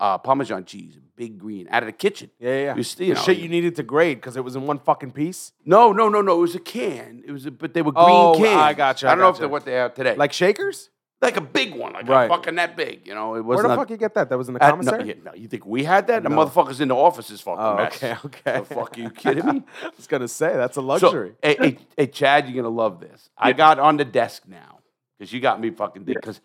uh, 0.00 0.18
Parmesan 0.18 0.64
cheese, 0.64 0.98
big 1.16 1.38
green, 1.38 1.66
out 1.70 1.82
of 1.82 1.86
the 1.86 1.92
kitchen. 1.92 2.30
Yeah, 2.38 2.48
yeah. 2.50 2.64
yeah. 2.64 2.76
You 2.76 2.82
st- 2.82 2.98
the 2.98 3.04
you 3.06 3.14
know, 3.14 3.20
shit 3.22 3.38
you 3.38 3.48
needed 3.48 3.76
to 3.76 3.82
grade 3.82 4.18
because 4.18 4.36
it 4.36 4.44
was 4.44 4.56
in 4.56 4.66
one 4.66 4.78
fucking 4.78 5.12
piece. 5.12 5.52
No, 5.64 5.92
no, 5.92 6.08
no, 6.08 6.20
no. 6.22 6.38
It 6.38 6.40
was 6.40 6.54
a 6.54 6.60
can. 6.60 7.22
It 7.26 7.32
was, 7.32 7.46
a, 7.46 7.50
but 7.50 7.74
they 7.74 7.82
were 7.82 7.92
green 7.92 8.04
Oh, 8.08 8.34
cans. 8.36 8.56
I 8.56 8.74
gotcha, 8.74 9.08
I 9.08 9.12
I 9.12 9.14
don't 9.14 9.22
know 9.22 9.28
if 9.30 9.38
they're 9.38 9.48
what 9.48 9.64
they 9.64 9.72
have 9.74 9.94
today. 9.94 10.14
Like, 10.16 10.32
shakers? 10.32 10.90
like 11.22 11.38
a 11.38 11.40
big 11.40 11.74
one, 11.74 11.94
like 11.94 12.06
Right. 12.06 12.26
a 12.26 12.28
fucking 12.28 12.56
that 12.56 12.76
big. 12.76 13.06
You 13.06 13.14
know, 13.14 13.36
it 13.36 13.40
wasn't. 13.44 13.68
the 13.68 13.74
a- 13.74 13.76
fuck 13.78 13.88
you 13.90 13.96
get 13.96 14.12
that? 14.14 14.28
That 14.28 14.36
was 14.36 14.48
in 14.48 14.54
the 14.54 14.62
at- 14.62 14.66
no, 14.68 14.72
commissary? 14.72 15.08
yeah, 15.08 15.14
no, 15.24 15.32
you 15.34 15.48
think 15.48 15.64
we 15.64 15.82
had 15.82 16.06
that? 16.08 16.22
The 16.22 16.28
No. 16.28 16.36
motherfuckers 16.36 16.78
in 16.80 16.88
the 16.88 16.94
offices 16.94 17.40
fucking 17.40 17.58
Oh, 17.64 17.76
mess. 17.76 17.96
okay, 17.96 18.16
okay. 18.26 18.58
The 18.60 18.64
fuck, 18.74 18.96
are 18.96 19.00
you 19.00 19.10
kidding 19.10 19.46
me? 19.46 19.62
I 19.82 19.90
was 19.96 20.06
gonna 20.06 20.28
say 20.28 20.54
that's 20.54 20.76
a 20.76 20.80
So, 20.80 20.82
luxury. 20.82 21.32
hey, 21.42 21.56
hey, 21.58 21.78
hey, 21.96 22.06
Chad, 22.08 22.46
you're 22.48 22.62
gonna 22.62 22.74
love 22.74 23.00
this. 23.00 23.30
I 23.36 23.54
got 23.54 23.78
on 23.78 23.96
the 23.96 24.04
desk 24.04 24.42
now 24.46 24.80
because 25.18 25.32
you 25.32 25.40
got 25.40 25.58
me 25.58 25.70
fucking 25.70 26.04
because 26.04 26.40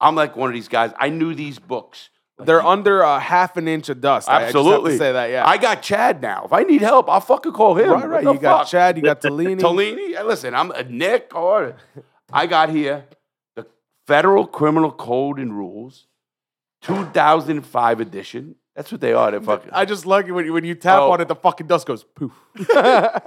I'm 0.00 0.16
like 0.16 0.34
one 0.34 0.48
of 0.50 0.54
these 0.54 0.68
guys. 0.68 0.92
I 0.98 1.08
knew 1.10 1.32
these 1.32 1.60
books. 1.60 2.10
They're 2.44 2.64
under 2.64 3.00
a 3.02 3.18
half 3.20 3.56
an 3.56 3.68
inch 3.68 3.88
of 3.88 4.00
dust. 4.00 4.28
I- 4.28 4.32
I 4.32 4.38
just 4.40 4.46
have 4.46 4.52
to 4.52 4.58
Absolutely. 4.60 4.98
say 4.98 5.12
that. 5.12 5.30
Yeah. 5.30 5.46
I 5.46 5.56
got 5.58 5.82
Chad 5.82 6.20
now. 6.22 6.42
If 6.44 6.52
I 6.52 6.62
need 6.62 6.80
help, 6.82 7.08
I'll 7.08 7.20
fucking 7.20 7.52
call 7.52 7.74
him. 7.76 7.90
right, 7.90 8.08
right. 8.08 8.24
You 8.24 8.38
got? 8.38 8.64
Chad. 8.64 8.96
You 8.96 9.02
got 9.02 9.20
Tellini. 9.22 9.60
Tellini. 9.60 10.14
Listen, 10.24 10.54
I'm 10.54 10.70
a 10.72 10.82
Nick 10.84 11.34
or 11.34 11.76
I 12.32 12.46
got 12.46 12.70
here 12.70 13.04
the 13.56 13.66
Federal 14.06 14.46
Criminal 14.46 14.90
Code 14.92 15.38
and 15.38 15.56
Rules, 15.56 16.06
2005 16.82 18.00
edition. 18.00 18.56
That's 18.76 18.90
what 18.92 19.00
they 19.00 19.12
are. 19.12 19.30
They're 19.30 19.40
fucking. 19.40 19.70
I 19.72 19.84
just 19.84 20.06
like 20.06 20.26
it 20.26 20.32
when 20.32 20.46
you, 20.46 20.52
when 20.52 20.64
you 20.64 20.74
tap 20.74 21.00
Oh. 21.00 21.10
on 21.10 21.20
it, 21.20 21.28
the 21.28 21.34
fucking 21.34 21.66
dust 21.66 21.86
goes 21.86 22.04
poof. 22.04 22.32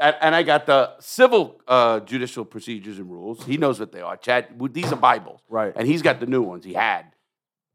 And, 0.00 0.16
and 0.22 0.34
I 0.34 0.42
got 0.42 0.64
the 0.64 0.92
civil 1.00 1.60
uh, 1.68 2.00
judicial 2.00 2.46
procedures 2.46 2.98
and 2.98 3.10
rules. 3.10 3.44
He 3.44 3.58
knows 3.58 3.78
what 3.78 3.92
they 3.92 4.00
are. 4.00 4.16
Chad, 4.16 4.46
these 4.72 4.90
are 4.90 4.96
Bibles. 4.96 5.42
Right. 5.50 5.70
And 5.76 5.86
he's 5.86 6.00
got 6.00 6.18
the 6.18 6.24
new 6.24 6.40
ones. 6.40 6.64
He 6.64 6.72
had 6.72 7.04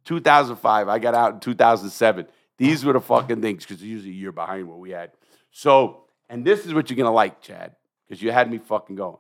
2005. 0.06 0.88
I 0.88 1.00
got 1.00 1.16
out 1.16 1.34
in 1.34 1.40
2007. 1.40 2.28
These 2.58 2.82
mm. 2.82 2.86
were 2.86 2.94
the 2.94 3.02
fucking 3.02 3.42
things 3.42 3.66
because 3.66 3.84
usually 3.84 4.12
a 4.12 4.16
year 4.16 4.32
behind 4.32 4.68
what 4.68 4.80
we 4.80 4.92
had. 4.92 5.12
So, 5.52 6.06
and 6.30 6.46
this 6.46 6.66
is 6.66 6.74
what 6.74 6.90
you're 6.90 6.98
gonna 6.98 7.12
like, 7.12 7.42
Chad, 7.42 7.76
because 8.08 8.22
you 8.22 8.32
had 8.32 8.50
me 8.50 8.58
fucking 8.58 8.96
going. 8.96 9.18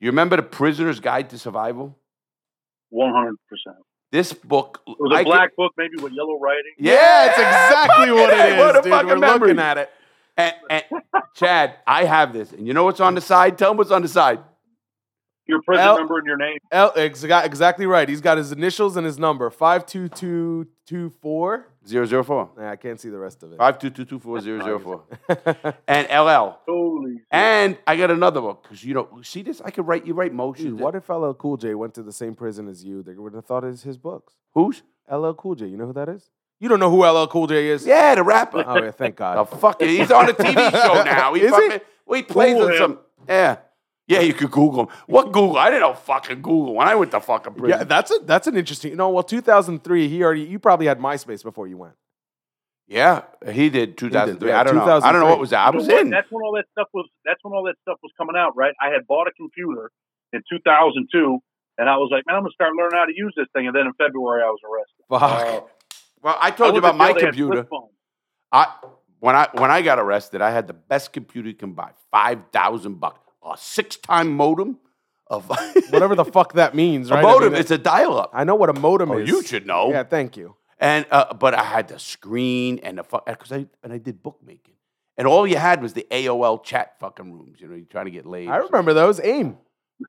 You 0.00 0.10
remember 0.10 0.36
the 0.36 0.42
Prisoner's 0.42 1.00
Guide 1.00 1.30
to 1.30 1.38
Survival? 1.38 1.96
One 2.90 3.12
hundred 3.12 3.36
percent. 3.48 3.76
This 4.10 4.32
book. 4.32 4.80
It 4.86 4.96
was 4.98 5.12
I 5.14 5.20
a 5.20 5.24
could- 5.24 5.30
black 5.30 5.56
book, 5.56 5.72
maybe 5.76 5.96
with 6.02 6.12
yellow 6.12 6.38
writing. 6.38 6.72
yeah, 6.78 7.26
it's 7.26 7.38
exactly 7.38 8.12
what 8.12 8.32
it 8.32 8.54
A, 8.54 8.58
what 8.58 8.70
is, 8.70 8.78
a 8.78 8.82
dude. 8.82 8.92
fucking 8.92 9.08
We're 9.08 9.16
memory. 9.18 9.48
looking 9.48 9.62
at 9.62 9.78
it. 9.78 9.90
And, 10.36 10.54
and 10.70 10.84
Chad, 11.34 11.74
I 11.86 12.04
have 12.04 12.32
this, 12.32 12.52
and 12.52 12.66
you 12.66 12.72
know 12.72 12.84
what's 12.84 13.00
on 13.00 13.14
the 13.16 13.20
side? 13.20 13.58
Tell 13.58 13.72
him 13.72 13.76
what's 13.76 13.90
on 13.90 14.02
the 14.02 14.08
side. 14.08 14.38
Your 15.48 15.62
prison 15.62 15.84
L- 15.84 15.98
number 15.98 16.18
and 16.18 16.26
your 16.26 16.36
name. 16.36 16.58
L, 16.70 16.92
exa- 16.92 17.44
exactly 17.44 17.86
right. 17.86 18.08
He's 18.08 18.20
got 18.20 18.36
his 18.38 18.52
initials 18.52 18.96
and 18.96 19.04
his 19.06 19.18
number 19.18 19.48
five 19.50 19.86
two 19.86 20.08
two 20.10 20.66
two 20.86 21.10
four 21.22 21.66
004. 21.86 22.50
Nah, 22.58 22.70
I 22.70 22.76
can't 22.76 23.00
see 23.00 23.08
the 23.08 23.18
rest 23.18 23.42
of 23.42 23.52
it. 23.52 23.56
52224 23.58 25.74
And 25.88 26.06
LL. 26.08 26.58
Holy 26.68 27.14
shit. 27.16 27.22
And 27.30 27.78
I 27.86 27.96
got 27.96 28.10
another 28.10 28.40
book 28.42 28.62
because 28.62 28.84
you 28.84 28.92
know, 28.94 29.08
see 29.22 29.40
this? 29.42 29.60
I 29.64 29.70
could 29.70 29.86
write 29.86 30.06
you 30.06 30.12
write 30.14 30.32
motions. 30.34 30.68
Dude, 30.72 30.80
what 30.80 30.94
if 30.94 31.08
LL 31.08 31.32
Cool 31.32 31.56
J 31.56 31.74
went 31.74 31.94
to 31.94 32.02
the 32.02 32.12
same 32.12 32.34
prison 32.34 32.68
as 32.68 32.84
you? 32.84 33.02
They 33.02 33.14
would 33.14 33.32
have 33.34 33.46
thought 33.46 33.64
it 33.64 33.68
was 33.68 33.82
his 33.82 33.96
books. 33.96 34.34
Who's? 34.54 34.82
LL 35.10 35.32
Cool 35.32 35.54
J, 35.54 35.66
you 35.66 35.76
know 35.78 35.86
who 35.86 35.92
that 35.94 36.08
is? 36.10 36.28
You 36.60 36.68
don't 36.68 36.80
know 36.80 36.90
who 36.90 37.06
LL 37.06 37.26
Cool 37.28 37.46
J 37.46 37.68
is? 37.68 37.86
Yeah, 37.86 38.14
the 38.16 38.22
rapper. 38.22 38.62
Oh, 38.66 38.82
yeah, 38.82 38.90
thank 38.90 39.16
the 39.16 39.20
God. 39.34 39.44
fuck 39.46 39.80
he's 39.80 40.10
on 40.10 40.28
a 40.28 40.32
TV 40.34 40.70
show 40.72 41.02
now. 41.04 41.32
He 41.34 41.42
Is 41.42 41.54
he? 41.54 41.68
fucking, 41.68 41.80
Well, 42.04 42.16
he 42.16 42.22
plays 42.24 42.54
Google 42.54 42.66
on 42.66 42.72
him. 42.72 42.78
some. 42.78 42.98
Yeah. 43.28 43.56
Yeah, 44.08 44.20
you 44.20 44.32
could 44.32 44.50
Google 44.50 44.80
him. 44.80 44.88
What 45.06 45.26
Google? 45.26 45.58
I 45.58 45.68
didn't 45.68 45.82
know 45.82 45.92
fucking 45.94 46.40
Google 46.42 46.74
when 46.74 46.88
I 46.88 46.94
went 46.94 47.10
to 47.12 47.20
fucking 47.20 47.54
prison. 47.54 47.78
Yeah, 47.78 47.84
that's 47.84 48.10
a 48.10 48.18
that's 48.24 48.46
an 48.46 48.56
interesting. 48.56 48.96
No, 48.96 49.10
well, 49.10 49.22
2003. 49.22 50.08
He 50.08 50.22
already. 50.22 50.42
You 50.42 50.58
probably 50.58 50.86
had 50.86 50.98
MySpace 50.98 51.42
before 51.42 51.68
you 51.68 51.76
went. 51.76 51.94
Yeah, 52.86 53.24
he 53.50 53.68
did 53.68 53.98
2003. 53.98 54.48
yeah, 54.48 54.60
I 54.60 54.64
don't 54.64 54.76
know. 54.76 54.82
I 54.82 55.12
don't 55.12 55.20
know 55.20 55.26
what 55.26 55.38
was 55.38 55.50
that. 55.50 55.60
I 55.60 55.66
You 55.66 55.72
know 55.72 55.78
was 55.80 55.88
in. 55.88 56.08
That's 56.08 56.26
when 56.30 56.42
all 56.42 56.54
that 56.56 56.64
stuff 56.72 56.88
was. 56.94 57.06
That's 57.26 57.38
when 57.42 57.52
all 57.52 57.64
that 57.64 57.76
stuff 57.82 57.98
was 58.02 58.10
coming 58.16 58.34
out, 58.34 58.56
right? 58.56 58.72
I 58.80 58.88
had 58.88 59.06
bought 59.06 59.28
a 59.28 59.32
computer 59.32 59.90
in 60.32 60.42
2002, 60.50 61.38
and 61.76 61.88
I 61.88 61.96
was 61.98 62.08
like, 62.10 62.24
man, 62.26 62.36
I'm 62.36 62.42
gonna 62.42 62.52
start 62.52 62.72
learning 62.74 62.98
how 62.98 63.04
to 63.04 63.12
use 63.14 63.34
this 63.36 63.46
thing. 63.54 63.66
And 63.66 63.76
then 63.76 63.86
in 63.86 63.92
February, 63.92 64.42
I 64.42 64.46
was 64.46 64.60
arrested. 64.64 65.04
Fuck. 65.10 65.22
Uh, 65.22 65.66
well, 66.22 66.38
I 66.40 66.46
I 66.46 66.50
told 66.50 66.72
you 66.72 66.78
about 66.78 66.96
my 66.96 67.10
in 67.10 67.14
jail, 67.14 67.20
they 67.20 67.26
had 67.26 67.34
computer. 67.36 67.68
I 68.52 68.66
when 69.20 69.36
I 69.36 69.48
when 69.52 69.70
I 69.70 69.82
got 69.82 69.98
arrested, 69.98 70.40
I 70.40 70.50
had 70.50 70.66
the 70.66 70.72
best 70.72 71.12
computer 71.12 71.48
you 71.48 71.54
can 71.54 71.72
buy, 71.72 71.90
five 72.10 72.40
thousand 72.52 73.00
bucks, 73.00 73.20
a 73.52 73.56
six-time 73.58 74.30
modem, 74.32 74.78
of 75.30 75.48
Whatever 75.90 76.14
the 76.14 76.24
fuck 76.24 76.54
that 76.54 76.74
means, 76.74 77.10
a 77.10 77.14
right? 77.14 77.20
I 77.20 77.22
modem. 77.30 77.52
mean, 77.52 77.60
it's 77.60 77.70
a 77.70 77.78
dial-up, 77.78 78.30
I 78.32 78.44
know 78.44 78.54
what 78.54 78.70
a 78.70 78.72
modem 78.80 79.10
Oh, 79.10 79.18
is. 79.18 79.28
you 79.28 79.42
should 79.42 79.66
know. 79.66 79.90
Yeah, 79.90 80.02
thank 80.04 80.36
you. 80.36 80.56
and 80.78 81.04
uh, 81.10 81.34
but 81.34 81.54
I 81.54 81.64
had 81.64 81.88
the 81.88 81.98
screen 81.98 82.78
and 82.82 82.98
the 82.98 83.04
fuck 83.04 83.26
because 83.26 83.52
I 83.52 83.66
and 83.82 83.92
I 83.92 83.98
did 83.98 84.22
bookmaking, 84.22 84.74
and 85.18 85.26
all 85.28 85.46
you 85.46 85.56
had 85.56 85.82
was 85.82 85.92
the 85.92 86.06
AOL 86.10 86.62
chat 86.64 86.94
fucking 87.00 87.30
rooms. 87.32 87.60
You 87.60 87.68
know, 87.68 87.74
you're 87.74 87.84
trying 87.86 88.06
to 88.06 88.10
get 88.10 88.24
laid. 88.26 88.48
I 88.48 88.56
remember 88.56 88.94
those. 88.94 89.20
AIM, 89.20 89.58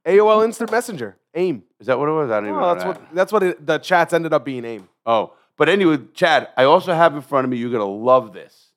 AOL 0.08 0.46
Instant 0.46 0.72
Messenger. 0.72 1.18
AIM. 1.36 1.64
Is 1.80 1.88
that 1.88 2.00
what 2.00 2.08
it 2.08 2.12
was? 2.14 2.32
I 2.32 2.36
don't 2.40 2.46
even 2.50 2.56
Oh, 2.58 2.62
know 2.62 2.74
that's 2.74 2.84
that. 2.86 2.88
what 3.02 3.16
that's 3.16 3.32
what 3.34 3.44
it, 3.44 3.66
the 3.66 3.78
chats 3.80 4.14
ended 4.14 4.32
up 4.34 4.46
being. 4.46 4.64
AIM. 4.64 4.88
Oh, 5.06 5.34
but 5.58 5.68
anyway, 5.68 5.98
Chad, 6.14 6.48
I 6.56 6.64
also 6.64 6.94
have 6.94 7.14
in 7.16 7.22
front 7.22 7.44
of 7.46 7.52
me. 7.52 7.58
You're 7.58 7.72
gonna 7.72 7.84
love 7.86 8.32
this. 8.32 8.68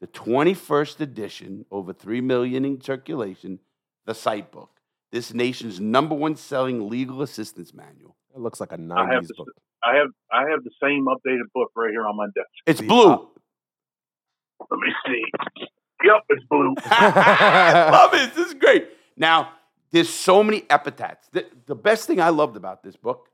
The 0.00 0.06
21st 0.08 1.00
edition, 1.00 1.66
over 1.70 1.92
three 1.92 2.20
million 2.20 2.64
in 2.64 2.80
circulation. 2.80 3.60
The 4.06 4.14
Site 4.14 4.50
Book, 4.50 4.70
this 5.12 5.32
nation's 5.32 5.80
number 5.80 6.14
one 6.14 6.36
selling 6.36 6.88
legal 6.88 7.22
assistance 7.22 7.72
manual. 7.72 8.16
It 8.34 8.40
looks 8.40 8.60
like 8.60 8.72
a 8.72 8.74
I 8.74 8.78
have 9.12 9.22
'90s 9.24 9.28
the, 9.28 9.34
book. 9.38 9.48
I 9.82 9.94
have 9.96 10.08
I 10.32 10.50
have 10.50 10.62
the 10.64 10.70
same 10.82 11.06
updated 11.06 11.50
book 11.54 11.70
right 11.76 11.90
here 11.90 12.06
on 12.06 12.16
my 12.16 12.26
desk. 12.26 12.48
It's 12.66 12.80
The- 12.80 12.86
blue. 12.86 13.12
uh, 13.12 13.18
Let 14.70 14.80
me 14.80 14.92
see. 15.06 15.22
Yep, 16.04 16.22
it's 16.28 16.44
blue. 16.50 16.74
I 16.84 17.88
love 17.92 18.14
it. 18.14 18.34
This 18.34 18.48
is 18.48 18.54
great. 18.54 18.88
Now, 19.16 19.52
there's 19.90 20.08
so 20.08 20.42
many 20.42 20.64
epitaphs. 20.68 21.28
The, 21.32 21.46
the 21.66 21.74
best 21.74 22.06
thing 22.06 22.20
I 22.20 22.28
loved 22.30 22.56
about 22.56 22.82
this 22.82 22.96
book, 22.96 23.28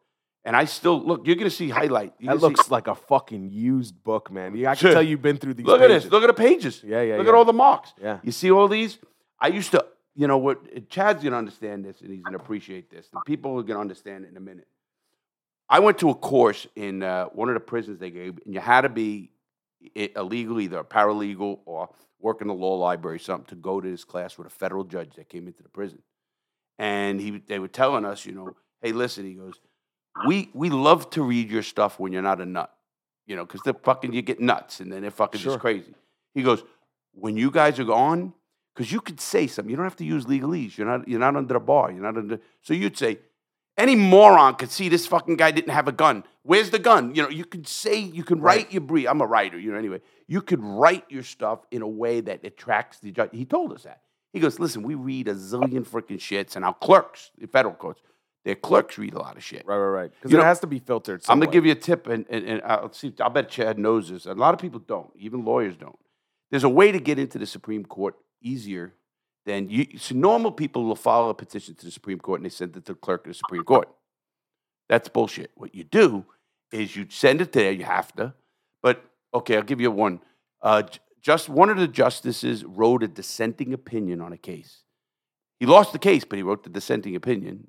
and 0.45 0.55
I 0.55 0.67
still 0.67 1.01
look, 1.03 1.27
you're 1.27 1.37
gonna 1.37 1.51
see 1.51 1.71
highlight. 1.71 2.13
You're 2.21 2.35
That 2.35 2.41
gonna 2.41 2.55
see- 2.55 2.59
looks 2.59 2.71
like 2.71 2.87
a 2.87 2.95
fucking 2.95 3.49
used 3.51 4.05
book, 4.05 4.31
man. 4.31 4.55
Yeah, 4.55 4.71
I 4.71 4.75
can 4.75 4.81
Sure. 4.83 4.93
tell 4.93 5.03
you've 5.03 5.23
been 5.23 5.39
through 5.39 5.55
these. 5.55 5.67
look 5.67 5.81
at 5.81 5.89
this. 5.89 6.05
Look 6.11 6.23
at 6.23 6.29
the 6.29 6.35
pages. 6.35 6.83
Yeah, 6.85 7.01
yeah, 7.03 7.17
Look 7.17 7.25
yeah. 7.27 7.33
at 7.33 7.35
all 7.35 7.45
the 7.45 7.53
marks. 7.55 7.93
Yeah. 8.01 8.19
You 8.23 8.31
see 8.33 8.51
all 8.53 8.69
these? 8.69 8.99
I 9.41 9.49
used 9.49 9.71
to, 9.73 9.85
you 10.15 10.27
know 10.27 10.39
what? 10.39 10.89
Chad's 10.89 11.23
gonna 11.23 11.37
understand 11.37 11.85
this, 11.85 12.01
and 12.01 12.11
he's 12.11 12.23
gonna 12.23 12.37
appreciate 12.37 12.91
this. 12.91 13.09
And 13.13 13.23
people 13.25 13.59
are 13.59 13.63
gonna 13.63 13.81
understand 13.81 14.25
it 14.25 14.31
in 14.31 14.37
a 14.37 14.41
minute. 14.41 14.69
I 15.69 15.79
went 15.79 15.99
to 15.99 16.11
a 16.11 16.15
course 16.15 16.67
in 16.75 17.03
uh, 17.03 17.27
one 17.27 17.49
of 17.49 17.55
the 17.55 17.61
prisons 17.61 17.99
they 18.01 18.11
gave, 18.11 18.39
and 18.45 18.53
you 18.53 18.61
had 18.61 18.81
to 18.83 18.89
be 18.89 19.31
illegal, 19.95 20.61
either 20.61 20.79
a 20.79 20.85
paralegal 20.85 21.61
or 21.65 21.89
work 22.19 22.43
in 22.43 22.49
the 22.49 22.55
law 22.55 22.75
library, 22.75 23.17
or 23.17 23.21
something, 23.21 23.47
to 23.47 23.55
go 23.55 23.81
to 23.81 23.89
this 23.89 24.05
class 24.05 24.37
with 24.37 24.47
a 24.47 24.51
federal 24.51 24.85
judge 24.85 25.15
that 25.17 25.29
came 25.29 25.47
into 25.47 25.63
the 25.63 25.69
prison. 25.69 26.03
And 26.79 27.21
he, 27.21 27.43
they 27.47 27.59
were 27.59 27.69
telling 27.69 28.05
us, 28.05 28.27
you 28.27 28.33
know, 28.33 28.57
hey, 28.83 28.93
listen, 28.93 29.25
he 29.25 29.35
goes, 29.35 29.55
we 30.27 30.51
we 30.55 30.71
love 30.71 31.09
to 31.11 31.23
read 31.23 31.51
your 31.51 31.63
stuff 31.63 31.99
when 32.01 32.13
you're 32.13 32.21
not 32.21 32.41
a 32.41 32.47
nut, 32.47 32.75
you 33.27 33.37
know, 33.37 33.45
because 33.47 33.61
they're 33.63 33.75
fucking 33.75 34.13
you 34.13 34.23
get 34.23 34.41
nuts, 34.41 34.81
and 34.81 34.91
then 34.93 35.03
they're 35.03 35.11
fucking 35.11 35.41
Sure. 35.41 35.53
just 35.53 35.61
crazy. 35.61 35.95
He 36.35 36.43
goes, 36.43 36.63
when 37.13 37.37
you 37.37 37.51
guys 37.51 37.79
are 37.79 37.85
gone, 37.85 38.35
because 38.81 38.93
you 38.93 39.03
could 39.03 39.21
say 39.21 39.47
something. 39.47 39.69
You 39.69 39.77
don't 39.77 39.85
have 39.85 39.97
to 39.97 40.07
use 40.07 40.25
legalese. 40.25 40.79
You're 40.79 40.87
not 40.87 41.07
you're 41.07 41.21
not 41.21 41.37
under 41.37 41.53
the 41.53 41.61
bar. 41.61 41.93
You're 41.93 42.03
not 42.03 42.17
under. 42.17 42.41
So 42.63 42.73
you'd 42.73 42.97
say, 42.97 43.19
any 43.77 43.95
moron 43.95 44.55
could 44.55 44.71
see 44.71 44.89
this 44.89 45.07
fucking 45.07 45.37
guy 45.37 45.51
didn't 45.51 45.75
have 45.75 45.87
a 45.87 45.93
gun. 45.93 46.25
Where's 46.45 46.71
the 46.71 46.79
gun? 46.79 47.15
You 47.15 47.25
know, 47.25 47.29
you 47.29 47.45
could 47.45 47.69
say 47.69 47.99
you 47.99 48.25
can 48.25 48.41
write 48.41 48.73
your 48.73 48.81
brief. 48.81 49.07
I'm 49.07 49.21
a 49.21 49.27
writer, 49.27 49.59
you 49.59 49.71
know. 49.71 49.77
Anyway, 49.77 50.01
you 50.29 50.41
could 50.41 50.65
write 50.65 51.05
your 51.11 51.23
stuff 51.23 51.59
in 51.71 51.83
a 51.83 51.87
way 51.87 52.23
that 52.23 52.43
attracts 52.43 53.01
the 53.01 53.11
judge. 53.11 53.29
He 53.35 53.45
told 53.45 53.75
us 53.75 53.83
that. 53.83 54.01
He 54.33 54.41
goes, 54.41 54.59
listen, 54.59 54.83
we 54.83 54.95
read 54.95 55.29
a 55.29 55.35
zillion 55.35 55.87
freaking 55.87 56.17
shits, 56.17 56.57
and 56.57 56.65
our 56.65 56.73
clerks, 56.73 57.33
the 57.37 57.49
federal 57.49 57.75
courts, 57.75 58.01
their 58.47 58.55
clerks 58.55 58.97
read 58.97 59.13
a 59.13 59.19
lot 59.19 59.37
of 59.37 59.45
shit. 59.45 59.67
Right, 59.67 59.77
right, 59.77 59.89
right. 59.89 60.11
Because 60.11 60.33
it 60.33 60.39
know, 60.39 60.43
has 60.43 60.61
to 60.61 60.67
be 60.67 60.79
filtered. 60.79 61.23
I'm 61.29 61.39
gonna 61.39 61.53
give 61.53 61.67
you 61.67 61.73
a 61.73 61.75
tip, 61.75 62.07
and, 62.07 62.25
and, 62.31 62.47
and 62.47 62.63
I'll 62.65 62.91
see. 62.95 63.13
I 63.21 63.29
bet 63.29 63.51
Chad 63.51 63.79
knows 63.79 64.09
this. 64.09 64.25
A 64.25 64.33
lot 64.33 64.55
of 64.55 64.61
people 64.61 64.81
don't. 64.81 65.11
Even 65.19 65.45
lawyers 65.45 65.77
don't. 65.77 65.99
There's 66.51 66.65
a 66.65 66.69
way 66.71 66.93
to 66.93 66.99
get 66.99 67.19
into 67.19 67.37
the 67.37 67.45
Supreme 67.45 67.85
Court 67.85 68.17
easier 68.43 68.95
than 69.47 69.69
you. 69.69 69.87
So 69.99 70.15
normal 70.15 70.53
people 70.53 70.85
will 70.85 70.97
file 70.97 71.31
a 71.31 71.35
petition 71.35 71.75
to 71.77 71.85
the 71.87 71.93
Supreme 71.93 72.19
Court 72.19 72.41
and 72.41 72.47
they 72.47 72.51
send 72.51 72.77
it 72.77 72.85
to 72.87 72.93
the 72.93 72.99
clerk 72.99 73.27
of 73.27 73.31
the 73.31 73.35
Supreme 73.35 73.65
Court. 73.65 73.89
That's 74.89 75.09
bullshit. 75.09 75.51
What 75.55 75.75
you 75.75 75.85
do 75.85 76.25
is 76.73 76.97
you 76.97 77.07
send 77.09 77.41
it 77.41 77.53
there. 77.53 77.73
You 77.73 77.85
have 77.85 78.15
to. 78.17 78.35
But 78.83 79.05
okay, 79.35 79.57
I'll 79.57 79.63
give 79.63 79.81
you 79.81 79.91
one. 79.91 80.21
Uh, 80.63 80.83
just 81.21 81.49
one 81.49 81.71
of 81.71 81.77
the 81.77 81.89
justices 81.89 82.65
wrote 82.65 83.03
a 83.03 83.09
dissenting 83.09 83.73
opinion 83.73 84.21
on 84.21 84.33
a 84.33 84.39
case. 84.39 84.85
He 85.59 85.67
lost 85.67 85.93
the 85.93 85.99
case, 85.99 86.25
but 86.25 86.37
he 86.37 86.43
wrote 86.43 86.65
the 86.65 86.71
dissenting 86.71 87.15
opinion, 87.15 87.69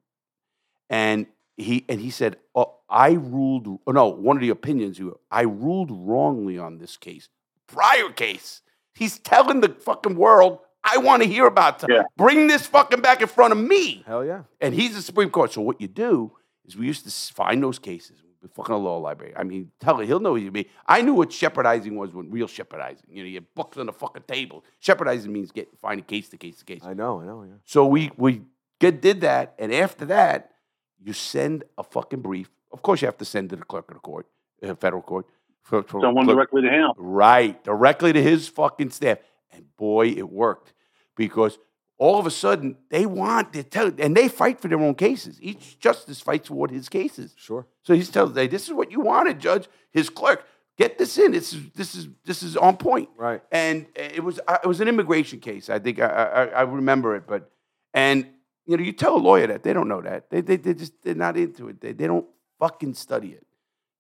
and 0.90 1.28
he 1.58 1.84
and 1.90 2.00
he 2.00 2.10
said, 2.10 2.38
oh, 2.56 2.78
"I 2.90 3.12
ruled." 3.12 3.68
Oh, 3.86 3.92
no, 3.92 4.08
one 4.08 4.38
of 4.38 4.42
the 4.42 4.50
opinions. 4.50 5.00
I 5.30 5.42
ruled 5.42 5.92
wrongly 5.92 6.58
on 6.58 6.78
this 6.78 6.96
case. 6.96 7.28
Prior 7.68 8.10
case. 8.10 8.62
He's 8.94 9.20
telling 9.20 9.62
the 9.62 9.70
fucking 9.70 10.16
world, 10.16 10.60
"I 10.84 10.98
want 10.98 11.24
to 11.24 11.28
hear 11.28 11.46
about. 11.46 11.84
it. 11.84 11.90
Yeah. 11.92 12.04
Bring 12.18 12.48
this 12.48 12.66
fucking 12.68 13.02
back 13.02 13.22
in 13.22 13.28
front 13.28 13.54
of 13.54 13.60
me." 13.60 14.04
Hell 14.06 14.26
yeah. 14.26 14.44
And 14.60 14.74
he's 14.74 14.96
the 14.96 15.02
Supreme 15.02 15.30
Court. 15.30 15.52
So 15.54 15.62
what 15.62 15.80
you 15.80 15.88
do 15.88 16.32
is 16.66 16.76
we 16.78 16.86
used 16.86 17.06
to 17.06 17.34
find 17.34 17.62
those 17.64 17.80
cases. 17.80 18.18
We 18.42 18.50
fucking 18.50 18.74
a 18.74 18.78
law 18.78 18.98
library. 18.98 19.34
I 19.38 19.44
mean, 19.44 19.72
tell 19.80 20.00
him 20.00 20.08
he'll 20.08 20.20
know 20.20 20.32
what 20.32 20.42
you 20.42 20.52
mean. 20.52 20.66
I 20.88 21.04
knew 21.04 21.14
what 21.14 21.30
shepardizing 21.30 21.94
was 21.94 22.12
when 22.12 22.32
real 22.32 22.48
shepardizing. 22.48 23.04
You 23.08 23.22
know, 23.24 23.30
you 23.30 23.36
have 23.36 23.54
books 23.54 23.78
on 23.78 23.86
the 23.86 23.94
fucking 23.94 24.24
table. 24.28 24.66
Shepardizing 24.84 25.28
means 25.28 25.52
get 25.52 25.70
finding 25.80 26.06
case 26.06 26.30
to 26.30 26.38
case 26.38 26.58
to 26.58 26.66
case. 26.66 26.82
I 26.84 26.94
know, 26.94 27.22
I 27.22 27.26
know, 27.26 27.44
yeah. 27.44 27.54
So 27.66 27.86
we 27.86 28.12
we 28.18 28.42
get, 28.80 29.00
did 29.00 29.22
that, 29.22 29.54
and 29.60 29.72
after 29.72 30.06
that, 30.06 30.52
you 31.00 31.14
send 31.14 31.66
a 31.78 31.84
fucking 31.84 32.22
brief. 32.22 32.50
Of 32.72 32.82
course, 32.82 33.02
you 33.02 33.06
have 33.08 33.18
to 33.20 33.26
send 33.26 33.52
to 33.52 33.56
the 33.56 33.64
clerk 33.64 33.90
of 33.92 33.98
the 33.98 34.02
court, 34.02 34.26
uh, 34.64 34.74
federal 34.76 35.04
court. 35.04 35.28
For, 35.64 35.84
for 35.84 36.02
Someone 36.02 36.26
clerk- 36.26 36.38
directly 36.38 36.62
to 36.64 36.70
him. 36.70 36.92
Right, 36.98 37.64
directly 37.64 38.14
to 38.14 38.22
his 38.22 38.48
fucking 38.48 38.90
staff. 38.90 39.20
And 39.52 39.66
boy, 39.78 40.08
it 40.08 40.30
worked 40.30 40.74
because 41.16 41.58
all 41.98 42.20
of 42.20 42.26
a 42.26 42.32
sudden 42.32 42.78
they 42.90 43.06
want 43.06 43.54
they 43.54 43.62
tell 43.64 43.92
and 44.00 44.18
they 44.18 44.28
fight 44.28 44.60
for 44.60 44.68
their 44.68 44.80
own 44.80 44.96
cases. 44.96 45.38
Each 45.42 45.78
justice 45.80 46.20
fights 46.20 46.48
for 46.48 46.56
what 46.56 46.72
his 46.72 46.90
case 46.90 47.20
is. 47.20 47.34
Sure. 47.38 47.68
So 47.84 47.94
he 47.94 48.04
tells 48.04 48.34
they, 48.34 48.48
this 48.48 48.68
is 48.68 48.74
what 48.74 48.92
you 48.92 49.02
wanted, 49.02 49.40
Judge. 49.40 49.68
His 49.92 50.10
clerk, 50.10 50.46
get 50.78 50.98
this 50.98 51.18
in. 51.18 51.32
This 51.32 51.54
is 51.54 51.70
this 51.76 51.94
is 51.96 52.08
this 52.26 52.42
is 52.42 52.58
on 52.58 52.78
point. 52.78 53.10
Right. 53.16 53.42
And 53.52 53.86
it 53.96 54.24
was 54.24 54.40
uh, 54.48 54.58
it 54.64 54.68
was 54.68 54.82
an 54.82 54.88
immigration 54.88 55.40
case. 55.40 55.70
I 55.70 55.78
think 55.80 56.00
I 56.00 56.08
I, 56.08 56.46
I 56.46 56.62
remember 56.64 57.16
it, 57.16 57.28
but 57.28 57.52
and 57.94 58.26
you 58.66 58.78
know 58.78 58.84
you 58.84 58.94
tell 58.94 59.16
a 59.16 59.20
lawyer 59.20 59.48
that 59.48 59.62
they 59.64 59.74
don't 59.74 59.88
know 59.88 60.02
that 60.02 60.30
they 60.32 60.42
they 60.42 60.56
they 60.56 60.74
just 60.74 60.94
they're 61.04 61.14
not 61.14 61.38
into 61.38 61.68
it. 61.70 61.82
They 61.82 61.94
they 61.94 62.08
don't 62.08 62.26
fucking 62.58 62.96
study 62.96 63.30
it. 63.30 63.46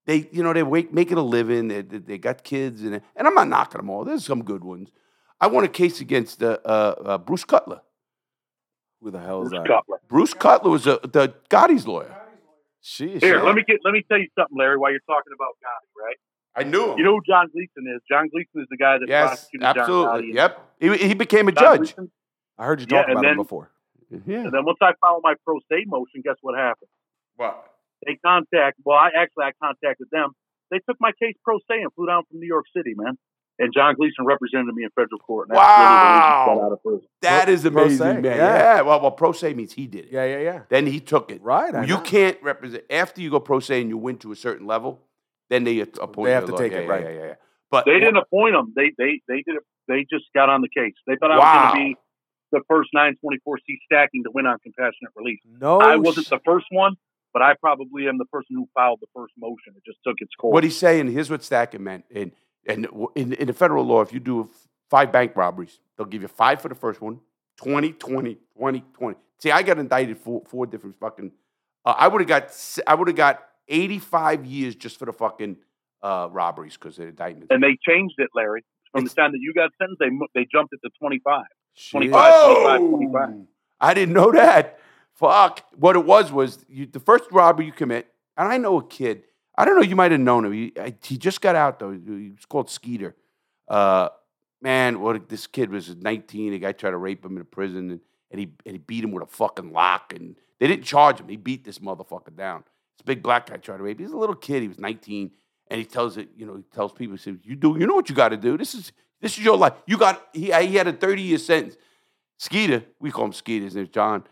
They 0.05 0.29
you 0.31 0.43
know 0.43 0.53
they 0.53 0.63
wake 0.63 0.93
making 0.93 1.17
a 1.17 1.23
living. 1.23 1.67
They, 1.67 1.81
they, 1.81 1.97
they 1.99 2.17
got 2.17 2.43
kids 2.43 2.81
and 2.81 3.01
and 3.15 3.27
I'm 3.27 3.33
not 3.35 3.47
knocking 3.47 3.79
them 3.79 3.89
all. 3.89 4.03
There's 4.03 4.25
some 4.25 4.43
good 4.43 4.63
ones. 4.63 4.91
I 5.39 5.47
won 5.47 5.63
a 5.63 5.67
case 5.67 6.01
against 6.01 6.43
uh, 6.43 6.57
uh, 6.65 6.95
uh, 7.05 7.17
Bruce 7.17 7.45
Cutler. 7.45 7.81
Who 9.01 9.11
the 9.11 9.19
hell 9.19 9.43
is 9.43 9.49
Bruce 9.49 9.59
that? 9.59 9.67
Cutler. 9.67 10.01
Bruce 10.07 10.33
Cutler 10.33 10.69
was 10.69 10.87
a, 10.87 10.99
the 11.03 11.33
Gotti's 11.49 11.87
lawyer. 11.87 12.15
Sheesh. 12.83 13.21
Here, 13.21 13.41
let 13.41 13.55
me 13.55 13.63
get 13.67 13.77
let 13.83 13.91
me 13.91 14.03
tell 14.07 14.17
you 14.17 14.27
something, 14.37 14.57
Larry. 14.57 14.77
While 14.77 14.91
you're 14.91 15.01
talking 15.07 15.33
about 15.35 15.55
Gotti, 15.63 16.01
right? 16.01 16.15
I 16.55 16.63
knew 16.63 16.91
him. 16.91 16.97
You 16.97 17.03
know 17.05 17.15
who 17.15 17.21
John 17.27 17.47
Gleeson 17.53 17.85
is? 17.95 18.01
John 18.09 18.27
Gleeson 18.29 18.61
is 18.61 18.67
the 18.69 18.77
guy 18.77 18.97
that 18.97 19.07
yes, 19.07 19.27
prosecuted 19.29 19.61
John 19.61 19.75
Gotti. 19.75 19.79
absolutely. 19.79 20.33
Yep. 20.33 20.71
He, 20.79 21.07
he 21.07 21.13
became 21.13 21.47
a 21.47 21.51
John 21.51 21.63
judge. 21.63 21.95
Gleeson. 21.95 22.11
I 22.57 22.65
heard 22.65 22.81
you 22.81 22.87
talk 22.87 23.05
and 23.07 23.17
about 23.17 23.25
him 23.25 23.37
before. 23.37 23.71
Yeah. 24.09 24.43
And 24.43 24.51
then 24.51 24.65
once 24.65 24.77
I 24.81 24.91
filed 24.99 25.21
my 25.23 25.35
pro 25.45 25.59
se 25.71 25.85
motion, 25.87 26.21
guess 26.23 26.35
what 26.41 26.57
happened? 26.57 26.89
What? 27.37 27.70
They 28.05 28.17
contact. 28.25 28.77
Well, 28.83 28.97
I 28.97 29.09
actually 29.17 29.45
I 29.45 29.51
contacted 29.63 30.07
them. 30.11 30.31
They 30.71 30.79
took 30.87 30.97
my 30.99 31.11
case 31.21 31.35
pro 31.43 31.57
se 31.59 31.81
and 31.81 31.91
flew 31.93 32.07
down 32.07 32.23
from 32.29 32.39
New 32.39 32.47
York 32.47 32.65
City, 32.75 32.93
man. 32.95 33.17
And 33.59 33.71
John 33.73 33.93
Gleeson 33.95 34.25
represented 34.25 34.73
me 34.73 34.83
in 34.85 34.89
federal 34.95 35.19
court. 35.19 35.49
And 35.49 35.57
that's 35.57 35.67
really 35.67 35.85
the 35.85 35.85
reason 35.85 36.15
I 36.17 36.45
got 36.45 36.57
Wow. 36.57 36.65
out 36.65 36.71
of 36.71 36.81
prison. 36.83 37.07
That 37.21 37.43
Pro- 37.45 37.53
is 37.53 37.65
amazing, 37.65 38.07
man. 38.07 38.23
yeah. 38.23 38.35
Yeah. 38.77 38.81
Well, 38.81 39.01
well, 39.01 39.11
pro 39.11 39.33
se 39.33 39.53
means 39.53 39.73
he 39.73 39.85
did 39.85 40.05
it. 40.05 40.11
Yeah, 40.11 40.25
yeah, 40.25 40.39
yeah. 40.39 40.61
Then 40.69 40.87
he 40.87 40.99
took 40.99 41.29
it. 41.31 41.41
Right. 41.43 41.75
I 41.75 41.81
you 41.83 41.95
know. 41.95 42.01
can't 42.01 42.41
represent 42.41 42.85
after 42.89 43.21
you 43.21 43.29
go 43.29 43.39
pro 43.39 43.59
se 43.59 43.81
and 43.81 43.89
you 43.89 43.97
win 43.97 44.17
to 44.19 44.31
a 44.31 44.35
certain 44.35 44.65
level. 44.65 45.01
then 45.49 45.65
they 45.65 45.79
appoint. 45.81 46.25
They 46.27 46.31
have 46.31 46.45
to 46.45 46.53
lawyer. 46.53 46.63
take 46.63 46.71
yeah, 46.71 46.77
it, 46.79 46.83
yeah, 46.85 46.89
right. 46.91 47.03
Yeah, 47.03 47.09
yeah, 47.11 47.25
yeah. 47.27 47.33
But 47.69 47.85
They 47.85 47.99
didn't 47.99 48.17
appoint 48.17 48.53
them. 48.55 48.73
They 48.75 48.93
they 48.97 49.21
they 49.27 49.43
did. 49.45 49.55
it- 49.57 49.63
They 49.87 50.05
just 50.09 50.25
got 50.33 50.47
on 50.49 50.61
the 50.61 50.69
case. 50.69 50.93
They 51.05 51.15
thought 51.19 51.31
I 51.31 51.35
was 51.37 51.73
going 51.73 51.89
to 51.89 51.95
be 51.95 51.97
the 52.53 52.61
first 52.69 52.89
924C 52.95 53.79
stacking 53.85 54.23
to 54.23 54.31
win 54.33 54.45
on 54.45 54.57
compassionate 54.59 55.11
release. 55.15 55.39
No, 55.45 55.79
I 55.81 55.97
wasn't 55.97 56.29
the 56.29 56.39
first 56.45 56.67
one, 56.71 56.95
but 57.33 57.41
I 57.41 57.53
probably 57.59 58.07
am 58.07 58.17
the 58.17 58.25
person 58.25 58.55
who 58.55 58.67
filed 58.73 58.99
the 59.01 59.07
first 59.15 59.33
motion. 59.37 59.73
It 59.75 59.83
just 59.85 59.99
took 60.05 60.15
its 60.19 60.33
course. 60.35 60.53
What 60.53 60.63
he's 60.63 60.77
saying, 60.77 61.11
here's 61.11 61.29
what 61.29 61.43
stacking 61.43 61.83
meant. 61.83 62.05
In, 62.09 62.31
in, 62.65 62.85
in, 63.15 63.33
in 63.33 63.47
the 63.47 63.53
federal 63.53 63.85
law, 63.85 64.01
if 64.01 64.13
you 64.13 64.19
do 64.19 64.49
five 64.89 65.11
bank 65.11 65.33
robberies, 65.35 65.79
they'll 65.97 66.05
give 66.07 66.21
you 66.21 66.27
five 66.27 66.61
for 66.61 66.69
the 66.69 66.75
first 66.75 67.01
one, 67.01 67.19
20, 67.57 67.93
20, 67.93 68.37
20, 68.57 68.83
20. 68.93 69.19
See, 69.39 69.51
I 69.51 69.63
got 69.63 69.79
indicted 69.79 70.19
for 70.19 70.43
four 70.47 70.65
different 70.65 70.99
fucking. 70.99 71.31
Uh, 71.85 71.95
I 71.97 72.07
would 72.07 72.21
have 72.21 72.27
got 72.27 72.81
I 72.85 72.93
would 72.95 73.07
have 73.07 73.17
got 73.17 73.43
85 73.67 74.45
years 74.45 74.75
just 74.75 74.99
for 74.99 75.05
the 75.05 75.13
fucking 75.13 75.57
uh, 76.03 76.27
robberies 76.31 76.73
because 76.77 76.97
of 76.99 77.05
the 77.05 77.09
indictments. 77.09 77.47
and 77.49 77.63
they 77.63 77.77
changed 77.87 78.15
it, 78.17 78.29
Larry. 78.35 78.63
From 78.91 79.05
It's- 79.05 79.15
the 79.15 79.21
time 79.21 79.31
that 79.31 79.39
you 79.39 79.53
got 79.53 79.71
sentenced, 79.79 79.99
they 79.99 80.09
they 80.41 80.47
jumped 80.51 80.73
it 80.73 80.79
to 80.83 80.89
25. 80.99 81.45
Shit. 81.73 81.91
25. 81.91 82.43
25, 82.43 82.79
25. 82.89 83.29
I 83.79 83.93
didn't 83.93 84.13
know 84.13 84.31
that. 84.33 84.79
Fuck. 85.21 85.63
What 85.77 85.95
it 85.95 86.03
was 86.03 86.31
was 86.31 86.65
you, 86.67 86.87
the 86.87 86.99
first 86.99 87.25
robbery 87.31 87.67
you 87.67 87.71
commit, 87.71 88.07
and 88.35 88.47
I 88.47 88.57
know 88.57 88.79
a 88.79 88.83
kid. 88.83 89.23
I 89.55 89.65
don't 89.65 89.75
know. 89.75 89.83
You 89.83 89.95
might 89.95 90.11
have 90.11 90.19
known 90.19 90.45
him. 90.45 90.51
He, 90.51 90.73
I, 90.79 90.95
he 91.03 91.17
just 91.17 91.41
got 91.41 91.55
out 91.55 91.77
though. 91.77 91.91
He 91.91 92.31
was 92.31 92.45
called 92.45 92.71
Skeeter. 92.71 93.15
Uh, 93.67 94.09
man, 94.63 94.99
what 94.99 95.29
this 95.29 95.45
kid 95.45 95.69
was 95.69 95.95
19. 95.95 96.53
A 96.53 96.57
guy 96.57 96.71
tried 96.71 96.91
to 96.91 96.97
rape 96.97 97.23
him 97.23 97.35
in 97.35 97.41
a 97.41 97.45
prison, 97.45 97.91
and, 97.91 97.99
and 98.31 98.39
he 98.39 98.51
and 98.65 98.73
he 98.73 98.79
beat 98.79 99.03
him 99.03 99.11
with 99.11 99.21
a 99.21 99.27
fucking 99.27 99.71
lock. 99.71 100.11
And 100.11 100.35
they 100.59 100.67
didn't 100.67 100.85
charge 100.85 101.19
him. 101.19 101.29
He 101.29 101.37
beat 101.37 101.63
this 101.63 101.77
motherfucker 101.77 102.35
down. 102.35 102.63
This 102.97 103.05
big 103.05 103.21
black 103.21 103.47
guy 103.47 103.57
tried 103.57 103.77
to 103.77 103.83
rape. 103.83 103.99
him. 103.99 104.07
He's 104.07 104.13
a 104.13 104.17
little 104.17 104.35
kid. 104.35 104.63
He 104.63 104.67
was 104.67 104.79
19, 104.79 105.29
and 105.67 105.77
he 105.77 105.85
tells 105.85 106.17
it. 106.17 106.29
You 106.35 106.47
know, 106.47 106.55
he 106.55 106.63
tells 106.73 106.93
people, 106.93 107.15
he 107.15 107.21
says, 107.21 107.35
"You 107.43 107.55
do. 107.55 107.77
You 107.79 107.85
know 107.85 107.95
what 107.95 108.09
you 108.09 108.15
got 108.15 108.29
to 108.29 108.37
do. 108.37 108.57
This 108.57 108.73
is 108.73 108.91
this 109.21 109.37
is 109.37 109.43
your 109.43 109.57
life. 109.57 109.73
You 109.85 109.99
got." 109.99 110.29
He 110.33 110.51
he 110.51 110.77
had 110.77 110.87
a 110.87 110.93
30 110.93 111.21
year 111.21 111.37
sentence. 111.37 111.77
Skeeter, 112.39 112.83
we 112.99 113.11
call 113.11 113.25
him 113.25 113.33
Skeeter. 113.33 113.65
His 113.65 113.75
name's 113.75 113.89
John. 113.89 114.23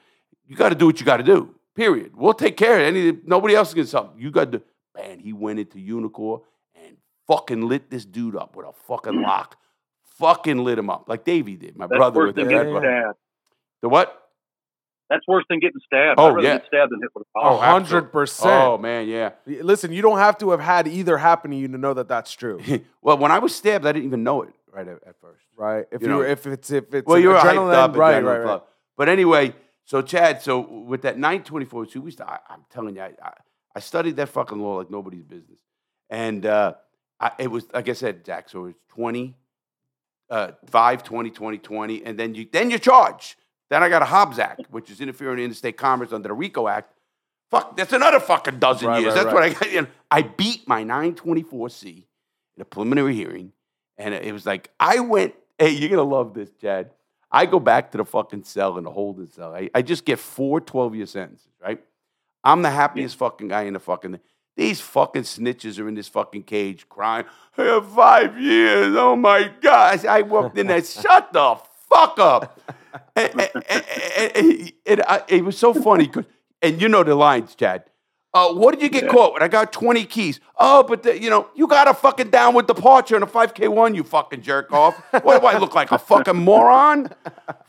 You 0.50 0.56
got 0.56 0.70
to 0.70 0.76
do 0.76 0.88
what 0.88 1.00
you 1.00 1.06
got 1.06 1.18
to 1.18 1.24
do. 1.24 1.56
Period. 1.76 2.12
We'll 2.16 2.34
take 2.34 2.58
care 2.58 2.76
of 2.76 2.82
it. 2.82 2.98
Any, 2.98 3.18
nobody 3.24 3.56
else 3.56 3.74
can 3.74 3.86
something. 3.86 4.20
You 4.20 4.32
got 4.32 4.52
to. 4.52 4.62
Man, 4.98 5.20
he 5.20 5.32
went 5.32 5.60
into 5.60 5.78
Unicor 5.78 6.42
and 6.76 6.98
fucking 7.28 7.62
lit 7.62 7.90
this 7.90 8.04
dude 8.04 8.36
up 8.36 8.56
with 8.56 8.66
a 8.66 8.74
fucking 8.88 9.14
mm. 9.14 9.24
lock. 9.24 9.56
Fucking 10.18 10.58
lit 10.58 10.78
him 10.78 10.90
up 10.90 11.06
like 11.08 11.24
Davey 11.24 11.56
did. 11.56 11.78
My 11.78 11.88
That's 11.88 11.98
brother 11.98 12.18
worse 12.18 12.28
with 12.30 12.36
than 12.36 12.48
the 12.48 12.52
yeah, 12.52 12.64
getting 12.64 12.78
stabbed. 12.80 13.18
The 13.82 13.90
what? 13.90 14.30
That's 15.10 15.26
worse 15.28 15.46
than 15.50 15.60
getting 15.60 15.80
stabbed. 15.86 16.20
Oh, 16.20 16.36
I'd 16.36 16.44
yeah. 16.44 16.58
get 16.58 16.68
stabbed 16.68 16.92
than 16.92 17.00
hit 17.02 17.10
with 17.16 17.26
a 17.36 17.40
A 17.40 17.42
power. 17.42 17.52
Oh, 17.54 17.58
hundred 17.58 18.12
percent. 18.12 18.52
Oh 18.52 18.78
man, 18.78 19.08
yeah. 19.08 19.32
Listen, 19.46 19.94
you 19.94 20.02
don't 20.02 20.18
have 20.18 20.38
to 20.40 20.50
have 20.52 20.60
had 20.60 20.88
either 20.88 21.18
happen 21.18 21.52
to 21.52 21.58
you 21.58 21.68
to 21.68 21.78
know 21.78 21.94
that 21.94 22.08
that's 22.08 22.34
true, 22.34 22.60
well, 23.02 23.18
when 23.18 23.32
I 23.32 23.40
was 23.40 23.56
stabbed, 23.56 23.86
I 23.86 23.92
didn't 23.92 24.06
even 24.06 24.24
know 24.24 24.42
it 24.42 24.54
right 24.72 24.88
at, 24.88 25.00
at 25.08 25.16
first. 25.22 25.46
right? 25.56 25.86
If 25.92 26.02
You 26.02 26.08
you, 26.08 26.14
know- 26.14 26.22
are 26.22 26.28
if 26.28 26.46
it's 26.46 26.70
if 26.72 26.94
it's 26.94 27.08
Well, 27.08 27.20
you're 27.20 27.36
adrenaline, 27.36 27.74
hyped 27.74 27.74
up, 27.74 27.96
right, 27.96 28.24
adrenaline 28.24 28.46
right, 28.46 28.52
right. 28.54 28.62
But 28.98 29.10
anyway, 29.10 29.56
so 29.90 30.04
Chad, 30.04 30.44
so 30.44 30.60
with 30.60 31.02
that 31.02 31.18
924, 31.18 31.88
see, 31.88 31.98
we 31.98 32.16
I, 32.22 32.38
I'm 32.48 32.64
telling 32.70 32.96
you, 32.96 33.02
I, 33.02 33.12
I, 33.24 33.34
I 33.76 33.80
studied 33.80 34.18
that 34.18 34.30
fucking 34.30 34.60
law 34.60 34.76
like 34.76 34.92
nobody's 34.92 35.24
business. 35.24 35.58
And 36.12 36.46
uh, 36.46 36.76
I, 37.20 37.32
it 37.40 37.48
was, 37.48 37.66
like 37.74 37.90
I 37.90 37.94
said, 37.94 38.24
Jack, 38.24 38.50
so 38.50 38.60
it 38.60 38.68
was 38.68 38.76
20, 38.90 39.34
uh, 40.30 40.52
5, 40.68 41.04
20, 41.04 41.32
20, 41.32 41.58
20, 41.58 42.06
and 42.06 42.20
then 42.20 42.36
you 42.36 42.48
then 42.52 42.70
you're 42.70 42.78
charged. 42.78 43.38
Then 43.72 43.82
I 43.82 43.90
got 43.90 44.04
a 44.04 44.06
Hobbs 44.06 44.38
Act, 44.38 44.68
which 44.70 44.92
is 44.92 45.02
interfering 45.02 45.40
in 45.40 45.46
interstate 45.46 45.78
commerce 45.78 46.14
under 46.14 46.28
the 46.28 46.36
RICO 46.36 46.68
Act. 46.68 46.94
Fuck, 47.50 47.76
that's 47.76 47.92
another 47.92 48.20
fucking 48.20 48.60
dozen 48.60 48.90
Right, 48.90 49.02
years. 49.02 49.16
right, 49.16 49.24
that's 49.24 49.34
right. 49.34 49.34
what 49.34 49.44
I 49.44 49.50
got. 49.54 49.72
You 49.72 49.82
know, 49.82 49.88
I 50.12 50.22
beat 50.22 50.68
my 50.68 50.84
924C 50.84 52.06
in 52.58 52.62
a 52.62 52.66
preliminary 52.66 53.16
hearing, 53.16 53.54
and 53.98 54.14
it 54.14 54.34
was 54.34 54.46
like 54.46 54.70
I 54.80 55.00
went. 55.00 55.34
Hey, 55.58 55.72
you're 55.72 55.90
gonna 55.90 56.04
love 56.04 56.36
this, 56.36 56.52
Chad. 56.62 56.92
I 57.32 57.46
go 57.46 57.60
back 57.60 57.92
to 57.92 57.98
the 57.98 58.06
fucking 58.06 58.44
cell 58.44 58.78
in 58.78 58.84
the 58.84 58.92
holding 58.92 59.28
cell. 59.30 59.54
I, 59.54 59.70
I 59.76 59.82
just 59.82 60.04
get 60.06 60.20
four 60.20 60.60
12 60.62 60.96
year 60.96 61.06
sentences, 61.06 61.48
right? 61.62 61.80
I'm 62.44 62.62
the 62.62 62.70
happiest 62.72 63.18
fucking 63.18 63.50
guy 63.50 63.64
in 63.64 63.74
the 63.74 63.80
fucking. 63.80 64.20
These 64.56 64.82
fucking 64.82 65.22
snitches 65.24 65.80
are 65.80 65.88
in 65.88 65.96
this 65.96 66.08
fucking 66.08 66.44
cage 66.44 66.88
crying. 66.90 67.26
I 67.58 67.64
have 67.64 67.88
five 67.92 68.40
years. 68.40 68.96
Oh 68.98 69.16
my 69.16 69.52
god! 69.62 70.06
I 70.06 70.22
walked 70.24 70.58
in 70.58 70.68
there. 70.68 70.84
Shut 70.84 71.32
the 71.34 71.58
fuck 71.90 72.20
up. 72.20 72.60
and, 73.16 73.32
and- 73.40 73.52
and- 73.70 73.86
and- 74.18 74.32
and- 74.36 74.72
and 74.86 75.02
I- 75.08 75.24
it 75.28 75.46
was 75.46 75.58
so 75.58 75.74
funny 75.74 76.10
and 76.62 76.82
you 76.82 76.90
know 76.90 77.04
the 77.04 77.16
lines, 77.16 77.56
Chad. 77.56 77.84
Uh, 78.34 78.54
what 78.54 78.72
did 78.74 78.82
you 78.84 78.90
get 78.90 79.10
caught 79.10 79.34
with? 79.34 79.42
I 79.42 79.48
got 79.48 79.74
20 79.74 80.06
keys. 80.06 80.40
Oh, 80.58 80.84
but 80.84 81.02
the, 81.04 81.20
you 81.20 81.30
know, 81.32 81.50
you 81.56 81.66
got 81.68 81.88
a 81.88 81.94
fucking 81.96 82.30
downward 82.30 82.68
departure 82.68 83.16
in 83.16 83.24
a 83.24 83.28
5K1, 83.28 83.96
you 83.96 84.04
fucking 84.04 84.42
jerk 84.44 84.72
off. 84.72 84.96
What 85.24 85.42
do 85.42 85.48
I 85.48 85.58
look 85.58 85.74
like? 85.74 85.92
A 85.92 85.98
fucking 86.12 86.36
moron? 86.36 87.10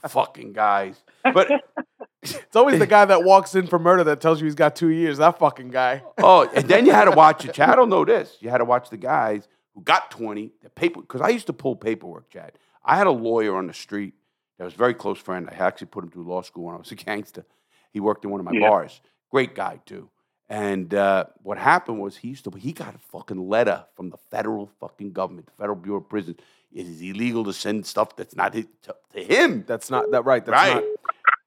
fucking 0.07 0.53
guys. 0.53 1.03
But 1.25 1.51
It's 2.23 2.55
always 2.55 2.79
the 2.79 2.87
guy 2.87 3.07
that 3.07 3.25
walks 3.25 3.55
in 3.55 3.67
for 3.67 3.79
murder 3.79 4.05
that 4.05 4.21
tells 4.21 4.41
you 4.43 4.45
he's 4.47 4.55
got 4.55 4.77
two 4.77 4.89
years. 4.91 5.17
That 5.17 5.39
fucking 5.39 5.71
guy. 5.71 6.03
oh, 6.19 6.47
and 6.55 6.69
then 6.69 6.85
you 6.85 6.93
had 6.93 7.07
to 7.07 7.13
watch 7.13 7.47
it. 7.47 7.55
Chad, 7.55 7.71
I 7.71 7.77
don't 7.77 7.89
know 7.89 8.05
this. 8.05 8.37
You 8.41 8.51
had 8.51 8.59
to 8.59 8.67
watch 8.67 8.91
the 8.91 8.99
guys 8.99 9.49
who 9.75 9.81
got 9.81 10.11
20, 10.11 10.53
the 10.63 10.69
paper, 10.69 11.01
because 11.01 11.23
I 11.23 11.31
used 11.31 11.47
to 11.47 11.55
pull 11.55 11.77
paperwork, 11.77 12.29
Chad. 12.29 12.53
I 12.85 12.97
had 12.99 13.07
a 13.07 13.11
lawyer 13.11 13.57
on 13.57 13.67
the 13.67 13.73
street 13.73 14.13
that 14.59 14.65
was 14.67 14.75
a 14.75 14.77
very 14.77 14.93
close 14.93 15.19
friend. 15.19 15.49
I 15.51 15.55
actually 15.65 15.87
put 15.87 16.05
him 16.05 16.11
through 16.11 16.25
law 16.25 16.43
school 16.43 16.65
when 16.65 16.75
I 16.75 16.79
was 16.79 16.93
a 16.93 16.97
gangster. 16.97 17.47
He 17.91 18.01
worked 18.01 18.23
in 18.27 18.31
one 18.31 18.41
of 18.41 18.45
my 18.45 18.53
Yeah. 18.53 18.69
bars. 18.69 19.01
Great 19.31 19.55
guy, 19.55 19.81
too. 19.87 20.11
And 20.51 20.93
uh, 20.95 21.27
what 21.45 21.59
happened 21.59 22.01
was 22.01 22.17
he 22.17 22.29
used 22.29 22.43
to, 22.43 22.51
he 22.51 22.73
got 22.73 22.97
a 22.97 22.99
fucking 22.99 23.49
letter 23.49 23.85
from 23.95 24.11
the 24.11 24.17
federal 24.33 24.69
fucking 24.81 25.13
government, 25.13 25.47
the 25.47 25.53
Federal 25.53 25.77
Bureau 25.77 25.99
of 25.99 26.09
Prisons. 26.09 26.39
It 26.73 26.87
is 26.87 27.01
illegal 27.01 27.45
to 27.45 27.53
send 27.53 27.87
stuff 27.87 28.17
that's 28.17 28.35
not 28.35 28.53
to, 28.55 28.67
to 28.83 29.23
him. 29.23 29.65
That's 29.65 29.91
not 29.91 30.11
that 30.11 30.25
right. 30.25 30.45
That's 30.45 30.53
right. 30.53 30.75
not. 30.75 30.85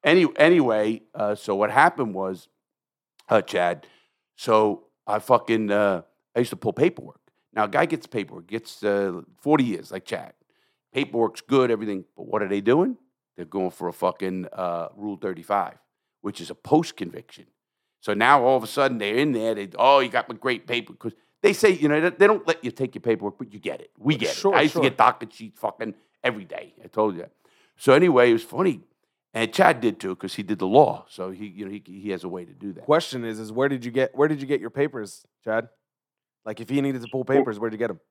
Any, 0.06 0.26
anyway, 0.38 1.02
uh, 1.14 1.36
so 1.36 1.54
what 1.54 1.70
happened 1.70 2.14
was, 2.14 2.48
uh, 3.28 3.42
Chad, 3.42 3.88
so 4.38 4.86
I 5.06 5.20
fucking, 5.20 5.70
uh, 5.70 6.04
I 6.34 6.40
used 6.40 6.52
to 6.52 6.56
pull 6.56 6.74
paperwork. 6.74 7.20
Now, 7.54 7.66
a 7.66 7.70
guy 7.70 7.86
gets 7.86 8.08
paperwork, 8.08 8.48
gets 8.48 8.84
uh, 8.84 9.22
40 9.42 9.64
years, 9.66 9.92
like 9.92 10.06
Chad. 10.06 10.34
Paperwork's 10.94 11.42
good, 11.42 11.72
everything, 11.72 12.06
but 12.16 12.26
what 12.26 12.42
are 12.42 12.48
they 12.48 12.62
doing? 12.62 12.98
They're 13.36 13.46
going 13.46 13.72
for 13.72 13.90
a 13.90 13.94
fucking 13.94 14.48
uh, 14.54 14.90
Rule 14.96 15.18
35, 15.18 15.74
which 16.22 16.40
is 16.40 16.50
a 16.50 16.56
post 16.56 16.96
conviction. 16.96 17.48
So 18.04 18.14
now 18.14 18.44
all 18.44 18.58
of 18.58 18.64
a 18.64 18.68
sudden 18.68 18.98
they're 18.98 19.16
in 19.16 19.32
there. 19.32 19.56
They, 19.56 19.70
oh, 19.80 20.00
you 20.00 20.10
got 20.10 20.28
my 20.28 20.36
great 20.36 20.68
paper. 20.68 20.92
Because 20.92 21.14
they 21.42 21.54
say, 21.54 21.70
you 21.70 21.88
know, 21.88 22.10
they- 22.10 22.28
don't 22.28 22.46
let 22.46 22.62
you 22.62 22.70
take 22.70 22.96
your 22.96 23.02
paperwork, 23.02 23.38
but 23.38 23.54
you 23.54 23.60
get 23.62 23.80
it. 23.80 23.92
We 23.98 24.18
get 24.18 24.36
Sure, 24.36 24.54
it. 24.54 24.58
I 24.58 24.62
used 24.64 24.74
sure. 24.74 24.82
to 24.84 24.90
get 24.90 24.98
docket 24.98 25.32
sheets 25.32 25.58
fucking 25.58 25.96
every 26.22 26.44
day. 26.44 26.74
I 26.84 26.88
told 26.88 27.16
you 27.16 27.22
that. 27.22 27.32
So 27.78 27.94
anyway, 27.94 28.30
it 28.30 28.34
was 28.34 28.44
funny. 28.44 28.82
And 29.34 29.54
Chad 29.54 29.80
did 29.80 30.02
too, 30.02 30.10
because 30.16 30.36
he 30.36 30.44
did 30.44 30.60
the 30.60 30.68
law. 30.68 31.06
So 31.08 31.32
he, 31.32 31.48
you 31.48 31.64
know, 31.64 31.72
he, 31.72 31.82
he 31.86 32.10
has 32.10 32.26
a 32.26 32.28
way 32.28 32.44
to 32.44 32.52
do 32.52 32.74
that. 32.74 32.84
Question 32.84 33.24
is, 33.24 33.40
is 33.40 33.54
where 33.54 33.70
did 33.70 33.86
you 33.86 33.92
get 33.92 34.14
where 34.14 34.28
did 34.28 34.42
you 34.42 34.48
get 34.48 34.60
your 34.60 34.70
papers, 34.70 35.26
Chad? 35.46 35.70
Like 36.46 36.60
if 36.60 36.68
he 36.70 36.82
needed 36.82 37.02
to 37.04 37.08
pull 37.10 37.24
papers, 37.24 37.58
where'd 37.58 37.72
you 37.72 37.80
get 37.80 37.88
them? 37.88 38.02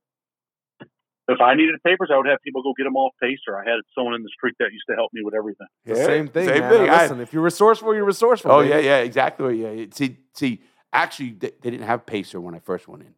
If 1.32 1.40
I 1.40 1.54
needed 1.54 1.74
papers, 1.84 2.10
I 2.12 2.16
would 2.16 2.26
have 2.26 2.38
people 2.44 2.62
go 2.62 2.72
get 2.76 2.84
them 2.84 2.96
off 2.96 3.12
Pacer. 3.20 3.56
I 3.56 3.68
had 3.68 3.80
someone 3.94 4.14
in 4.14 4.22
the 4.22 4.30
street 4.36 4.54
that 4.58 4.72
used 4.72 4.84
to 4.90 4.94
help 4.94 5.10
me 5.12 5.22
with 5.24 5.34
everything. 5.34 5.66
The 5.84 5.96
same 5.96 6.28
thing, 6.28 6.46
Same 6.48 6.60
man. 6.60 6.70
thing. 6.72 6.86
Now, 6.86 6.94
I- 6.94 7.02
listen, 7.02 7.20
if 7.20 7.32
you're 7.32 7.42
resourceful, 7.42 7.94
you're 7.94 8.04
resourceful. 8.04 8.50
Oh 8.50 8.60
baby. 8.60 8.70
yeah, 8.70 8.78
yeah, 8.78 8.98
exactly. 8.98 9.62
Yeah, 9.62 9.70
yeah. 9.70 9.86
See, 9.92 10.16
see, 10.34 10.62
actually, 10.92 11.30
they, 11.32 11.50
they 11.60 11.70
didn't 11.70 11.86
have 11.86 12.04
Pacer 12.06 12.40
when 12.40 12.54
I 12.54 12.58
first 12.60 12.88
went 12.88 13.02
in, 13.02 13.14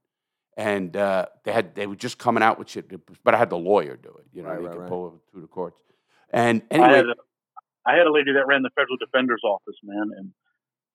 and 0.57 0.97
uh, 0.97 1.27
they 1.45 1.53
had 1.53 1.75
they 1.75 1.87
were 1.87 1.97
just 1.97 2.19
coming 2.19 2.43
out 2.43 2.59
with 2.59 2.69
shit. 2.71 2.91
But 3.25 3.35
I 3.35 3.39
had 3.39 3.51
the 3.51 3.59
lawyer 3.59 3.97
do 3.97 4.11
it. 4.19 4.27
You 4.33 4.43
know, 4.43 4.49
Right, 4.51 4.59
they 4.59 4.65
right, 4.65 4.73
could 4.73 4.81
right. 4.81 4.89
pull 4.89 5.09
it 5.09 5.15
through 5.33 5.43
the 5.43 5.49
courts. 5.49 5.81
And 6.33 6.63
I 6.73 6.77
had, 6.97 7.05
a, 7.07 7.15
I 7.87 7.95
had 7.97 8.07
a 8.09 8.13
lady 8.13 8.33
that 8.33 8.47
ran 8.49 8.63
the 8.63 8.71
federal 8.75 8.97
defender's 8.97 9.43
office, 9.45 9.77
man, 9.85 10.11
and 10.19 10.31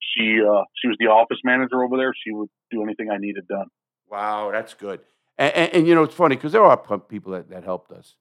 she 0.00 0.40
uh, 0.42 0.64
she 0.80 0.88
was 0.88 0.96
the 1.00 1.06
office 1.06 1.38
manager 1.44 1.82
over 1.82 1.96
there. 1.96 2.12
She 2.24 2.32
would 2.32 2.48
do 2.70 2.82
anything 2.82 3.10
I 3.10 3.16
needed 3.18 3.46
done. 3.48 3.66
Wow, 4.10 4.50
that's 4.52 4.74
good. 4.74 5.00
And, 5.40 5.54
and, 5.56 5.74
and, 5.74 5.88
you 5.88 5.94
know, 5.94 6.02
it's 6.02 6.14
funny 6.14 6.36
because 6.36 6.52
there 6.52 6.62
are 6.62 6.76
people 6.76 7.32
that, 7.32 7.48
that 7.48 7.64
helped 7.64 7.92
us. 7.92 8.14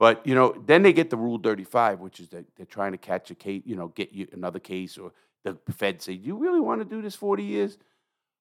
But, 0.00 0.26
you 0.26 0.34
know, 0.34 0.54
then 0.66 0.82
they 0.82 0.94
get 0.94 1.10
the 1.10 1.18
Rule 1.18 1.38
35, 1.38 2.00
which 2.00 2.18
is 2.18 2.30
that 2.30 2.46
they're 2.56 2.64
trying 2.64 2.92
to 2.92 2.98
catch 2.98 3.30
a 3.30 3.34
case, 3.34 3.62
you 3.66 3.76
know, 3.76 3.88
get 3.88 4.12
you 4.12 4.26
another 4.32 4.58
case, 4.58 4.96
or 4.96 5.12
the 5.44 5.58
Fed 5.70 6.00
say, 6.00 6.16
Do 6.16 6.26
you 6.26 6.36
really 6.36 6.60
want 6.60 6.80
to 6.80 6.86
do 6.86 7.02
this 7.02 7.14
40 7.14 7.44
years? 7.44 7.76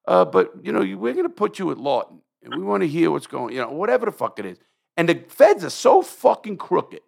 Uh, 0.08 0.24
but, 0.24 0.54
you 0.64 0.72
know, 0.72 0.82
you, 0.82 0.98
we're 0.98 1.14
going 1.14 1.26
to 1.26 1.30
put 1.30 1.60
you 1.60 1.72
at 1.72 1.78
Lawton, 1.78 2.22
and 2.42 2.56
we 2.56 2.64
want 2.64 2.82
to 2.82 2.88
hear 2.88 3.12
what's 3.12 3.28
going, 3.28 3.54
you 3.54 3.60
know, 3.60 3.70
whatever 3.70 4.06
the 4.06 4.14
fuck 4.14 4.40
it 4.40 4.46
is. 4.46 4.58
And 4.96 5.10
the 5.10 5.24
Feds 5.28 5.66
are 5.66 5.70
so 5.70 6.02
fucking 6.02 6.56
crooked. 6.56 7.02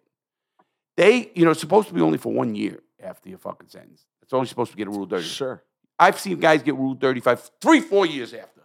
They, 0.98 1.32
you 1.34 1.46
know, 1.46 1.54
supposed 1.54 1.88
to 1.88 1.94
be 1.94 2.02
only 2.02 2.18
for 2.18 2.32
one 2.32 2.54
year 2.54 2.80
after 3.02 3.30
your 3.30 3.38
fucking 3.38 3.68
sentence. 3.68 4.04
It's 4.22 4.34
only 4.34 4.46
supposed 4.46 4.72
to 4.72 4.76
get 4.76 4.88
a 4.88 4.90
Rule 4.90 5.06
35. 5.06 5.24
Sure. 5.24 5.62
I've 5.98 6.20
seen 6.20 6.38
guys 6.38 6.62
get 6.62 6.76
Rule 6.76 6.94
35 6.94 7.50
three, 7.62 7.80
four 7.80 8.04
years 8.04 8.34
after. 8.34 8.60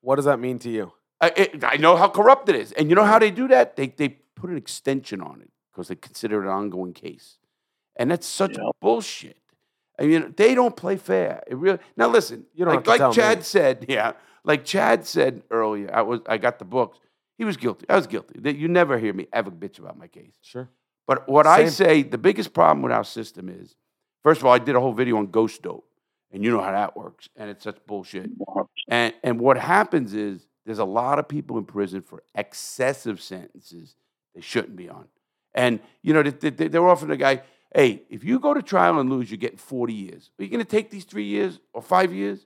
What 0.00 0.16
does 0.16 0.24
that 0.24 0.40
mean 0.40 0.58
to 0.60 0.70
you? 0.70 0.92
I, 1.20 1.32
it, 1.36 1.64
I 1.64 1.76
know 1.76 1.96
how 1.96 2.08
corrupt 2.08 2.48
it 2.48 2.54
is. 2.56 2.72
And 2.72 2.88
you 2.88 2.94
know 2.94 3.04
how 3.04 3.18
they 3.18 3.30
do 3.30 3.48
that? 3.48 3.76
They, 3.76 3.88
they 3.88 4.08
put 4.36 4.50
an 4.50 4.56
extension 4.56 5.20
on 5.20 5.40
it 5.40 5.50
because 5.72 5.88
they 5.88 5.96
consider 5.96 6.42
it 6.42 6.46
an 6.46 6.52
ongoing 6.52 6.92
case. 6.92 7.38
And 7.96 8.10
that's 8.10 8.26
such 8.26 8.56
Yeah. 8.56 8.70
bullshit. 8.80 9.36
I 9.98 10.04
mean, 10.06 10.34
they 10.36 10.54
don't 10.54 10.76
play 10.76 10.96
fair. 10.96 11.42
It 11.48 11.56
really 11.56 11.80
now 11.96 12.06
listen. 12.08 12.46
You 12.54 12.64
don't 12.64 12.86
like, 12.86 13.00
like 13.00 13.12
Chad 13.12 13.38
me. 13.38 13.42
said, 13.44 13.86
yeah. 13.88 14.12
like 14.44 14.64
Chad 14.64 15.04
said 15.06 15.42
earlier, 15.50 15.90
I 15.92 16.02
was 16.02 16.20
I 16.28 16.38
got 16.38 16.60
the 16.60 16.64
books. 16.64 16.98
He 17.36 17.44
was 17.44 17.56
guilty. 17.56 17.84
I 17.88 17.96
was 17.96 18.06
guilty. 18.06 18.38
That- 18.40 18.56
You 18.56 18.68
never 18.68 18.96
hear 18.98 19.12
me 19.12 19.26
ever 19.32 19.50
bitch 19.50 19.80
about 19.80 19.98
my 19.98 20.06
case. 20.06 20.34
Sure. 20.42 20.68
But 21.08 21.28
what 21.28 21.46
I 21.48 21.66
say, 21.68 22.02
the 22.02 22.18
biggest 22.18 22.52
problem 22.52 22.82
with 22.82 22.92
our 22.92 23.02
system 23.02 23.48
is, 23.48 23.74
first 24.22 24.40
of 24.40 24.46
all, 24.46 24.52
I 24.52 24.58
did 24.58 24.76
a 24.76 24.80
whole 24.80 24.92
video 24.92 25.16
on 25.16 25.28
ghost 25.28 25.62
dope, 25.62 25.88
and 26.30 26.44
you 26.44 26.50
know 26.52 26.60
how 26.60 26.70
that 26.70 26.96
works, 26.96 27.28
and 27.34 27.48
it's 27.50 27.64
such 27.64 27.78
bullshit. 27.86 28.30
And 28.88 29.14
and 29.24 29.40
what 29.40 29.56
happens 29.58 30.14
is 30.14 30.46
there's 30.68 30.78
a 30.78 30.84
lot 30.84 31.18
of 31.18 31.26
people 31.26 31.56
in 31.56 31.64
prison 31.64 32.02
for 32.02 32.22
excessive 32.34 33.22
sentences 33.22 33.96
they 34.34 34.42
shouldn't 34.42 34.76
be 34.76 34.88
on. 34.88 35.06
And 35.54 35.80
you 36.02 36.12
know 36.12 36.22
they, 36.22 36.50
they, 36.50 36.68
they're 36.68 36.86
offering 36.86 37.08
the 37.08 37.16
guy, 37.16 37.42
hey, 37.74 38.02
if 38.10 38.22
you 38.22 38.38
go 38.38 38.52
to 38.52 38.62
trial 38.62 39.00
and 39.00 39.08
lose, 39.08 39.30
you're 39.30 39.38
getting 39.38 39.56
40 39.56 39.94
years. 39.94 40.30
Are 40.38 40.44
you 40.44 40.50
going 40.50 40.64
to 40.64 40.70
take 40.70 40.90
these 40.90 41.04
three 41.04 41.24
years 41.24 41.58
or 41.72 41.80
five 41.80 42.12
years? 42.12 42.44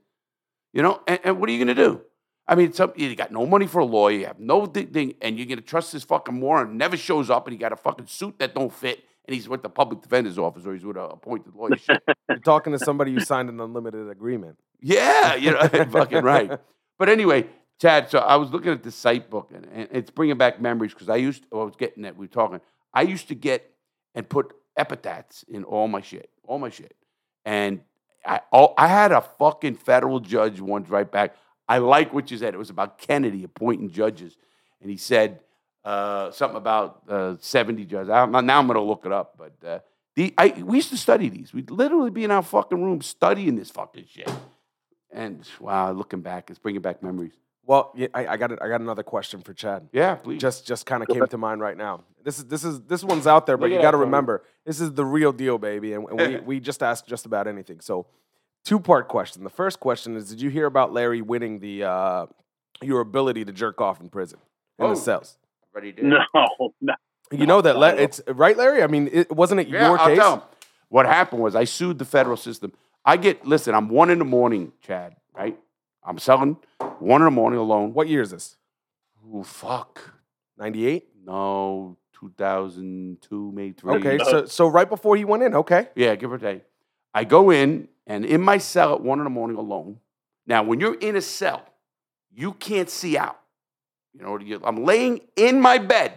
You 0.72 0.82
know, 0.82 1.00
and, 1.08 1.18
and 1.24 1.40
what 1.40 1.48
are 1.48 1.52
you 1.52 1.64
going 1.64 1.76
to 1.76 1.82
do? 1.82 2.00
I 2.46 2.54
mean, 2.54 2.72
some, 2.72 2.92
you 2.96 3.14
got 3.16 3.32
no 3.32 3.44
money 3.44 3.66
for 3.66 3.80
a 3.80 3.84
lawyer, 3.84 4.18
you 4.18 4.26
have 4.26 4.38
no 4.38 4.66
thing, 4.66 5.14
and 5.20 5.36
you're 5.36 5.46
going 5.46 5.58
to 5.58 5.64
trust 5.64 5.92
this 5.92 6.04
fucking 6.04 6.38
moron 6.38 6.76
never 6.76 6.96
shows 6.96 7.28
up, 7.28 7.46
and 7.46 7.52
he 7.52 7.58
got 7.58 7.72
a 7.72 7.76
fucking 7.76 8.06
suit 8.06 8.38
that 8.38 8.54
don't 8.54 8.72
fit, 8.72 9.04
and 9.26 9.34
he's 9.34 9.48
with 9.48 9.62
the 9.62 9.68
public 9.68 10.00
defender's 10.00 10.38
office 10.38 10.64
or 10.64 10.74
he's 10.74 10.84
with 10.84 10.96
a 10.96 11.02
appointed 11.02 11.54
lawyer. 11.54 11.76
You're 12.28 12.38
talking 12.38 12.72
to 12.72 12.78
somebody 12.78 13.12
who 13.12 13.20
signed 13.20 13.48
an 13.48 13.60
unlimited 13.60 14.08
agreement. 14.08 14.58
Yeah, 14.80 15.34
you 15.34 15.52
know, 15.52 15.60
fucking 15.90 16.22
right. 16.22 16.58
But 16.98 17.08
anyway, 17.08 17.46
Chad, 17.82 18.08
so 18.08 18.20
I 18.20 18.36
was 18.36 18.50
looking 18.50 18.70
at 18.70 18.84
the 18.84 18.90
Citebook, 18.90 19.52
and, 19.52 19.66
and 19.72 19.88
it's 19.90 20.08
bringing 20.08 20.38
back 20.38 20.60
memories 20.60 20.92
because 20.92 21.08
I 21.08 21.16
used, 21.16 21.44
I 21.52 21.56
was 21.56 21.74
getting 21.74 22.04
that 22.04 22.16
we 22.16 22.26
were 22.26 22.32
talking. 22.32 22.60
I 22.94 23.02
used 23.02 23.26
to 23.26 23.34
get 23.34 23.74
and 24.14 24.28
put 24.28 24.54
epithets 24.76 25.44
in 25.48 25.64
all 25.64 25.88
my 25.88 26.00
shit, 26.00 26.30
all 26.46 26.60
my 26.60 26.70
shit, 26.70 26.94
and 27.44 27.80
I, 28.24 28.38
all, 28.52 28.74
I 28.78 28.86
had 28.86 29.10
a 29.10 29.20
fucking 29.20 29.74
federal 29.74 30.20
judge 30.20 30.60
once 30.60 30.88
right 30.90 31.10
back. 31.10 31.34
I 31.68 31.78
like 31.78 32.14
what 32.14 32.30
you 32.30 32.38
said. 32.38 32.54
It 32.54 32.58
was 32.58 32.70
about 32.70 32.98
Kennedy 32.98 33.42
appointing 33.42 33.90
judges, 33.90 34.36
and 34.80 34.88
he 34.88 34.96
said 34.96 35.40
uh, 35.84 36.30
something 36.30 36.58
about 36.58 37.02
uh, 37.08 37.34
seventy 37.40 37.84
judges. 37.84 38.10
I, 38.10 38.26
now 38.26 38.60
I'm 38.60 38.66
going 38.68 38.76
to 38.76 38.80
look 38.80 39.04
it 39.06 39.12
up, 39.12 39.36
but. 39.36 39.68
Uh, 39.68 39.80
the, 40.14 40.34
I, 40.36 40.62
we 40.62 40.76
used 40.76 40.90
to 40.90 40.98
study 40.98 41.30
these. 41.30 41.54
We'd 41.54 41.70
literally 41.70 42.10
be 42.10 42.22
in 42.22 42.30
our 42.30 42.42
fucking 42.42 42.80
room 42.84 43.00
studying 43.00 43.56
this 43.56 43.70
fucking 43.70 44.04
shit. 44.12 44.30
And 45.10 45.42
wow, 45.58 45.90
looking 45.92 46.20
back, 46.20 46.50
it's 46.50 46.58
bringing 46.58 46.82
back 46.82 47.02
memories. 47.02 47.32
Well, 47.64 47.92
yeah, 47.94 48.08
I, 48.12 48.26
I 48.26 48.36
got 48.36 48.50
it. 48.52 48.58
I 48.60 48.68
got 48.68 48.80
another 48.80 49.02
question 49.04 49.40
for 49.40 49.54
Chad. 49.54 49.88
Yeah, 49.92 50.16
please. 50.16 50.40
Just 50.40 50.66
just 50.66 50.84
kind 50.84 51.02
of 51.02 51.08
came 51.08 51.26
to 51.26 51.38
mind 51.38 51.60
right 51.60 51.76
now. 51.76 52.02
This 52.24 52.38
is 52.38 52.46
this 52.46 52.64
is 52.64 52.80
this 52.82 53.04
one's 53.04 53.26
out 53.26 53.46
there, 53.46 53.56
but 53.56 53.70
Look 53.70 53.76
you 53.76 53.82
got 53.82 53.92
to 53.92 53.98
remember 53.98 54.42
this 54.66 54.80
is 54.80 54.92
the 54.92 55.04
real 55.04 55.32
deal, 55.32 55.58
baby. 55.58 55.92
And, 55.92 56.08
and 56.08 56.18
we 56.20 56.40
we 56.40 56.60
just 56.60 56.82
ask 56.82 57.06
just 57.06 57.24
about 57.24 57.46
anything. 57.46 57.80
So, 57.80 58.06
two 58.64 58.80
part 58.80 59.06
question. 59.08 59.44
The 59.44 59.50
first 59.50 59.78
question 59.78 60.16
is: 60.16 60.28
Did 60.28 60.40
you 60.40 60.50
hear 60.50 60.66
about 60.66 60.92
Larry 60.92 61.22
winning 61.22 61.60
the 61.60 61.84
uh, 61.84 62.26
your 62.82 63.00
ability 63.00 63.44
to 63.44 63.52
jerk 63.52 63.80
off 63.80 64.00
in 64.00 64.08
prison 64.08 64.40
in 64.80 64.86
Oh. 64.86 64.90
the 64.90 64.96
cells? 64.96 65.36
Already 65.72 65.92
did. 65.92 66.04
No, 66.06 66.18
no. 66.80 66.94
You 67.30 67.46
know 67.46 67.60
that 67.60 67.78
La- 67.78 67.88
it's 67.88 68.20
right, 68.26 68.56
Larry. 68.56 68.82
I 68.82 68.88
mean, 68.88 69.08
it, 69.12 69.30
wasn't 69.30 69.60
it 69.60 69.68
Yeah, 69.68 69.88
your 69.88 69.98
I'll 69.98 70.08
case? 70.08 70.18
tell 70.18 70.32
'em. 70.34 70.42
What 70.88 71.06
happened 71.06 71.40
was 71.42 71.54
I 71.54 71.64
sued 71.64 71.98
the 71.98 72.04
federal 72.04 72.36
system. 72.36 72.72
I 73.04 73.16
get 73.16 73.46
listen. 73.46 73.74
I'm 73.74 73.88
one 73.88 74.10
in 74.10 74.18
the 74.18 74.24
morning, 74.24 74.72
Chad. 74.82 75.14
Right? 75.34 75.58
I'm 76.04 76.18
selling 76.18 76.56
one 76.98 77.20
in 77.20 77.26
the 77.26 77.30
morning 77.30 77.58
alone. 77.58 77.94
What 77.94 78.08
year 78.08 78.22
is 78.22 78.30
this? 78.30 78.56
Oh 79.32 79.42
fuck. 79.42 80.14
Ninety 80.58 80.86
eight. 80.86 81.08
No, 81.24 81.96
2002, 82.20 83.52
maybe 83.52 83.72
three. 83.72 83.94
Okay, 83.94 84.18
so 84.18 84.44
so 84.46 84.66
right 84.68 84.88
before 84.88 85.16
he 85.16 85.24
went 85.24 85.42
in. 85.42 85.54
Okay. 85.54 85.88
Yeah, 85.94 86.14
give 86.16 86.32
or 86.32 86.38
take. 86.38 86.62
I 87.14 87.24
go 87.24 87.50
in 87.50 87.88
and 88.06 88.24
in 88.24 88.40
my 88.40 88.58
cell 88.58 88.94
at 88.94 89.00
one 89.00 89.18
in 89.18 89.24
the 89.24 89.30
morning 89.30 89.56
alone. 89.56 90.00
Now, 90.46 90.62
when 90.62 90.80
you're 90.80 90.94
in 90.94 91.16
a 91.16 91.20
cell, 91.20 91.64
you 92.32 92.52
can't 92.52 92.90
see 92.90 93.16
out. 93.16 93.38
You 94.14 94.22
know, 94.22 94.60
I'm 94.64 94.84
laying 94.84 95.20
in 95.36 95.60
my 95.60 95.78
bed, 95.78 96.12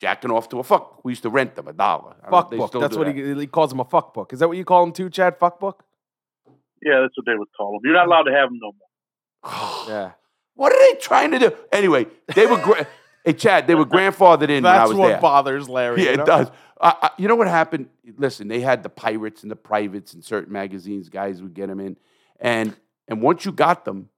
jacking 0.00 0.30
off 0.30 0.48
to 0.50 0.58
a 0.58 0.62
fuck. 0.62 1.04
We 1.04 1.12
used 1.12 1.22
to 1.24 1.30
rent 1.30 1.54
them 1.54 1.68
a 1.68 1.72
dollar. 1.72 2.14
I 2.22 2.30
know 2.30 2.36
Fuck 2.42 2.50
book. 2.50 2.72
That's 2.80 2.96
what 2.96 3.06
that. 3.06 3.16
he, 3.16 3.34
he 3.34 3.46
calls 3.46 3.72
him 3.72 3.80
a 3.80 3.84
fuck 3.84 4.14
book. 4.14 4.32
Is 4.32 4.38
that 4.38 4.48
what 4.48 4.56
you 4.56 4.64
call 4.64 4.84
him 4.84 4.92
too, 4.92 5.10
Chad? 5.10 5.38
Fuck 5.38 5.58
book. 5.60 5.84
Yeah, 6.82 7.00
that's 7.02 7.16
what 7.16 7.26
they 7.26 7.34
would 7.36 7.48
call 7.56 7.72
them. 7.72 7.80
You're 7.84 7.94
not 7.94 8.06
allowed 8.06 8.22
to 8.22 8.32
have 8.32 8.48
them 8.48 8.58
no 8.60 8.72
more. 8.72 8.89
Yeah. 9.88 10.12
What 10.54 10.72
are 10.72 10.78
they 10.92 11.00
trying 11.00 11.30
to 11.30 11.38
do? 11.38 11.52
Anyway, 11.72 12.06
they 12.34 12.46
were. 12.46 12.58
Gra- 12.58 12.86
hey, 13.24 13.32
Chad, 13.32 13.66
they 13.66 13.74
were 13.74 13.86
grandfathered 13.86 14.50
in 14.50 14.62
when 14.62 14.66
I 14.66 14.78
That's 14.78 14.88
was 14.90 14.98
what 14.98 15.08
there. 15.08 15.20
bothers 15.20 15.68
Larry. 15.70 16.04
Yeah, 16.04 16.12
you 16.12 16.20
it 16.20 16.26
does. 16.26 16.48
Uh, 16.78 16.92
uh, 17.02 17.08
you 17.16 17.28
know 17.28 17.34
what 17.36 17.48
happened? 17.48 17.88
Listen, 18.18 18.48
they 18.48 18.60
had 18.60 18.82
the 18.82 18.90
pirates 18.90 19.42
and 19.42 19.50
the 19.50 19.56
privates 19.56 20.12
in 20.12 20.20
certain 20.20 20.52
magazines. 20.52 21.08
Guys 21.08 21.40
would 21.42 21.54
get 21.54 21.68
them 21.68 21.80
in, 21.80 21.96
and 22.40 22.76
and 23.08 23.22
once 23.22 23.44
you 23.46 23.52
got 23.52 23.86
them, 23.86 24.10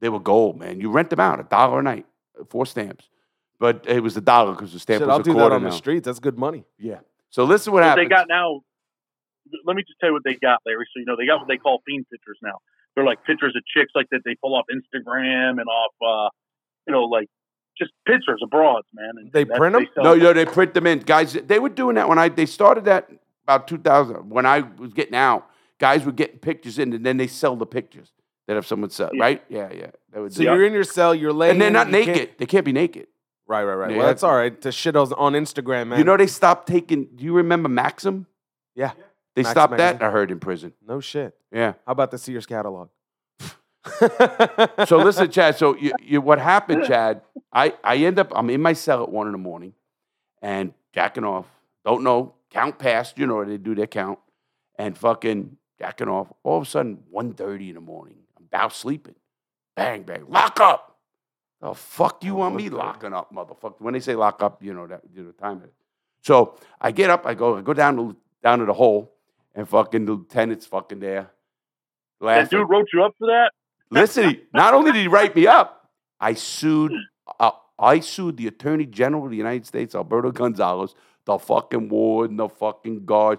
they 0.00 0.08
were 0.08 0.20
gold, 0.20 0.58
man. 0.58 0.80
You 0.80 0.90
rent 0.92 1.10
them 1.10 1.18
out 1.20 1.40
a 1.40 1.42
dollar 1.44 1.80
a 1.80 1.82
night, 1.82 2.06
four 2.48 2.66
stamps, 2.66 3.08
but 3.58 3.84
it 3.88 4.00
was 4.00 4.16
a 4.16 4.20
dollar 4.20 4.52
because 4.52 4.72
the 4.72 4.78
stamp 4.78 5.00
Shit, 5.00 5.08
was 5.08 5.14
I'll 5.14 5.20
a 5.20 5.24
do 5.24 5.34
that 5.34 5.50
on 5.52 5.62
now. 5.64 5.70
the 5.70 5.76
streets. 5.76 6.06
That's 6.06 6.20
good 6.20 6.38
money. 6.38 6.64
Yeah. 6.78 7.00
So 7.30 7.42
listen, 7.44 7.72
what 7.72 7.80
What 7.80 7.88
happened? 7.88 8.06
they 8.06 8.08
got 8.14 8.28
now, 8.28 8.60
let 9.66 9.74
me 9.74 9.82
just 9.82 9.98
tell 9.98 10.10
you 10.10 10.14
what 10.14 10.22
they 10.24 10.34
got, 10.34 10.60
Larry. 10.64 10.86
So, 10.94 11.00
you 11.00 11.04
know, 11.06 11.16
they 11.16 11.26
got 11.26 11.38
what 11.40 11.48
they 11.48 11.56
call 11.56 11.82
fiend 11.86 12.06
pictures 12.10 12.38
now. 12.42 12.58
They're 12.94 13.04
like 13.04 13.24
pictures 13.24 13.54
of 13.56 13.62
chicks 13.66 13.92
like 13.94 14.06
that 14.10 14.20
they 14.24 14.34
pull 14.42 14.54
off 14.54 14.66
Instagram 14.72 15.60
and 15.60 15.68
off, 15.68 15.92
uh, 16.04 16.28
you 16.86 16.92
know, 16.92 17.04
like 17.04 17.28
just 17.78 17.92
pictures 18.06 18.40
of 18.42 18.50
broads, 18.50 18.86
man. 18.92 19.12
And 19.16 19.32
They 19.32 19.44
that's- 19.44 19.58
print 19.58 19.76
'em? 19.76 19.86
sell 19.94 20.04
No, 20.04 20.14
no, 20.14 20.32
they 20.32 20.44
print 20.44 20.74
them 20.74 20.86
in. 20.86 20.98
Guys, 21.00 21.32
they 21.34 21.58
were 21.58 21.68
doing 21.68 21.94
that 21.96 22.08
when 22.08 22.18
I 22.18 22.28
they 22.28 22.46
started 22.46 22.84
that 22.86 23.08
about 23.44 23.66
2000 23.68 24.28
when 24.30 24.44
I 24.46 24.60
was 24.78 24.92
getting 24.92 25.14
out. 25.14 25.46
Guys 25.78 26.04
were 26.04 26.12
getting 26.12 26.38
pictures 26.38 26.78
in, 26.78 26.92
and 26.92 27.06
then 27.06 27.16
they 27.16 27.26
sell 27.26 27.56
the 27.56 27.64
pictures 27.66 28.12
that 28.46 28.56
if 28.56 28.66
someone 28.66 28.90
sell, 28.90 29.10
Yeah. 29.14 29.22
right? 29.22 29.42
Yeah, 29.48 29.72
yeah. 29.72 29.90
They 30.12 30.20
would 30.20 30.32
So 30.34 30.42
you're 30.42 30.64
in 30.66 30.72
your 30.74 30.84
cell. 30.84 31.14
You're 31.14 31.32
laying. 31.32 31.52
and 31.52 31.60
they're 31.62 31.70
not 31.70 31.88
naked. 31.88 32.14
can't- 32.14 32.38
They 32.38 32.46
can't 32.46 32.64
be 32.66 32.72
naked. 32.72 33.06
Right, 33.46 33.64
right, 33.64 33.74
right. 33.74 33.90
Yeah, 33.90 33.96
well, 33.98 34.06
that's 34.06 34.20
that's- 34.20 34.30
all 34.30 34.36
right. 34.36 34.60
To 34.60 34.70
shit 34.72 34.94
on 34.94 35.12
on 35.14 35.32
Instagram, 35.32 35.88
man. 35.88 35.98
You 35.98 36.04
know 36.04 36.16
they 36.16 36.26
stopped 36.26 36.68
taking. 36.68 37.06
Do 37.16 37.24
you 37.24 37.32
remember 37.34 37.68
Maxim? 37.68 38.26
Yeah. 38.74 38.92
They 39.34 39.42
Maxim 39.42 39.52
stopped 39.52 39.70
magazine. 39.72 39.98
that. 39.98 40.04
I 40.06 40.10
heard 40.10 40.30
in 40.30 40.40
prison. 40.40 40.72
No 40.86 41.00
shit. 41.00 41.34
Yeah. 41.52 41.74
How 41.86 41.92
about 41.92 42.10
the 42.10 42.18
Sears 42.18 42.46
catalog? 42.46 42.88
So 44.86 44.98
listen, 44.98 45.30
Chad. 45.32 45.56
So 45.56 45.76
you, 45.76 45.92
you, 46.00 46.20
what 46.20 46.38
happened, 46.38 46.84
Chad? 46.86 47.22
I 47.52 47.74
I 47.82 47.96
end 47.96 48.18
up. 48.18 48.32
I'm 48.34 48.50
in 48.50 48.60
my 48.60 48.72
cell 48.72 49.02
at 49.02 49.08
one 49.08 49.26
in 49.26 49.32
the 49.32 49.38
morning, 49.38 49.72
and 50.42 50.74
jacking 50.92 51.24
off. 51.24 51.46
Don't 51.84 52.02
know. 52.02 52.34
Count 52.50 52.78
past. 52.78 53.18
You 53.18 53.26
know 53.26 53.44
they 53.44 53.56
do 53.56 53.74
their 53.74 53.86
count, 53.86 54.18
and 54.76 54.96
fucking 54.96 55.56
jacking 55.78 56.08
off. 56.08 56.32
All 56.42 56.58
of 56.58 56.64
a 56.64 56.66
sudden, 56.66 56.98
1.30 57.14 57.68
in 57.68 57.74
the 57.76 57.80
morning. 57.80 58.16
I'm 58.36 58.44
about 58.44 58.74
sleeping. 58.74 59.14
Bang 59.76 60.02
bang. 60.02 60.24
Lock 60.28 60.60
up. 60.60 60.98
The 61.60 61.74
fuck 61.74 62.24
you 62.24 62.34
want 62.36 62.54
me 62.56 62.68
locking 62.70 63.12
up, 63.12 63.32
motherfucker? 63.34 63.80
When 63.80 63.94
they 63.94 64.00
say 64.00 64.14
lock 64.14 64.42
up, 64.42 64.62
you 64.62 64.72
know 64.74 64.86
that 64.86 65.02
you 65.14 65.22
know 65.22 65.30
time 65.32 65.62
it. 65.62 65.72
So 66.22 66.56
I 66.80 66.90
get 66.90 67.08
up. 67.10 67.26
I 67.26 67.34
go. 67.34 67.56
I 67.56 67.62
go 67.62 67.72
down 67.74 67.96
to 67.96 68.16
down 68.42 68.58
to 68.58 68.64
the 68.66 68.72
hole, 68.72 69.12
and 69.54 69.68
fucking 69.68 70.04
the 70.06 70.12
lieutenant's 70.12 70.66
fucking 70.66 71.00
there. 71.00 71.30
That 72.20 72.50
dude 72.50 72.68
wrote 72.68 72.88
you 72.92 73.02
up 73.02 73.14
for 73.18 73.26
that? 73.28 73.52
Listen, 73.90 74.40
not 74.52 74.74
only 74.74 74.92
did 74.92 75.00
he 75.00 75.08
write 75.08 75.34
me 75.34 75.46
up, 75.46 75.88
I 76.20 76.34
sued. 76.34 76.92
Uh, 77.38 77.52
I 77.78 78.00
sued 78.00 78.36
the 78.36 78.46
Attorney 78.46 78.86
General 78.86 79.24
of 79.24 79.30
the 79.30 79.36
United 79.36 79.66
States, 79.66 79.94
Alberto 79.94 80.30
Gonzalez, 80.30 80.94
the 81.24 81.38
fucking 81.38 81.88
warden, 81.88 82.36
the 82.36 82.48
fucking 82.48 83.06
guard. 83.06 83.38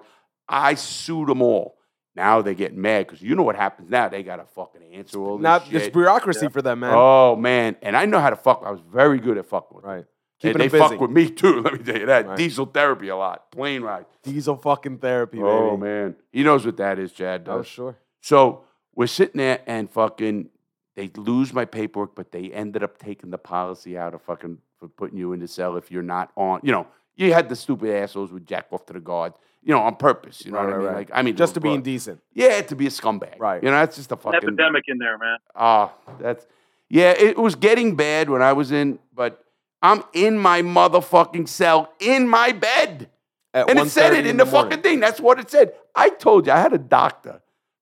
I 0.49 0.73
sued 0.73 1.29
them 1.29 1.41
all. 1.41 1.77
Now 2.15 2.41
they're 2.41 2.53
getting 2.53 2.81
mad 2.81 3.07
because 3.07 3.21
you 3.21 3.35
know 3.35 3.43
what 3.43 3.55
happens 3.55 3.89
now. 3.89 4.09
They 4.09 4.23
got 4.23 4.37
to 4.37 4.45
fucking 4.45 4.81
answer 4.93 5.19
all 5.19 5.37
this 5.37 5.43
Not 5.43 5.65
shit. 5.65 5.75
it's 5.75 5.93
bureaucracy 5.93 6.49
for 6.49 6.61
them, 6.61 6.81
man. 6.81 6.91
Oh 6.93 7.35
man, 7.37 7.77
and 7.81 7.95
I 7.95 8.05
know 8.05 8.19
how 8.19 8.29
to 8.31 8.35
fuck. 8.35 8.63
I 8.65 8.71
was 8.71 8.81
very 8.81 9.19
good 9.19 9.37
at 9.37 9.45
fucking 9.45 9.75
with 9.75 9.85
them. 9.85 10.05
Right. 10.43 10.49
And 10.49 10.55
Keeping 10.55 10.59
they 10.59 10.67
them 10.67 10.79
busy. 10.89 10.91
fuck 10.95 11.01
with 11.01 11.11
me 11.11 11.29
too. 11.29 11.61
Let 11.63 11.73
me 11.73 11.79
tell 11.79 11.99
you 11.99 12.05
that. 12.07 12.27
Right. 12.27 12.37
Diesel 12.37 12.65
therapy 12.67 13.09
a 13.09 13.15
lot. 13.15 13.51
Plane 13.51 13.81
ride. 13.81 14.05
Diesel 14.23 14.55
fucking 14.57 14.97
therapy, 14.99 15.37
baby. 15.37 15.47
Oh 15.49 15.77
man, 15.77 16.15
he 16.31 16.43
knows 16.43 16.65
what 16.65 16.77
that 16.77 16.99
is. 16.99 17.11
Chad 17.11 17.43
does. 17.43 17.59
Oh, 17.59 17.63
sure. 17.63 17.97
So 18.21 18.63
we're 18.95 19.07
sitting 19.07 19.37
there 19.39 19.61
and 19.67 19.89
fucking 19.89 20.49
they 20.95 21.09
lose 21.15 21.53
my 21.53 21.65
paperwork, 21.65 22.15
but 22.15 22.31
they 22.31 22.51
ended 22.51 22.83
up 22.83 22.97
taking 22.97 23.29
the 23.31 23.37
policy 23.37 23.97
out 23.97 24.13
of 24.13 24.21
fucking 24.23 24.57
for 24.79 24.87
putting 24.89 25.17
you 25.17 25.33
in 25.33 25.39
the 25.39 25.47
cell 25.47 25.77
if 25.77 25.89
you're 25.91 26.03
not 26.03 26.31
on. 26.35 26.59
You 26.63 26.71
know, 26.73 26.87
you 27.15 27.33
had 27.33 27.47
the 27.49 27.55
stupid 27.55 27.89
assholes 27.95 28.31
with 28.31 28.45
jack 28.45 28.67
off 28.71 28.85
to 28.87 28.93
the 28.93 28.99
guard. 28.99 29.33
You 29.63 29.75
know, 29.75 29.81
on 29.81 29.95
purpose. 29.95 30.43
You 30.43 30.51
know 30.51 30.57
Right, 30.57 30.65
what 30.65 30.73
I 30.73 30.77
mean? 30.77 30.85
right. 30.87 30.95
Like 30.95 31.09
I 31.13 31.21
mean, 31.21 31.35
Just 31.35 31.53
to 31.53 31.59
be 31.59 31.69
uh, 31.69 31.73
indecent. 31.73 32.19
Yeah, 32.33 32.61
to 32.63 32.75
be 32.75 32.87
a 32.87 32.89
scumbag. 32.89 33.37
Right. 33.39 33.61
You 33.63 33.69
know, 33.69 33.75
that's 33.75 33.95
just 33.95 34.11
a 34.11 34.15
fucking. 34.17 34.37
Epidemic 34.37 34.85
in 34.87 34.97
there, 34.97 35.19
man. 35.19 35.37
Ah, 35.55 35.93
that's 36.19 36.47
yeah. 36.89 37.11
It 37.11 37.37
was 37.37 37.53
getting 37.55 37.95
bad 37.95 38.29
when 38.29 38.41
I 38.41 38.53
was 38.53 38.71
in, 38.71 38.97
but 39.13 39.43
I'm 39.81 40.03
in 40.13 40.37
my 40.37 40.61
motherfucking 40.61 41.47
cell 41.47 41.91
in 41.99 42.27
my 42.27 42.51
bed. 42.51 43.09
At 43.53 43.69
And 43.69 43.79
it 43.79 43.89
said 43.89 44.13
it 44.13 44.25
in 44.25 44.37
the, 44.37 44.45
morning. 44.45 44.69
fucking 44.69 44.83
thing. 44.83 44.99
That's 44.99 45.19
what 45.19 45.39
it 45.39 45.49
said. 45.49 45.73
I 45.95 46.09
told 46.09 46.47
you, 46.47 46.53
I 46.53 46.59
had 46.59 46.73
a 46.73 46.77
doctor 46.77 47.41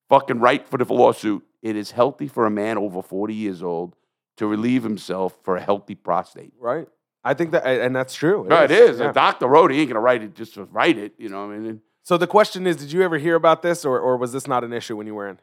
fucking 0.10 0.40
write 0.40 0.68
for 0.68 0.78
the 0.78 0.92
lawsuit. 0.92 1.44
It 1.62 1.76
is 1.76 1.92
healthy 1.92 2.28
for 2.28 2.46
a 2.46 2.50
man 2.50 2.78
over 2.78 3.02
40 3.02 3.34
years 3.36 3.62
old 3.62 3.96
to 4.38 4.48
relieve 4.48 4.84
himself 4.84 5.38
for 5.44 5.58
a 5.58 5.62
healthy 5.62 5.96
prostate. 5.96 6.54
Right. 6.58 6.88
I 7.24 7.34
think 7.34 7.52
that, 7.52 7.68
and 7.68 7.94
that's 7.96 8.16
true. 8.16 8.46
no, 8.50 8.64
it 8.64 8.72
is. 8.72 9.00
yeah. 9.00 9.10
A 9.10 9.14
doctor 9.14 9.46
wrote 9.48 9.72
it. 9.72 9.76
He 9.76 9.82
ain't 9.82 9.90
going 9.90 9.96
to 9.96 10.00
write 10.02 10.24
it 10.24 10.34
just 10.36 10.54
to 10.56 10.64
write 10.64 10.98
it. 10.98 11.14
You 11.18 11.28
know 11.30 11.46
what 11.46 11.54
I 11.54 11.60
mean? 11.60 11.82
So 12.04 12.18
the 12.18 12.28
question 12.28 12.66
is, 12.66 12.78
did 12.78 12.92
you 12.92 13.04
ever 13.04 13.18
hear 13.18 13.36
about 13.36 13.62
this, 13.62 13.84
or, 13.86 14.00
or 14.00 14.16
was 14.18 14.32
this 14.32 14.48
not 14.48 14.64
an 14.64 14.72
issue 14.74 14.96
when 14.96 15.06
you 15.06 15.14
were 15.14 15.28
in? 15.28 15.38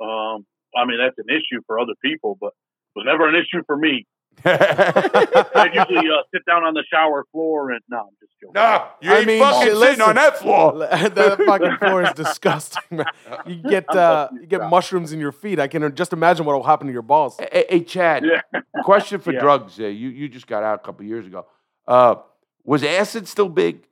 Um, 0.00 0.46
I 0.76 0.84
mean, 0.86 0.98
that's 0.98 1.16
an 1.18 1.34
issue 1.34 1.62
for 1.66 1.78
other 1.80 1.94
people, 2.04 2.36
but 2.40 2.48
it 2.94 3.00
was 3.00 3.06
never 3.06 3.28
an 3.28 3.34
issue 3.34 3.62
for 3.66 3.76
me. 3.76 4.06
I 4.44 5.70
usually 5.72 6.08
uh, 6.10 6.22
sit 6.34 6.44
down 6.46 6.64
on 6.64 6.74
the 6.74 6.82
shower 6.92 7.24
floor 7.32 7.70
and 7.70 7.80
no, 7.88 7.98
I'm 7.98 8.06
just 8.20 8.32
joking. 8.40 8.54
nah, 8.54 8.88
you 9.00 9.12
I 9.12 9.18
ain't 9.18 9.26
mean, 9.26 9.40
fucking 9.40 9.68
shit, 9.68 9.76
sitting 9.76 10.00
on 10.00 10.14
that 10.16 10.38
floor. 10.38 10.78
that 10.80 11.38
fucking 11.46 11.76
floor 11.78 12.02
is 12.02 12.12
disgusting, 12.16 12.82
man. 12.90 13.06
You 13.46 13.56
get 13.56 13.88
uh, 13.94 14.28
you 14.32 14.46
get 14.46 14.68
mushrooms 14.68 15.12
in 15.12 15.20
your 15.20 15.32
feet. 15.32 15.60
I 15.60 15.68
can 15.68 15.94
just 15.94 16.12
imagine 16.12 16.44
what 16.46 16.54
will 16.56 16.62
happen 16.64 16.86
to 16.88 16.92
your 16.92 17.02
balls. 17.02 17.38
Hey, 17.52 17.66
hey, 17.68 17.84
Chad, 17.84 18.24
Yeah. 18.24 18.60
question 18.82 19.20
for 19.20 19.32
Yeah. 19.32 19.40
drugs. 19.40 19.78
Uh, 19.78 19.84
you 19.84 20.08
you 20.08 20.28
just 20.28 20.46
got 20.46 20.62
out 20.62 20.74
a 20.74 20.82
couple 20.82 21.04
years 21.06 21.26
ago. 21.26 21.46
Uh, 21.86 22.16
was 22.64 22.82
acid 22.82 23.28
still 23.28 23.48
big? 23.48 23.86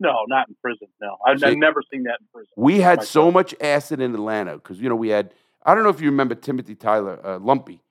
No, 0.00 0.12
not 0.28 0.48
in 0.48 0.56
prison. 0.62 0.86
No, 1.00 1.16
I've, 1.26 1.40
See- 1.40 1.46
I've 1.46 1.56
never 1.56 1.82
seen 1.92 2.04
that 2.04 2.18
in 2.20 2.26
prison. 2.32 2.52
We 2.56 2.80
had 2.80 2.98
My 2.98 3.04
so 3.04 3.32
much 3.32 3.54
acid 3.60 4.00
in 4.00 4.14
Atlanta 4.14 4.54
because 4.54 4.80
you 4.80 4.88
know 4.88 4.96
we 4.96 5.08
had. 5.08 5.32
I 5.64 5.74
don't 5.74 5.82
know 5.82 5.90
if 5.90 6.00
you 6.00 6.08
remember 6.10 6.34
Timothy 6.36 6.74
Tyler, 6.76 7.18
uh, 7.24 7.38
Lumpy. 7.40 7.82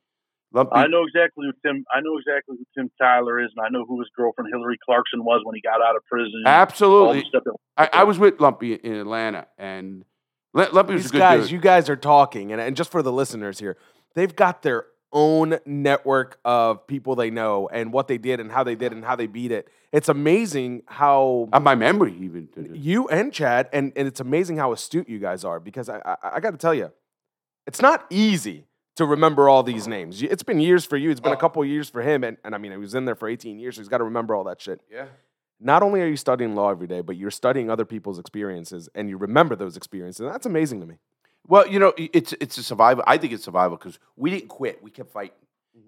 Lumpy. 0.53 0.71
I 0.73 0.87
know 0.87 1.03
exactly 1.03 1.45
who 1.45 1.53
Tim. 1.67 1.83
I 1.93 1.99
know 2.01 2.17
exactly 2.17 2.55
who 2.57 2.65
Tim 2.81 2.89
Tyler 2.99 3.39
is, 3.43 3.51
and 3.55 3.65
I 3.65 3.69
know 3.69 3.85
who 3.85 3.99
his 3.99 4.09
girlfriend 4.15 4.49
Hillary 4.51 4.77
Clarkson 4.83 5.23
was 5.23 5.41
when 5.43 5.55
he 5.55 5.61
got 5.61 5.81
out 5.81 5.95
of 5.95 6.03
prison. 6.05 6.43
Absolutely. 6.45 7.25
that- 7.33 7.43
I, 7.77 7.89
I 7.93 8.03
was 8.05 8.17
with 8.17 8.39
Lumpy 8.39 8.73
in 8.73 8.93
Atlanta, 8.93 9.47
and 9.57 10.05
L- 10.57 10.69
Lumpy 10.71 10.93
was 10.93 11.03
These 11.03 11.11
a 11.11 11.13
good 11.13 11.19
guys, 11.19 11.41
dude. 11.43 11.51
you 11.51 11.59
guys 11.59 11.89
are 11.89 11.95
talking, 11.97 12.51
and, 12.51 12.61
and 12.61 12.75
just 12.75 12.91
for 12.91 13.01
the 13.03 13.11
listeners 13.11 13.59
here, 13.59 13.77
they've 14.15 14.35
got 14.35 14.61
their 14.63 14.85
own 15.13 15.57
network 15.65 16.39
of 16.43 16.85
people 16.87 17.15
they 17.15 17.29
know 17.29 17.69
and 17.71 17.93
what 17.93 18.07
they 18.07 18.17
did 18.17 18.39
and 18.41 18.51
how 18.51 18.63
they 18.63 18.75
did 18.75 18.91
and 18.91 19.05
how 19.05 19.15
they 19.15 19.27
beat 19.27 19.51
it. 19.51 19.67
It's 19.93 20.09
amazing 20.09 20.83
how 20.87 21.47
Uh, 21.53 21.59
my 21.61 21.75
memory 21.75 22.13
even. 22.19 22.49
you 22.73 23.07
and 23.09 23.31
Chad, 23.31 23.69
and, 23.73 23.93
and 23.95 24.07
it's 24.07 24.19
amazing 24.19 24.57
how 24.57 24.71
astute 24.73 25.07
you 25.07 25.19
guys 25.19 25.43
are 25.45 25.59
because 25.59 25.87
I, 25.89 25.99
I, 26.05 26.15
I 26.35 26.39
got 26.39 26.51
to 26.51 26.57
tell 26.57 26.73
you, 26.73 26.91
it's 27.65 27.81
not 27.81 28.05
easy 28.09 28.65
to 28.97 29.05
remember 29.05 29.49
all 29.49 29.63
these 29.63 29.87
names. 29.87 30.21
It's 30.21 30.43
been 30.43 30.59
years 30.59 30.85
for 30.85 30.97
you. 30.97 31.09
It's 31.09 31.19
been 31.19 31.31
a 31.31 31.35
Oh. 31.35 31.39
couple 31.39 31.63
years 31.65 31.89
for 31.89 32.01
him, 32.01 32.23
and, 32.23 32.37
and 32.43 32.53
I 32.53 32.57
mean, 32.57 32.71
he 32.71 32.77
was 32.77 32.93
in 32.95 33.05
there 33.05 33.15
for 33.15 33.27
18 33.27 33.59
years, 33.59 33.75
so 33.75 33.81
he's 33.81 33.89
got 33.89 33.99
to 33.99 34.03
remember 34.03 34.35
all 34.35 34.43
that 34.45 34.61
shit. 34.61 34.81
Yeah. 34.91 35.05
Not 35.59 35.81
only 35.81 36.01
are 36.01 36.07
you 36.07 36.17
studying 36.17 36.55
law 36.55 36.69
every 36.69 36.87
day, 36.87 37.01
but 37.01 37.15
you're 37.15 37.31
studying 37.31 37.69
other 37.71 37.85
people's 37.85 38.19
experiences, 38.19 38.89
and 38.93 39.09
you 39.09 39.17
remember 39.17 39.55
those 39.55 39.75
experiences. 39.77 40.19
And 40.21 40.29
that's 40.33 40.45
amazing 40.45 40.81
to 40.81 40.85
me. 40.85 40.95
Well, 41.47 41.67
you 41.67 41.79
know, 41.79 41.93
it's 41.97 42.33
it's 42.41 42.57
a 42.57 42.63
survival. 42.63 43.03
I 43.07 43.17
think 43.17 43.33
it's 43.33 43.43
survival 43.45 43.77
because 43.77 43.97
we 44.17 44.29
didn't 44.29 44.49
quit. 44.49 44.83
We 44.83 44.91
kept 44.91 45.11
fighting. 45.11 45.37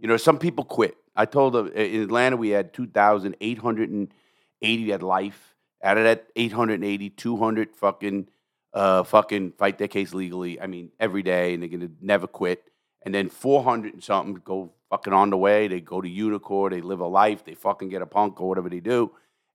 You 0.01 0.07
know, 0.07 0.17
some 0.17 0.39
people 0.39 0.63
quit. 0.63 0.95
I 1.15 1.25
told 1.25 1.53
them 1.53 1.67
in 1.73 2.01
Atlanta 2.03 2.37
we 2.37 2.49
had 2.49 2.73
2,880 2.73 4.93
at 4.93 5.03
life. 5.03 5.55
Out 5.83 5.97
of 5.97 6.03
that 6.03 6.27
880, 6.35 7.09
200 7.11 7.75
fucking 7.75 8.27
uh 8.73 9.03
fucking 9.03 9.53
fight 9.53 9.77
their 9.77 9.87
case 9.87 10.13
legally. 10.13 10.59
I 10.61 10.67
mean, 10.67 10.91
every 10.99 11.23
day, 11.23 11.53
and 11.53 11.63
they're 11.63 11.69
gonna 11.69 11.89
never 12.01 12.27
quit. 12.27 12.68
And 13.03 13.13
then 13.13 13.29
400 13.29 13.93
and 13.93 14.03
something 14.03 14.41
go 14.43 14.71
fucking 14.89 15.13
on 15.13 15.29
the 15.29 15.37
way. 15.37 15.67
They 15.67 15.79
go 15.81 16.01
to 16.01 16.09
Unicor. 16.09 16.69
They 16.69 16.81
live 16.81 16.99
a 16.99 17.07
life. 17.07 17.45
They 17.45 17.53
fucking 17.55 17.89
get 17.89 18.01
a 18.01 18.05
punk 18.05 18.41
or 18.41 18.49
whatever 18.49 18.69
they 18.69 18.79
do. 18.81 19.11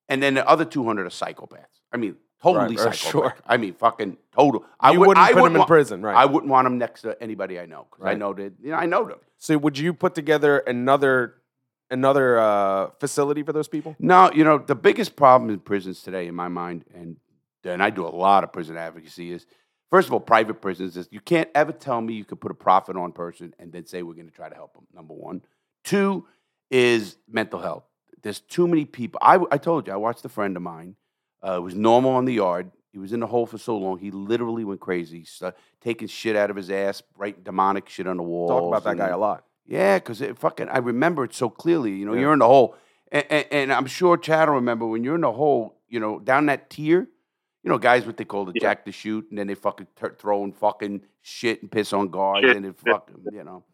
And 0.08 0.22
then 0.22 0.34
the 0.34 0.48
other 0.48 0.64
200 0.64 1.06
are 1.06 1.10
psychopaths. 1.10 1.80
I 1.92 1.96
mean, 1.96 2.16
totally 2.42 2.76
Right, 2.76 2.86
right, 2.86 2.94
psychopaths. 2.94 3.10
sure. 3.10 3.34
I 3.46 3.56
mean, 3.56 3.74
fucking 3.74 4.16
total. 4.34 4.64
I 4.80 4.92
you 4.92 5.00
would, 5.00 5.08
wouldn't 5.08 5.26
I 5.26 5.32
put 5.32 5.36
him 5.38 5.42
wouldn't 5.42 5.60
in 5.60 5.66
prison, 5.66 6.02
right? 6.02 6.16
I 6.16 6.24
wouldn't 6.26 6.50
want 6.50 6.66
him 6.66 6.78
next 6.78 7.02
to 7.02 7.20
anybody 7.22 7.58
I 7.60 7.66
know 7.66 7.86
because 7.90 8.06
I 8.06 8.14
know 8.14 8.32
that 8.34 8.52
you 8.62 8.70
know 8.70 8.76
I 8.76 8.86
know 8.86 9.04
them. 9.06 9.18
so 9.38 9.56
would 9.58 9.78
you 9.78 9.92
put 9.94 10.14
together 10.14 10.58
another 10.58 11.34
another 11.90 12.38
uh, 12.38 12.90
facility 12.98 13.42
for 13.42 13.52
those 13.52 13.68
people? 13.68 13.96
No, 13.98 14.30
you 14.32 14.44
know 14.44 14.58
the 14.58 14.74
biggest 14.74 15.16
problem 15.16 15.50
in 15.50 15.60
prisons 15.60 16.02
today, 16.02 16.26
in 16.26 16.34
my 16.34 16.48
mind, 16.48 16.84
and 16.94 17.16
and 17.64 17.82
I 17.82 17.90
do 17.90 18.06
a 18.06 18.08
lot 18.08 18.44
of 18.44 18.52
prison 18.52 18.76
advocacy 18.76 19.32
is 19.32 19.46
first 19.94 20.08
of 20.08 20.12
all, 20.12 20.18
private 20.18 20.60
prisons 20.60 20.96
is 20.96 21.06
you 21.12 21.20
can't 21.20 21.48
ever 21.54 21.70
tell 21.70 22.00
me 22.00 22.14
you 22.14 22.24
could 22.24 22.40
put 22.40 22.50
a 22.50 22.54
profit 22.54 22.96
on 22.96 23.12
person 23.12 23.54
and 23.60 23.70
then 23.70 23.86
say 23.86 24.02
we're 24.02 24.12
going 24.12 24.28
to 24.28 24.34
try 24.34 24.48
to 24.48 24.54
help 24.56 24.72
them. 24.74 24.84
Number 24.92 25.14
one, 25.14 25.40
two 25.84 26.26
is 26.68 27.16
mental 27.30 27.60
health. 27.60 27.84
There's 28.20 28.40
too 28.40 28.66
many 28.66 28.86
people. 28.86 29.20
I 29.22 29.38
I 29.52 29.58
told 29.58 29.86
you 29.86 29.92
I 29.92 29.96
watched 29.96 30.24
a 30.24 30.28
friend 30.28 30.56
of 30.56 30.64
mine. 30.64 30.96
Uh, 31.46 31.58
it 31.58 31.60
was 31.60 31.76
normal 31.76 32.10
on 32.10 32.24
the 32.24 32.32
yard. 32.34 32.72
He 32.90 32.98
was 32.98 33.12
in 33.12 33.20
the 33.20 33.28
hole 33.28 33.46
for 33.46 33.56
so 33.56 33.76
long, 33.78 33.98
he 33.98 34.10
literally 34.10 34.64
went 34.64 34.80
crazy, 34.80 35.24
taking 35.80 36.08
shit 36.08 36.34
out 36.34 36.50
of 36.50 36.56
his 36.56 36.70
ass, 36.70 37.00
writing 37.16 37.42
demonic 37.44 37.88
shit 37.88 38.08
on 38.08 38.16
the 38.16 38.22
wall. 38.24 38.48
Talk 38.48 38.64
about 38.68 38.84
that 38.84 38.96
guy 38.96 39.10
a 39.10 39.18
lot. 39.18 39.44
Yeah, 39.64 39.98
because 39.98 40.20
it 40.20 40.36
fucking 40.38 40.68
I 40.70 40.78
remember 40.78 41.22
it 41.22 41.34
so 41.34 41.48
clearly. 41.48 41.92
You 41.92 42.06
know, 42.06 42.14
Yeah. 42.14 42.22
you're 42.22 42.32
in 42.32 42.40
the 42.40 42.48
hole, 42.48 42.74
and, 43.12 43.24
and, 43.30 43.46
and 43.52 43.72
I'm 43.72 43.86
sure 43.86 44.16
Chad 44.16 44.48
will 44.48 44.56
remember 44.56 44.86
when 44.86 45.04
you're 45.04 45.14
in 45.14 45.20
the 45.20 45.32
hole. 45.32 45.76
You 45.88 46.00
know, 46.00 46.18
down 46.18 46.46
that 46.46 46.68
tier. 46.70 47.06
You 47.64 47.70
know, 47.70 47.78
guys, 47.78 48.04
what 48.06 48.16
they 48.18 48.24
call 48.26 48.44
the 48.44 48.52
Yeah. 48.54 48.60
jack 48.60 48.84
to 48.84 48.92
shoot, 48.92 49.26
and 49.30 49.38
then 49.38 49.46
they 49.46 49.54
fucking 49.54 49.86
t- 50.00 50.08
throwing 50.18 50.52
fucking 50.52 51.00
shit 51.22 51.62
and 51.62 51.70
piss 51.70 51.92
on 51.94 52.08
guards, 52.08 52.46
Shit, 52.46 52.56
and 52.56 52.66
it 52.66 52.76
fucking, 52.76 53.24
you 53.32 53.42
know, 53.42 53.64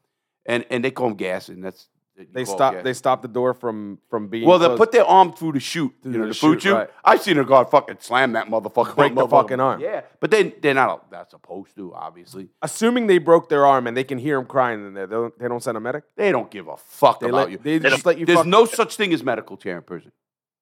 and 0.46 0.64
and 0.70 0.84
they 0.84 0.90
call 0.92 1.08
them 1.08 1.16
gassing. 1.16 1.60
That's 1.60 1.88
They 2.32 2.44
stop. 2.44 2.72
gassing. 2.74 2.84
They 2.84 2.92
stop 2.92 3.22
the 3.22 3.28
door 3.28 3.52
from 3.54 3.98
from 4.08 4.28
being. 4.28 4.46
Well, 4.46 4.58
they 4.60 4.76
put 4.76 4.92
their 4.92 5.04
arm 5.06 5.32
through 5.32 5.52
the 5.52 5.60
chute, 5.60 5.92
Through 6.02 6.12
you 6.12 6.18
know, 6.18 6.24
the 6.26 6.28
the 6.32 6.34
food 6.38 6.52
chute, 6.62 6.62
chute. 6.70 6.74
right. 6.74 6.90
I've 7.04 7.20
seen 7.22 7.38
a 7.38 7.44
guard 7.44 7.68
fucking 7.70 7.96
slam 8.00 8.32
that 8.34 8.46
motherfucker. 8.46 8.94
Break 8.94 9.14
the 9.16 9.26
fucking 9.26 9.58
arm. 9.58 9.80
Yeah, 9.80 10.02
but 10.20 10.30
then 10.30 10.52
they're 10.62 10.74
not 10.74 11.10
not 11.10 11.30
supposed 11.30 11.74
to, 11.76 11.92
obviously. 11.94 12.48
assuming 12.62 13.06
they 13.08 13.18
broke 13.18 13.48
their 13.48 13.66
arm 13.66 13.86
and 13.88 13.96
they 13.96 14.04
can 14.04 14.18
hear 14.18 14.38
him 14.38 14.46
crying 14.46 14.86
in 14.86 14.94
there. 14.94 15.06
They 15.08 15.16
don't, 15.16 15.36
they 15.38 15.48
don't 15.48 15.62
send 15.62 15.76
a 15.76 15.80
medic. 15.80 16.04
They 16.14 16.30
don't 16.30 16.50
give 16.50 16.68
a 16.68 16.76
fuck 16.76 17.18
They 17.20 17.28
about 17.28 17.48
let 17.48 17.50
you. 17.52 17.58
they 17.58 17.78
just 17.80 18.04
let 18.06 18.18
you. 18.18 18.26
There's 18.26 18.38
fuck- 18.40 18.46
no 18.46 18.64
such 18.80 18.96
thing 18.96 19.12
as 19.14 19.24
medical 19.24 19.56
care 19.56 19.76
in 19.78 19.82
prison. 19.82 20.12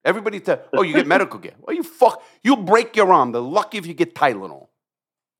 Everybody 0.08 0.40
tell, 0.40 0.60
oh, 0.76 0.82
you 0.82 0.94
get 0.94 1.06
medical 1.06 1.38
care. 1.38 1.52
Well, 1.60 1.76
you 1.76 1.82
fuck, 1.82 2.22
you'll 2.42 2.56
break 2.72 2.96
your 2.96 3.12
arm. 3.12 3.32
They're 3.32 3.42
lucky 3.42 3.76
if 3.78 3.86
you 3.86 3.92
get 3.94 4.14
Tylenol. 4.14 4.68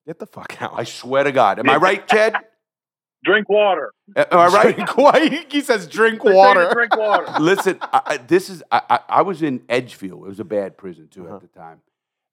Get 0.07 0.19
the 0.19 0.27
fuck 0.27 0.61
out. 0.61 0.73
I 0.77 0.85
swear 0.85 1.25
to 1.25 1.33
God. 1.33 1.59
Am 1.59 1.69
I 1.71 1.77
right, 1.77 2.07
Chad? 2.07 2.35
Drink 3.25 3.49
water. 3.49 3.93
Am 4.15 4.27
I 4.31 4.47
right? 4.49 4.77
Drink. 4.77 5.47
He 5.53 5.61
says 5.63 5.87
drink 5.89 6.23
They 6.23 6.29
say 6.29 6.33
to 6.33 6.37
water. 6.37 6.71
Drink 6.73 6.97
water. 7.05 7.41
Listen, 7.41 7.79
I, 7.83 8.01
I, 8.07 8.17
this 8.19 8.49
is, 8.51 8.63
I, 8.71 8.83
I, 8.91 8.99
I 9.09 9.23
was 9.23 9.43
in 9.43 9.63
Edgefield. 9.69 10.25
It 10.25 10.29
was 10.29 10.41
a 10.41 10.45
bad 10.45 10.77
prison, 10.77 11.09
too, 11.09 11.27
Uh-huh. 11.27 11.37
at 11.37 11.43
the 11.43 11.49
time. 11.49 11.81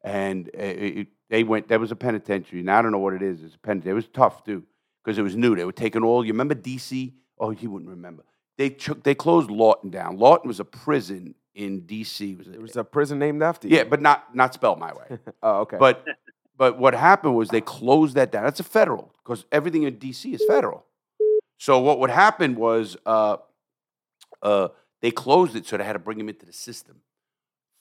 And 0.04 0.50
uh, 0.50 0.62
it, 0.62 0.98
it- 0.98 1.08
they 1.30 1.44
went, 1.44 1.68
there 1.70 1.80
was 1.80 1.92
a 1.92 1.96
penitentiary. 1.96 2.62
Now, 2.62 2.78
I 2.78 2.82
don't 2.84 2.92
know 2.92 3.00
what 3.00 3.14
it 3.16 3.24
is. 3.24 3.42
It's 3.44 3.56
a 3.56 3.60
penitentiary. 3.60 3.92
It 3.94 3.96
was 3.96 4.08
tough, 4.14 4.44
too, 4.44 4.64
because 5.04 5.18
it 5.18 5.24
was 5.24 5.36
new. 5.36 5.56
They 5.56 5.66
were 5.66 5.72
taking 5.72 6.04
all, 6.04 6.24
you 6.24 6.34
remember 6.34 6.54
DC? 6.54 7.14
Oh, 7.40 7.50
you 7.50 7.72
wouldn't 7.72 7.90
remember. 7.90 8.24
They, 8.60 8.70
took, 8.70 9.02
they 9.04 9.16
closed 9.16 9.50
Lorton 9.50 9.90
down. 9.90 10.18
Lorton 10.18 10.48
was 10.48 10.60
a 10.60 10.66
prison 10.66 11.34
in 11.56 11.82
DC. 11.82 12.34
It 12.34 12.38
was 12.38 12.48
a- 12.48 12.52
There 12.52 12.62
was 12.62 12.76
a 12.76 12.84
prison 12.84 13.18
named 13.20 13.42
after 13.42 13.68
you. 13.68 13.78
Yeah, 13.78 13.86
but 13.86 14.02
not 14.02 14.36
not 14.36 14.54
spelled 14.54 14.80
my 14.80 14.94
way. 14.94 15.18
Oh, 15.44 15.62
okay. 15.62 15.78
But 15.80 16.06
but 16.58 16.78
what 16.78 16.94
happened 16.94 17.36
was 17.36 17.50
they 17.50 17.62
closed 17.62 18.16
that 18.16 18.32
down. 18.32 18.44
That's 18.44 18.60
a 18.60 18.64
federal 18.64 19.12
because 19.24 19.46
everything 19.52 19.84
in 19.84 19.98
DC 19.98 20.34
is 20.34 20.44
federal. 20.48 20.86
So 21.58 21.80
what 21.80 22.00
would 22.00 22.10
happen 22.10 22.56
was 22.56 22.98
uh, 23.06 23.38
uh, 24.42 24.70
they 25.02 25.12
closed 25.12 25.56
it, 25.56 25.66
so 25.66 25.78
they 25.78 25.84
had 25.84 25.94
to 25.94 26.00
bring 26.00 26.20
him 26.20 26.30
into 26.30 26.46
the 26.46 26.54
system. 26.54 27.02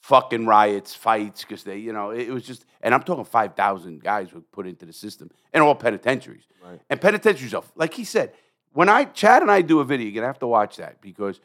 Fucking 0.01 0.45
riots, 0.45 0.93
fights, 0.93 1.41
because 1.41 1.63
they, 1.63 1.77
you 1.77 1.91
know, 1.91 2.11
it, 2.11 2.27
it 2.29 2.31
was 2.31 2.43
just, 2.45 2.63
and 2.81 2.93
I'm 2.93 3.01
talking 3.01 3.25
five 3.25 3.55
thousand 3.55 4.03
guys 4.03 4.31
were 4.31 4.41
put 4.41 4.67
into 4.67 4.85
the 4.85 4.93
system, 4.93 5.31
and 5.51 5.63
all 5.63 5.73
penitentiaries. 5.73 6.43
Right. 6.63 6.79
And 6.89 7.01
penitentiaries 7.01 7.53
are, 7.55 7.63
like 7.75 7.93
he 7.95 8.03
said, 8.03 8.31
when 8.73 8.87
I 8.87 9.05
Chad 9.05 9.41
and 9.41 9.49
I 9.49 9.61
do 9.61 9.79
a 9.79 9.83
video, 9.85 10.05
you're 10.05 10.13
gonna 10.15 10.27
have 10.27 10.39
to 10.39 10.47
watch 10.47 10.77
that 10.77 11.01
because 11.01 11.39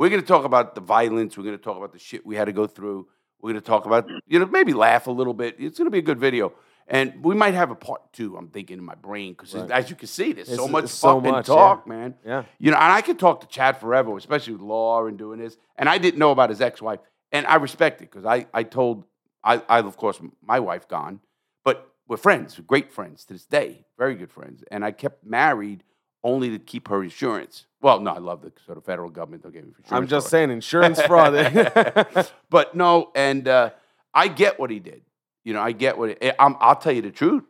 we're 0.00 0.08
gonna 0.08 0.22
talk 0.22 0.46
about 0.46 0.74
the 0.74 0.80
violence. 0.80 1.36
We're 1.36 1.44
gonna 1.44 1.58
talk 1.58 1.76
about 1.76 1.92
the 1.92 1.98
shit 1.98 2.24
we 2.24 2.34
had 2.34 2.46
to 2.46 2.52
go 2.52 2.66
through. 2.66 3.06
We're 3.42 3.50
gonna 3.50 3.60
talk 3.60 3.84
about, 3.84 4.08
you 4.26 4.38
know, 4.38 4.46
maybe 4.46 4.72
laugh 4.72 5.06
a 5.08 5.10
little 5.10 5.34
bit. 5.34 5.56
It's 5.58 5.76
gonna 5.76 5.90
be 5.90 5.98
a 5.98 6.02
good 6.02 6.18
video, 6.18 6.54
and 6.88 7.22
we 7.22 7.34
might 7.34 7.52
have 7.52 7.70
a 7.70 7.74
part 7.74 8.10
two. 8.14 8.34
I'm 8.38 8.48
thinking 8.48 8.78
in 8.78 8.84
my 8.84 8.94
brain 8.94 9.34
because, 9.34 9.54
Right. 9.54 9.70
as 9.70 9.90
you 9.90 9.96
can 9.96 10.08
see, 10.08 10.32
there's 10.32 10.48
so 10.56 10.66
much 10.66 10.84
it's 10.84 10.94
so 10.94 11.16
fucking 11.16 11.30
much, 11.30 11.48
yeah. 11.50 11.54
talk, 11.54 11.86
man. 11.86 12.14
yeah. 12.24 12.44
You 12.58 12.70
know, 12.70 12.78
and 12.78 12.90
I 12.90 13.02
could 13.02 13.18
talk 13.18 13.42
to 13.42 13.46
Chad 13.46 13.76
forever, 13.76 14.16
especially 14.16 14.54
with 14.54 14.62
law 14.62 15.04
and 15.04 15.18
doing 15.18 15.38
this. 15.38 15.58
And 15.76 15.86
I 15.86 15.98
didn't 15.98 16.18
know 16.18 16.30
about 16.30 16.48
his 16.48 16.62
ex-wife, 16.62 17.00
and 17.30 17.46
I 17.46 17.56
respect 17.56 18.00
it 18.00 18.10
because 18.10 18.24
I, 18.24 18.46
I 18.54 18.62
told, 18.62 19.04
I, 19.44 19.60
I 19.68 19.80
of 19.80 19.98
course 19.98 20.18
my 20.42 20.60
wife 20.60 20.88
gone, 20.88 21.20
but 21.62 21.92
we're 22.08 22.16
friends, 22.16 22.58
we're 22.58 22.64
great 22.64 22.90
friends 22.90 23.26
to 23.26 23.34
this 23.34 23.44
day, 23.44 23.84
very 23.98 24.14
good 24.14 24.30
friends. 24.30 24.64
And 24.70 24.82
I 24.82 24.92
kept 24.92 25.26
married 25.26 25.84
only 26.22 26.50
to 26.50 26.58
keep 26.58 26.88
her 26.88 27.02
insurance. 27.02 27.66
Well, 27.80 28.00
no, 28.00 28.12
I 28.12 28.18
love 28.18 28.42
the 28.42 28.52
sort 28.66 28.76
of 28.78 28.84
federal 28.84 29.10
government. 29.10 29.42
They'll 29.42 29.52
give 29.52 29.64
me 29.64 29.72
insurance. 29.78 29.92
I'm 29.92 30.06
just 30.06 30.26
it. 30.26 30.30
saying 30.30 30.50
insurance 30.50 31.00
fraud. 31.02 31.32
but 32.50 32.74
no, 32.74 33.10
and 33.14 33.48
uh, 33.48 33.70
I 34.12 34.28
get 34.28 34.58
what 34.58 34.70
he 34.70 34.80
did. 34.80 35.02
You 35.44 35.54
know, 35.54 35.62
I 35.62 35.72
get 35.72 35.96
what 35.96 36.10
it, 36.10 36.36
I'm, 36.38 36.56
I'll 36.60 36.76
tell 36.76 36.92
you 36.92 37.02
the 37.02 37.10
truth. 37.10 37.44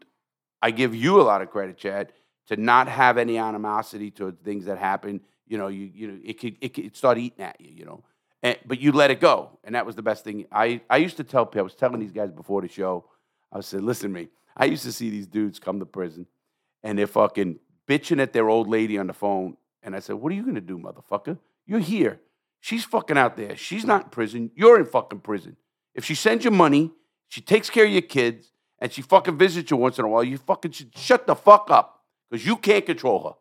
I 0.63 0.71
give 0.71 0.95
you 0.95 1.21
a 1.21 1.23
lot 1.23 1.43
of 1.43 1.51
credit, 1.51 1.79
Chad, 1.79 2.13
to 2.47 2.57
not 2.57 2.89
have 2.89 3.19
any 3.19 3.39
animosity 3.39 4.11
towards 4.11 4.41
things 4.43 4.67
that 4.67 4.79
happen. 4.79 5.21
You 5.49 5.59
know, 5.59 5.69
you 5.69 5.91
you 5.93 6.07
know, 6.09 6.19
it 6.25 6.39
could 6.39 6.57
it 6.61 6.75
could 6.75 6.97
start 6.97 7.19
eating 7.19 7.45
at 7.45 7.61
you. 7.61 7.73
You 7.73 7.85
know, 7.87 8.05
and, 8.43 8.57
but 8.65 8.81
you 8.81 8.93
let 8.93 9.11
it 9.11 9.21
go, 9.21 9.59
and 9.65 9.75
that 9.75 9.85
was 9.85 9.97
the 9.97 10.03
best 10.03 10.23
thing. 10.23 10.47
I 10.53 10.81
I 10.89 10.99
used 10.99 11.17
to 11.17 11.25
tell 11.25 11.45
people. 11.45 11.61
I 11.61 11.63
was 11.63 11.75
telling 11.75 11.99
these 11.99 12.13
guys 12.13 12.31
before 12.31 12.63
the 12.63 12.69
show. 12.69 13.07
I 13.53 13.61
said, 13.61 13.83
listen 13.83 14.11
to 14.11 14.21
me. 14.21 14.29
I 14.57 14.67
used 14.67 14.85
to 14.85 14.93
see 14.93 15.11
these 15.11 15.27
dudes 15.27 15.59
come 15.59 15.81
to 15.81 15.87
prison, 15.87 16.27
and 16.85 16.97
they're 16.97 17.09
fucking 17.09 17.59
bitching 17.91 18.21
at 18.23 18.33
their 18.33 18.49
old 18.49 18.69
lady 18.69 18.97
on 18.99 19.07
the 19.09 19.13
phone. 19.13 19.57
And 19.83 19.97
I 19.97 20.01
said, 20.01 20.17
what 20.17 20.31
are 20.33 20.37
you 20.37 20.45
gonna 20.45 20.61
do, 20.61 20.79
motherfucker? 20.79 21.39
You're 21.67 21.81
here. 21.81 22.21
She's 22.61 22.85
fucking 22.85 23.17
out 23.19 23.37
there. 23.37 23.57
She's 23.57 23.85
not 23.85 24.05
in 24.05 24.11
prison. 24.11 24.51
You're 24.55 24.79
in 24.79 24.87
fucking 24.87 25.21
prison. 25.21 25.57
If 25.95 26.05
she 26.05 26.15
sends 26.15 26.45
you 26.45 26.51
money, 26.51 26.93
she 27.29 27.41
takes 27.41 27.71
care 27.71 27.87
of 27.87 27.91
your 27.91 28.03
kids, 28.03 28.53
and 28.79 28.93
she 28.93 29.03
fucking 29.03 29.39
visits 29.39 29.71
you 29.71 29.77
once 29.77 29.99
in 29.99 30.05
a 30.05 30.09
while, 30.09 30.23
you 30.25 30.37
fucking 30.39 30.73
should 30.73 30.97
shut 30.97 31.27
the 31.27 31.35
fuck 31.35 31.69
up. 31.71 31.89
because 32.31 32.47
you 32.47 32.57
can't 32.57 32.85
control 32.87 33.19
her. 33.29 33.35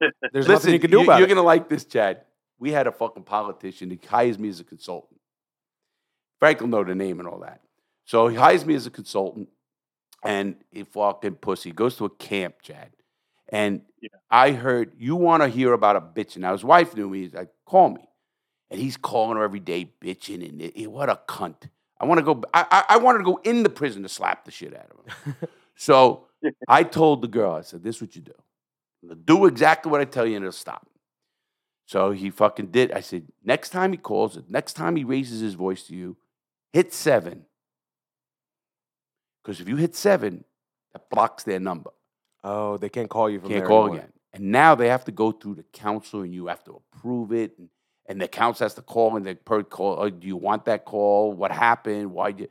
There's 0.32 0.48
Listen, 0.48 0.52
nothing 0.52 0.72
you 0.74 0.80
can 0.80 0.90
do 0.90 0.98
you- 0.98 1.04
about 1.04 1.18
you're 1.18 1.26
it. 1.26 1.34
gonna 1.34 1.42
like 1.54 1.68
this, 1.68 1.84
Chad. 1.84 2.22
We 2.58 2.70
had 2.72 2.86
a 2.86 2.92
fucking 2.92 3.24
politician. 3.24 3.90
He 3.90 3.98
hires 4.06 4.38
me 4.38 4.48
as 4.48 4.60
a 4.60 4.64
consultant. 4.64 5.18
Frank 6.38 6.60
will 6.60 6.68
know 6.68 6.84
the 6.84 6.94
name 6.94 7.18
and 7.20 7.28
all 7.28 7.40
that. 7.40 7.60
So 8.04 8.28
he 8.28 8.36
hires 8.36 8.64
me 8.64 8.74
as 8.74 8.86
a 8.86 8.90
consultant, 8.90 9.48
and 10.24 10.56
he 10.70 10.84
fucking 10.84 11.36
pussy 11.36 11.72
goes 11.72 11.96
to 11.96 12.04
a 12.06 12.10
camp, 12.10 12.56
Chad. 12.62 12.90
And 13.52 13.82
Yeah. 14.00 14.08
I 14.30 14.52
heard 14.52 14.92
you 14.98 15.16
want 15.16 15.42
to 15.42 15.48
hear 15.48 15.72
about 15.72 15.96
a 15.96 16.00
bitch. 16.00 16.36
Now 16.36 16.52
his 16.52 16.64
wife 16.64 16.94
knew 16.96 17.08
me. 17.08 17.22
He's 17.22 17.34
like, 17.34 17.50
call 17.66 17.90
me, 17.90 18.08
and 18.70 18.80
he's 18.80 18.96
calling 18.96 19.36
her 19.36 19.42
every 19.44 19.60
day, 19.60 19.92
bitching, 20.02 20.48
and 20.48 20.60
it, 20.62 20.72
it- 20.76 20.90
what 20.92 21.08
a 21.10 21.20
cunt. 21.28 21.68
I 22.00 22.06
want 22.06 22.18
to 22.18 22.24
go. 22.24 22.42
I, 22.54 22.66
I, 22.70 22.84
I 22.94 22.96
wanted 22.98 23.18
to 23.18 23.24
go 23.24 23.40
in 23.44 23.62
the 23.62 23.68
prison 23.70 24.02
to 24.04 24.08
slap 24.08 24.44
the 24.46 24.50
shit 24.50 24.74
out 24.74 24.90
of 24.90 25.24
him. 25.24 25.34
so 25.76 26.26
I 26.68 26.82
told 26.84 27.20
the 27.22 27.28
girl, 27.28 27.52
I 27.52 27.60
said, 27.60 27.82
"This 27.82 27.96
is 27.96 28.02
what 28.02 28.16
you 28.16 28.22
do. 28.22 28.32
Do 29.26 29.46
exactly 29.46 29.90
what 29.92 30.00
I 30.00 30.04
tell 30.06 30.24
you, 30.26 30.36
and 30.36 30.44
it'll 30.44 30.52
stop." 30.52 30.86
So 31.86 32.12
he 32.12 32.30
fucking 32.30 32.68
did. 32.68 32.92
I 32.92 33.00
said, 33.00 33.26
next 33.42 33.70
time 33.70 33.90
he 33.90 33.98
calls 33.98 34.36
it, 34.36 34.44
next 34.48 34.74
time 34.74 34.94
he 34.94 35.02
raises 35.02 35.40
his 35.40 35.54
voice 35.54 35.82
to 35.88 35.94
you, 35.96 36.16
hit 36.72 36.94
seven. 36.94 37.46
Because 39.42 39.60
if 39.60 39.68
you 39.68 39.76
hit 39.76 39.96
seven, 39.96 40.44
that 40.92 41.10
blocks 41.10 41.42
their 41.42 41.58
number. 41.58 41.90
Oh, 42.42 42.76
they 42.76 42.88
can't 42.88 43.08
call 43.10 43.28
you 43.28 43.40
from 43.40 43.48
Can't 43.50 43.60
there 43.60 43.68
call 43.68 43.82
anymore. 43.84 43.98
again. 43.98 44.12
And 44.32 44.44
now 44.52 44.74
they 44.74 44.88
have 44.88 45.04
to 45.06 45.12
go 45.12 45.32
through 45.32 45.56
the 45.56 45.64
council 45.72 46.22
and 46.22 46.32
you 46.34 46.46
have 46.46 46.62
to 46.64 46.80
approve 46.94 47.32
it. 47.32 47.58
And, 47.58 47.68
and 48.06 48.20
the 48.20 48.28
council 48.28 48.64
has 48.64 48.74
to 48.74 48.82
call 48.82 49.16
and 49.16 49.26
the 49.26 49.34
per 49.34 49.62
call, 49.62 49.96
oh, 50.00 50.08
do 50.10 50.26
you 50.26 50.36
want 50.36 50.64
that 50.66 50.84
call? 50.84 51.32
What 51.32 51.50
happened? 51.52 52.12
Why'd 52.12 52.40
you? 52.40 52.48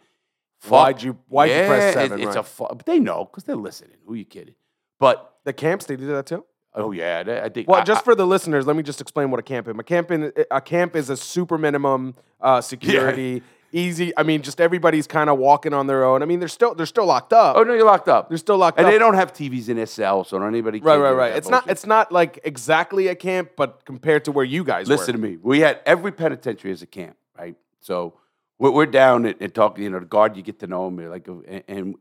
Why'd 0.68 1.02
you? 1.02 1.18
Why'd 1.30 1.50
you 1.50 1.56
press 1.68 1.96
Yeah, 1.96 2.02
it- 2.02 2.10
seven? 2.10 2.20
it's 2.20 2.28
right. 2.28 2.38
a 2.38 2.44
fu- 2.44 2.68
but 2.68 2.86
they 2.86 3.00
know 3.00 3.26
because 3.26 3.46
they're 3.46 3.56
listening. 3.56 3.98
Who 4.06 4.14
you 4.14 4.26
kidding? 4.26 4.56
But 5.00 5.36
the 5.46 5.54
camps 5.54 5.86
they 5.86 5.96
do 5.96 6.06
that 6.08 6.26
too. 6.26 6.44
oh 6.76 6.92
yeah, 6.92 7.24
they- 7.24 7.42
I 7.42 7.48
think. 7.50 7.70
Well, 7.70 7.80
I- 7.80 7.84
just 7.86 8.02
I- 8.02 8.04
for 8.04 8.14
the 8.16 8.28
listeners, 8.28 8.68
let 8.68 8.76
me 8.76 8.84
just 8.84 9.00
explain 9.00 9.32
what 9.32 9.40
a 9.40 9.44
camp 9.44 9.70
is. 9.70 9.76
A 9.80 9.84
camp 9.84 10.12
in 10.12 10.34
a 10.52 10.60
camp 10.62 10.98
is 10.98 11.10
a 11.10 11.16
super 11.16 11.58
minimum 11.58 12.16
uh, 12.42 12.60
security, 12.74 13.42
easy. 13.72 14.12
I 14.18 14.24
mean, 14.24 14.42
just 14.42 14.60
everybody's 14.62 15.08
kind 15.08 15.30
of 15.30 15.38
walking 15.38 15.74
on 15.74 15.88
their 15.88 16.04
own. 16.04 16.22
I 16.22 16.26
mean, 16.26 16.40
they're 16.40 16.48
still 16.48 16.74
they're 16.76 16.86
still 16.86 17.06
locked 17.06 17.34
up. 17.34 17.56
oh 17.58 17.64
no, 17.64 17.74
you're 17.74 17.86
locked 17.86 18.08
up. 18.10 18.30
They're 18.30 18.38
still 18.38 18.58
locked 18.58 18.78
And 18.78 18.88
up. 18.88 18.92
they 18.94 19.00
don't 19.00 19.14
have 19.16 19.34
TVs 19.34 19.70
in 19.70 19.86
cell, 19.88 20.24
so 20.24 20.42
anybody. 20.44 20.80
right, 20.80 20.98
right, 20.98 21.12
right. 21.12 21.34
It's 21.36 21.50
not 21.50 21.70
it's 21.70 21.86
not 21.86 22.12
like 22.12 22.40
exactly 22.44 23.08
a 23.08 23.16
camp, 23.16 23.52
but 23.56 23.86
compared 23.86 24.26
to 24.26 24.32
where 24.32 24.46
you 24.46 24.64
guys 24.64 24.88
Listen 24.88 25.16
were. 25.16 25.28
to 25.28 25.32
me. 25.32 25.38
We 25.42 25.60
had 25.62 25.80
every 25.86 26.12
penitentiary 26.12 26.72
as 26.72 26.82
a 26.82 26.88
camp, 26.88 27.18
right? 27.38 27.56
So 27.80 28.14
we're, 28.58 28.72
we're 28.72 28.86
down 28.86 29.26
and, 29.26 29.36
and 29.40 29.54
talking. 29.54 29.84
You 29.84 29.90
know, 29.92 30.00
the 30.00 30.06
guard, 30.06 30.36
you 30.36 30.44
get 30.44 30.60
to 30.60 30.68
know 30.68 30.88
him. 30.88 30.98
Like, 31.10 31.28
and, 31.28 31.64
and 31.68 31.96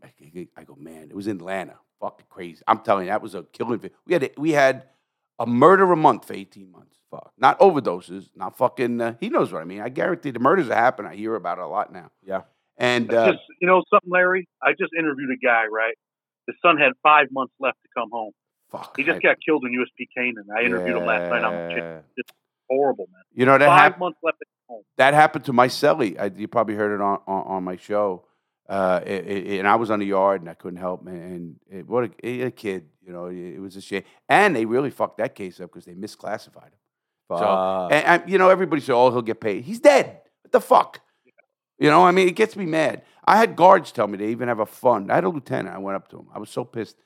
I 0.57 0.65
go, 0.65 0.75
man, 0.77 1.09
it 1.11 1.15
was 1.17 1.27
in 1.27 1.37
Atlanta. 1.37 1.77
Fucking 2.01 2.27
crazy. 2.29 2.63
I'm 2.69 2.79
telling 2.81 3.07
you, 3.07 3.11
that 3.11 3.23
was 3.23 3.35
a 3.35 3.43
killing. 3.53 3.81
We 4.07 4.13
had 4.15 4.31
we 4.37 4.51
had 4.53 4.85
a 5.39 5.47
murder 5.47 5.91
a 5.93 5.97
month 5.97 6.27
for 6.27 6.35
18 6.35 6.71
months. 6.71 6.97
Fuck, 7.11 7.33
not 7.39 7.59
overdoses, 7.61 8.29
not 8.37 8.57
fucking. 8.59 9.01
Uh, 9.01 9.15
he 9.19 9.31
knows 9.31 9.51
what 9.53 9.63
I 9.63 9.65
mean. 9.65 9.81
I 9.81 9.89
guarantee 9.89 10.31
the 10.31 10.39
murders 10.41 10.69
that 10.69 10.77
happen. 10.77 11.07
I 11.07 11.15
hear 11.17 11.35
about 11.35 11.59
it 11.59 11.63
a 11.63 11.67
lot 11.67 11.91
now. 11.93 12.11
Yeah. 12.23 12.43
And 12.77 13.13
uh, 13.13 13.33
just 13.33 13.45
you 13.61 13.67
know 13.67 13.83
something, 13.91 14.11
Larry. 14.11 14.47
I 14.63 14.73
just 14.73 14.93
interviewed 14.99 15.31
a 15.31 15.45
guy. 15.45 15.65
Right, 15.73 15.95
his 16.47 16.57
son 16.61 16.77
had 16.77 16.93
five 17.03 17.29
months 17.33 17.55
left 17.59 17.79
to 17.83 17.89
come 17.97 18.11
home. 18.13 18.33
fuck, 18.71 18.95
He 18.97 19.05
just 19.05 19.17
I- 19.17 19.21
got 19.21 19.37
killed 19.45 19.65
in 19.65 19.73
USP 19.73 20.07
Canaan. 20.17 20.47
I 20.55 20.63
interviewed 20.65 20.97
him 20.99 21.07
last 21.07 21.31
night 21.31 21.45
on 21.45 21.53
the 21.55 21.75
channel. 21.75 21.93
Yeah. 21.95 22.01
It's 22.19 22.31
horrible, 22.69 23.09
man. 23.11 23.23
You 23.35 23.47
know 23.47 23.57
that 23.57 23.67
Five 23.67 23.79
happened. 23.79 24.01
months 24.01 24.19
left 24.23 24.39
to 24.41 24.45
come 24.69 24.75
home. 24.77 24.83
that 24.99 25.15
happened 25.15 25.45
to 25.47 25.53
my 25.55 25.69
celly. 25.69 26.21
I, 26.21 26.27
you 26.27 26.47
probably 26.47 26.75
heard 26.75 26.95
it 26.95 27.01
on, 27.01 27.19
on, 27.27 27.43
on 27.47 27.65
my 27.65 27.77
show. 27.77 28.25
Uh, 28.69 29.01
it, 29.07 29.27
it, 29.27 29.59
and 29.61 29.67
I 29.67 29.77
was 29.77 29.91
on 29.91 29.99
the 29.99 30.07
yard 30.07 30.43
and 30.43 30.51
I 30.51 30.55
couldn't 30.55 30.79
help. 30.79 31.03
man, 31.03 31.17
And 31.17 31.57
it, 31.71 31.89
what 31.89 32.11
a, 32.23 32.43
a 32.43 32.51
kid, 32.51 32.87
you 33.05 33.13
know, 33.13 33.27
it, 33.27 33.55
it 33.55 33.61
was 33.61 33.77
a 33.77 33.81
shame. 33.81 34.03
And 34.29 34.55
they 34.55 34.67
really 34.67 34.91
fucked 34.91 35.19
that 35.19 35.35
case 35.35 35.59
up 35.61 35.73
because 35.73 35.87
they 35.87 35.95
misclassified 35.95 36.65
him. 36.65 36.79
So, 37.31 37.89
and, 37.91 38.05
and, 38.05 38.31
you 38.31 38.39
know, 38.39 38.49
everybody 38.51 38.81
said, 38.81 38.95
oh, 38.95 39.11
he'll 39.11 39.23
get 39.23 39.41
paid. 39.41 39.65
He's 39.65 39.81
dead. 39.81 40.21
What 40.43 40.53
the 40.53 40.61
fuck? 40.61 41.01
You 41.79 41.91
know, 41.91 42.05
I 42.05 42.11
mean, 42.11 42.29
it 42.29 42.37
gets 42.37 42.57
me 42.57 42.67
mad. 42.67 43.03
I 43.25 43.37
had 43.37 43.55
guards 43.55 43.93
tell 43.93 44.07
me 44.07 44.19
they 44.19 44.29
even 44.29 44.49
have 44.49 44.61
a 44.61 44.67
fund. 44.67 45.13
I 45.13 45.17
had 45.17 45.25
a 45.25 45.29
lieutenant. 45.29 45.75
I 45.75 45.79
went 45.79 45.97
up 45.97 46.09
to 46.09 46.19
him. 46.19 46.27
I 46.35 46.39
was 46.39 46.51
so 46.51 46.65
pissed. 46.65 46.97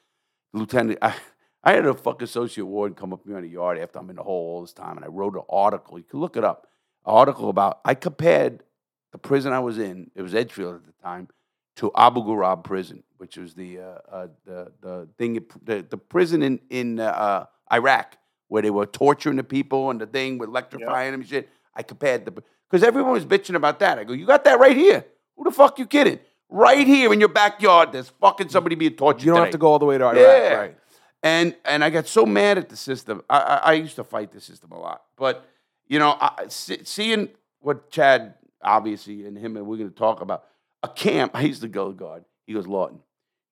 Lieutenant, 0.53 0.99
I, 1.03 1.15
I 1.65 1.73
had 1.73 1.87
a 1.87 1.95
fucking 1.95 2.25
associate 2.25 2.65
warden 2.65 2.97
come 2.97 3.13
up 3.13 3.23
to 3.23 3.29
me 3.29 3.37
on 3.37 3.43
the 3.43 3.49
yard 3.49 3.79
after 3.79 3.99
I'm 4.01 4.11
in 4.11 4.17
the 4.17 4.23
hole 4.23 4.55
all 4.57 4.63
this 4.63 4.73
time, 4.73 4.97
and 4.97 5.05
I 5.05 5.09
wrote 5.09 5.35
an 5.37 5.43
article. 5.49 5.99
You 5.99 6.05
can 6.05 6.19
look 6.19 6.37
it 6.37 6.43
up. 6.43 6.67
An 7.07 7.13
article 7.13 7.51
about 7.51 7.81
I 7.85 7.95
compared 7.95 8.65
the 9.13 9.19
prison 9.19 9.53
I 9.53 9.61
was 9.61 9.79
in. 9.79 10.11
It 10.17 10.23
was 10.23 10.35
Edgefield 10.35 10.77
at 10.77 10.87
the 10.87 11.03
time 11.03 11.29
to 11.77 11.91
Abu 11.97 12.21
Ghraib 12.23 12.65
prison, 12.65 13.03
which 13.19 13.37
was 13.37 13.55
the 13.55 13.79
uh, 13.81 13.83
uh, 14.11 14.27
the 14.45 14.73
the 14.81 15.09
thing 15.19 15.45
the, 15.65 15.85
the 15.89 15.97
prison 15.97 16.43
in 16.43 16.61
in 16.71 17.01
uh, 17.01 17.47
Iraq 17.73 18.17
where 18.49 18.61
they 18.63 18.71
were 18.71 18.85
torturing 18.87 19.37
the 19.37 19.45
people 19.45 19.89
and 19.91 19.99
the 20.01 20.07
thing 20.07 20.37
with 20.37 20.49
electrifying 20.51 21.13
them 21.13 21.21
and 21.23 21.29
shit. 21.29 21.49
I 21.75 21.83
compared 21.83 22.27
the 22.27 22.31
because 22.33 22.83
everyone 22.83 23.13
was 23.13 23.25
bitching 23.25 23.55
about 23.55 23.79
that. 23.81 23.99
I 23.99 24.05
go, 24.05 24.13
you 24.13 24.27
got 24.27 24.45
that 24.45 24.59
right 24.59 24.77
here. 24.77 25.07
Who 25.37 25.45
the 25.45 25.51
fuck 25.51 25.79
you 25.79 25.87
kidding? 25.87 26.19
Right 26.51 26.87
here 26.87 27.13
in 27.15 27.21
your 27.21 27.31
backyard, 27.31 27.93
there's 27.93 28.11
fucking 28.21 28.51
somebody 28.51 28.75
being 28.75 28.93
tortured. 28.95 29.25
you 29.25 29.33
don't 29.33 29.41
have 29.43 29.53
to 29.53 29.59
go 29.59 29.69
all 29.69 29.79
the 29.79 29.87
way 29.87 29.97
to 29.97 30.05
Iraq, 30.05 30.17
Yeah. 30.17 30.55
right? 30.55 30.77
And 31.23 31.57
and 31.65 31.83
I 31.83 31.89
got 31.89 32.07
so 32.09 32.27
mad 32.27 32.59
at 32.59 32.69
the 32.69 32.77
system. 32.77 33.23
I, 33.31 33.39
I, 33.39 33.57
I 33.57 33.73
used 33.75 33.97
to 33.97 34.05
fight 34.05 34.33
the 34.33 34.41
system 34.41 34.73
a 34.73 34.79
lot, 34.79 35.03
but 35.17 35.49
you 35.87 35.99
know, 35.99 36.17
I, 36.21 36.47
see, 36.49 36.81
seeing 36.85 37.31
what 37.61 37.91
Chad 37.91 38.35
obviously 38.63 39.25
and 39.27 39.37
him 39.37 39.57
and 39.57 39.67
we're 39.67 39.77
going 39.79 39.91
to 39.91 39.97
talk 39.97 40.21
about 40.21 40.45
a 40.83 40.89
camp. 40.89 41.33
I 41.35 41.43
used 41.43 41.63
to 41.63 41.69
go 41.69 41.89
to 41.89 41.95
God. 41.95 42.25
He 42.47 42.55
goes, 42.55 42.67
Lawton, 42.67 43.01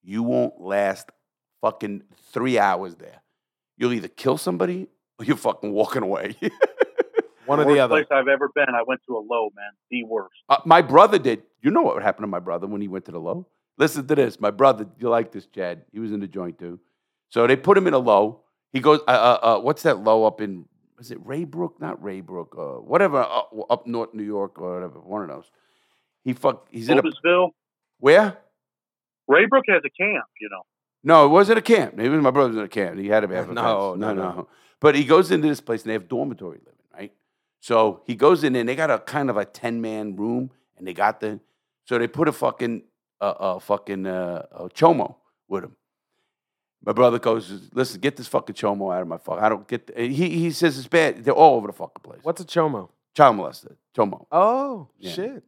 you 0.03 0.23
won't 0.23 0.61
last 0.61 1.11
fucking 1.61 2.03
three 2.33 2.59
hours 2.59 2.97
there. 2.97 3.23
You'll 3.77 3.93
either 3.93 4.09
kill 4.09 4.37
somebody 4.37 4.89
or 5.19 5.25
you're 5.25 5.37
fucking 5.37 5.73
walking 5.73 6.03
away. 6.03 6.37
One 7.47 7.59
or 7.59 7.65
worst 7.65 7.75
the 7.75 7.81
other. 7.81 7.95
place 7.97 8.07
I've 8.11 8.29
ever 8.29 8.49
been. 8.55 8.67
I 8.69 8.83
went 8.87 9.01
to 9.09 9.17
a 9.17 9.19
low, 9.19 9.51
man. 9.57 9.71
The 9.91 10.05
worst. 10.05 10.35
Uh, 10.49 10.59
my 10.65 10.83
brother 10.83 11.19
did. 11.19 11.43
You 11.63 11.71
know 11.71 11.83
what 11.83 12.03
happened 12.03 12.25
to 12.25 12.29
my 12.29 12.39
brother 12.39 12.67
when 12.67 12.81
he 12.81 12.89
went 12.89 13.07
to 13.07 13.13
the 13.13 13.19
low? 13.19 13.47
Listen 13.77 14.07
to 14.07 14.15
this. 14.15 14.39
My 14.39 14.51
brother, 14.51 14.87
you 14.99 15.09
like 15.09 15.33
this, 15.33 15.47
Chad? 15.47 15.83
He 15.93 15.99
was 15.99 16.13
in 16.13 16.21
the 16.21 16.29
joint 16.29 16.59
too. 16.59 16.79
So 17.31 17.47
they 17.47 17.57
put 17.57 17.77
him 17.77 17.87
in 17.87 17.95
a 17.95 17.99
low. 17.99 18.43
He 18.73 18.81
goes, 18.81 19.01
uh, 19.09 19.11
uh, 19.11 19.39
uh, 19.43 19.61
what's 19.61 19.83
that 19.83 19.99
low 19.99 20.25
up 20.25 20.41
in? 20.41 20.67
Is 20.99 21.11
it 21.11 21.19
Ray 21.25 21.45
Brook? 21.45 21.81
Not 21.81 22.03
Ray 22.03 22.21
Brook. 22.21 22.55
Uh, 22.59 22.81
whatever 22.83 23.19
up, 23.21 23.51
up 23.69 23.87
north 23.87 24.15
New 24.15 24.23
York 24.23 24.61
or 24.61 24.75
whatever. 24.75 25.01
One 25.01 25.23
of 25.23 25.29
those. 25.29 25.51
He 26.25 26.33
fuck. 26.33 26.67
He's 26.71 26.89
in 26.89 26.99
a 26.99 27.03
where? 27.99 28.39
Ray 29.29 29.47
Brook 29.47 29.65
has 29.69 29.83
a 29.85 29.91
camp, 29.91 30.25
you 30.41 30.49
know. 30.51 30.63
No, 31.03 31.25
it 31.25 31.29
wasn't 31.29 31.59
a 31.59 31.63
camp. 31.63 31.99
It 31.99 32.09
was 32.09 32.21
my 32.21 32.31
brother's 32.31 32.57
in 32.57 32.63
a 32.63 32.69
camp. 32.69 32.99
He 32.99 33.09
had 33.09 33.21
to 33.21 33.29
have 33.29 33.51
a 33.51 33.55
No, 33.55 33.95
no, 33.95 33.95
no, 33.95 34.15
no. 34.15 34.23
no. 34.33 34.49
But 34.81 34.95
he 34.95 35.05
goes 35.05 35.31
into 35.31 35.49
this 35.49 35.61
place 35.61 35.83
and 35.83 35.91
they 35.91 35.95
have 35.95 36.09
dormitory 36.09 36.59
living, 36.59 36.81
right? 36.93 37.13
So 37.61 38.03
he 38.07 38.15
goes 38.15 38.45
in 38.45 38.57
and 38.57 38.69
they 38.69 38.75
got 38.75 38.91
a 38.91 38.99
kind 38.99 39.31
of 39.31 39.37
a 39.37 39.45
ten 39.45 39.81
man 39.81 40.17
room 40.17 40.51
and 40.77 40.87
they 40.87 40.95
got 40.95 41.21
the 41.21 41.41
so 41.85 41.99
they 41.99 42.09
put 42.09 42.29
a 42.29 42.33
fucking 42.33 42.83
uh, 43.21 43.25
uh 43.25 43.59
fucking 43.59 44.07
uh, 44.07 44.47
uh 44.53 44.69
chomo 44.69 45.17
with 45.49 45.65
him. 45.65 45.77
My 46.83 46.93
brother 46.93 47.19
goes, 47.19 47.69
listen, 47.75 48.01
get 48.01 48.17
this 48.17 48.27
fucking 48.27 48.55
chomo 48.55 48.95
out 48.95 49.03
of 49.03 49.09
my 49.09 49.19
fuck. 49.19 49.39
I 49.39 49.51
don't 49.51 49.69
get. 49.69 49.87
The, 49.87 50.09
he 50.09 50.31
he 50.31 50.51
says 50.51 50.79
it's 50.79 50.89
bad. 50.89 51.25
They're 51.25 51.35
all 51.35 51.57
over 51.57 51.67
the 51.67 51.73
fucking 51.75 52.03
place. 52.03 52.21
What's 52.23 52.41
a 52.41 52.45
chomo? 52.45 52.89
child 53.15 53.37
molester? 53.37 53.77
Chomo. 53.95 54.27
Oh 54.33 54.89
Yeah. 54.99 55.13
shit! 55.13 55.45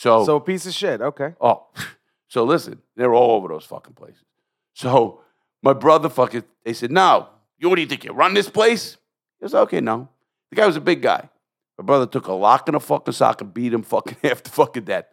So 0.00 0.24
So 0.24 0.36
a 0.36 0.40
piece 0.40 0.64
of 0.64 0.72
shit. 0.72 1.02
Okay. 1.02 1.34
Oh, 1.40 1.66
so 2.28 2.44
listen, 2.44 2.80
they're 2.96 3.14
all 3.14 3.32
over 3.32 3.48
those 3.48 3.66
fucking 3.66 3.92
places. 3.92 4.24
So 4.72 5.20
my 5.62 5.74
brother 5.74 6.08
fucking, 6.08 6.44
they 6.64 6.72
said, 6.72 6.90
no, 6.90 7.28
you 7.58 7.68
what 7.68 7.76
do 7.76 7.82
you 7.82 7.86
think? 7.86 8.04
You 8.04 8.12
run 8.12 8.32
this 8.32 8.48
place? 8.48 8.96
He 9.38 9.44
goes, 9.44 9.54
okay, 9.54 9.80
no. 9.82 10.08
The 10.48 10.56
guy 10.56 10.66
was 10.66 10.76
a 10.76 10.80
big 10.80 11.02
guy. 11.02 11.28
My 11.76 11.84
brother 11.84 12.06
took 12.06 12.28
a 12.28 12.32
lock 12.32 12.66
in 12.66 12.74
a 12.74 12.80
fucking 12.80 13.12
sock 13.12 13.42
and 13.42 13.52
beat 13.52 13.74
him 13.74 13.82
fucking 13.82 14.16
half 14.24 14.42
to 14.42 14.50
fucking 14.50 14.84
death. 14.84 15.04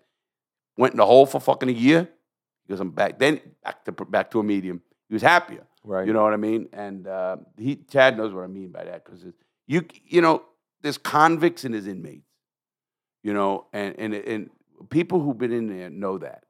Went 0.78 0.94
in 0.94 0.98
the 0.98 1.06
hole 1.06 1.26
for 1.26 1.42
fucking 1.42 1.68
a 1.68 1.74
year. 1.74 2.08
because 2.66 2.80
I'm 2.80 2.92
back. 2.92 3.20
Then 3.20 3.42
back 3.64 3.84
to 3.86 3.92
back 3.92 4.32
to 4.32 4.40
a 4.40 4.44
medium. 4.44 4.82
He 5.10 5.16
was 5.16 5.22
happier. 5.22 5.66
Right. 5.84 6.08
You 6.08 6.14
know 6.14 6.24
what 6.24 6.34
I 6.34 6.38
mean? 6.38 6.70
And 6.72 7.08
uh, 7.08 7.38
he 7.58 7.76
Chad 7.76 8.16
knows 8.18 8.34
what 8.34 8.44
I 8.44 8.48
mean 8.48 8.72
by 8.72 8.86
that 8.86 9.04
because 9.04 9.26
you 9.66 9.86
you 10.06 10.22
know 10.22 10.44
there's 10.82 10.98
convicts 10.98 11.66
and 11.66 11.74
there's 11.74 11.88
inmates. 11.88 12.28
You 13.24 13.34
know, 13.34 13.66
and 13.74 13.96
and 13.98 14.14
and 14.14 14.50
people 14.90 15.20
who've 15.22 15.38
been 15.38 15.52
in 15.52 15.68
there 15.68 15.90
know 15.90 16.18
that. 16.18 16.44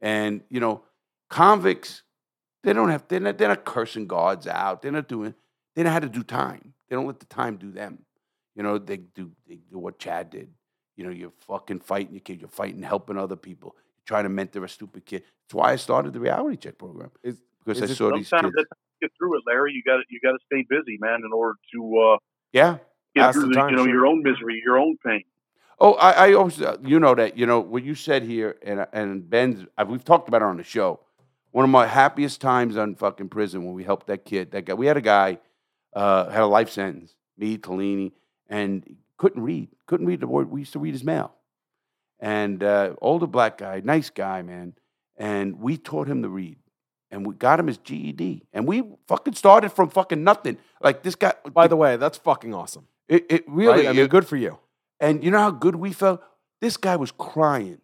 And 0.00 0.42
you 0.50 0.60
know, 0.60 0.82
convicts 1.30 2.02
they 2.62 2.72
don't 2.72 2.90
have 2.90 3.04
they're 3.08 3.20
not, 3.20 3.38
they're 3.38 3.48
not 3.48 3.64
cursing 3.64 4.06
guards 4.06 4.46
out. 4.46 4.82
They're 4.82 4.92
not 4.92 5.08
doing 5.08 5.34
they 5.74 5.82
know 5.82 5.90
how 5.90 6.00
to 6.00 6.08
do 6.08 6.22
time. 6.22 6.74
They 6.88 6.96
don't 6.96 7.06
let 7.06 7.20
the 7.20 7.26
time 7.26 7.56
do 7.56 7.70
them. 7.70 8.00
You 8.54 8.62
know, 8.62 8.78
they 8.78 8.96
do 8.98 9.30
they 9.48 9.56
do 9.70 9.78
what 9.78 9.98
Chad 9.98 10.30
did. 10.30 10.50
You 10.96 11.04
know, 11.04 11.10
you're 11.10 11.32
fucking 11.46 11.80
fighting 11.80 12.14
your 12.14 12.20
kid. 12.20 12.40
You're 12.40 12.48
fighting 12.48 12.82
helping 12.82 13.18
other 13.18 13.36
people. 13.36 13.74
You're 13.76 14.06
trying 14.06 14.24
to 14.24 14.30
mentor 14.30 14.64
a 14.64 14.68
stupid 14.68 15.04
kid. 15.04 15.22
That's 15.44 15.54
why 15.54 15.72
I 15.72 15.76
started 15.76 16.12
the 16.12 16.20
reality 16.20 16.56
check 16.56 16.78
program. 16.78 17.10
Is- 17.22 17.40
because 17.66 17.82
is 17.82 17.90
I 17.90 17.94
saw 17.94 18.16
these 18.16 18.30
kids. 18.30 18.54
get 19.00 19.10
through 19.18 19.38
it, 19.38 19.42
Larry. 19.46 19.72
You 19.72 19.82
got 19.82 19.96
to 19.96 20.02
you 20.08 20.20
got 20.22 20.32
to 20.32 20.38
stay 20.46 20.64
busy, 20.68 20.98
man, 21.00 21.22
in 21.24 21.32
order 21.32 21.58
to 21.74 21.98
uh, 21.98 22.18
Yeah. 22.52 22.78
get 23.14 23.32
through 23.34 23.48
the, 23.48 23.54
time, 23.54 23.70
you 23.70 23.76
know 23.76 23.84
sure. 23.84 23.92
your 23.92 24.06
own 24.06 24.22
misery, 24.22 24.62
your 24.64 24.78
own 24.78 24.96
pain. 25.04 25.24
Oh, 25.78 25.92
I, 25.94 26.28
I 26.28 26.32
always, 26.32 26.60
uh, 26.60 26.78
you 26.82 26.98
know 26.98 27.14
that, 27.14 27.36
you 27.36 27.44
know, 27.44 27.60
what 27.60 27.84
you 27.84 27.94
said 27.94 28.22
here, 28.22 28.56
and, 28.62 28.86
and 28.92 29.28
Benz, 29.28 29.66
uh, 29.76 29.84
we've 29.86 30.04
talked 30.04 30.26
about 30.28 30.40
it 30.40 30.46
on 30.46 30.56
the 30.56 30.64
show. 30.64 31.00
One 31.50 31.64
of 31.64 31.70
my 31.70 31.86
happiest 31.86 32.40
times 32.40 32.76
on 32.76 32.94
fucking 32.94 33.28
prison 33.28 33.64
when 33.64 33.74
we 33.74 33.84
helped 33.84 34.06
that 34.06 34.24
kid. 34.24 34.52
That 34.52 34.64
guy. 34.64 34.74
We 34.74 34.86
had 34.86 34.96
a 34.96 35.02
guy 35.02 35.38
uh, 35.94 36.28
had 36.30 36.42
a 36.42 36.46
life 36.46 36.70
sentence. 36.70 37.14
Me, 37.38 37.56
Tellini, 37.58 38.12
and 38.48 38.96
couldn't 39.16 39.42
read. 39.42 39.68
Couldn't 39.86 40.06
read 40.06 40.20
the 40.20 40.26
word. 40.26 40.50
We 40.50 40.60
used 40.60 40.72
to 40.74 40.78
read 40.78 40.92
his 40.92 41.04
mail. 41.04 41.32
And 42.20 42.62
uh, 42.62 42.94
older 43.00 43.26
black 43.26 43.58
guy, 43.58 43.80
nice 43.84 44.10
guy, 44.10 44.42
man. 44.42 44.74
And 45.16 45.60
we 45.60 45.76
taught 45.78 46.08
him 46.08 46.22
to 46.22 46.28
read. 46.28 46.58
And 47.10 47.26
we 47.26 47.34
got 47.34 47.60
him 47.60 47.68
his 47.68 47.78
GED. 47.78 48.42
And 48.52 48.66
we 48.66 48.82
fucking 49.06 49.34
started 49.34 49.72
from 49.72 49.88
fucking 49.90 50.22
nothing. 50.24 50.58
Like 50.82 51.02
this 51.02 51.14
guy. 51.14 51.34
By 51.52 51.68
the 51.68 51.76
way, 51.76 51.96
that's 51.96 52.18
fucking 52.18 52.52
awesome. 52.54 52.86
it, 53.08 53.26
it 53.30 53.44
really. 53.46 53.84
Right? 53.84 53.88
I 53.88 53.92
mean, 53.92 54.04
it- 54.04 54.10
good 54.10 54.26
for 54.26 54.36
you. 54.36 54.58
And 55.00 55.22
you 55.24 55.30
know 55.30 55.38
how 55.38 55.50
good 55.50 55.76
we 55.76 55.92
felt? 55.92 56.20
This 56.60 56.76
guy 56.76 56.96
was 56.96 57.10
crying. 57.12 57.80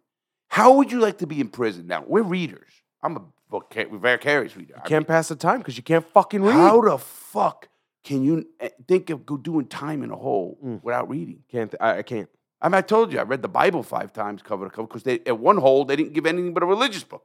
How 0.48 0.74
would 0.74 0.92
you 0.92 1.00
like 1.00 1.18
to 1.18 1.26
be 1.26 1.40
in 1.40 1.48
prison? 1.48 1.86
Now, 1.86 2.04
we're 2.06 2.22
readers. 2.22 2.70
I'm 3.02 3.16
a 3.16 3.22
vicarious 3.50 4.56
reader. 4.56 4.74
I 4.82 4.86
Can't 4.88 5.06
pass 5.06 5.28
the 5.28 5.36
time 5.36 5.58
because 5.58 5.76
you 5.76 5.82
can't 5.82 6.06
fucking 6.12 6.42
read. 6.42 6.52
How 6.54 6.80
the 6.80 6.98
fuck 6.98 7.68
can 8.04 8.22
you 8.22 8.46
eh, 8.60 8.70
think 8.88 9.10
of 9.10 9.24
doing 9.42 9.66
time 9.66 10.02
in 10.02 10.10
a 10.10 10.16
hole 10.16 10.58
Mm. 10.64 10.82
without 10.82 11.08
reading? 11.08 11.42
Can't. 11.50 11.74
I, 11.80 11.98
I 11.98 12.02
can't. 12.02 12.28
I 12.60 12.68
mean, 12.68 12.74
I 12.74 12.80
told 12.82 13.12
you 13.12 13.18
I 13.18 13.22
read 13.22 13.42
the 13.42 13.48
Bible 13.48 13.82
five 13.82 14.12
times 14.12 14.40
cover 14.42 14.64
to 14.66 14.70
cover 14.70 14.86
because 14.86 15.06
at 15.06 15.38
one 15.38 15.56
hole 15.56 15.84
they 15.84 15.96
didn't 15.96 16.12
give 16.12 16.26
anything 16.26 16.54
but 16.54 16.62
a 16.62 16.66
religious 16.66 17.02
book. 17.02 17.24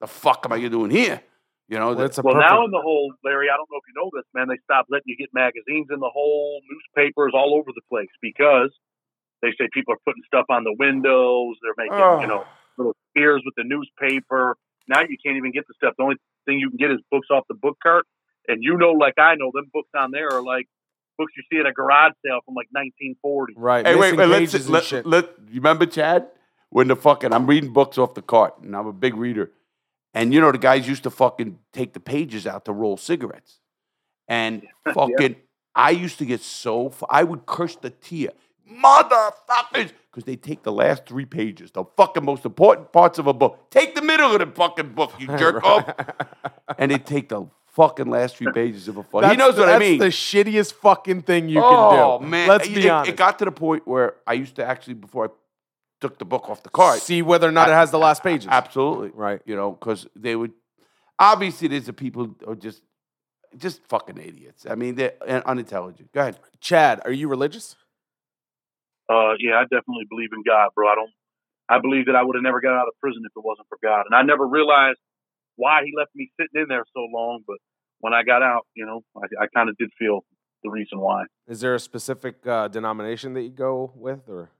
The 0.00 0.06
fuck 0.06 0.42
am 0.44 0.52
I 0.52 0.68
doing 0.68 0.90
here? 0.90 1.22
You 1.68 1.78
know, 1.78 1.94
Well, 1.94 2.06
it's 2.06 2.18
a 2.18 2.22
Well, 2.22 2.34
perfect, 2.34 2.50
now 2.50 2.64
in 2.64 2.70
the 2.70 2.80
whole, 2.80 3.12
Larry, 3.24 3.50
I 3.50 3.56
don't 3.56 3.66
know 3.70 3.78
if 3.82 3.86
you 3.90 3.96
know 3.98 4.10
this, 4.14 4.26
man. 4.34 4.46
They 4.48 4.58
stopped 4.62 4.90
letting 4.90 5.10
you 5.10 5.16
get 5.16 5.34
magazines 5.34 5.88
in 5.90 5.98
the 5.98 6.10
hole, 6.12 6.60
newspapers 6.70 7.32
all 7.34 7.58
over 7.58 7.70
the 7.74 7.82
place 7.90 8.10
because 8.22 8.70
they 9.42 9.50
say 9.58 9.68
people 9.72 9.94
are 9.94 10.02
putting 10.04 10.22
stuff 10.26 10.46
on 10.48 10.62
the 10.62 10.74
windows. 10.78 11.56
They're 11.62 11.76
making, 11.76 12.22
you 12.22 12.28
know, 12.30 12.44
little 12.78 12.94
spears 13.10 13.42
with 13.44 13.54
the 13.56 13.64
newspaper. 13.64 14.56
Now 14.88 15.00
you 15.02 15.18
can't 15.18 15.36
even 15.36 15.50
get 15.50 15.66
the 15.66 15.74
stuff. 15.74 15.94
The 15.98 16.04
only 16.04 16.16
thing 16.46 16.58
you 16.58 16.70
can 16.70 16.78
get 16.78 16.90
is 16.90 17.00
books 17.10 17.28
off 17.30 17.44
the 17.48 17.58
book 17.58 17.76
cart. 17.82 18.06
And 18.48 18.62
you 18.62 18.76
know, 18.78 18.92
like 18.92 19.18
I 19.18 19.34
know, 19.34 19.50
them 19.52 19.66
books 19.72 19.90
on 19.96 20.12
there 20.12 20.30
are 20.32 20.42
like 20.42 20.66
books 21.18 21.32
you 21.36 21.42
see 21.50 21.58
at 21.58 21.66
a 21.66 21.72
garage 21.72 22.12
sale 22.24 22.40
from 22.44 22.54
like 22.54 22.68
1940. 22.70 23.54
right. 23.56 23.86
Hey, 23.86 23.94
wait, 23.94 24.14
missing 24.14 24.30
wait, 24.30 24.38
pages 24.38 24.70
let's, 24.70 24.92
and 24.92 25.06
let, 25.06 25.24
let, 25.24 25.38
you 25.48 25.56
remember 25.60 25.86
Chad? 25.86 26.28
When 26.70 26.88
the 26.88 26.96
fucking, 26.96 27.32
I'm 27.32 27.46
reading 27.46 27.72
books 27.72 27.96
off 27.96 28.14
the 28.14 28.22
cart, 28.22 28.54
and 28.60 28.74
I'm 28.76 28.86
a 28.86 28.92
big 28.92 29.16
reader. 29.16 29.52
And 30.16 30.32
you 30.32 30.40
know, 30.40 30.50
the 30.50 30.56
guys 30.56 30.88
used 30.88 31.02
to 31.02 31.10
fucking 31.10 31.58
take 31.74 31.92
the 31.92 32.00
pages 32.00 32.46
out 32.46 32.64
to 32.64 32.72
roll 32.72 32.96
cigarettes. 32.96 33.60
And 34.26 34.66
fucking, 34.94 35.36
I 35.74 35.90
used 35.90 36.18
to 36.20 36.24
get 36.24 36.40
so, 36.40 36.92
I 37.10 37.22
would 37.22 37.44
curse 37.44 37.76
the 37.76 37.90
tear. 37.90 38.30
Motherfuckers! 38.66 39.92
Because 40.10 40.24
they 40.24 40.36
take 40.36 40.62
the 40.62 40.72
last 40.72 41.04
three 41.04 41.26
pages, 41.26 41.70
the 41.70 41.84
fucking 41.98 42.24
most 42.24 42.46
important 42.46 42.92
parts 42.92 43.18
of 43.18 43.26
a 43.26 43.34
book. 43.34 43.70
Take 43.70 43.94
the 43.94 44.00
middle 44.00 44.32
of 44.32 44.38
the 44.38 44.46
fucking 44.46 44.94
book, 44.94 45.12
you 45.18 45.26
jerk 45.38 45.62
off. 45.62 45.94
And 46.78 46.90
they 46.90 46.98
take 46.98 47.28
the 47.28 47.46
fucking 47.66 48.06
last 48.06 48.38
three 48.38 48.50
pages 48.50 48.88
of 48.88 48.96
a 48.96 49.02
fuck. 49.02 49.30
He 49.30 49.36
knows 49.36 49.58
what 49.58 49.68
I 49.68 49.72
that's 49.72 49.80
mean. 49.80 49.98
the 49.98 50.06
shittiest 50.06 50.72
fucking 50.72 51.22
thing 51.22 51.50
you 51.50 51.60
oh, 51.62 51.68
can 51.68 51.94
do. 51.94 52.02
Oh 52.02 52.18
man. 52.20 52.48
Let's 52.48 52.66
be 52.66 52.86
it- 52.86 52.88
honest. 52.88 53.10
It 53.10 53.16
got 53.16 53.38
to 53.40 53.44
the 53.44 53.52
point 53.52 53.86
where 53.86 54.14
I 54.26 54.32
used 54.32 54.56
to 54.56 54.64
actually, 54.64 54.94
before 54.94 55.26
I 55.26 55.28
took 56.00 56.18
the 56.18 56.24
book 56.24 56.48
off 56.50 56.62
the 56.62 56.70
cart, 56.70 57.00
See 57.00 57.22
whether 57.22 57.48
or 57.48 57.52
not 57.52 57.68
it 57.68 57.72
has 57.72 57.90
the 57.90 57.98
last 57.98 58.22
pages. 58.22 58.48
Absolutely. 58.50 59.10
Right. 59.14 59.40
You 59.46 59.56
know, 59.56 59.72
because 59.72 60.06
they 60.14 60.36
would 60.36 60.52
obviously 61.18 61.68
there's 61.68 61.86
the 61.86 61.92
people 61.92 62.24
who 62.24 62.52
are 62.52 62.54
just 62.54 62.82
just 63.56 63.82
fucking 63.88 64.18
idiots. 64.18 64.66
I 64.68 64.74
mean, 64.74 64.96
they're 64.96 65.14
unintelligent. 65.48 66.12
Go 66.12 66.20
ahead. 66.20 66.38
Chad, 66.60 67.00
are 67.04 67.12
you 67.12 67.28
religious? 67.28 67.76
Uh, 69.08 69.32
yeah, 69.38 69.54
I 69.54 69.62
definitely 69.62 70.06
believe 70.10 70.30
in 70.32 70.42
God, 70.46 70.70
bro. 70.74 70.88
I 70.88 70.94
don't. 70.94 71.10
I 71.68 71.80
believe 71.80 72.06
that 72.06 72.14
I 72.14 72.22
would 72.22 72.36
have 72.36 72.42
never 72.42 72.60
got 72.60 72.74
out 72.74 72.86
of 72.86 72.94
prison 73.00 73.22
if 73.24 73.32
it 73.36 73.44
wasn't 73.44 73.66
for 73.68 73.78
God, 73.82 74.04
and 74.06 74.14
I 74.14 74.22
never 74.22 74.46
realized 74.46 74.98
why 75.56 75.82
He 75.84 75.92
left 75.96 76.10
me 76.14 76.30
sitting 76.38 76.62
in 76.62 76.68
there 76.68 76.84
so 76.92 77.06
long. 77.12 77.42
But 77.46 77.56
when 78.00 78.12
I 78.12 78.22
got 78.22 78.42
out, 78.42 78.66
you 78.74 78.84
know, 78.84 79.02
I, 79.16 79.44
I 79.44 79.46
kind 79.54 79.68
of 79.68 79.76
did 79.76 79.90
feel 79.98 80.24
the 80.62 80.70
reason 80.70 81.00
why. 81.00 81.24
Is 81.48 81.60
there 81.60 81.74
a 81.74 81.80
specific 81.80 82.46
uh, 82.46 82.68
denomination 82.68 83.34
that 83.34 83.42
you 83.42 83.50
go 83.50 83.92
with, 83.94 84.28
or 84.28 84.50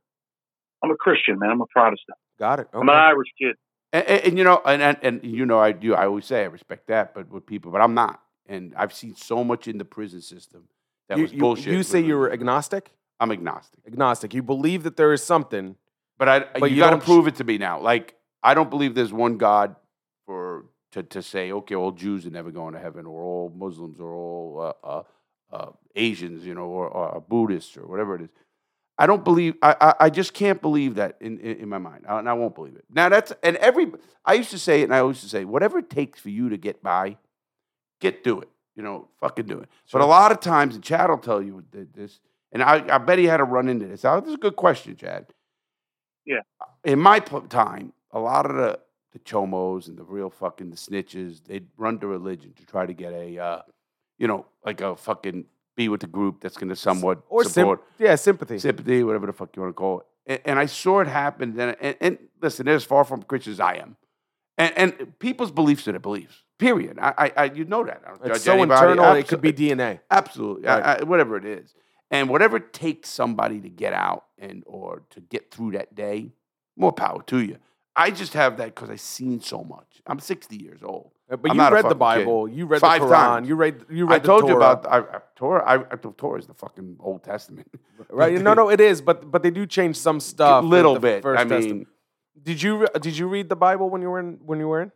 I'm 0.83 0.91
a 0.91 0.97
Christian, 0.97 1.39
man. 1.39 1.51
I'm 1.51 1.61
a 1.61 1.67
Protestant. 1.67 2.19
got 2.39 2.61
it? 2.61 2.69
I'm 2.73 2.89
an 2.89 2.95
Irish 2.95 3.29
kid. 3.39 3.57
And, 3.93 4.05
and, 4.07 4.21
and, 4.25 4.39
you 4.39 4.45
know, 4.45 4.61
and, 4.65 4.83
and 4.83 4.99
and 5.03 5.25
you 5.25 5.47
know, 5.47 5.59
I 5.59 5.73
do. 5.73 5.95
I 5.95 6.07
always 6.07 6.27
say 6.27 6.43
I 6.43 6.47
respect 6.47 6.89
that, 6.89 7.15
but 7.15 7.31
with 7.31 7.47
people, 7.47 7.71
but 7.71 7.81
I'm 7.81 7.95
not. 7.95 8.21
And 8.47 8.75
I've 8.77 8.93
seen 8.93 9.15
so 9.17 9.43
much 9.43 9.67
in 9.69 9.79
the 9.79 9.85
prison 9.85 10.21
system 10.21 10.65
that 11.09 11.17
you, 11.19 11.23
was 11.23 11.33
you- 11.33 11.39
bullshit. 11.41 11.73
You 11.73 11.83
say 11.83 12.01
you're 12.01 12.33
agnostic. 12.33 12.91
I'm 13.19 13.33
agnostic, 13.33 13.81
Agnostic. 13.87 14.35
You 14.35 14.43
believe 14.43 14.83
that 14.83 14.97
there 14.99 15.13
is 15.15 15.23
something. 15.23 15.77
but 16.19 16.29
I. 16.29 16.41
But 16.41 16.71
you, 16.71 16.77
you 16.77 16.83
got 16.83 16.91
to 16.91 16.99
prove 16.99 17.27
it 17.27 17.37
to 17.37 17.45
me 17.45 17.57
now. 17.57 17.81
Like 17.81 18.15
I 18.43 18.53
don't 18.53 18.69
believe 18.69 18.95
there's 18.95 19.13
one 19.13 19.39
God 19.39 19.75
for 20.27 20.67
to 20.93 21.03
to 21.03 21.23
say 21.23 21.51
okay, 21.53 21.75
all 21.75 21.93
Jews 21.93 22.27
are 22.27 22.31
never 22.31 22.51
going 22.51 22.75
to 22.75 22.81
heaven, 22.81 23.07
or 23.07 23.23
all 23.23 23.53
Muslims, 23.57 24.01
or 24.01 24.13
all 24.13 24.75
uh, 24.83 24.87
uh, 24.87 25.03
uh, 25.51 25.71
Asians, 25.95 26.45
you 26.45 26.55
know, 26.55 26.65
or, 26.67 26.89
or 26.89 27.21
Buddhists, 27.27 27.77
or 27.79 27.87
whatever 27.87 28.17
it 28.17 28.23
is. 28.23 28.29
I 28.99 29.07
don't 29.07 29.25
believe. 29.25 29.55
I 29.63 29.77
I, 29.81 29.95
I 30.01 30.11
just 30.11 30.33
can't 30.35 30.61
believe 30.61 30.95
that 30.97 31.17
in, 31.21 31.39
in, 31.41 31.57
in 31.59 31.69
my 31.69 31.79
mind, 31.79 32.05
I, 32.09 32.19
and 32.19 32.29
I 32.29 32.33
won't 32.33 32.55
believe 32.55 32.77
it. 32.77 32.85
Now 32.91 33.09
that's 33.09 33.33
and 33.43 33.57
every. 33.57 33.93
I 34.25 34.35
used 34.35 34.51
to 34.51 34.59
say 34.59 34.81
it, 34.81 34.85
and 34.85 34.95
I 34.95 35.01
always 35.01 35.21
to 35.21 35.29
say, 35.29 35.45
whatever 35.45 35.79
it 35.79 35.91
takes 35.91 36.21
for 36.21 36.31
you 36.31 36.49
to 36.49 36.57
get 36.57 36.83
by, 36.83 37.17
get 38.01 38.25
do 38.25 38.41
it. 38.41 38.49
You 38.75 38.83
know, 38.83 39.09
fucking 39.21 39.47
do 39.47 39.59
it. 39.59 39.69
But 39.91 40.03
a 40.03 40.07
lot 40.07 40.33
of 40.33 40.41
times, 40.41 40.75
and 40.75 40.85
Chad 40.85 41.09
will 41.09 41.19
tell 41.19 41.43
you 41.43 41.65
this, 41.73 42.21
and 42.53 42.63
I, 42.63 42.85
I 42.95 42.99
bet 42.99 43.19
he 43.19 43.25
had 43.25 43.39
to 43.39 43.45
run 43.45 43.69
into 43.69 43.87
this. 43.87 44.03
This 44.03 44.25
is 44.27 44.35
a 44.35 44.39
good 44.39 44.57
question, 44.57 44.97
Chad. 44.97 45.27
Yeah. 46.27 46.41
In 46.85 46.99
my 46.99 47.21
time, 47.21 47.93
a 48.11 48.19
lot 48.19 48.47
of 48.47 48.57
the 48.57 48.79
the 49.17 49.19
chomos 49.21 49.89
and 49.89 49.97
the 49.97 50.05
real 50.05 50.29
fucking 50.29 50.69
the 50.69 50.77
snitches, 50.77 51.43
they'd 51.45 51.67
run 51.79 51.99
to 51.99 52.07
religion 52.07 52.53
to 52.55 52.67
try 52.67 52.85
to 52.85 52.93
get 52.93 53.15
a, 53.15 53.39
uh, 53.39 53.63
you 54.19 54.29
know, 54.29 54.45
like 54.63 54.83
a 54.83 54.95
fucking 54.95 55.47
be 55.77 55.89
with 55.89 56.01
the 56.01 56.07
group 56.07 56.41
that's 56.41 56.57
going 56.57 56.71
to 56.71 56.77
somewhat 56.77 57.23
Or 57.29 57.45
sim- 57.45 57.53
support 57.53 57.85
yeah, 57.99 58.15
sympathy. 58.17 58.59
sympathy, 58.59 59.03
whatever 59.05 59.27
the 59.27 59.33
fuck 59.33 59.55
you 59.55 59.63
want 59.63 59.71
to 59.75 59.79
call 59.79 60.01
it. 60.01 60.07
And, 60.27 60.41
and 60.47 60.59
I 60.59 60.67
saw 60.67 61.01
it 61.01 61.07
happen. 61.07 61.59
And, 61.61 61.77
and, 61.81 61.97
and 62.01 62.19
listen, 62.43 62.67
they're 62.67 62.75
as 62.75 62.85
far 62.85 63.05
from 63.05 63.23
Christian 63.23 63.53
as 63.53 63.61
I 63.61 63.75
am. 63.75 63.97
And, 64.59 64.73
and 64.77 65.19
people's 65.19 65.51
beliefs 65.53 65.87
are 65.87 65.93
their 65.93 66.01
beliefs. 66.01 66.43
Period. 66.59 66.99
I, 67.01 67.15
I, 67.19 67.33
I 67.37 67.45
you 67.53 67.67
know 67.67 67.85
that. 67.85 68.03
I 68.07 68.09
don't 68.09 68.21
It's 68.25 68.39
judge 68.39 68.41
so 68.41 68.53
anybody. 68.55 68.91
internal. 68.93 69.13
It 69.15 69.29
could 69.29 69.43
be 69.43 69.53
DNA. 69.53 70.01
absolutely 70.11 70.67
Right. 70.67 71.01
I, 71.01 71.05
whatever 71.05 71.37
it 71.37 71.45
is, 71.45 71.75
and 72.11 72.31
whatever 72.31 72.57
it 72.57 72.73
takes 72.73 73.11
somebody 73.11 73.61
to 73.61 73.69
get 73.69 73.93
out 73.93 74.25
and 74.39 74.63
or 74.67 75.03
to 75.11 75.21
get 75.21 75.51
through 75.51 75.73
that 75.73 75.95
day. 75.95 76.33
More 76.79 76.93
power 76.93 77.23
to 77.25 77.39
you. 77.41 77.59
I 77.95 78.11
just 78.11 78.33
have 78.35 78.57
that 78.59 78.75
because 78.75 78.89
I've 78.91 79.01
seen 79.01 79.41
so 79.41 79.63
much. 79.65 80.01
I'm 80.07 80.19
60 80.21 80.57
years 80.57 80.81
old. 80.83 81.11
Uh, 81.29 81.37
But 81.37 81.51
I'm 81.51 81.57
you 81.57 81.63
read 81.63 81.71
the 81.73 81.77
fucking 81.77 81.91
kid. 81.91 81.99
Bible. 81.99 82.49
You 82.49 82.67
read 82.67 82.81
Five 82.81 83.01
the 83.01 83.07
Quran. 83.09 83.11
times. 83.11 83.49
You 83.49 83.57
read. 83.57 83.85
You 83.91 84.07
read. 84.07 84.23
I 84.23 84.25
told 84.25 84.43
the 84.45 84.49
you 84.49 84.57
about 84.57 84.87
I, 84.87 84.99
I, 84.99 85.21
Torah. 85.35 85.65
I, 85.65 85.75
I, 85.93 85.97
the 85.97 86.13
Torah 86.17 86.39
is 86.39 86.47
the 86.47 86.55
fucking 86.55 86.97
Old 87.01 87.23
Testament. 87.23 87.69
Right. 88.11 88.41
No, 88.41 88.53
no, 88.55 88.69
it 88.71 88.81
is. 88.81 89.01
But 89.01 89.31
but 89.33 89.43
they 89.43 89.51
do 89.51 89.67
change 89.67 89.97
some 89.97 90.21
stuff. 90.33 90.63
A 90.63 90.67
little 90.67 90.95
the 90.95 91.01
bit. 91.01 91.23
First 91.23 91.41
I 91.41 91.45
Testament. 91.45 91.79
mean, 91.79 91.87
did 92.43 92.63
you 92.63 92.87
did 93.01 93.17
you 93.19 93.27
read 93.27 93.49
the 93.49 93.57
Bible 93.57 93.91
when 93.91 94.01
you 94.03 94.11
were 94.11 94.21
in 94.21 94.39
when 94.45 94.59
you 94.61 94.69
were 94.69 94.83
in? 94.83 94.93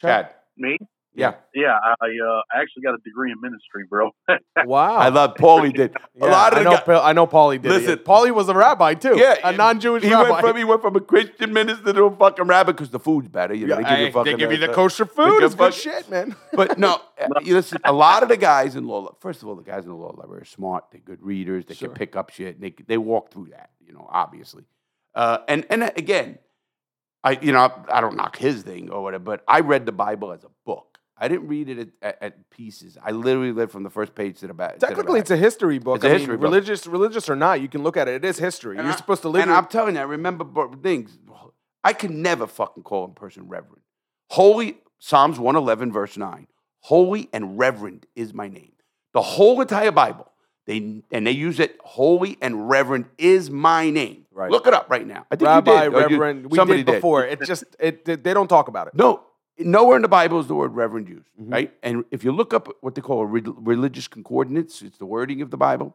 Chad. 0.00 0.30
Me? 0.56 0.78
Yeah. 1.16 1.34
Yeah, 1.54 1.78
I 1.82 1.92
uh, 2.04 2.42
actually 2.54 2.82
got 2.82 2.94
a 2.94 2.98
degree 3.04 3.32
in 3.32 3.40
ministry, 3.40 3.84
bro. 3.88 4.10
Wow. 4.66 4.96
I 4.96 5.08
love 5.08 5.34
Paulie 5.34 5.72
did. 5.74 5.94
Yeah, 6.14 6.26
a 6.26 6.28
lot 6.28 6.52
of 6.52 6.58
I 6.58 6.62
the 6.62 6.70
know. 6.70 6.76
guy- 6.76 6.82
Pa- 6.82 7.06
I 7.08 7.12
know. 7.12 7.26
Paulie 7.26 7.60
did. 7.60 7.70
Listen- 7.70 7.92
it. 7.92 8.04
Paulie 8.04 8.30
was 8.32 8.48
a 8.48 8.54
rabbi 8.54 8.94
too. 8.94 9.16
Yeah, 9.18 9.36
a 9.44 9.52
non-Jewish 9.52 10.02
he 10.02 10.12
rabbi. 10.12 10.30
went 10.30 10.40
from 10.46 10.56
he 10.56 10.64
went 10.64 10.82
from 10.82 10.96
a 10.96 11.00
Christian 11.00 11.52
minister 11.52 11.92
to 11.92 12.04
a 12.04 12.16
fucking 12.16 12.46
rabbi 12.46 12.72
because 12.72 12.90
the 12.90 12.98
food's 13.00 13.28
better. 13.28 13.54
You 13.54 13.66
know, 13.66 13.78
Yeah, 13.78 13.82
they 13.88 13.96
give 13.96 14.06
you 14.06 14.12
fucking. 14.12 14.32
they 14.32 14.38
give 14.38 14.52
you 14.52 14.58
the 14.58 14.70
uh, 14.72 14.74
kosher 14.74 15.06
food. 15.06 15.40
give 15.40 15.44
It's 15.44 15.54
good 15.54 15.74
shit, 15.74 16.10
man. 16.10 16.34
But 16.52 16.78
no, 16.78 17.00
uh, 17.20 17.40
you 17.42 17.54
listen. 17.54 17.78
A 17.84 17.92
lot 17.92 18.22
of 18.22 18.28
the 18.28 18.36
guys 18.36 18.76
in 18.76 18.86
law, 18.86 19.14
first 19.20 19.42
of 19.42 19.48
all, 19.48 19.54
the 19.56 19.62
guys 19.62 19.84
in 19.84 19.90
the 19.90 19.96
law 19.96 20.14
library 20.16 20.42
are 20.42 20.46
smart. 20.46 20.84
They're 20.90 21.00
good 21.00 21.22
readers. 21.22 21.64
They 21.66 21.74
Sure. 21.74 21.88
can 21.88 21.96
pick 21.96 22.16
up 22.16 22.30
shit. 22.30 22.56
And 22.56 22.62
they 22.64 22.74
they 22.86 22.98
walk 22.98 23.30
through 23.30 23.48
that. 23.52 23.70
You 23.86 23.92
know, 23.94 24.06
obviously. 24.10 24.64
Uh, 25.14 25.38
and 25.48 25.64
and 25.70 25.82
again, 25.96 26.38
I 27.24 27.38
you 27.40 27.52
know 27.52 27.60
I, 27.60 27.98
I 27.98 28.00
don't 28.00 28.16
knock 28.16 28.36
his 28.36 28.62
thing 28.62 28.90
or 28.90 29.02
whatever, 29.02 29.24
but 29.24 29.44
I 29.48 29.60
read 29.60 29.86
the 29.86 29.92
Bible 29.92 30.32
as 30.32 30.44
a 30.44 30.48
book. 30.64 30.95
I 31.18 31.28
didn't 31.28 31.48
read 31.48 31.68
it 31.70 31.78
at, 31.78 31.88
at, 32.02 32.22
at 32.22 32.50
pieces. 32.50 32.98
I 33.02 33.10
literally 33.12 33.50
read 33.52 33.70
from 33.70 33.82
the 33.84 33.90
first 33.90 34.14
page 34.14 34.38
to 34.40 34.46
the 34.46 34.54
back. 34.54 34.78
Technically, 34.78 35.18
it's 35.20 35.30
a 35.30 35.36
history 35.36 35.78
book. 35.78 35.96
It's 35.96 36.04
a 36.04 36.08
I 36.08 36.10
mean, 36.12 36.18
history 36.20 36.36
book. 36.36 36.42
religious, 36.44 36.86
religious 36.86 37.28
or 37.30 37.36
not, 37.36 37.60
you 37.60 37.68
can 37.68 37.82
look 37.82 37.96
at 37.96 38.06
it. 38.08 38.16
It 38.16 38.24
is 38.24 38.38
history. 38.38 38.76
And 38.76 38.84
You're 38.86 38.92
I- 38.94 38.96
supposed 38.96 39.22
to 39.22 39.28
live. 39.30 39.42
And 39.42 39.48
your- 39.48 39.56
I'm 39.58 39.66
telling 39.66 39.94
you, 39.94 40.00
I 40.00 40.04
remember 40.04 40.44
things. 40.82 41.18
I 41.82 41.92
can 41.92 42.20
never 42.20 42.46
fucking 42.46 42.82
call 42.82 43.04
a 43.04 43.08
person 43.08 43.48
reverend. 43.48 43.82
Holy, 44.30 44.78
Psalms 44.98 45.38
111, 45.38 45.92
verse 45.92 46.16
9. 46.16 46.48
Holy 46.80 47.28
and 47.32 47.58
reverend 47.58 48.06
is 48.14 48.34
my 48.34 48.48
name. 48.48 48.72
The 49.12 49.22
whole 49.22 49.60
entire 49.60 49.92
Bible, 49.92 50.30
they 50.66 51.02
and 51.10 51.26
they 51.26 51.30
use 51.30 51.58
it, 51.60 51.78
holy 51.82 52.36
and 52.42 52.68
reverend 52.68 53.06
is 53.18 53.50
my 53.50 53.88
name. 53.90 54.26
Right. 54.32 54.50
Look 54.50 54.66
it 54.66 54.74
up 54.74 54.90
right 54.90 55.06
now. 55.06 55.26
I 55.30 55.36
think 55.36 55.46
Rabbi, 55.46 55.72
you 55.84 55.90
did. 55.90 55.94
or 55.94 56.00
you- 56.00 56.06
Reverend. 56.08 56.50
we 56.50 56.56
somebody 56.56 56.82
did 56.82 56.96
before. 56.96 57.24
It 57.24 57.40
just 57.42 57.64
it 57.80 58.04
they 58.04 58.34
don't 58.34 58.48
talk 58.48 58.68
about 58.68 58.88
it. 58.88 58.94
No, 58.94 59.22
nowhere 59.58 59.96
in 59.96 60.02
the 60.02 60.08
Bible 60.08 60.40
is 60.40 60.46
the 60.46 60.54
word 60.54 60.74
reverend 60.74 61.08
used, 61.08 61.28
Mhm. 61.40 61.52
right? 61.52 61.72
And 61.82 62.04
if 62.10 62.24
you 62.24 62.32
look 62.32 62.52
up 62.54 62.68
what 62.80 62.94
they 62.94 63.02
call 63.02 63.20
a 63.20 63.26
re- 63.26 63.42
religious 63.44 64.08
concordance, 64.08 64.82
it's 64.82 64.98
the 64.98 65.06
wording 65.06 65.42
of 65.42 65.50
the 65.50 65.56
Bible. 65.56 65.94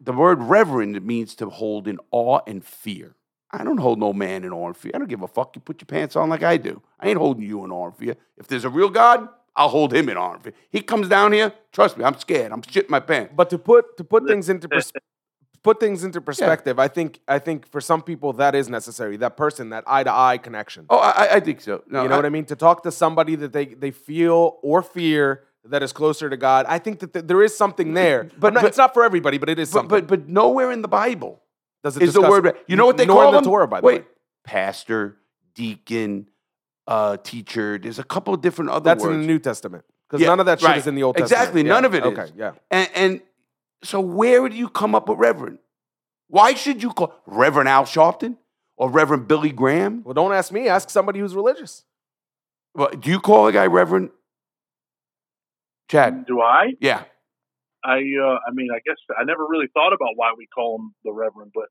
The 0.00 0.12
word 0.12 0.42
reverend 0.42 1.00
means 1.04 1.34
to 1.36 1.48
hold 1.50 1.86
in 1.86 1.98
awe 2.10 2.40
and 2.46 2.64
fear. 2.64 3.14
I 3.50 3.64
don't 3.64 3.78
hold 3.78 3.98
no 3.98 4.12
man 4.12 4.44
in 4.44 4.52
arm 4.52 4.74
fear. 4.74 4.92
I 4.94 4.98
don't 4.98 5.08
give 5.08 5.22
a 5.22 5.28
fuck. 5.28 5.56
You 5.56 5.60
put 5.60 5.80
your 5.80 5.86
pants 5.86 6.16
on 6.16 6.28
like 6.28 6.42
I 6.42 6.56
do. 6.56 6.80
I 7.00 7.08
ain't 7.08 7.18
holding 7.18 7.42
you 7.42 7.64
in 7.64 7.72
arm 7.72 7.92
fear. 7.92 8.16
If 8.38 8.46
there's 8.46 8.64
a 8.64 8.70
real 8.70 8.88
God, 8.88 9.28
I'll 9.56 9.68
hold 9.68 9.92
him 9.92 10.08
in 10.08 10.16
arm 10.16 10.40
fear. 10.40 10.54
He 10.70 10.80
comes 10.80 11.08
down 11.08 11.32
here, 11.32 11.52
trust 11.72 11.98
me, 11.98 12.04
I'm 12.04 12.16
scared. 12.18 12.52
I'm 12.52 12.62
shitting 12.62 12.88
my 12.88 13.00
pants. 13.00 13.32
But 13.36 13.50
to 13.50 13.58
put 13.58 13.96
to 13.96 14.04
put 14.04 14.26
things 14.26 14.48
into 14.48 14.68
pers- 14.68 14.92
put 15.62 15.78
things 15.80 16.04
into 16.04 16.20
perspective, 16.20 16.78
I 16.78 16.88
think 16.88 17.20
I 17.28 17.38
think 17.38 17.70
for 17.70 17.80
some 17.80 18.02
people 18.02 18.32
that 18.34 18.54
is 18.54 18.68
necessary. 18.68 19.16
That 19.18 19.36
person, 19.36 19.70
that 19.70 19.84
eye 19.86 20.04
to 20.04 20.12
eye 20.12 20.38
connection. 20.38 20.86
Oh, 20.90 20.98
I, 20.98 21.10
I- 21.10 21.34
I 21.36 21.40
think 21.40 21.60
so. 21.60 21.82
No, 21.88 22.02
you 22.02 22.08
know 22.08 22.16
what 22.16 22.26
I 22.26 22.30
mean? 22.30 22.44
To 22.46 22.56
talk 22.56 22.82
to 22.84 22.90
somebody 22.92 23.34
that 23.36 23.52
they 23.52 23.66
they 23.66 23.90
feel 23.90 24.58
or 24.62 24.82
fear 24.82 25.44
that 25.64 25.82
is 25.82 25.92
closer 25.92 26.30
to 26.30 26.36
God. 26.38 26.64
I 26.68 26.78
think 26.78 27.00
that 27.00 27.12
th- 27.12 27.26
there 27.26 27.42
is 27.42 27.54
something 27.56 27.92
there. 27.94 28.30
But- 28.38 28.54
not- 28.54 28.62
but- 28.62 28.68
it's 28.68 28.78
not 28.78 28.94
for 28.94 29.04
everybody, 29.04 29.36
but 29.38 29.48
it 29.50 29.58
is 29.58 29.70
But, 29.70 29.78
something. 29.80 30.06
but 30.06 30.20
but 30.20 30.28
nowhere 30.28 30.72
in 30.72 30.80
the 30.82 30.88
Bible 30.88 31.42
Does 31.84 31.96
it 31.96 32.02
is 32.02 32.14
the 32.14 32.22
word. 32.22 32.56
You 32.66 32.76
know 32.76 32.86
what 32.86 32.96
they 32.96 33.06
call 33.06 33.26
in 33.28 33.32
the 33.34 33.40
them? 33.40 33.44
Torah, 33.44 33.68
by 33.68 33.80
the 33.80 33.86
Wait, 33.86 34.00
way. 34.02 34.06
pastor, 34.44 35.16
deacon, 35.54 36.26
uh, 36.86 37.16
teacher. 37.18 37.78
There's 37.78 37.98
a 37.98 38.04
couple 38.04 38.32
of 38.34 38.40
different 38.40 38.70
other 38.70 38.84
That's 38.84 39.02
words. 39.04 39.14
in 39.14 39.20
the 39.20 39.26
New 39.26 39.38
Testament. 39.38 39.84
Because 40.08 40.22
Yeah, 40.22 40.28
none 40.28 40.40
of 40.40 40.46
that 40.46 40.58
shit 40.60 40.68
right. 40.68 40.78
is 40.78 40.86
in 40.88 40.94
the 40.96 41.02
Old 41.04 41.16
Testament. 41.16 41.40
Exactly, 41.40 41.62
Yeah, 41.62 41.68
none 41.68 41.84
of 41.84 41.94
it 41.94 42.04
is. 42.04 42.18
Okay, 42.18 42.32
yeah. 42.36 42.52
And, 42.70 42.88
and 42.96 43.20
so, 43.82 44.00
where 44.00 44.48
do 44.48 44.56
you 44.56 44.68
come 44.68 44.94
up 44.94 45.08
with 45.08 45.18
Reverend? 45.18 45.58
Why 46.28 46.54
should 46.54 46.82
you 46.82 46.92
call 46.92 47.14
Reverend 47.26 47.68
Al 47.68 47.84
Sharpton 47.84 48.36
or 48.76 48.90
Reverend 48.90 49.26
Billy 49.28 49.50
Graham? 49.50 50.02
Well, 50.04 50.14
don't 50.14 50.32
ask 50.32 50.52
me. 50.52 50.68
Ask 50.68 50.90
somebody 50.90 51.18
who's 51.20 51.34
religious. 51.34 51.84
Well, 52.74 52.90
do 52.90 53.10
you 53.10 53.18
call 53.20 53.46
a 53.48 53.52
guy 53.52 53.66
Reverend? 53.66 54.10
Chad? 55.90 56.26
Do 56.26 56.40
I? 56.40 56.74
Yeah. 56.80 57.04
I 57.84 57.96
uh, 57.96 58.38
I 58.46 58.52
mean, 58.52 58.68
I 58.74 58.78
guess 58.86 58.96
I 59.18 59.24
never 59.24 59.44
really 59.48 59.66
thought 59.72 59.92
about 59.92 60.10
why 60.14 60.34
we 60.36 60.46
call 60.54 60.76
him 60.78 60.94
the 61.04 61.12
Reverend, 61.12 61.50
but 61.54 61.64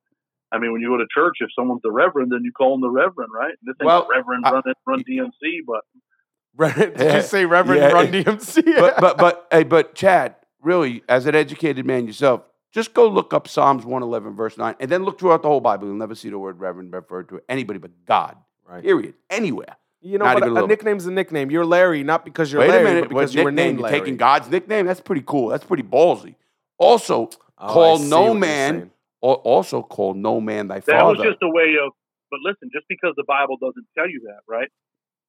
I 0.51 0.57
mean, 0.57 0.71
when 0.73 0.81
you 0.81 0.89
go 0.89 0.97
to 0.97 1.05
church, 1.13 1.37
if 1.41 1.49
someone's 1.57 1.81
the 1.83 1.91
Reverend, 1.91 2.31
then 2.31 2.41
you 2.43 2.51
call 2.51 2.73
him 2.73 2.81
the 2.81 2.89
Reverend, 2.89 3.29
right? 3.33 3.53
This 3.61 3.75
ain't 3.79 3.85
Well, 3.85 4.07
Reverend 4.09 4.43
I- 4.45 4.51
run 4.51 4.63
run 4.87 5.03
DMC, 5.03 5.59
but 5.67 6.75
Did 6.97 7.13
you 7.13 7.21
say 7.21 7.45
Reverend 7.45 7.79
Yeah. 7.81 7.91
Run 7.91 8.07
DMC? 8.11 8.63
But 8.79 8.99
but 8.99 9.17
but 9.19 9.47
hey, 9.51 9.63
but 9.63 9.93
Chad, 9.93 10.35
really, 10.61 11.03
as 11.09 11.25
an 11.25 11.35
educated 11.35 11.85
man 11.85 12.07
yourself, 12.07 12.41
just 12.71 12.93
go 12.93 13.07
look 13.07 13.33
up 13.33 13.47
Psalms 13.47 13.83
111, 13.85 14.35
verse 14.35 14.57
9, 14.57 14.75
and 14.79 14.89
then 14.91 15.03
look 15.03 15.19
throughout 15.19 15.41
the 15.41 15.47
whole 15.47 15.61
Bible. 15.61 15.87
You'll 15.87 15.95
never 15.97 16.15
see 16.15 16.29
the 16.29 16.37
word 16.39 16.59
Reverend 16.59 16.93
referred 16.93 17.29
to 17.29 17.41
anybody 17.49 17.79
but 17.79 17.91
God. 18.05 18.37
Right. 18.67 18.83
Period. 18.83 19.15
Anywhere. 19.29 19.77
You 20.01 20.17
know, 20.17 20.25
Not 20.25 20.35
but 20.39 20.43
a 20.43 20.45
a, 20.45 20.53
little. 20.53 20.67
nickname's 20.67 21.05
a 21.07 21.11
nickname. 21.11 21.49
You're 21.51 21.65
Larry, 21.65 22.03
not 22.03 22.23
because 22.23 22.51
you're 22.51 22.61
Wait 22.61 22.69
Larry, 22.69 22.81
a 22.81 22.87
minute. 22.87 23.01
but 23.05 23.09
because 23.09 23.33
you 23.35 23.43
were 23.43 23.51
nickname? 23.51 23.65
named 23.65 23.79
You're 23.79 23.83
Larry. 23.89 23.99
taking 23.99 24.17
God's 24.17 24.49
nickname? 24.49 24.85
That's 24.85 25.01
pretty 25.01 25.23
cool. 25.25 25.49
That's 25.49 25.65
pretty 25.65 25.83
ballsy. 25.83 26.35
Also, 26.77 27.29
Oh, 27.61 27.67
call 27.73 27.99
no 27.99 28.33
man, 28.33 28.91
or 29.19 29.35
also 29.37 29.81
call 29.81 30.13
no 30.13 30.39
man 30.39 30.69
thy 30.69 30.75
that 30.75 30.85
father. 30.85 31.17
That 31.17 31.19
was 31.19 31.33
just 31.33 31.43
a 31.43 31.49
way 31.49 31.75
of. 31.83 31.91
But 32.31 32.39
listen, 32.45 32.69
just 32.71 32.85
because 32.87 33.13
the 33.17 33.25
Bible 33.27 33.57
doesn't 33.59 33.85
tell 33.97 34.07
you 34.07 34.21
that, 34.27 34.39
right? 34.47 34.69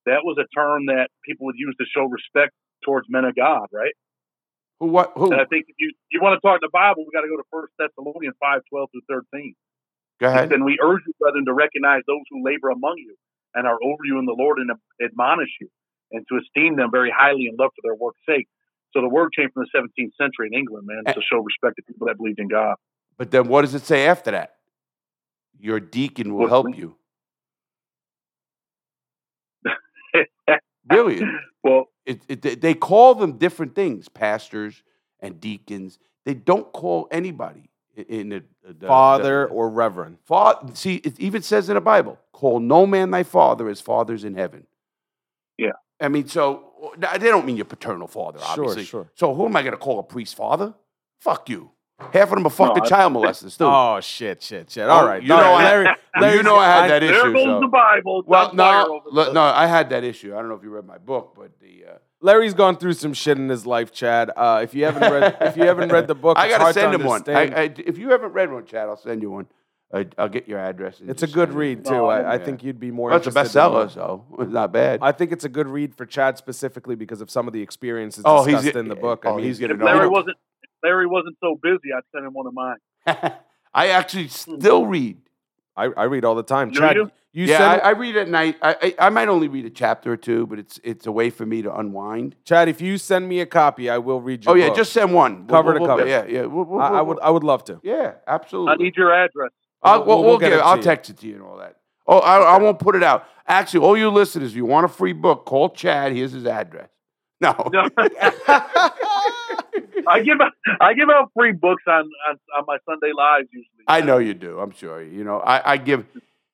That 0.06 0.20
was 0.22 0.36
a 0.38 0.46
term 0.54 0.86
that 0.86 1.08
people 1.24 1.46
would 1.46 1.56
use 1.58 1.74
to 1.80 1.86
show 1.92 2.04
respect 2.04 2.52
towards 2.84 3.06
men 3.10 3.24
of 3.24 3.34
God, 3.34 3.66
right? 3.72 3.92
Who? 4.80 4.86
What? 4.86 5.12
Who? 5.14 5.30
And 5.32 5.40
I 5.40 5.44
think 5.44 5.66
if 5.68 5.76
you 5.78 5.92
you 6.10 6.20
want 6.20 6.40
to 6.40 6.46
talk 6.46 6.60
the 6.60 6.70
Bible, 6.72 7.04
we 7.06 7.12
got 7.12 7.22
to 7.22 7.28
go 7.28 7.36
to 7.36 7.46
First 7.52 7.72
Thessalonians 7.78 8.34
five 8.40 8.62
twelve 8.68 8.88
through 8.90 9.04
thirteen. 9.08 9.54
Go 10.20 10.26
ahead. 10.28 10.48
Then 10.50 10.64
we 10.64 10.76
urge 10.82 11.02
you, 11.06 11.12
brethren, 11.20 11.44
to 11.46 11.52
recognize 11.54 12.02
those 12.06 12.24
who 12.30 12.44
labor 12.44 12.68
among 12.70 12.96
you 12.98 13.14
and 13.54 13.66
are 13.66 13.78
over 13.82 14.02
you 14.04 14.18
in 14.18 14.26
the 14.26 14.34
Lord 14.36 14.58
and 14.58 14.70
admonish 15.02 15.50
you, 15.60 15.68
and 16.12 16.24
to 16.28 16.38
esteem 16.38 16.76
them 16.76 16.90
very 16.90 17.12
highly 17.16 17.46
in 17.46 17.56
love 17.56 17.70
for 17.76 17.82
their 17.82 17.94
work's 17.94 18.20
sake. 18.28 18.48
So 18.92 19.00
the 19.00 19.08
word 19.08 19.30
came 19.36 19.48
from 19.54 19.64
the 19.64 19.78
17th 19.78 20.10
century 20.20 20.48
in 20.52 20.58
England, 20.58 20.86
man, 20.86 21.04
to 21.14 21.20
show 21.22 21.38
respect 21.38 21.76
to 21.76 21.82
people 21.82 22.08
that 22.08 22.16
believed 22.16 22.40
in 22.40 22.48
God. 22.48 22.74
But 23.16 23.30
then 23.30 23.46
what 23.48 23.62
does 23.62 23.74
it 23.74 23.82
say 23.82 24.06
after 24.06 24.30
that? 24.32 24.56
Your 25.58 25.78
deacon 25.78 26.32
will 26.34 26.40
What- 26.42 26.48
help 26.50 26.76
you. 26.76 26.96
Really? 30.90 31.20
Well, 31.62 31.89
It, 32.10 32.22
it, 32.28 32.42
they- 32.42 32.54
they 32.56 32.74
call 32.74 33.14
them 33.14 33.32
different 33.38 33.74
things, 33.74 34.08
pastors 34.08 34.82
and 35.20 35.40
deacons. 35.40 35.98
They 36.24 36.34
don't 36.34 36.70
call 36.72 37.08
anybody 37.10 37.70
in 37.96 38.28
the, 38.30 38.42
the 38.62 38.86
Father 38.86 39.46
the- 39.46 39.52
or 39.54 39.68
Reverend. 39.70 40.18
fa- 40.24 40.58
See, 40.74 40.96
it 40.96 41.18
even 41.20 41.42
says 41.42 41.68
in 41.68 41.74
the 41.76 41.80
Bible, 41.80 42.18
"Call 42.32 42.60
no 42.60 42.86
man 42.86 43.10
thy 43.10 43.22
father 43.22 43.68
as 43.68 43.80
fathers 43.80 44.24
in 44.24 44.34
heaven." 44.34 44.66
Yeah. 45.58 45.72
I 46.00 46.08
mean, 46.08 46.26
so 46.28 46.72
uh, 47.02 47.18
they 47.18 47.28
don't 47.28 47.44
mean 47.44 47.56
your 47.56 47.66
paternal 47.66 48.08
father, 48.08 48.38
obviously. 48.42 48.54
Sure, 48.54 48.64
obviously. 48.70 48.84
sure. 48.84 49.10
So 49.14 49.34
who 49.34 49.44
am 49.46 49.54
I 49.56 49.62
going 49.62 49.72
to 49.72 49.78
call 49.78 49.98
a 49.98 50.02
priest 50.02 50.34
father? 50.36 50.74
Fuck 51.20 51.50
you. 51.50 51.70
Half 52.12 52.28
of 52.28 52.30
them 52.30 52.46
are 52.46 52.50
fucking 52.50 52.82
I- 52.82 52.86
child 52.88 53.12
molesters 53.14 53.56
too. 53.58 53.64
Oh 53.64 54.00
shit, 54.00 54.42
shit, 54.42 54.70
shit. 54.70 54.88
All 54.88 55.06
Oh, 55.06 55.14
you 55.16 55.32
all 55.32 55.40
know 55.40 55.52
right. 55.52 55.96
I- 56.14 56.20
Larry, 56.20 56.36
you 56.38 56.42
know 56.42 56.56
I 56.56 56.66
had 56.66 56.90
that 56.90 56.98
there 57.00 57.12
issue. 57.20 57.32
goes 57.32 57.44
so- 57.44 57.60
the 57.60 57.66
Bible. 57.68 58.22
Well, 58.26 58.42
It's 58.44 58.50
on 58.52 58.56
fire 58.56 58.84
no, 58.86 58.94
over 59.06 59.26
the- 59.26 59.32
no, 59.32 59.42
I 59.42 59.66
had 59.66 59.90
that 59.90 60.04
issue. 60.04 60.34
I 60.34 60.38
don't 60.38 60.48
know 60.48 60.54
if 60.56 60.62
you 60.62 60.70
read 60.70 60.86
my 60.86 60.98
book, 60.98 61.34
but 61.36 61.58
the 61.60 61.84
uh, 61.92 61.94
Larry's 62.20 62.54
gone 62.54 62.76
through 62.76 62.94
some 62.94 63.12
shit 63.14 63.38
in 63.38 63.48
his 63.48 63.64
life, 63.66 63.92
Chad. 63.92 64.30
Uh, 64.36 64.60
if 64.62 64.74
you 64.74 64.84
haven't 64.84 65.10
read, 65.10 65.36
if 65.40 65.56
you 65.56 65.64
haven't 65.64 65.90
read 65.90 66.06
the 66.06 66.14
book, 66.14 66.36
I 66.40 66.48
gotta 66.48 66.62
hard 66.64 66.74
to 66.74 66.80
send 66.80 66.94
him 66.94 67.04
one. 67.04 67.22
I. 67.28 67.32
I, 67.62 67.62
if 67.78 67.96
you 67.98 68.10
haven't 68.10 68.32
read 68.32 68.52
one, 68.52 68.66
Chad, 68.66 68.88
I'll 68.88 68.96
send 68.96 69.22
you 69.22 69.30
one. 69.30 69.46
I, 69.92 70.06
I'll 70.18 70.28
get 70.28 70.46
your 70.46 70.60
address. 70.60 71.00
it's 71.04 71.24
a 71.24 71.26
good 71.26 71.48
send 71.48 71.52
it. 71.56 71.58
read 71.58 71.84
too. 71.84 71.94
Oh, 71.94 72.06
I, 72.06 72.34
I 72.34 72.38
think 72.38 72.62
you'd 72.62 72.78
be 72.78 72.90
more. 72.92 73.08
Well, 73.10 73.18
it's 73.18 73.26
a 73.26 73.30
bestseller, 73.32 73.72
one. 73.72 73.90
so 73.90 74.24
it's 74.38 74.52
not 74.52 74.72
bad. 74.72 75.00
I 75.02 75.10
think 75.12 75.32
it's 75.32 75.44
a 75.44 75.48
good 75.48 75.66
read 75.66 75.96
for 75.96 76.06
Chad 76.06 76.38
specifically 76.38 76.94
because 76.94 77.20
of 77.20 77.28
some 77.30 77.46
of 77.48 77.52
the 77.52 77.60
experiences 77.62 78.22
Oh, 78.24 78.44
he's 78.44 78.56
discussed 78.56 78.76
in 78.76 78.86
the 78.88 78.94
book. 78.94 79.22
oh, 79.26 79.32
I 79.32 79.36
mean, 79.36 79.46
he's 79.46 79.58
gonna 79.58 79.74
if 79.74 79.80
know. 79.80 79.86
Larry 79.86 80.08
wasn't 80.08 80.36
if 80.36 80.36
Larry 80.82 81.06
wasn't 81.06 81.36
so 81.40 81.58
busy, 81.62 81.90
I'd 81.96 82.02
send 82.14 82.26
him 82.26 82.32
one 82.32 82.46
of 82.46 82.54
mine. 82.54 82.76
I 83.74 83.88
actually 83.88 84.28
still 84.28 84.86
read. 84.86 85.18
I, 85.76 85.84
I 85.96 86.04
read 86.04 86.24
all 86.24 86.34
the 86.34 86.42
time. 86.42 86.72
Chad, 86.72 86.96
you? 86.96 87.10
you 87.32 87.44
yeah, 87.46 87.58
send 87.58 87.82
I, 87.82 87.88
I 87.88 87.90
read 87.92 88.16
at 88.16 88.28
night. 88.28 88.56
I, 88.60 88.76
I 88.82 89.06
I 89.06 89.10
might 89.10 89.28
only 89.28 89.48
read 89.48 89.64
a 89.64 89.70
chapter 89.70 90.12
or 90.12 90.16
two, 90.16 90.46
but 90.46 90.58
it's 90.58 90.80
it's 90.82 91.06
a 91.06 91.12
way 91.12 91.30
for 91.30 91.46
me 91.46 91.62
to 91.62 91.74
unwind. 91.74 92.34
Chad, 92.44 92.68
if 92.68 92.80
you 92.80 92.98
send 92.98 93.28
me 93.28 93.40
a 93.40 93.46
copy, 93.46 93.88
I 93.88 93.98
will 93.98 94.20
read 94.20 94.44
your 94.44 94.52
Oh 94.52 94.56
yeah, 94.56 94.68
book. 94.68 94.76
just 94.76 94.92
send 94.92 95.14
one 95.14 95.46
Cover 95.46 95.74
to 95.74 95.80
We'll- 95.80 95.88
we'll- 95.88 95.98
cover. 95.98 96.08
Yeah, 96.08 96.24
yeah. 96.26 96.44
We'll- 96.46 96.64
we'll- 96.64 96.80
I, 96.80 96.88
I 96.88 96.90
we'll- 96.92 97.04
would 97.06 97.18
I 97.20 97.30
would 97.30 97.44
love 97.44 97.64
to. 97.64 97.80
Yeah, 97.84 98.14
absolutely. 98.26 98.72
I 98.72 98.76
need 98.76 98.96
your 98.96 99.12
address. 99.14 99.50
I'll, 99.82 99.98
We'll- 99.98 100.06
we'll, 100.06 100.16
we'll 100.18 100.28
we'll 100.30 100.38
get 100.38 100.50
get 100.50 100.58
it 100.58 100.62
I'll 100.64 100.74
to 100.74 100.78
you. 100.80 100.84
text 100.84 101.10
it 101.10 101.18
to 101.18 101.26
you 101.28 101.34
and 101.34 101.42
all 101.44 101.56
that. 101.58 101.76
Oh, 102.06 102.18
I, 102.18 102.38
I 102.56 102.58
won't 102.58 102.78
put 102.80 102.96
it 102.96 103.04
out. 103.04 103.24
Actually, 103.46 103.86
all 103.86 103.96
you 103.96 104.10
listeners, 104.10 104.50
if 104.50 104.56
you 104.56 104.64
want 104.66 104.84
a 104.84 104.88
free 104.88 105.12
book, 105.12 105.44
call 105.46 105.70
Chad. 105.70 106.12
Here's 106.12 106.32
his 106.32 106.44
address. 106.46 106.88
No. 107.40 107.70
No. 107.72 107.88
I 110.06 110.22
give 110.22 110.40
out 110.40 110.52
I 110.80 110.94
give 110.94 111.08
out 111.10 111.30
free 111.36 111.52
books 111.52 111.82
on, 111.86 112.08
on, 112.28 112.38
on 112.56 112.64
my 112.66 112.78
Sunday 112.88 113.12
lives 113.16 113.48
usually. 113.52 113.84
I 113.86 114.00
know 114.00 114.18
you 114.18 114.34
do. 114.34 114.58
I'm 114.60 114.72
sure. 114.72 115.02
You 115.02 115.24
know, 115.24 115.40
I, 115.40 115.72
I 115.72 115.76
give. 115.76 116.04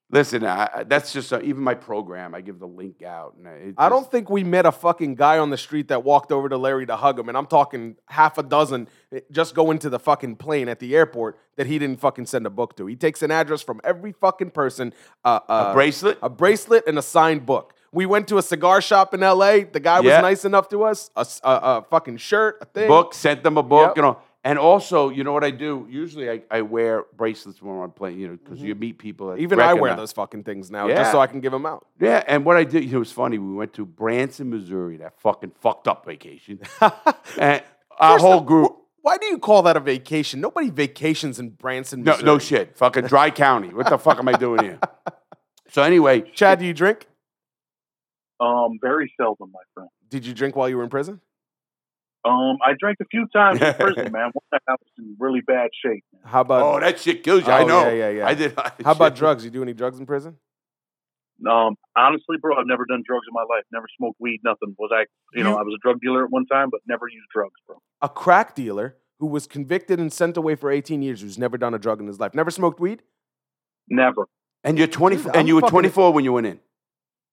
Listen, 0.08 0.44
I, 0.44 0.68
I- 0.72 0.84
that's 0.84 1.12
just 1.12 1.32
uh 1.32 1.40
even 1.42 1.62
my 1.64 1.74
program. 1.74 2.32
I 2.34 2.40
give 2.40 2.60
the 2.60 2.66
link 2.68 3.02
out. 3.02 3.34
And 3.36 3.46
it 3.46 3.74
I 3.76 3.88
don't 3.88 4.08
think 4.08 4.30
we 4.30 4.44
met 4.44 4.64
a 4.64 4.70
fucking 4.70 5.16
guy 5.16 5.38
on 5.38 5.50
the 5.50 5.56
street 5.56 5.88
that 5.88 6.04
walked 6.04 6.30
over 6.30 6.48
to 6.48 6.56
Larry 6.56 6.86
to 6.86 6.96
hug 6.96 7.18
him, 7.18 7.28
and 7.28 7.36
I'm 7.36 7.46
talking 7.46 7.96
half 8.06 8.38
a 8.38 8.44
dozen 8.44 8.86
eh, 9.12 9.20
just 9.32 9.54
go 9.56 9.72
into 9.72 9.90
the 9.90 9.98
fucking 9.98 10.36
plane 10.36 10.68
at 10.68 10.78
the 10.78 10.94
airport 10.94 11.38
that 11.56 11.66
he 11.66 11.78
didn't 11.80 11.98
fucking 12.00 12.26
send 12.26 12.46
a 12.46 12.50
book 12.50 12.76
to. 12.76 12.86
He 12.86 12.94
takes 12.94 13.20
an 13.22 13.32
address 13.32 13.62
from 13.62 13.80
every 13.82 14.12
fucking 14.12 14.50
person, 14.50 14.92
uh, 15.24 15.40
uh, 15.48 15.66
a 15.70 15.74
bracelet. 15.74 16.18
a 16.22 16.30
bracelet, 16.30 16.84
and 16.86 16.98
a 16.98 17.02
signed 17.02 17.44
book. 17.44 17.74
We 17.92 18.06
went 18.06 18.28
to 18.28 18.38
a 18.38 18.42
cigar 18.42 18.80
shop 18.80 19.14
in 19.14 19.22
L.A. 19.22 19.64
The 19.64 19.80
guy 19.80 20.00
was 20.00 20.08
Yeah. 20.08 20.20
nice 20.20 20.44
enough 20.44 20.68
to 20.70 20.84
us. 20.84 21.10
A, 21.16 21.20
s- 21.20 21.40
a- 21.44 21.48
a 21.62 21.86
fucking 21.90 22.18
shirt, 22.18 22.58
a 22.60 22.64
thing. 22.66 22.88
book, 22.88 23.14
sent 23.14 23.42
them 23.42 23.56
a 23.56 23.62
book, 23.62 23.90
Yep. 23.90 23.96
you 23.96 24.02
know. 24.02 24.18
And 24.44 24.60
also, 24.60 25.08
you 25.08 25.24
know 25.24 25.32
what 25.32 25.42
I 25.42 25.50
do? 25.50 25.86
Usually, 25.90 26.30
I, 26.30 26.42
I 26.50 26.60
wear 26.62 27.04
bracelets 27.16 27.60
when 27.60 27.80
I'm 27.82 27.90
playing, 27.90 28.20
you 28.20 28.28
know, 28.28 28.36
because 28.44 28.60
you 28.62 28.74
meet 28.76 28.96
people. 28.98 29.26
That 29.28 29.34
Mm-hmm. 29.34 29.42
Even 29.42 29.60
I 29.60 29.72
wear 29.74 29.84
recognize- 29.84 29.96
those 29.98 30.12
fucking 30.12 30.44
things 30.44 30.70
now 30.70 30.86
Yeah. 30.86 30.96
just 30.96 31.10
so 31.10 31.20
I 31.20 31.26
can 31.26 31.40
give 31.40 31.50
them 31.52 31.66
out. 31.66 31.84
Yeah, 31.98 32.22
and 32.28 32.44
what 32.44 32.56
I 32.56 32.62
did, 32.64 32.84
you 32.84 32.90
know, 32.90 32.96
it 32.96 32.98
was 33.00 33.12
funny. 33.12 33.38
We 33.38 33.54
went 33.54 33.72
to 33.74 33.84
Branson, 33.84 34.50
Missouri, 34.50 34.98
that 34.98 35.18
fucking 35.20 35.52
fucked 35.60 35.88
up 35.88 36.04
vacation, 36.06 36.60
and 37.38 37.62
our 37.98 38.14
First 38.16 38.24
whole 38.24 38.38
of- 38.38 38.46
group. 38.46 38.76
Why 39.02 39.18
do 39.18 39.26
you 39.26 39.38
call 39.38 39.62
that 39.62 39.76
a 39.76 39.80
vacation? 39.80 40.40
Nobody 40.40 40.68
vacations 40.68 41.38
in 41.38 41.50
Branson, 41.50 42.02
No, 42.02 42.12
Missouri. 42.12 42.26
no 42.26 42.38
shit. 42.40 42.76
Fucking 42.76 43.04
dry 43.06 43.30
county. 43.30 43.68
What 43.72 43.88
the 43.88 43.98
fuck 43.98 44.18
am 44.18 44.28
I 44.28 44.32
doing 44.32 44.62
here? 44.64 44.78
So 45.70 45.82
anyway, 45.82 46.22
Chad, 46.32 46.60
do 46.60 46.64
you 46.64 46.72
drink? 46.72 47.06
Um, 48.40 48.78
very 48.80 49.12
seldom, 49.18 49.50
my 49.52 49.60
friend. 49.74 49.88
Did 50.08 50.26
you 50.26 50.34
drink 50.34 50.56
while 50.56 50.68
you 50.68 50.76
were 50.76 50.82
in 50.84 50.90
prison? 50.90 51.20
Um, 52.24 52.58
I 52.64 52.72
drank 52.78 52.98
a 53.00 53.04
few 53.10 53.26
times 53.32 53.60
in 53.62 53.74
prison, 53.78 54.12
man. 54.12 54.30
One 54.32 54.42
time 54.50 54.60
I 54.68 54.72
was 54.72 54.90
in 54.98 55.16
really 55.18 55.40
bad 55.46 55.70
shape. 55.84 56.04
Man. 56.12 56.22
How 56.24 56.40
about 56.40 56.62
oh, 56.62 56.80
that 56.80 56.98
shit 56.98 57.22
kills 57.22 57.46
you. 57.46 57.52
I 57.52 57.62
Oh, 57.62 57.66
know. 57.66 57.88
yeah, 57.88 57.92
yeah, 57.92 58.10
yeah. 58.10 58.26
I 58.26 58.34
did. 58.34 58.54
How 58.84 58.92
about 58.92 59.14
drugs? 59.14 59.44
You 59.44 59.50
do 59.50 59.62
any 59.62 59.72
drugs 59.72 59.98
in 59.98 60.06
prison? 60.06 60.36
Um, 61.48 61.76
honestly, 61.96 62.36
bro, 62.40 62.56
I've 62.56 62.66
never 62.66 62.84
done 62.86 63.02
drugs 63.06 63.26
in 63.28 63.34
my 63.34 63.42
life. 63.42 63.64
Never 63.70 63.86
smoked 63.96 64.16
weed. 64.18 64.40
Nothing. 64.42 64.74
Was 64.78 64.90
I? 64.92 65.04
You, 65.34 65.44
know, 65.44 65.56
I 65.56 65.62
was 65.62 65.74
a 65.78 65.80
drug 65.86 66.00
dealer 66.00 66.24
at 66.24 66.30
one 66.30 66.46
time, 66.46 66.68
but 66.70 66.80
never 66.88 67.06
used 67.08 67.28
drugs, 67.32 67.54
bro. 67.66 67.76
A 68.02 68.08
crack 68.08 68.54
dealer 68.54 68.96
who 69.18 69.26
was 69.26 69.46
convicted 69.46 70.00
and 70.00 70.12
sent 70.12 70.36
away 70.36 70.54
for 70.56 70.70
18 70.70 71.02
years, 71.02 71.20
who's 71.20 71.38
never 71.38 71.56
done 71.58 71.74
a 71.74 71.78
drug 71.78 72.00
in 72.00 72.06
his 72.06 72.18
life, 72.18 72.34
never 72.34 72.50
smoked 72.50 72.80
weed. 72.80 73.02
Never. 73.88 74.26
And 74.64 74.78
you're 74.78 74.86
20, 74.88 75.16
Dude, 75.16 75.26
and 75.26 75.36
I'm 75.36 75.46
you 75.46 75.54
were 75.56 75.62
24 75.62 76.12
when 76.12 76.24
you 76.24 76.32
went 76.32 76.46
in. 76.46 76.58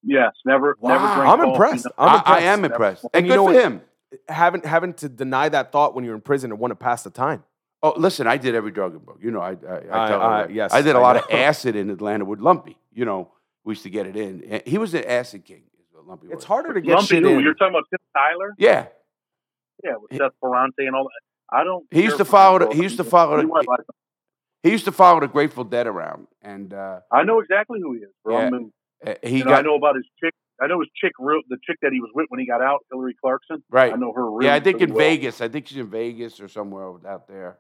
Yes, 0.03 0.31
never. 0.45 0.75
Wow. 0.79 0.89
Never 0.91 1.05
drank 1.15 1.29
I'm 1.39 1.49
impressed. 1.49 1.87
I'm 1.97 2.09
I, 2.09 2.13
I 2.13 2.17
impressed. 2.17 2.43
am 2.43 2.61
Never. 2.61 2.73
impressed. 2.73 3.03
And 3.05 3.11
And, 3.13 3.25
you 3.25 3.31
good 3.31 3.35
know 3.37 3.47
for 3.47 3.53
what? 3.53 3.63
him. 3.63 3.81
Having 4.27 4.61
having 4.63 4.93
to 4.95 5.09
deny 5.09 5.49
that 5.49 5.71
thought 5.71 5.95
when 5.95 6.03
you're 6.05 6.13
in 6.15 6.21
prison 6.21 6.51
and 6.51 6.59
want 6.59 6.71
to 6.71 6.75
pass 6.75 7.03
the 7.03 7.09
time. 7.09 7.43
Oh, 7.81 7.93
listen, 7.97 8.27
I 8.27 8.37
did 8.37 8.53
every 8.55 8.71
drug 8.71 8.93
in 8.93 8.99
book. 8.99 9.19
You 9.21 9.31
know, 9.31 9.41
I, 9.41 9.51
I, 9.51 9.53
I, 9.53 9.55
I- 9.55 10.07
tell 10.07 10.21
I- 10.21 10.35
everybody. 10.41 10.53
yes, 10.53 10.73
I 10.73 10.81
did 10.81 10.95
a 10.95 10.99
I 10.99 11.01
lot 11.01 11.15
of 11.17 11.23
acid 11.31 11.75
in 11.75 11.89
Atlanta 11.89 12.23
with 12.25 12.39
Lumpy. 12.39 12.77
You 12.93 13.05
know, 13.05 13.31
we 13.63 13.71
used 13.71 13.83
to 13.83 13.89
get 13.89 14.05
it 14.05 14.15
in. 14.15 14.43
And 14.43 14.63
He 14.65 14.77
was 14.77 14.93
an 14.93 15.03
acid 15.05 15.45
king. 15.45 15.63
Is 15.79 15.85
what 15.93 16.05
Lumpy 16.05 16.27
It's 16.27 16.35
was. 16.35 16.43
harder 16.45 16.73
to 16.73 16.81
get 16.81 16.93
Lumpy, 16.95 17.07
shit 17.07 17.23
who? 17.23 17.29
in. 17.29 17.39
You're 17.39 17.55
talking 17.55 17.73
about 17.75 17.85
Tim 17.89 17.99
Tyler? 18.15 18.53
Yeah, 18.57 18.85
Yeah, 19.83 19.95
with 19.99 20.11
He- 20.11 20.17
Seth 20.17 20.31
Ferranti 20.43 20.85
and 20.85 20.95
all 20.95 21.05
that. 21.05 21.57
I 21.57 21.63
don't. 21.63 21.85
He 21.91 22.03
used 22.03 22.17
to 22.17 22.25
follow 22.25 22.59
the- 22.59 22.75
he 22.75 22.83
used 22.83 22.97
to 22.97 23.03
follow 23.03 23.35
the- 23.37 23.41
You 23.43 23.47
might 23.47 23.67
like 23.67 23.79
him. 23.79 23.85
he 24.63 24.69
used 24.71 24.85
to 24.85 24.91
follow 24.91 25.19
the 25.19 25.27
Grateful 25.27 25.63
Dead 25.63 25.87
around, 25.87 26.27
and 26.41 26.73
uh, 26.73 26.99
I 27.11 27.23
know 27.23 27.39
exactly 27.39 27.79
who 27.81 27.93
he 27.93 27.99
is, 27.99 28.11
bro. 28.23 28.37
Yeah. 28.39 28.49
I 29.03 29.07
mean, 29.07 29.15
uh, 29.23 29.27
he 29.27 29.37
you 29.39 29.45
know, 29.45 29.53
I 29.53 29.61
know 29.61 29.75
about 29.75 29.95
his 29.95 30.05
chick. 30.23 30.33
I 30.61 30.67
know 30.67 30.79
his 30.79 30.89
chick, 30.95 31.13
real, 31.19 31.41
the 31.49 31.57
chick 31.65 31.77
that 31.81 31.91
he 31.91 31.99
was 31.99 32.11
with 32.13 32.27
when 32.29 32.39
he 32.39 32.45
got 32.45 32.61
out, 32.61 32.85
Hillary 32.91 33.15
Clarkson. 33.19 33.63
right. 33.69 33.91
I 33.91 33.95
know 33.95 34.13
her. 34.13 34.29
Really, 34.31 34.45
yeah, 34.45 34.55
I 34.55 34.59
think 34.59 34.81
in 34.81 34.93
well. 34.93 34.99
Vegas. 34.99 35.41
I 35.41 35.49
think 35.49 35.67
she's 35.67 35.77
in 35.77 35.89
Vegas 35.89 36.39
or 36.39 36.47
somewhere 36.47 36.93
out 37.07 37.27
there. 37.27 37.57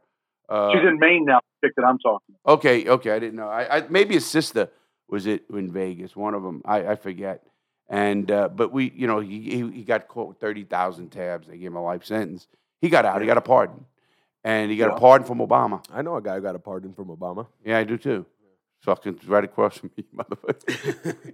Uh, 0.47 0.71
She's 0.73 0.87
in 0.87 0.99
Maine 0.99 1.25
now. 1.25 1.39
The 1.61 1.67
chick 1.67 1.75
that 1.77 1.85
I'm 1.85 1.97
talking. 1.99 2.35
About. 2.43 2.53
Okay, 2.55 2.87
okay, 2.87 3.11
I 3.11 3.19
didn't 3.19 3.35
know. 3.35 3.47
I, 3.47 3.77
I 3.77 3.87
maybe 3.89 4.15
his 4.15 4.25
sister 4.25 4.69
was 5.07 5.25
it 5.25 5.45
in 5.49 5.71
Vegas. 5.71 6.15
One 6.15 6.33
of 6.33 6.43
them, 6.43 6.61
I, 6.65 6.87
I 6.87 6.95
forget. 6.95 7.43
And 7.89 8.29
uh, 8.29 8.49
but 8.49 8.71
we, 8.71 8.91
you 8.95 9.07
know, 9.07 9.19
he 9.19 9.41
he, 9.41 9.71
he 9.71 9.83
got 9.83 10.07
caught 10.07 10.27
with 10.27 10.39
thirty 10.39 10.63
thousand 10.63 11.09
tabs. 11.09 11.47
They 11.47 11.57
gave 11.57 11.67
him 11.67 11.75
a 11.75 11.83
life 11.83 12.05
sentence. 12.05 12.47
He 12.81 12.89
got 12.89 13.05
out. 13.05 13.21
He 13.21 13.27
got 13.27 13.37
a 13.37 13.41
pardon, 13.41 13.85
and 14.43 14.69
he 14.69 14.77
got 14.77 14.95
a 14.95 14.99
pardon 14.99 15.25
from 15.25 15.39
Obama. 15.39 15.83
I 15.91 16.01
know 16.01 16.15
a 16.15 16.21
guy 16.21 16.35
who 16.35 16.41
got 16.41 16.55
a 16.55 16.59
pardon 16.59 16.93
from 16.93 17.07
Obama. 17.07 17.47
Yeah, 17.63 17.77
I 17.77 17.83
do 17.83 17.97
too. 17.97 18.25
Fucking 18.83 19.19
right 19.27 19.43
across 19.45 19.77
from 19.77 19.91
me, 19.97 20.03
motherfucker. 20.15 21.33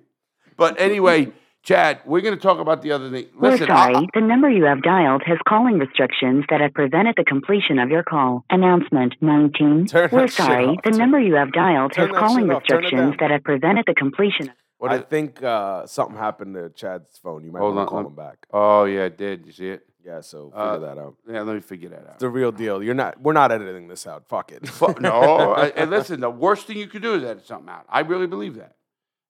but 0.56 0.80
anyway, 0.80 1.32
Chad, 1.64 2.00
we're 2.06 2.22
going 2.22 2.36
to 2.36 2.42
talk 2.42 2.60
about 2.60 2.82
the 2.84 2.92
other 2.92 3.10
thing. 3.10 3.26
We're 3.40 3.52
Listen, 3.52 3.72
I- 3.72 3.92
sorry. 3.94 4.08
the 4.14 4.22
number 4.22 4.50
you 4.50 4.66
have 4.66 4.84
dialed 4.84 5.24
has 5.26 5.40
calling 5.48 5.80
restrictions 5.80 6.46
that 6.50 6.62
have 6.62 6.74
prevented 6.74 7.16
the 7.18 7.24
completion 7.24 7.80
of 7.80 7.90
your 7.90 8.04
call. 8.04 8.46
Announcement 8.52 9.16
19. 9.22 9.88
Turn 9.88 10.10
We're 10.12 10.28
sorry. 10.28 10.66
off. 10.68 10.78
The 10.84 10.92
number 10.92 11.20
you 11.20 11.36
have 11.36 11.52
dialed 11.52 11.94
turn 11.94 12.10
has 12.10 12.18
calling 12.18 12.46
shit 12.46 12.56
off. 12.56 12.64
Turn 12.70 12.78
it 12.78 12.82
restrictions 12.84 13.16
that 13.20 13.32
have 13.32 13.44
prevented 13.44 13.86
the 13.88 13.96
completion. 13.96 14.52
what 14.78 14.92
I 14.92 15.00
think 15.00 15.42
uh, 15.42 15.88
something 15.88 16.18
happened 16.18 16.54
to 16.54 16.70
Chad's 16.70 17.18
phone. 17.18 17.44
You 17.44 17.52
might 17.52 17.60
Hold 17.60 17.76
want 17.76 17.80
on, 17.80 17.86
to 17.88 17.90
call 17.90 17.98
let- 18.02 18.08
him 18.10 18.16
back. 18.16 18.46
oh 18.54 18.84
yeah, 18.86 19.06
it 19.06 19.18
did. 19.18 19.46
You 19.48 19.52
see 19.54 19.70
it? 19.70 19.89
Yeah, 20.10 20.22
so 20.22 20.50
figure 20.50 20.60
Uh, 20.64 20.78
that 20.80 20.98
out. 20.98 21.16
Yeah, 21.28 21.42
let 21.44 21.54
me 21.56 21.62
figure 21.62 21.90
that 21.90 22.00
out. 22.08 22.14
It's 22.14 22.20
the 22.22 22.30
real 22.30 22.52
deal. 22.52 22.82
You're 22.82 22.96
not. 22.96 23.22
We're 23.22 23.34
not 23.34 23.52
editing 23.52 23.88
this 23.88 24.08
out. 24.08 24.28
Fuck 24.28 24.52
it. 24.52 24.68
Fuck, 24.68 25.00
no, 25.00 25.12
I- 25.54 25.68
and 25.76 25.92
listen, 25.92 26.20
the 26.20 26.30
worst 26.32 26.66
thing 26.66 26.78
you 26.78 26.88
could 26.88 27.02
do 27.04 27.14
is 27.14 27.24
edit 27.24 27.46
something 27.46 27.70
out. 27.70 27.86
I 27.90 28.00
really 28.02 28.26
believe 28.28 28.56
that. 28.56 28.76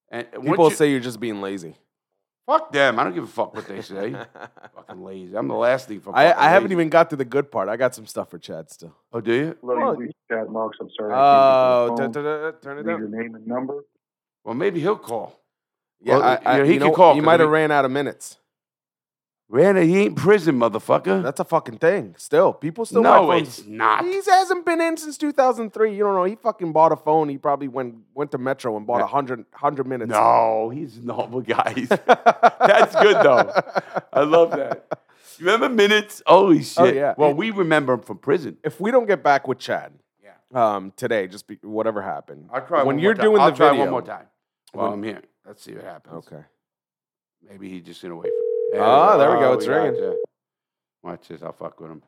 And 0.09 0.25
People 0.31 0.69
you- 0.69 0.75
say 0.75 0.89
you're 0.91 1.01
just 1.01 1.19
being 1.19 1.41
lazy. 1.41 1.75
fuck 2.47 2.71
them. 2.71 2.97
I 2.97 3.03
don't 3.03 3.13
give 3.13 3.25
a 3.25 3.27
fuck 3.27 3.53
what 3.53 3.67
they 3.67 3.81
say. 3.81 4.11
fucking 4.75 5.03
lazy. 5.03 5.35
I'm 5.35 5.47
the 5.49 5.53
last 5.55 5.87
thing 5.89 5.99
for. 5.99 6.15
I, 6.15 6.29
fucking 6.29 6.41
I 6.43 6.49
haven't 6.49 6.69
lazy. 6.69 6.75
even 6.81 6.89
got 6.89 7.09
to 7.09 7.15
the 7.17 7.25
good 7.25 7.51
part. 7.51 7.67
I 7.67 7.75
got 7.75 7.93
some 7.93 8.05
stuff 8.07 8.29
for 8.31 8.39
Chad 8.39 8.71
still. 8.71 8.95
Oh, 9.11 9.19
do 9.21 9.33
you? 9.33 9.57
Hello, 9.61 9.75
Well, 9.75 9.93
you 9.95 9.99
reached 10.01 10.15
Chad 10.31 10.49
Marks. 10.49 10.77
I'm 10.81 10.89
sorry. 10.97 11.13
Oh, 11.13 11.93
I 11.93 11.97
can't 11.99 12.13
da- 12.13 12.21
get 12.21 12.23
da- 12.23 12.51
da- 12.51 12.57
turn 12.61 12.77
it 12.79 12.85
phone. 12.85 12.93
Leave 12.93 13.01
down. 13.01 13.11
your 13.11 13.21
name 13.23 13.35
and 13.35 13.45
number. 13.47 13.83
Well, 14.45 14.55
maybe 14.55 14.79
he'll 14.79 14.97
call. 14.97 15.39
Yeah, 16.01 16.13
Well, 16.19 16.23
I, 16.23 16.39
I, 16.45 16.51
you 16.53 16.57
know, 16.59 16.65
he 16.69 16.73
you 16.75 16.79
can 16.79 16.87
know, 16.87 16.95
call, 16.95 17.13
He 17.13 17.19
'cause 17.19 17.25
might 17.25 17.39
have 17.41 17.49
ran 17.49 17.71
out 17.71 17.83
of 17.83 17.91
minutes. 17.91 18.37
Randy, 19.51 19.87
he 19.87 19.97
ain't 20.01 20.09
in 20.09 20.15
prison, 20.15 20.59
motherfucker. 20.59 21.23
That's 21.23 21.39
a 21.39 21.43
fucking 21.43 21.79
thing. 21.79 22.13
Still, 22.19 22.53
people 22.53 22.85
still 22.85 23.01
buy 23.01 23.19
no, 23.19 23.27
phones. 23.27 23.59
it's 23.59 23.67
not. 23.67 24.05
He 24.05 24.13
hasn't 24.27 24.63
been 24.63 24.79
in 24.79 24.95
since 24.95 25.17
2003. 25.17 25.91
You 25.95 26.03
don't 26.03 26.13
know. 26.13 26.23
He 26.25 26.35
fucking 26.35 26.71
bought 26.71 26.91
a 26.91 26.95
phone. 26.95 27.29
He 27.29 27.39
probably 27.39 27.67
went 27.67 27.95
went 28.13 28.29
to 28.31 28.37
Metro 28.37 28.77
and 28.77 28.85
bought 28.85 29.01
a 29.01 29.07
hundred 29.07 29.45
hundred 29.51 29.87
minutes. 29.87 30.11
No, 30.11 30.69
he's 30.69 30.97
a 30.97 31.01
normal 31.01 31.41
guy. 31.41 31.73
That's 31.89 32.95
good 32.95 33.15
though. 33.25 33.51
I 34.13 34.21
love 34.21 34.51
that. 34.51 34.85
You 35.39 35.45
remember 35.47 35.69
minutes? 35.69 36.21
Holy 36.27 36.61
shit! 36.61 36.77
Oh, 36.79 36.85
yeah. 36.85 37.15
Well, 37.17 37.33
we 37.33 37.49
remember 37.49 37.93
him 37.93 38.01
from 38.01 38.17
prison. 38.19 38.57
If 38.63 38.79
we 38.79 38.91
don't 38.91 39.07
get 39.07 39.23
back 39.23 39.47
with 39.47 39.57
Chad, 39.57 39.93
Yeah. 40.23 40.31
um, 40.75 40.93
today, 40.95 41.27
just 41.27 41.47
be, 41.47 41.57
whatever 41.63 42.01
happened. 42.03 42.49
I'll 42.53 42.61
try 42.67 42.79
when 42.79 42.97
one 42.97 42.99
you're 42.99 43.13
more 43.15 43.15
time. 43.15 43.25
doing 43.25 43.41
I'll 43.41 43.51
the 43.51 43.57
try 43.57 43.69
video. 43.69 43.83
one 43.85 43.91
more 43.91 44.01
time. 44.03 44.25
While 44.73 44.89
When- 44.91 44.93
I'm 44.99 45.03
here, 45.03 45.21
let's 45.47 45.63
see 45.63 45.73
what 45.73 45.85
happens. 45.85 46.27
Okay. 46.27 46.43
Maybe 47.49 47.69
he 47.69 47.79
just 47.81 48.03
in 48.03 48.11
away 48.11 48.27
from. 48.71 48.81
Ah, 48.81 49.17
there 49.17 49.31
we 49.31 49.39
go. 49.39 49.53
It's 49.53 49.65
got 49.65 49.73
ringing. 49.73 50.01
you. 50.01 50.23
Watch 51.03 51.27
this. 51.27 51.41
I'll 51.41 51.53
fuck 51.53 51.79
with 51.79 51.91
him. 51.91 52.03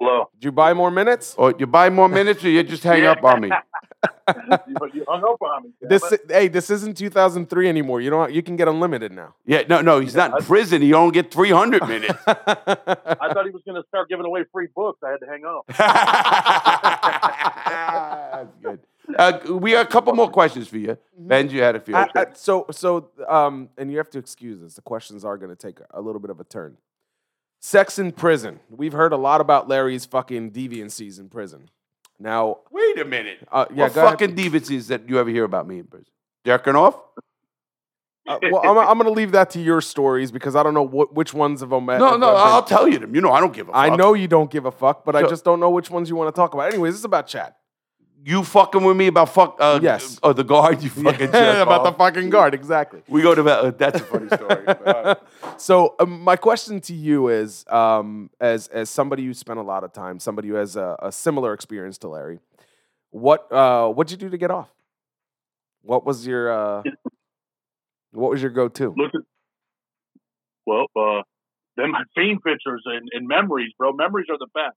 Hello. 0.00 0.28
Did 0.34 0.44
you 0.46 0.52
buy 0.52 0.74
more 0.74 0.90
minutes? 0.90 1.34
Or 1.38 1.54
you 1.56 1.66
buy 1.66 1.88
more 1.88 2.08
minutes, 2.08 2.44
or 2.44 2.48
you 2.48 2.62
just 2.64 2.82
hang 2.82 3.04
up 3.04 3.22
on 3.22 3.40
me. 3.42 3.48
you, 4.68 4.76
you 4.94 5.04
hung 5.06 5.22
up 5.22 5.40
on 5.40 5.62
me. 5.62 5.70
This 5.80 6.10
it. 6.10 6.22
hey, 6.28 6.48
this 6.48 6.70
isn't 6.70 6.96
2003 6.96 7.68
anymore. 7.68 8.00
You 8.00 8.10
don't. 8.10 8.32
You 8.32 8.42
can 8.42 8.56
get 8.56 8.66
unlimited 8.66 9.12
now. 9.12 9.36
Yeah, 9.46 9.62
no, 9.68 9.80
no, 9.80 10.00
he's 10.00 10.16
not 10.16 10.36
in 10.36 10.44
prison. 10.44 10.82
He 10.82 10.92
only 10.92 11.12
get 11.12 11.30
three 11.30 11.50
hundred 11.50 11.86
minutes. 11.86 12.18
I 12.26 12.34
thought 13.32 13.44
he 13.44 13.52
was 13.52 13.62
going 13.64 13.80
to 13.80 13.86
start 13.86 14.08
giving 14.08 14.26
away 14.26 14.42
free 14.52 14.66
books. 14.74 14.98
I 15.04 15.10
had 15.10 15.20
to 15.20 15.26
hang 15.26 15.44
up. 15.44 15.66
That's 18.32 18.56
good. 18.60 18.80
Uh, 19.18 19.38
we 19.50 19.72
have 19.72 19.86
a 19.86 19.90
couple 19.90 20.14
more 20.14 20.30
questions 20.30 20.68
for 20.68 20.78
you. 20.78 20.96
Ben, 21.18 21.50
you 21.50 21.60
had 21.62 21.76
a 21.76 21.80
few. 21.80 21.94
I- 21.94 22.08
I- 22.14 22.26
so 22.34 22.66
so 22.70 23.10
um, 23.28 23.68
and 23.76 23.90
you 23.90 23.98
have 23.98 24.10
to 24.10 24.18
excuse 24.18 24.62
us. 24.62 24.74
The 24.74 24.82
questions 24.82 25.24
are 25.24 25.36
going 25.36 25.50
to 25.50 25.56
take 25.56 25.78
a 25.90 26.00
little 26.00 26.20
bit 26.20 26.30
of 26.30 26.38
a 26.40 26.44
turn. 26.44 26.76
Sex 27.60 27.98
in 27.98 28.12
prison. 28.12 28.60
We've 28.70 28.92
heard 28.92 29.12
a 29.12 29.16
lot 29.16 29.40
about 29.40 29.68
Larry's 29.68 30.04
fucking 30.04 30.50
deviancies 30.52 31.18
in 31.20 31.28
prison. 31.28 31.68
Now, 32.18 32.58
Wait 32.70 32.98
a 32.98 33.04
minute. 33.04 33.38
uh, 33.50 33.66
yeah, 33.74 33.84
what 33.84 33.94
go 33.94 34.00
ahead. 34.06 34.12
fucking 34.20 34.36
deviancies 34.36 34.86
that 34.88 35.08
you 35.08 35.18
ever 35.18 35.30
hear 35.30 35.44
about 35.44 35.66
me 35.66 35.78
in 35.80 35.84
prison? 35.86 36.06
Jerking 36.44 36.76
off? 36.76 36.96
Uh, 38.26 38.38
well, 38.52 38.62
I'm, 38.64 38.78
I'm 38.78 38.98
going 38.98 39.12
to 39.12 39.16
leave 39.20 39.32
that 39.32 39.50
to 39.50 39.60
your 39.60 39.80
stories 39.80 40.30
because 40.30 40.54
I 40.54 40.62
don't 40.62 40.74
know 40.74 40.82
what, 40.84 41.12
which 41.12 41.34
ones 41.34 41.60
of 41.62 41.70
them. 41.70 41.86
No, 41.86 42.16
no, 42.16 42.34
I'll 42.36 42.62
tell 42.62 42.86
you 42.86 43.00
them. 43.00 43.14
You 43.16 43.20
know, 43.20 43.32
I 43.32 43.40
don't 43.40 43.52
give 43.52 43.68
a 43.68 43.72
fuck. 43.72 43.80
I 43.92 43.96
know 43.96 44.14
you 44.14 44.28
don't 44.28 44.48
give 44.50 44.64
a 44.64 44.70
fuck, 44.70 45.04
but 45.04 45.16
I 45.16 45.22
So- 45.22 45.28
just 45.28 45.44
don't 45.44 45.58
know 45.58 45.70
which 45.70 45.90
ones 45.90 46.08
you 46.08 46.14
want 46.14 46.32
to 46.32 46.38
talk 46.38 46.54
about. 46.54 46.72
Anyways, 46.72 46.92
this 46.94 47.00
is 47.00 47.04
about 47.04 47.26
Chad. 47.26 47.54
You 48.24 48.44
fucking 48.44 48.84
with 48.84 48.96
me 48.96 49.08
about 49.08 49.30
fuck? 49.30 49.56
Uh, 49.58 49.80
Yes. 49.82 50.18
Oh, 50.22 50.32
the 50.32 50.44
guard. 50.44 50.82
You 50.82 50.90
fucking 50.90 51.32
jerk 51.32 51.62
about 51.66 51.82
the 51.84 51.92
fucking 51.92 52.30
guard, 52.30 52.54
exactly. 52.54 53.02
We 53.08 53.20
go 53.20 53.34
to 53.34 53.42
that. 53.42 53.58
Uh, 53.64 53.70
that's 53.72 54.00
a 54.00 54.04
funny 54.04 54.28
story. 54.28 54.62
but, 54.64 54.86
uh, 54.86 55.14
so 55.56 55.96
um, 55.98 56.20
my 56.20 56.36
question 56.36 56.80
to 56.82 56.94
you 56.94 57.28
is, 57.28 57.64
um, 57.68 58.30
as 58.40 58.68
as 58.68 58.90
somebody 58.90 59.24
who 59.24 59.34
spent 59.34 59.58
a 59.58 59.62
lot 59.62 59.82
of 59.82 59.92
time, 59.92 60.20
somebody 60.20 60.48
who 60.48 60.54
has 60.54 60.76
a, 60.76 60.96
a 61.02 61.10
similar 61.10 61.52
experience 61.52 61.98
to 61.98 62.08
Larry, 62.08 62.38
what 63.10 63.50
uh, 63.52 63.88
what'd 63.88 64.12
you 64.12 64.16
do 64.16 64.30
to 64.30 64.38
get 64.38 64.50
off? 64.52 64.70
What 65.82 66.06
was 66.06 66.24
your 66.24 66.52
uh, 66.52 66.82
what 68.12 68.30
was 68.30 68.40
your 68.40 68.52
go 68.52 68.68
to? 68.68 68.94
Look 68.96 69.12
at, 69.14 69.22
well, 70.64 70.86
uh, 70.96 71.22
them 71.76 71.92
scene 72.16 72.38
pictures 72.44 72.82
and, 72.86 73.08
and 73.12 73.26
memories, 73.26 73.72
bro. 73.76 73.92
Memories 73.92 74.26
are 74.30 74.38
the 74.38 74.46
best. 74.54 74.76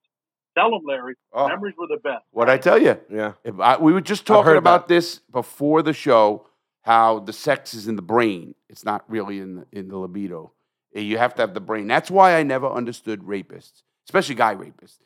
Tell 0.58 0.72
them, 0.72 0.82
Larry. 0.88 1.16
oh, 1.34 1.48
Memories 1.48 1.74
were 1.78 1.88
the 1.88 1.98
best. 2.02 2.24
what 2.32 2.50
I 2.50 2.58
tell 2.58 2.82
you? 2.82 2.98
Yeah, 3.10 3.34
If 3.44 3.60
I, 3.60 3.78
we 3.78 3.92
were 3.94 4.02
just 4.02 4.26
talking 4.26 4.46
heard 4.46 4.58
about 4.58 4.88
this 4.88 5.20
before 5.32 5.82
the 5.82 5.94
show. 5.94 6.48
How 6.82 7.18
the 7.18 7.34
sex 7.34 7.74
is 7.74 7.88
in 7.88 7.96
the 7.96 8.04
brain. 8.04 8.54
It's 8.70 8.86
not 8.86 9.04
really 9.10 9.40
in 9.40 9.56
the, 9.56 9.66
in 9.72 9.88
the 9.88 9.98
libido. 9.98 10.52
Uh, 10.96 11.00
You 11.00 11.18
have 11.18 11.34
to 11.34 11.42
have 11.42 11.56
the 11.56 11.60
brain. 11.60 11.88
That's 11.88 12.12
why 12.12 12.36
I 12.36 12.44
never 12.44 12.70
understood 12.70 13.22
rapists, 13.24 13.82
especially 14.08 14.36
guy 14.36 14.54
rapists. 14.54 15.00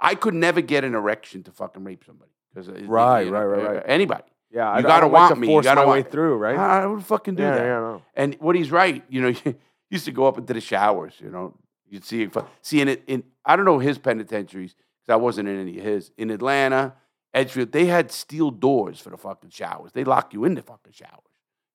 I 0.00 0.16
could 0.16 0.34
never 0.34 0.60
get 0.60 0.82
an 0.82 0.96
erection 0.96 1.44
to 1.44 1.52
fucking 1.52 1.84
rape 1.84 2.02
somebody. 2.04 2.32
Because 2.52 2.68
Right, 2.82 3.30
right, 3.30 3.44
right, 3.44 3.64
right. 3.74 3.82
Anybody. 3.86 4.24
yeah. 4.50 4.72
You 4.72 4.78
I, 4.78 4.82
gotta 4.82 4.92
I 4.92 5.00
don't 5.02 5.12
want 5.12 5.22
like 5.30 5.34
to 5.34 5.40
me, 5.40 5.54
you 5.54 5.62
gotta 5.62 5.86
my 5.86 5.92
way 5.92 6.02
through, 6.02 6.34
right? 6.36 6.58
I 6.58 6.84
would 6.86 7.04
fucking 7.04 7.36
do 7.36 7.44
yeah, 7.44 7.50
that. 7.54 7.64
yeah, 7.64 7.78
no. 7.78 8.02
And 8.16 8.34
what 8.40 8.56
he's 8.56 8.72
right, 8.72 9.04
you 9.08 9.22
know, 9.22 9.28
you 9.44 9.54
used 9.88 10.06
to 10.06 10.12
go 10.12 10.26
up 10.26 10.36
into 10.36 10.52
the 10.52 10.60
showers, 10.60 11.14
you 11.20 11.30
know, 11.30 11.54
you'd 11.88 12.04
see 12.04 12.22
it. 12.24 12.36
See, 12.60 12.80
in, 12.80 12.88
it, 12.88 13.04
in 13.06 13.22
I 13.44 13.54
don't 13.54 13.66
know 13.66 13.78
his 13.78 13.98
penitentiaries 13.98 14.74
because 15.06 15.12
I 15.12 15.16
wasn't 15.16 15.48
in 15.48 15.60
any 15.60 15.78
of 15.78 15.84
his. 15.84 16.10
In 16.18 16.30
Atlanta, 16.30 16.94
Edgefield, 17.34 17.72
they 17.72 17.86
had 17.86 18.10
steel 18.10 18.50
doors 18.50 19.00
for 19.00 19.10
the 19.10 19.16
fucking 19.16 19.50
showers. 19.50 19.92
They 19.92 20.04
lock 20.04 20.32
you 20.34 20.44
in 20.44 20.54
the 20.54 20.62
fucking 20.62 20.92
showers. 20.92 21.24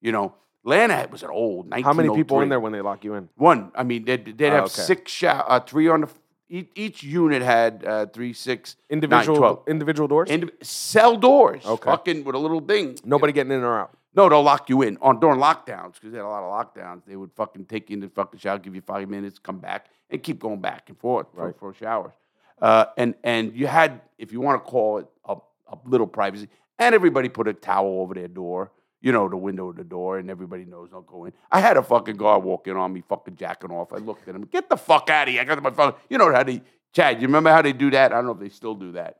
You 0.01 0.11
know, 0.11 0.35
Atlanta 0.63 1.07
was 1.11 1.23
an 1.23 1.29
old. 1.29 1.73
How 1.83 1.93
many 1.93 2.09
people 2.13 2.37
were 2.37 2.43
in 2.43 2.49
there 2.49 2.59
when 2.59 2.71
they 2.71 2.81
lock 2.81 3.03
you 3.03 3.13
in? 3.15 3.29
One. 3.35 3.71
I 3.75 3.83
mean, 3.83 4.05
they'd, 4.05 4.37
they'd 4.37 4.49
Oh, 4.49 4.55
have 4.55 4.63
okay. 4.65 4.81
six 4.81 5.11
shower, 5.11 5.43
uh, 5.47 5.59
three 5.59 5.87
on 5.87 6.01
the. 6.01 6.09
Each, 6.47 6.69
each 6.75 7.03
unit 7.03 7.41
had 7.41 7.83
uh, 7.83 8.05
three, 8.05 8.31
six, 8.31 8.75
Individual 8.91 9.35
12. 9.37 9.63
individual 9.67 10.07
doors. 10.07 10.29
and 10.29 10.51
cell 10.61 11.17
doors. 11.17 11.65
Okay. 11.65 11.89
Fucking 11.89 12.23
with 12.23 12.35
a 12.35 12.37
little 12.37 12.59
thing. 12.61 12.99
Nobody 13.03 13.33
getting 13.33 13.51
in 13.51 13.63
or 13.63 13.79
out. 13.79 13.97
No, 14.13 14.29
they'll 14.29 14.43
lock 14.43 14.69
you 14.69 14.83
in 14.83 14.97
on 15.01 15.19
during 15.19 15.39
lockdowns 15.39 15.95
because 15.95 16.11
they 16.11 16.17
had 16.19 16.25
a 16.25 16.29
lot 16.29 16.43
of 16.43 16.51
lockdowns. 16.75 17.01
They 17.07 17.15
would 17.15 17.31
fucking 17.35 17.65
take 17.65 17.89
you 17.89 17.95
in 17.95 17.99
the 18.01 18.09
fucking 18.09 18.39
shower, 18.39 18.59
give 18.59 18.75
you 18.75 18.81
five 18.81 19.09
minutes, 19.09 19.39
come 19.39 19.57
back, 19.57 19.87
and 20.11 20.21
keep 20.21 20.39
going 20.39 20.61
back 20.61 20.87
and 20.87 20.97
forth 20.99 21.25
for, 21.33 21.47
Right. 21.47 21.55
for 21.59 21.73
showers. 21.73 22.13
Uh, 22.61 22.85
and 22.97 23.15
and 23.23 23.55
you 23.55 23.67
had, 23.67 24.01
if 24.17 24.31
you 24.31 24.41
want 24.41 24.63
to 24.63 24.69
call 24.69 24.99
it 24.99 25.07
a, 25.25 25.35
a 25.67 25.77
little 25.85 26.07
privacy, 26.07 26.47
and 26.79 26.95
everybody 26.95 27.29
put 27.29 27.47
a 27.47 27.53
towel 27.53 28.01
over 28.01 28.13
their 28.13 28.27
door, 28.27 28.71
you 29.01 29.11
know, 29.11 29.29
the 29.29 29.37
window 29.37 29.69
of 29.69 29.75
the 29.75 29.83
door, 29.83 30.17
and 30.17 30.29
everybody 30.29 30.65
knows 30.65 30.89
don't 30.89 31.05
go 31.05 31.25
in. 31.25 31.33
I 31.51 31.59
had 31.59 31.77
a 31.77 31.83
fucking 31.83 32.17
guard 32.17 32.43
walk 32.43 32.67
in 32.67 32.77
on 32.77 32.93
me, 32.93 33.03
fucking 33.07 33.35
jacking 33.35 33.71
off. 33.71 33.93
I 33.93 33.97
looked 33.97 34.27
at 34.27 34.35
him, 34.35 34.43
get 34.45 34.69
the 34.69 34.77
fuck 34.77 35.09
out 35.09 35.27
of 35.27 35.33
here! 35.33 35.41
I 35.41 35.45
got 35.45 35.61
my 35.61 35.71
phone. 35.71 35.93
You 36.09 36.17
know 36.17 36.31
how 36.33 36.43
they, 36.43 36.61
Chad? 36.93 37.21
You 37.21 37.27
remember 37.27 37.51
how 37.51 37.61
they 37.61 37.73
do 37.73 37.91
that? 37.91 38.11
I 38.11 38.15
don't 38.15 38.25
know 38.25 38.31
if 38.31 38.39
they 38.39 38.49
still 38.49 38.75
do 38.75 38.93
that. 38.93 39.17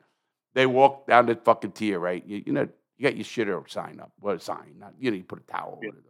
They 0.54 0.66
walk 0.66 1.08
down 1.08 1.26
the 1.26 1.36
fucking 1.36 1.74
tier, 1.74 2.00
right? 2.00 2.24
You, 2.26 2.42
you 2.46 2.54
know, 2.54 2.68
you 2.98 3.04
got 3.04 3.18
your 3.18 3.26
shitter 3.26 3.70
sign 3.70 4.00
up. 4.00 4.14
What 4.20 4.38
a 4.38 4.40
sign? 4.40 4.76
Not, 4.80 4.94
you 4.98 5.12
know, 5.12 5.18
you 5.18 5.24
put 5.24 5.40
a 5.40 5.52
towel 5.52 5.74
over 5.78 5.86
it. 5.86 6.04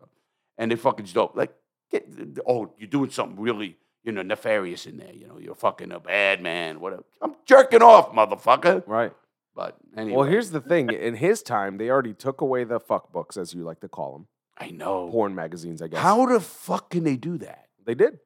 And 0.57 0.71
they 0.71 0.75
fucking 0.75 1.05
just 1.05 1.15
don't 1.15 1.35
like, 1.35 1.51
get, 1.91 2.07
oh, 2.47 2.71
you're 2.77 2.87
doing 2.87 3.09
something 3.09 3.39
really, 3.39 3.75
you 4.05 4.11
know, 4.11 4.21
nefarious 4.21 4.85
in 4.85 4.97
there. 4.97 5.11
You 5.13 5.27
know, 5.27 5.37
you're 5.39 5.55
fucking 5.55 5.91
a 5.91 5.99
bad 5.99 6.41
man. 6.41 6.79
Whatever. 6.79 7.03
I'm 7.21 7.35
jerking 7.45 7.81
off, 7.81 8.11
motherfucker. 8.13 8.83
Right. 8.87 9.11
But 9.55 9.75
anyway, 9.97 10.17
Well, 10.17 10.27
here's 10.29 10.51
the 10.51 10.61
thing. 10.61 10.89
In 10.91 11.15
his 11.15 11.41
time, 11.41 11.77
they 11.77 11.89
already 11.89 12.13
took 12.13 12.41
away 12.41 12.63
the 12.65 12.79
fuck 12.79 13.11
books, 13.11 13.37
as 13.37 13.53
you 13.53 13.63
like 13.63 13.79
to 13.81 13.87
call 13.89 14.11
them, 14.13 14.27
I 14.57 14.69
know. 14.69 15.09
porn 15.09 15.33
magazines. 15.33 15.81
I 15.81 15.87
guess 15.87 15.99
How 16.01 16.25
the 16.25 16.39
fuck 16.39 16.89
can 16.91 17.03
they 17.03 17.15
do 17.15 17.37
that? 17.39 17.67
they 17.85 17.95
did. 17.95 18.19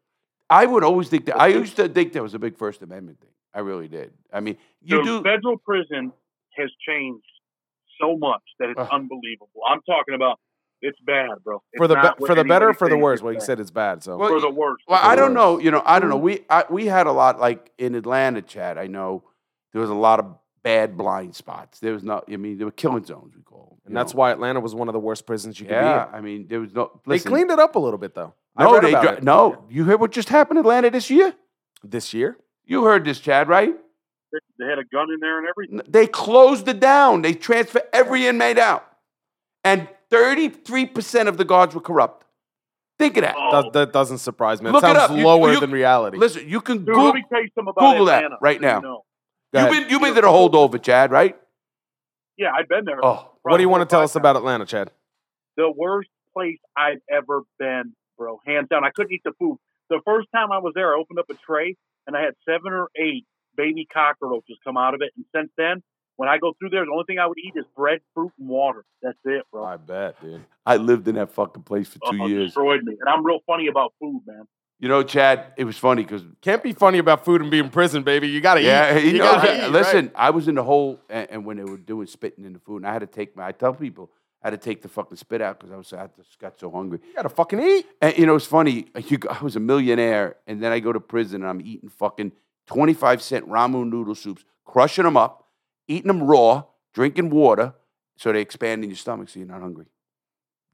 I 0.49 0.65
would 0.65 0.83
always 0.83 1.09
think 1.09 1.25
that. 1.25 1.39
I 1.39 1.47
used 1.47 1.75
to 1.75 1.87
think 1.87 2.13
that 2.13 2.23
was 2.23 2.33
a 2.33 2.39
big 2.39 2.57
First 2.57 2.81
Amendment 2.81 3.19
thing. 3.21 3.29
I 3.53 3.59
really 3.59 3.87
did. 3.87 4.11
I 4.33 4.39
mean, 4.39 4.57
you 4.81 4.97
the 4.97 5.03
do. 5.03 5.21
federal 5.23 5.57
prison 5.57 6.11
has 6.55 6.69
changed 6.87 7.25
so 8.01 8.17
much 8.17 8.41
that 8.59 8.69
it's 8.69 8.79
Ugh. 8.79 8.87
unbelievable. 8.91 9.61
I'm 9.69 9.81
talking 9.81 10.15
about 10.15 10.39
it's 10.81 10.99
bad, 11.01 11.29
bro. 11.43 11.61
For 11.77 11.87
the 11.87 11.95
be- 11.95 12.25
for 12.25 12.35
the 12.35 12.43
better 12.43 12.69
or 12.69 12.73
for 12.73 12.89
the 12.89 12.97
worse. 12.97 13.21
Well, 13.21 13.33
you 13.33 13.41
said 13.41 13.59
it's 13.59 13.71
bad, 13.71 14.03
so 14.03 14.17
Well, 14.17 14.29
for 14.29 14.39
the 14.41 14.49
worst. 14.49 14.83
Well, 14.87 14.99
the 15.01 15.05
I 15.07 15.15
don't 15.15 15.33
worst. 15.33 15.35
know. 15.35 15.59
You 15.59 15.71
know, 15.71 15.83
I 15.85 15.99
don't 15.99 16.09
know. 16.09 16.17
Mm. 16.19 16.21
We 16.23 16.45
I, 16.49 16.63
we 16.69 16.85
had 16.85 17.07
a 17.07 17.11
lot 17.11 17.39
like 17.39 17.71
in 17.77 17.95
Atlanta, 17.95 18.41
Chad. 18.41 18.77
I 18.77 18.87
know 18.87 19.23
there 19.73 19.81
was 19.81 19.89
a 19.89 19.95
lot 19.95 20.19
of 20.19 20.25
bad 20.63 20.97
blind 20.97 21.35
spots. 21.35 21.79
There 21.79 21.93
was 21.93 22.03
not. 22.03 22.25
I 22.31 22.37
mean, 22.37 22.57
there 22.57 22.67
were 22.67 22.71
killing 22.71 23.03
zones. 23.05 23.35
We 23.35 23.41
call 23.43 23.69
them, 23.69 23.77
and 23.87 23.95
that's 23.97 24.13
why 24.13 24.31
Atlanta 24.31 24.59
was 24.59 24.73
one 24.75 24.87
of 24.89 24.93
the 24.93 24.99
worst 24.99 25.25
prisons 25.25 25.59
you 25.59 25.65
could 25.65 25.73
Yeah, 25.73 26.05
be 26.05 26.09
in. 26.09 26.15
I 26.15 26.21
mean, 26.21 26.47
there 26.47 26.59
was 26.61 26.73
no. 26.73 26.99
They 27.07 27.19
cleaned 27.19 27.51
it 27.51 27.59
up 27.59 27.75
a 27.75 27.79
little 27.79 27.99
bit 27.99 28.13
though. 28.15 28.33
No, 28.57 28.73
read 28.73 28.83
they 28.83 28.89
about 28.93 29.23
no. 29.23 29.63
You 29.69 29.83
heard 29.85 29.99
what 30.01 30.11
just 30.11 30.29
happened 30.29 30.59
in 30.59 30.65
Atlanta 30.65 30.89
this 30.89 31.09
year? 31.09 31.33
this 31.83 32.13
year. 32.13 32.37
You 32.65 32.83
heard 32.83 33.05
this, 33.05 33.19
Chad, 33.19 33.47
right? 33.47 33.73
They- 34.31 34.39
They 34.59 34.65
had 34.65 34.77
a 34.79 34.83
gun 34.83 35.07
in 35.13 35.19
there 35.21 35.39
and 35.39 35.47
everything. 35.47 35.81
They 35.87 36.05
closed 36.07 36.67
it 36.67 36.79
down. 36.81 37.21
They 37.21 37.33
transferred 37.33 37.83
every 37.93 38.27
inmate 38.27 38.57
out, 38.59 38.85
and 39.63 39.87
thirty-three 40.11 40.85
percent 40.87 41.29
of 41.29 41.37
the 41.37 41.45
guards 41.45 41.75
were 41.75 41.81
corrupt. 41.81 42.25
Think 42.97 43.15
of 43.17 43.23
that. 43.23 43.35
Oh, 43.37 43.61
That, 43.63 43.73
that 43.73 43.93
doesn't 43.93 44.17
surprise 44.17 44.61
me. 44.61 44.69
It 44.69 44.73
Look 44.73 44.83
it 44.83 44.87
sounds 44.87 44.97
up. 44.97 45.11
You- 45.17 45.25
lower 45.25 45.53
you- 45.53 45.59
than 45.59 45.71
reality. 45.71 46.17
Listen, 46.17 46.47
you 46.47 46.59
can 46.61 46.77
dude, 46.79 46.87
Google. 46.87 47.05
let 47.05 47.15
me 47.15 47.23
tell 47.31 47.41
you 47.41 47.49
something 47.55 47.73
about 47.75 47.91
Google 47.91 48.05
that 48.07 48.23
right 48.41 48.57
so 48.59 48.65
you 48.65 48.71
now. 48.73 48.79
know. 48.81 49.05
You've 49.53 49.63
ahead. 49.63 49.71
been 49.83 49.89
you've 49.89 50.01
been 50.01 50.13
to 50.15 50.29
a 50.29 50.31
holdover, 50.31 50.81
Chad, 50.81 51.11
right? 51.11 51.37
Yeah, 52.37 52.51
I've 52.57 52.67
been 52.67 52.85
there. 52.85 53.03
Oh, 53.03 53.31
what 53.43 53.57
do 53.57 53.63
you 53.63 53.69
want 53.69 53.81
to 53.81 53.85
tell 53.91 53.99
five 54.01 54.05
us 54.05 54.15
about 54.15 54.35
Atlanta, 54.35 54.65
Chad? 54.65 54.91
the 55.57 55.69
worst 55.75 56.09
place 56.33 56.59
I've 56.77 57.01
ever 57.11 57.41
been, 57.57 57.93
bro. 58.17 58.39
Hands 58.45 58.67
down. 58.69 58.85
I 58.85 58.91
couldn't 58.91 59.11
eat 59.11 59.23
the 59.25 59.33
food. 59.39 59.57
The 59.89 59.99
first 60.05 60.27
time 60.33 60.51
I 60.53 60.59
was 60.59 60.71
there, 60.75 60.95
I 60.95 60.99
opened 60.99 61.19
up 61.19 61.25
a 61.29 61.33
tray 61.33 61.75
and 62.07 62.15
I 62.15 62.21
had 62.21 62.35
seven 62.47 62.71
or 62.71 62.87
eight 62.95 63.25
baby 63.57 63.85
cockroaches 63.91 64.57
come 64.63 64.77
out 64.77 64.93
of 64.93 65.01
it. 65.01 65.11
And 65.17 65.25
since 65.35 65.51
then, 65.57 65.83
when 66.19 66.27
I 66.27 66.37
go 66.37 66.51
through 66.59 66.71
there, 66.71 66.83
the 66.83 66.91
only 66.91 67.05
thing 67.07 67.17
I 67.17 67.25
would 67.27 67.37
eat 67.37 67.53
is 67.55 67.63
bread, 67.77 68.01
fruit, 68.13 68.33
and 68.37 68.49
water. 68.49 68.83
That's 69.01 69.17
it, 69.23 69.43
bro. 69.53 69.63
I 69.63 69.77
bet, 69.77 70.19
dude. 70.21 70.43
I 70.65 70.75
lived 70.75 71.07
in 71.07 71.15
that 71.15 71.31
fucking 71.31 71.63
place 71.63 71.87
for 71.87 71.99
oh, 72.03 72.11
two 72.11 72.23
Oh, 72.23 72.27
years. 72.27 72.47
Destroyed 72.47 72.83
me. 72.83 72.97
And 72.99 73.07
I'm 73.07 73.25
real 73.25 73.39
funny 73.47 73.67
about 73.67 73.93
food, 74.01 74.23
man. 74.27 74.43
You 74.81 74.89
know, 74.89 75.01
Chad, 75.01 75.53
it 75.55 75.63
was 75.63 75.77
funny 75.77 76.03
because 76.03 76.23
Can't 76.41 76.61
be 76.61 76.73
funny 76.73 76.97
about 76.97 77.23
food 77.23 77.41
and 77.41 77.49
be 77.49 77.59
in 77.59 77.69
prison, 77.69 78.03
baby. 78.03 78.27
You 78.27 78.41
gotta 78.41 78.61
yeah, 78.61 78.97
eat. 78.97 79.03
he 79.03 79.11
You 79.11 79.17
knows 79.19 79.31
gotta 79.43 79.67
eat, 79.67 79.71
Listen, 79.71 80.05
right? 80.07 80.13
I 80.15 80.29
was 80.31 80.49
in 80.49 80.55
the 80.55 80.63
hole, 80.63 80.99
and, 81.09 81.27
and 81.31 81.45
when 81.45 81.55
they 81.55 81.63
were 81.63 81.77
doing 81.77 82.05
spitting 82.07 82.43
in 82.43 82.51
the 82.51 82.59
food, 82.59 82.77
and 82.77 82.87
I 82.87 82.91
had 82.91 82.99
to 82.99 83.07
take 83.07 83.37
my. 83.37 83.47
I 83.47 83.53
tell 83.53 83.73
people 83.73 84.09
I 84.43 84.47
had 84.49 84.51
to 84.51 84.57
take 84.57 84.81
the 84.81 84.89
fucking 84.89 85.15
spit 85.15 85.41
out 85.41 85.57
because 85.57 85.71
I 85.73 85.77
was 85.77 85.93
I 85.93 86.07
just 86.17 86.37
got 86.37 86.59
so 86.59 86.69
hungry. 86.69 86.99
You 87.07 87.13
gotta 87.15 87.29
fucking 87.29 87.61
eat. 87.61 87.85
And 88.01 88.17
you 88.17 88.25
know, 88.25 88.35
it's 88.35 88.45
funny. 88.45 88.87
You, 89.07 89.19
I 89.29 89.41
was 89.41 89.55
a 89.55 89.61
millionaire, 89.61 90.35
and 90.47 90.61
then 90.61 90.73
I 90.73 90.79
go 90.81 90.91
to 90.91 90.99
prison, 90.99 91.43
and 91.43 91.49
I'm 91.49 91.61
eating 91.61 91.87
fucking 91.89 92.33
twenty 92.67 92.93
five 92.93 93.21
cent 93.21 93.47
ramen 93.49 93.89
noodle 93.89 94.15
soups, 94.15 94.43
crushing 94.65 95.05
them 95.05 95.15
up, 95.17 95.45
eating 95.89 96.07
them 96.07 96.23
raw, 96.23 96.63
drinking 96.93 97.31
water, 97.31 97.73
so 98.15 98.31
they 98.31 98.39
expand 98.39 98.83
in 98.83 98.89
your 98.89 98.97
stomach, 98.97 99.27
so 99.27 99.39
you're 99.39 99.47
not 99.47 99.61
hungry. 99.61 99.87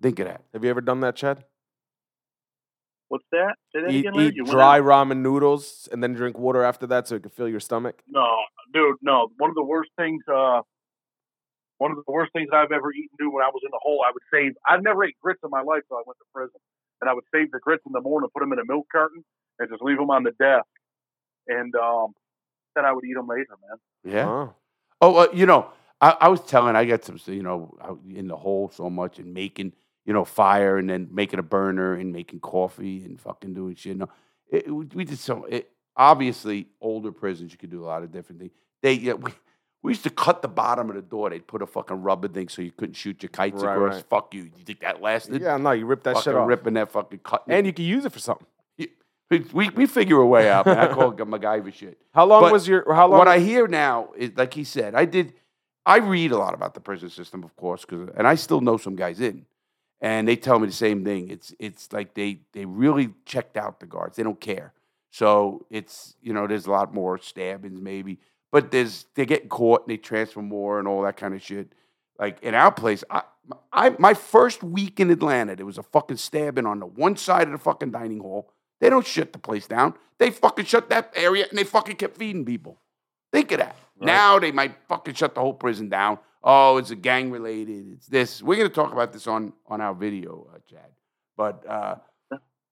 Think 0.01 0.19
of 0.19 0.27
that. 0.27 0.41
Have 0.53 0.63
you 0.63 0.69
ever 0.69 0.81
done 0.81 0.99
that, 0.99 1.15
Chad? 1.15 1.43
What's 3.07 3.23
that? 3.31 3.55
Say 3.73 3.81
that 3.81 3.91
Eat, 3.91 4.05
again, 4.07 4.19
eat 4.19 4.35
You 4.35 4.43
dry 4.45 4.79
out? 4.79 4.85
ramen 4.85 5.17
noodles 5.17 5.87
and 5.91 6.03
then 6.03 6.13
drink 6.13 6.37
water 6.37 6.63
after 6.63 6.85
that 6.87 7.07
so 7.07 7.15
it 7.15 7.21
can 7.21 7.31
fill 7.31 7.47
your 7.47 7.59
stomach. 7.59 8.03
No, 8.07 8.27
dude, 8.73 8.97
no. 9.01 9.31
One 9.37 9.49
of 9.49 9.55
the 9.55 9.63
worst 9.63 9.91
things, 9.97 10.21
uh, 10.27 10.61
one 11.77 11.91
of 11.91 11.97
the 11.97 12.11
worst 12.11 12.33
things 12.33 12.49
I've 12.51 12.71
ever 12.71 12.91
eaten, 12.91 13.15
dude, 13.17 13.31
when 13.31 13.43
I 13.43 13.49
was 13.49 13.61
in 13.63 13.71
the 13.71 13.79
hole, 13.81 14.01
I 14.05 14.11
would 14.11 14.23
save, 14.33 14.53
I've 14.67 14.83
never 14.83 15.05
ate 15.05 15.15
grits 15.21 15.39
in 15.43 15.49
my 15.49 15.61
life 15.61 15.83
till 15.87 15.97
I 15.97 16.03
went 16.05 16.17
to 16.17 16.25
prison. 16.33 16.59
And 17.01 17.09
I 17.09 17.13
would 17.13 17.25
save 17.33 17.51
the 17.51 17.59
grits 17.59 17.83
in 17.85 17.91
the 17.91 18.01
morning, 18.01 18.29
put 18.33 18.39
them 18.41 18.51
in 18.53 18.59
a 18.59 18.65
milk 18.65 18.87
carton, 18.91 19.23
and 19.59 19.69
just 19.69 19.83
leave 19.83 19.97
them 19.97 20.09
on 20.09 20.23
the 20.23 20.31
desk. 20.31 20.65
And 21.47 21.73
um, 21.75 22.13
then 22.75 22.85
I 22.85 22.91
would 22.91 23.05
eat 23.05 23.13
them 23.13 23.27
later, 23.27 23.55
man. 23.61 24.13
Yeah. 24.13 24.27
Oh. 24.27 24.53
Oh, 25.01 25.15
uh, 25.17 25.27
you 25.33 25.45
know, 25.45 25.69
I, 26.01 26.15
I 26.21 26.27
was 26.29 26.41
telling, 26.41 26.75
I 26.75 26.85
got 26.85 27.03
some, 27.03 27.19
you 27.25 27.43
know, 27.43 27.77
in 28.13 28.27
the 28.27 28.35
hole 28.37 28.71
so 28.73 28.89
much 28.89 29.19
and 29.19 29.33
making, 29.33 29.73
you 30.05 30.13
know, 30.13 30.25
fire 30.25 30.77
and 30.77 30.89
then 30.89 31.09
making 31.11 31.39
a 31.39 31.43
burner 31.43 31.93
and 31.93 32.11
making 32.11 32.39
coffee 32.39 33.03
and 33.05 33.19
fucking 33.19 33.53
doing 33.53 33.75
shit. 33.75 33.97
No, 33.97 34.09
it, 34.49 34.69
we 34.69 35.05
did 35.05 35.19
so. 35.19 35.45
It, 35.45 35.71
obviously, 35.95 36.67
older 36.81 37.11
prisons 37.11 37.51
you 37.51 37.57
could 37.57 37.71
do 37.71 37.83
a 37.83 37.87
lot 37.87 38.03
of 38.03 38.11
different 38.11 38.39
things. 38.41 38.51
They, 38.81 38.93
yeah, 38.93 39.13
we, 39.13 39.31
we 39.81 39.91
used 39.91 40.03
to 40.03 40.09
cut 40.09 40.41
the 40.41 40.47
bottom 40.47 40.89
of 40.89 40.95
the 40.95 41.01
door. 41.01 41.29
They'd 41.29 41.45
put 41.45 41.61
a 41.61 41.67
fucking 41.67 42.01
rubber 42.01 42.27
thing 42.27 42.49
so 42.49 42.61
you 42.61 42.71
couldn't 42.71 42.95
shoot 42.95 43.21
your 43.21 43.29
kites 43.29 43.61
Right, 43.61 43.73
across. 43.73 43.95
right. 43.95 44.05
Fuck 44.09 44.33
you. 44.33 44.43
You 44.43 44.63
think 44.65 44.79
that 44.81 45.01
lasted? 45.01 45.41
Yeah, 45.41 45.57
no, 45.57 45.71
you 45.71 45.85
rip 45.85 46.03
that 46.03 46.15
fucking 46.15 46.31
shit 46.31 46.35
off. 46.35 46.47
ripping 46.47 46.73
that 46.75 46.91
fucking 46.91 47.19
cut. 47.19 47.43
And 47.47 47.65
you 47.65 47.73
can 47.73 47.85
use 47.85 48.05
it 48.05 48.11
for 48.11 48.19
something. 48.19 48.47
We, 49.29 49.69
we, 49.69 49.85
figure 49.87 50.17
a 50.17 50.25
way 50.25 50.49
out, 50.49 50.65
man. 50.65 50.77
I 50.77 50.93
call 50.93 51.11
it 51.11 51.17
MacGyver 51.17 51.73
shit. 51.73 51.97
How 52.13 52.25
long 52.25 52.43
But 52.43 52.51
was 52.51 52.67
your 52.67 52.93
how 52.93 53.07
long 53.07 53.17
What 53.17 53.27
I 53.27 53.39
hear 53.39 53.67
now 53.67 54.09
is, 54.15 54.31
like 54.35 54.53
he 54.53 54.63
said, 54.63 54.95
I 54.95 55.05
did. 55.05 55.33
I 55.85 55.97
read 55.97 56.31
a 56.31 56.37
lot 56.37 56.53
about 56.53 56.73
the 56.73 56.79
prison 56.79 57.09
system, 57.09 57.43
of 57.43 57.55
course, 57.55 57.85
because 57.85 58.09
and 58.15 58.27
I 58.27 58.35
still 58.35 58.61
know 58.61 58.77
some 58.77 58.95
guys 58.95 59.19
in, 59.19 59.45
and 60.01 60.27
they 60.27 60.35
tell 60.35 60.59
me 60.59 60.67
the 60.67 60.73
same 60.73 61.03
thing. 61.03 61.29
It's 61.29 61.53
it's 61.59 61.91
like 61.91 62.13
they 62.13 62.39
they 62.53 62.65
really 62.65 63.13
checked 63.25 63.57
out 63.57 63.79
the 63.79 63.85
guards. 63.85 64.17
They 64.17 64.23
don't 64.23 64.39
care. 64.39 64.73
So 65.09 65.65
it's 65.69 66.15
you 66.21 66.33
know 66.33 66.45
there's 66.45 66.67
a 66.67 66.71
lot 66.71 66.93
more 66.93 67.17
stabbings 67.17 67.81
maybe, 67.81 68.19
but 68.51 68.71
there's 68.71 69.05
they 69.15 69.25
get 69.25 69.49
caught 69.49 69.83
and 69.83 69.89
they 69.89 69.97
transfer 69.97 70.41
more 70.41 70.77
and 70.77 70.87
all 70.87 71.01
that 71.03 71.17
kind 71.17 71.33
of 71.33 71.41
shit. 71.41 71.73
Like 72.19 72.41
in 72.43 72.53
our 72.53 72.71
place, 72.71 73.03
I, 73.09 73.23
I 73.71 73.95
my 73.97 74.13
first 74.13 74.63
week 74.63 74.99
in 74.99 75.09
Atlanta, 75.11 75.55
there 75.55 75.65
was 75.65 75.77
a 75.77 75.83
fucking 75.83 76.17
stabbing 76.17 76.65
on 76.65 76.79
the 76.79 76.85
one 76.85 77.15
side 77.15 77.47
of 77.47 77.51
the 77.51 77.57
fucking 77.57 77.91
dining 77.91 78.19
hall. 78.19 78.51
They 78.81 78.89
don't 78.89 79.05
shut 79.05 79.33
the 79.33 79.39
place 79.39 79.67
down. 79.67 79.93
They 80.17 80.31
fucking 80.31 80.65
shut 80.65 80.89
that 80.89 81.11
area 81.15 81.45
and 81.49 81.57
they 81.57 81.63
fucking 81.63 81.95
kept 81.97 82.17
feeding 82.17 82.45
people. 82.45 82.79
Think 83.31 83.51
of 83.51 83.59
that. 83.59 83.75
Right. 83.97 84.05
Now 84.07 84.39
they 84.39 84.51
might 84.51 84.75
fucking 84.87 85.13
shut 85.15 85.35
the 85.35 85.41
whole 85.41 85.53
prison 85.53 85.89
down. 85.89 86.19
Oh, 86.43 86.77
it's 86.77 86.91
a 86.91 86.95
gang 86.95 87.31
related. 87.31 87.91
It's 87.93 88.07
this. 88.07 88.41
We're 88.43 88.57
gonna 88.57 88.69
talk 88.69 88.91
about 88.93 89.11
this 89.13 89.27
on 89.27 89.53
on 89.67 89.81
our 89.81 89.93
video, 89.93 90.47
uh, 90.53 90.59
Chad. 90.69 90.91
But 91.37 91.65
uh, 91.67 91.95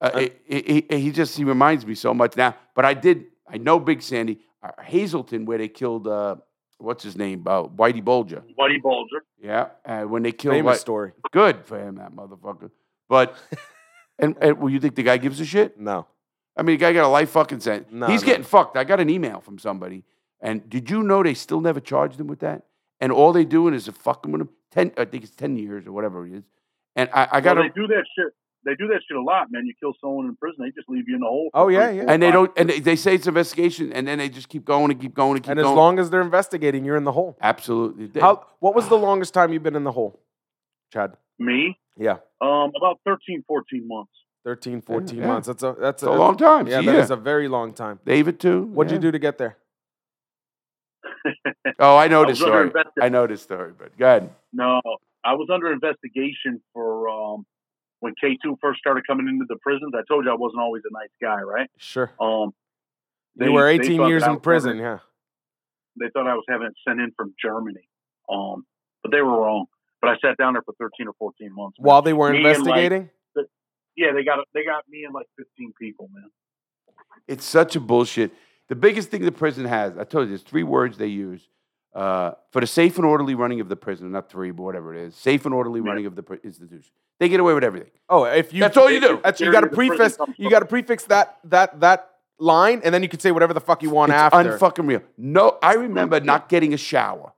uh, 0.01 0.11
it, 0.15 0.41
it, 0.47 0.85
it- 0.89 0.99
he 0.99 1.11
just 1.11 1.35
he 1.37 1.43
reminds 1.43 1.85
me 1.85 1.95
so 1.95 2.13
much 2.13 2.35
now. 2.37 2.55
But 2.75 2.85
I 2.85 2.93
did. 2.93 3.25
I 3.47 3.57
know 3.57 3.79
Big 3.79 4.01
Sandy, 4.01 4.39
uh, 4.61 4.71
Hazelton, 4.81 5.45
where 5.45 5.57
they 5.57 5.67
killed 5.67 6.07
uh, 6.07 6.35
what's 6.77 7.03
his 7.03 7.17
name, 7.17 7.43
uh, 7.47 7.63
Whitey 7.63 8.03
Bulger. 8.03 8.43
Buddy 8.55 8.79
Bulger. 8.79 9.23
Yeah, 9.41 9.67
uh, 9.85 10.03
when 10.03 10.23
they 10.23 10.31
killed 10.31 10.53
famous 10.55 10.73
White- 10.73 10.79
story? 10.79 11.11
good 11.31 11.65
for 11.65 11.79
him, 11.79 11.95
that 11.95 12.13
motherfucker. 12.13 12.69
But 13.09 13.35
and, 14.19 14.35
and 14.41 14.59
well, 14.59 14.69
you 14.69 14.79
think 14.79 14.95
the 14.95 15.03
guy 15.03 15.17
gives 15.17 15.39
a 15.39 15.45
shit? 15.45 15.79
No. 15.79 16.07
I 16.55 16.61
mean, 16.61 16.75
the 16.75 16.81
guy 16.81 16.93
got 16.93 17.05
a 17.05 17.07
life 17.07 17.31
fucking 17.31 17.61
sentence. 17.61 17.89
No, 17.91 18.07
He's 18.07 18.21
no. 18.21 18.27
getting 18.27 18.43
fucked. 18.43 18.77
I 18.77 18.83
got 18.83 18.99
an 18.99 19.09
email 19.09 19.41
from 19.41 19.57
somebody, 19.57 20.03
and 20.39 20.69
did 20.69 20.89
you 20.89 21.01
know 21.03 21.23
they 21.23 21.33
still 21.33 21.61
never 21.61 21.79
charged 21.79 22.19
him 22.19 22.27
with 22.27 22.39
that? 22.39 22.63
And 22.99 23.11
all 23.11 23.33
they 23.33 23.43
doing 23.45 23.73
is 23.73 23.87
a 23.87 23.91
fucking 23.91 24.31
with 24.31 24.41
him. 24.41 24.49
Ten, 24.71 24.91
I 24.97 25.05
think 25.05 25.23
it's 25.23 25.35
ten 25.35 25.57
years 25.57 25.85
or 25.87 25.91
whatever 25.91 26.25
it 26.27 26.33
is. 26.33 26.43
And 26.95 27.09
I, 27.13 27.27
I 27.33 27.41
got 27.41 27.55
Well, 27.57 27.65
to, 27.65 27.69
they 27.69 27.81
do 27.81 27.87
that 27.87 28.05
shit. 28.15 28.33
They 28.65 28.75
do 28.75 28.87
that 28.87 29.01
shit 29.07 29.17
a 29.17 29.21
lot, 29.21 29.47
man. 29.51 29.65
You 29.65 29.73
kill 29.77 29.93
someone 29.99 30.25
in 30.25 30.35
prison, 30.37 30.63
they 30.63 30.71
just 30.71 30.87
leave 30.87 31.03
you 31.09 31.15
in 31.15 31.19
the 31.19 31.27
hole. 31.27 31.49
Oh, 31.53 31.67
yeah, 31.67 31.89
yeah. 31.89 32.05
and 32.07 32.23
they 32.23 32.31
don't, 32.31 32.49
and 32.55 32.69
they, 32.69 32.79
they 32.79 32.95
say 32.95 33.15
it's 33.15 33.27
investigation, 33.27 33.91
and 33.91 34.07
then 34.07 34.19
they 34.19 34.29
just 34.29 34.47
keep 34.47 34.63
going 34.63 34.89
and 34.89 35.01
keep 35.01 35.13
going 35.13 35.35
and 35.35 35.43
keep 35.43 35.47
going. 35.47 35.57
And 35.59 35.67
as 35.67 35.75
long 35.75 35.99
as 35.99 36.09
they're 36.09 36.21
investigating, 36.21 36.85
you're 36.85 36.95
in 36.95 37.03
the 37.03 37.11
hole. 37.11 37.37
Absolutely. 37.41 38.21
How 38.21 38.45
what 38.59 38.73
was 38.73 38.87
the 38.87 38.97
longest 38.97 39.33
time 39.33 39.51
you've 39.51 39.63
been 39.63 39.75
in 39.75 39.83
the 39.83 39.91
hole? 39.91 40.21
Chad. 40.93 41.17
Me, 41.39 41.77
Yeah. 41.97 42.17
um, 42.41 42.71
about 42.75 42.99
13, 43.05 43.43
14 43.47 43.87
months. 43.87 44.11
13, 44.45 44.81
14 44.81 45.17
yeah. 45.17 45.27
months. 45.27 45.47
That's 45.47 45.63
a 45.63 45.75
that's 45.79 46.03
it's 46.03 46.07
a 46.07 46.11
long 46.11 46.35
time. 46.37 46.67
Yeah, 46.67 46.81
Yeah, 46.81 46.91
that 46.93 46.99
is 46.99 47.11
a 47.11 47.15
very 47.15 47.47
long 47.47 47.73
time. 47.73 47.99
David 48.05 48.39
too. 48.41 48.63
What'd 48.63 48.91
yeah. 48.91 48.95
you 48.97 49.01
do 49.01 49.11
to 49.11 49.19
get 49.19 49.37
there? 49.37 49.57
Oh, 51.79 51.95
I 51.97 52.07
know 52.07 52.23
I 52.23 52.27
this 52.27 52.39
was 52.41 52.49
under 52.49 52.69
story. 52.69 52.83
I 53.01 53.09
know 53.09 53.25
this 53.27 53.41
story, 53.41 53.71
but 53.77 53.97
go 53.97 54.05
ahead. 54.05 54.29
No, 54.51 54.81
I 55.23 55.33
was 55.33 55.47
under 55.51 55.71
investigation 55.71 56.61
for 56.73 57.09
um, 57.09 57.45
when 58.01 58.13
K 58.19 58.37
two 58.43 58.57
first 58.61 58.79
started 58.79 59.07
coming 59.07 59.27
into 59.27 59.45
the 59.47 59.57
prisons. 59.61 59.93
I 59.95 60.01
told 60.07 60.25
you 60.25 60.31
I 60.31 60.35
wasn't 60.35 60.61
always 60.61 60.83
a 60.89 60.93
nice 60.93 61.09
guy, 61.21 61.41
right? 61.41 61.69
Sure. 61.77 62.11
Um, 62.19 62.53
you 63.35 63.45
they- 63.45 63.49
were 63.49 63.67
18 63.67 63.97
thought 63.97 64.07
years 64.07 64.23
in 64.23 64.39
prison, 64.41 64.71
having- 64.77 64.83
yeah. 64.83 64.99
They 65.99 66.09
thought 66.13 66.27
I 66.27 66.33
was 66.35 66.43
having 66.49 66.67
it 66.67 66.73
sent 66.87 66.99
in 66.99 67.11
from 67.15 67.33
Germany, 67.41 67.87
um, 68.29 68.65
but 69.01 69.11
they 69.11 69.21
were 69.21 69.39
wrong. 69.41 69.65
But 70.03 70.09
I 70.11 70.17
sat 70.21 70.37
down 70.37 70.51
there 70.53 70.61
for 70.61 70.73
thirteen 70.77 71.07
or 71.07 71.13
fourteen 71.17 71.55
months. 71.55 71.79
man. 71.79 71.85
While 71.85 72.01
they 72.01 72.11
were 72.11 72.29
Me 72.31 72.37
and, 72.37 72.43
like, 72.45 72.57
investigating? 72.57 73.09
yeah, 73.95 74.11
they 74.13 74.23
got 74.25 74.39
they 74.53 74.65
got 74.65 74.83
me 74.89 75.05
and 75.05 75.13
like 75.13 75.27
fifteen 75.37 75.71
people, 75.79 76.09
man. 76.13 76.29
It's 77.27 77.45
such 77.45 77.77
a 77.77 77.79
bullshit. 77.79 78.31
The 78.67 78.75
biggest 78.75 79.09
thing 79.09 79.21
the 79.21 79.31
prison 79.31 79.63
has, 79.65 79.97
I 79.97 80.03
told 80.03 80.25
you, 80.25 80.29
there's 80.29 80.41
three 80.41 80.63
words 80.63 80.97
they 80.97 81.07
use 81.07 81.47
uh, 81.95 82.31
for 82.51 82.59
the 82.59 82.67
safe 82.67 82.97
and 82.97 83.05
orderly 83.05 83.33
running 83.35 83.61
of 83.61 83.69
the 83.69 83.75
prison. 83.77 84.11
Not 84.11 84.29
three, 84.29 84.51
but 84.51 84.63
whatever 84.63 84.93
it 84.93 85.01
is. 85.07 85.15
Safe 85.15 85.45
and 85.45 85.53
orderly 85.53 85.79
Yeah. 85.79 85.87
running 85.89 86.05
of 86.05 86.15
the 86.17 86.23
pri- 86.23 86.39
institution. 86.43 86.91
They 87.19 87.29
get 87.29 87.39
away 87.39 87.53
with 87.53 87.63
everything. 87.63 87.91
Oh, 88.09 88.25
if 88.25 88.51
you 88.51 88.59
That's 88.59 88.75
all 88.75 88.91
you 88.91 88.99
do. 88.99 89.21
That's 89.23 89.39
you 89.39 89.51
got 89.53 89.61
to 89.61 89.67
of 89.67 89.73
prefix 89.73 90.17
you 90.37 90.49
got 90.49 90.59
to 90.59 90.65
prefix 90.65 91.05
that 91.05 91.39
that 91.45 91.79
that 91.79 92.09
line 92.39 92.81
and 92.83 92.93
then 92.93 93.03
you 93.03 93.07
can 93.09 93.21
say 93.21 93.31
whatever 93.31 93.53
the 93.53 93.61
fuck 93.61 93.81
you 93.81 93.89
want 93.89 94.11
it's 94.11 94.17
after. 94.17 94.57
unfucking 94.57 94.85
real. 94.85 95.01
No, 95.17 95.57
I 95.63 95.75
remember 95.75 96.19
not 96.19 96.49
getting 96.49 96.73
a 96.73 96.77
shower 96.77 97.31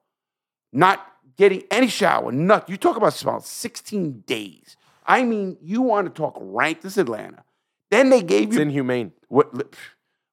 not 0.73 1.05
getting 1.37 1.63
any 1.71 1.87
shower, 1.87 2.31
nothing. 2.31 2.71
You 2.73 2.77
talk 2.77 2.97
about 2.97 3.13
smell, 3.13 3.39
16 3.41 4.23
days. 4.25 4.77
I 5.05 5.23
mean, 5.23 5.57
you 5.61 5.81
want 5.81 6.07
to 6.07 6.13
talk 6.13 6.35
rank. 6.39 6.81
This 6.81 6.93
is 6.93 6.97
Atlanta. 6.99 7.43
Then 7.91 8.09
they 8.09 8.21
gave 8.23 8.47
It's 8.49 8.55
you 8.55 8.61
inhumane. 8.63 9.11
what, 9.27 9.75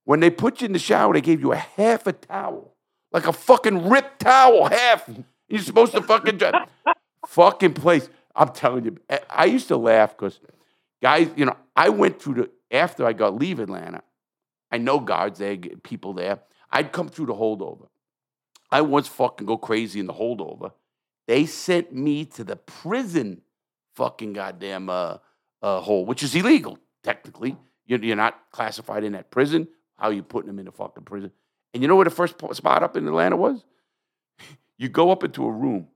when 0.04 0.20
they 0.20 0.30
put 0.30 0.60
you 0.60 0.66
in 0.66 0.72
the 0.72 0.78
shower, 0.78 1.12
they 1.12 1.20
gave 1.20 1.40
you 1.40 1.52
a 1.52 1.56
half 1.56 2.06
a 2.06 2.12
towel, 2.12 2.74
like 3.12 3.26
a 3.26 3.32
fucking 3.32 3.88
ripped 3.88 4.20
towel, 4.20 4.66
half. 4.68 5.08
You're 5.48 5.60
supposed 5.60 5.92
to 5.92 6.00
fucking 6.02 6.40
fucking 7.26 7.74
place. 7.74 8.08
I'm 8.34 8.48
telling 8.48 8.84
you, 8.86 8.96
I- 9.10 9.20
I 9.28 9.44
used 9.44 9.68
to 9.68 9.76
laugh 9.76 10.16
because 10.16 10.40
guys, 11.02 11.28
you 11.36 11.44
know, 11.44 11.56
I 11.76 11.90
went 11.90 12.20
through 12.22 12.34
the 12.34 12.50
after 12.70 13.04
I 13.06 13.12
got 13.12 13.34
leave 13.36 13.60
Atlanta. 13.60 14.02
I 14.70 14.78
know 14.78 14.98
guards 14.98 15.38
there, 15.38 15.54
get 15.56 15.82
people 15.82 16.14
there. 16.14 16.40
I'd 16.70 16.92
come 16.92 17.08
through 17.10 17.26
the 17.26 17.34
holdover. 17.34 17.88
I 18.70 18.80
once 18.80 19.06
fucking 19.08 19.46
go 19.46 19.58
crazy 19.58 20.00
in 20.00 20.06
the 20.06 20.14
holdover. 20.14 20.72
They 21.32 21.46
sent 21.46 21.94
me 21.94 22.26
to 22.26 22.44
the 22.44 22.56
prison 22.56 23.40
fucking 23.94 24.34
goddamn 24.34 24.90
uh, 24.90 25.16
uh, 25.62 25.80
hole, 25.80 26.04
which 26.04 26.22
is 26.22 26.34
illegal 26.34 26.78
technically. 27.02 27.56
You're, 27.86 28.04
you're 28.04 28.16
not 28.16 28.38
classified 28.50 29.02
in 29.02 29.12
that 29.12 29.30
prison. 29.30 29.66
How 29.96 30.08
are 30.08 30.12
you 30.12 30.22
putting 30.22 30.48
them 30.48 30.58
in 30.58 30.66
the 30.66 30.72
fucking 30.72 31.04
prison? 31.04 31.32
And 31.72 31.82
you 31.82 31.88
know 31.88 31.96
where 31.96 32.04
the 32.04 32.10
first 32.10 32.36
po- 32.36 32.52
spot 32.52 32.82
up 32.82 32.98
in 32.98 33.08
Atlanta 33.08 33.36
was? 33.36 33.64
You 34.76 34.90
go 34.90 35.10
up 35.10 35.24
into 35.24 35.46
a 35.46 35.50
room. 35.50 35.88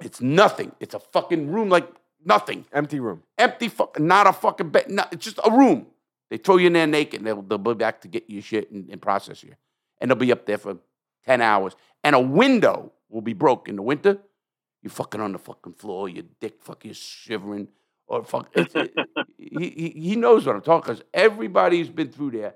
It's 0.00 0.22
nothing. 0.22 0.72
It's 0.80 0.94
a 0.94 1.00
fucking 1.00 1.50
room 1.52 1.68
like 1.68 1.86
nothing. 2.24 2.64
Empty 2.72 2.98
room. 2.98 3.24
Empty 3.36 3.70
not 3.98 4.26
a 4.26 4.32
fucking 4.32 4.70
bed. 4.70 4.86
No, 4.88 5.04
it's 5.12 5.26
just 5.26 5.38
a 5.44 5.50
room. 5.50 5.86
They 6.30 6.38
throw 6.38 6.56
you 6.56 6.68
in 6.68 6.72
there 6.72 6.86
naked 6.86 7.20
and 7.20 7.26
they'll, 7.26 7.42
they'll 7.42 7.58
be 7.58 7.74
back 7.74 8.00
to 8.02 8.08
get 8.08 8.24
your 8.30 8.40
shit 8.40 8.70
and, 8.70 8.88
and 8.88 9.02
process 9.02 9.42
you. 9.42 9.54
And 10.00 10.10
they'll 10.10 10.16
be 10.16 10.32
up 10.32 10.46
there 10.46 10.56
for 10.56 10.78
10 11.26 11.42
hours. 11.42 11.76
And 12.02 12.16
a 12.16 12.20
window 12.20 12.94
will 13.10 13.20
be 13.20 13.34
broke 13.34 13.68
in 13.68 13.76
the 13.76 13.82
winter. 13.82 14.18
You 14.86 14.90
fucking 14.90 15.20
on 15.20 15.32
the 15.32 15.40
fucking 15.40 15.72
floor, 15.72 16.08
your 16.08 16.22
dick 16.38 16.62
fucking 16.62 16.92
shivering. 16.92 17.66
Or 18.06 18.22
fuck, 18.22 18.50
it's, 18.54 18.72
it, 18.72 18.94
he, 19.36 19.68
he 19.68 20.00
he 20.10 20.14
knows 20.14 20.46
what 20.46 20.54
I'm 20.54 20.62
talking 20.62 20.92
because 20.92 21.02
everybody 21.12 21.78
who's 21.78 21.90
been 21.90 22.12
through 22.12 22.30
there, 22.30 22.54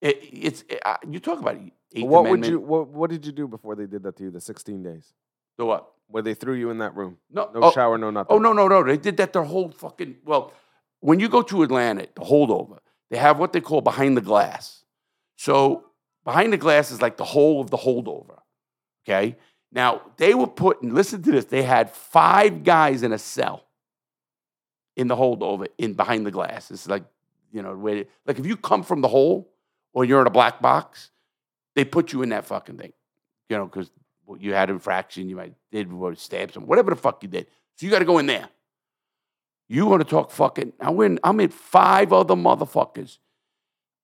it, 0.00 0.20
it's 0.22 0.64
it, 0.70 0.80
uh, 0.86 0.96
you 1.06 1.20
talk 1.20 1.38
about 1.38 1.56
it. 1.56 1.74
Eighth 1.94 2.06
what 2.06 2.30
would 2.30 2.46
you? 2.46 2.60
What, 2.60 2.88
what 2.88 3.10
did 3.10 3.26
you 3.26 3.32
do 3.32 3.46
before 3.46 3.76
they 3.76 3.84
did 3.84 4.02
that 4.04 4.16
to 4.16 4.22
you? 4.22 4.30
The 4.30 4.40
16 4.40 4.82
days 4.82 5.12
The 5.58 5.66
what? 5.66 5.86
where 6.06 6.22
they 6.22 6.32
threw 6.32 6.54
you 6.54 6.70
in 6.70 6.78
that 6.78 6.96
room. 6.96 7.18
No, 7.30 7.50
No 7.52 7.64
oh, 7.64 7.72
shower, 7.72 7.98
no 7.98 8.10
nothing. 8.10 8.34
Oh 8.34 8.38
no, 8.38 8.54
no, 8.54 8.66
no! 8.66 8.82
They 8.82 8.96
did 8.96 9.18
that 9.18 9.34
their 9.34 9.42
whole 9.42 9.70
fucking. 9.70 10.16
Well, 10.24 10.54
when 11.00 11.20
you 11.20 11.28
go 11.28 11.42
to 11.42 11.62
Atlanta, 11.62 12.08
the 12.14 12.22
holdover, 12.22 12.78
they 13.10 13.18
have 13.18 13.38
what 13.38 13.52
they 13.52 13.60
call 13.60 13.82
behind 13.82 14.16
the 14.16 14.22
glass. 14.22 14.82
So 15.36 15.84
behind 16.24 16.54
the 16.54 16.56
glass 16.56 16.90
is 16.90 17.02
like 17.02 17.18
the 17.18 17.24
whole 17.24 17.60
of 17.60 17.68
the 17.68 17.76
holdover. 17.76 18.38
Okay. 19.06 19.36
Now 19.72 20.02
they 20.16 20.34
were 20.34 20.46
putting. 20.46 20.94
Listen 20.94 21.22
to 21.22 21.30
this. 21.30 21.44
They 21.46 21.62
had 21.62 21.90
five 21.90 22.64
guys 22.64 23.02
in 23.02 23.12
a 23.12 23.18
cell. 23.18 23.64
In 24.96 25.08
the 25.08 25.16
holdover, 25.16 25.68
in 25.78 25.94
behind 25.94 26.26
the 26.26 26.30
glass. 26.30 26.70
It's 26.70 26.88
like 26.88 27.04
you 27.52 27.62
know, 27.62 27.74
where 27.76 28.04
like 28.26 28.38
if 28.38 28.46
you 28.46 28.56
come 28.56 28.82
from 28.82 29.00
the 29.00 29.08
hole 29.08 29.50
or 29.92 30.04
you're 30.04 30.20
in 30.20 30.26
a 30.26 30.30
black 30.30 30.60
box, 30.60 31.10
they 31.74 31.84
put 31.84 32.12
you 32.12 32.22
in 32.22 32.30
that 32.30 32.44
fucking 32.44 32.76
thing. 32.76 32.92
You 33.48 33.56
know, 33.56 33.66
because 33.66 33.90
you 34.38 34.52
had 34.52 34.70
infraction, 34.70 35.28
you 35.28 35.36
might 35.36 35.54
did 35.72 35.90
or 35.92 36.14
stab 36.14 36.52
some, 36.52 36.66
whatever 36.66 36.90
the 36.90 36.96
fuck 36.96 37.22
you 37.22 37.28
did. 37.28 37.46
So 37.76 37.86
you 37.86 37.92
got 37.92 38.00
to 38.00 38.04
go 38.04 38.18
in 38.18 38.26
there. 38.26 38.48
You 39.68 39.86
want 39.86 40.02
to 40.02 40.08
talk 40.08 40.30
fucking? 40.32 40.72
I 40.80 40.90
win. 40.90 41.18
I'm 41.22 41.38
in 41.40 41.50
five 41.50 42.12
other 42.12 42.34
motherfuckers. 42.34 43.18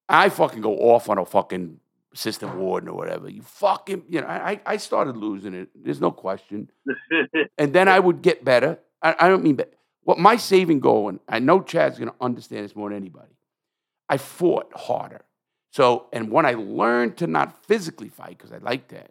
I 0.08 0.28
fucking 0.28 0.60
go 0.60 0.76
off 0.76 1.08
on 1.08 1.18
a 1.18 1.26
fucking 1.26 1.80
assistant 2.16 2.56
warden 2.56 2.88
or 2.88 2.96
whatever. 2.96 3.28
You 3.28 3.42
fucking, 3.42 4.04
you 4.08 4.20
know, 4.22 4.26
I 4.26 4.60
I 4.64 4.78
started 4.78 5.16
losing 5.16 5.54
it. 5.54 5.68
There's 5.74 6.00
no 6.00 6.10
question. 6.10 6.70
And 7.58 7.72
then 7.72 7.88
I 7.88 7.98
would 7.98 8.20
get 8.22 8.44
better. 8.44 8.78
I, 9.02 9.14
I 9.20 9.28
don't 9.28 9.42
mean 9.42 9.56
that. 9.56 9.72
What 10.02 10.18
my 10.18 10.36
saving 10.36 10.80
goal, 10.80 11.08
and 11.08 11.20
I 11.28 11.38
know 11.38 11.60
Chad's 11.62 11.98
going 11.98 12.10
to 12.10 12.16
understand 12.20 12.64
this 12.64 12.76
more 12.76 12.88
than 12.90 12.96
anybody. 12.96 13.34
I 14.08 14.18
fought 14.18 14.72
harder. 14.74 15.22
So, 15.70 16.06
and 16.12 16.30
when 16.30 16.46
I 16.46 16.54
learned 16.54 17.16
to 17.18 17.26
not 17.26 17.64
physically 17.66 18.08
fight, 18.08 18.38
because 18.38 18.52
I 18.52 18.58
like 18.58 18.88
that, 18.88 19.10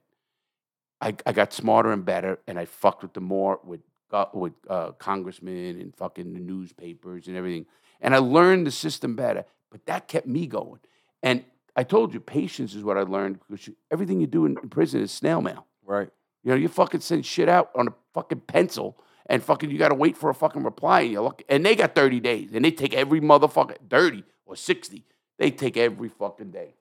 I, 1.01 1.15
I 1.25 1.31
got 1.33 1.53
smarter 1.53 1.91
and 1.91 2.05
better, 2.05 2.39
and 2.47 2.57
I 2.57 2.65
fucked 2.65 3.03
with 3.03 3.13
them 3.13 3.25
more 3.25 3.59
with 3.63 3.81
uh, 4.11 4.25
with 4.33 4.53
uh, 4.69 4.91
congressmen 4.93 5.79
and 5.81 5.95
fucking 5.95 6.33
the 6.33 6.39
newspapers 6.39 7.27
and 7.27 7.35
everything. 7.35 7.65
And 8.01 8.15
I 8.15 8.19
learned 8.19 8.65
the 8.65 8.71
system 8.71 9.15
better, 9.15 9.45
but 9.71 9.85
that 9.87 10.07
kept 10.07 10.27
me 10.27 10.47
going. 10.47 10.79
And 11.21 11.43
I 11.75 11.83
told 11.83 12.13
you, 12.13 12.19
patience 12.19 12.73
is 12.73 12.83
what 12.83 12.97
I 12.97 13.01
learned 13.01 13.39
because 13.39 13.67
you, 13.67 13.75
everything 13.91 14.21
you 14.21 14.27
do 14.27 14.45
in, 14.45 14.57
in 14.61 14.69
prison 14.69 15.01
is 15.01 15.11
snail 15.11 15.41
mail. 15.41 15.65
Right. 15.83 16.09
You 16.43 16.51
know, 16.51 16.57
you 16.57 16.67
fucking 16.67 17.01
send 17.01 17.25
shit 17.25 17.49
out 17.49 17.71
on 17.75 17.87
a 17.87 17.93
fucking 18.13 18.41
pencil, 18.41 18.97
and 19.27 19.43
fucking 19.43 19.71
you 19.71 19.77
got 19.77 19.89
to 19.89 19.95
wait 19.95 20.15
for 20.15 20.29
a 20.29 20.35
fucking 20.35 20.63
reply. 20.63 21.01
And 21.01 21.11
you 21.11 21.21
look, 21.21 21.41
and 21.49 21.65
they 21.65 21.75
got 21.75 21.95
thirty 21.95 22.19
days, 22.19 22.51
and 22.53 22.63
they 22.63 22.71
take 22.71 22.93
every 22.93 23.19
motherfucker 23.19 23.77
thirty 23.89 24.23
or 24.45 24.55
sixty. 24.55 25.05
They 25.37 25.51
take 25.51 25.75
every 25.75 26.07
fucking 26.07 26.51
day, 26.51 26.75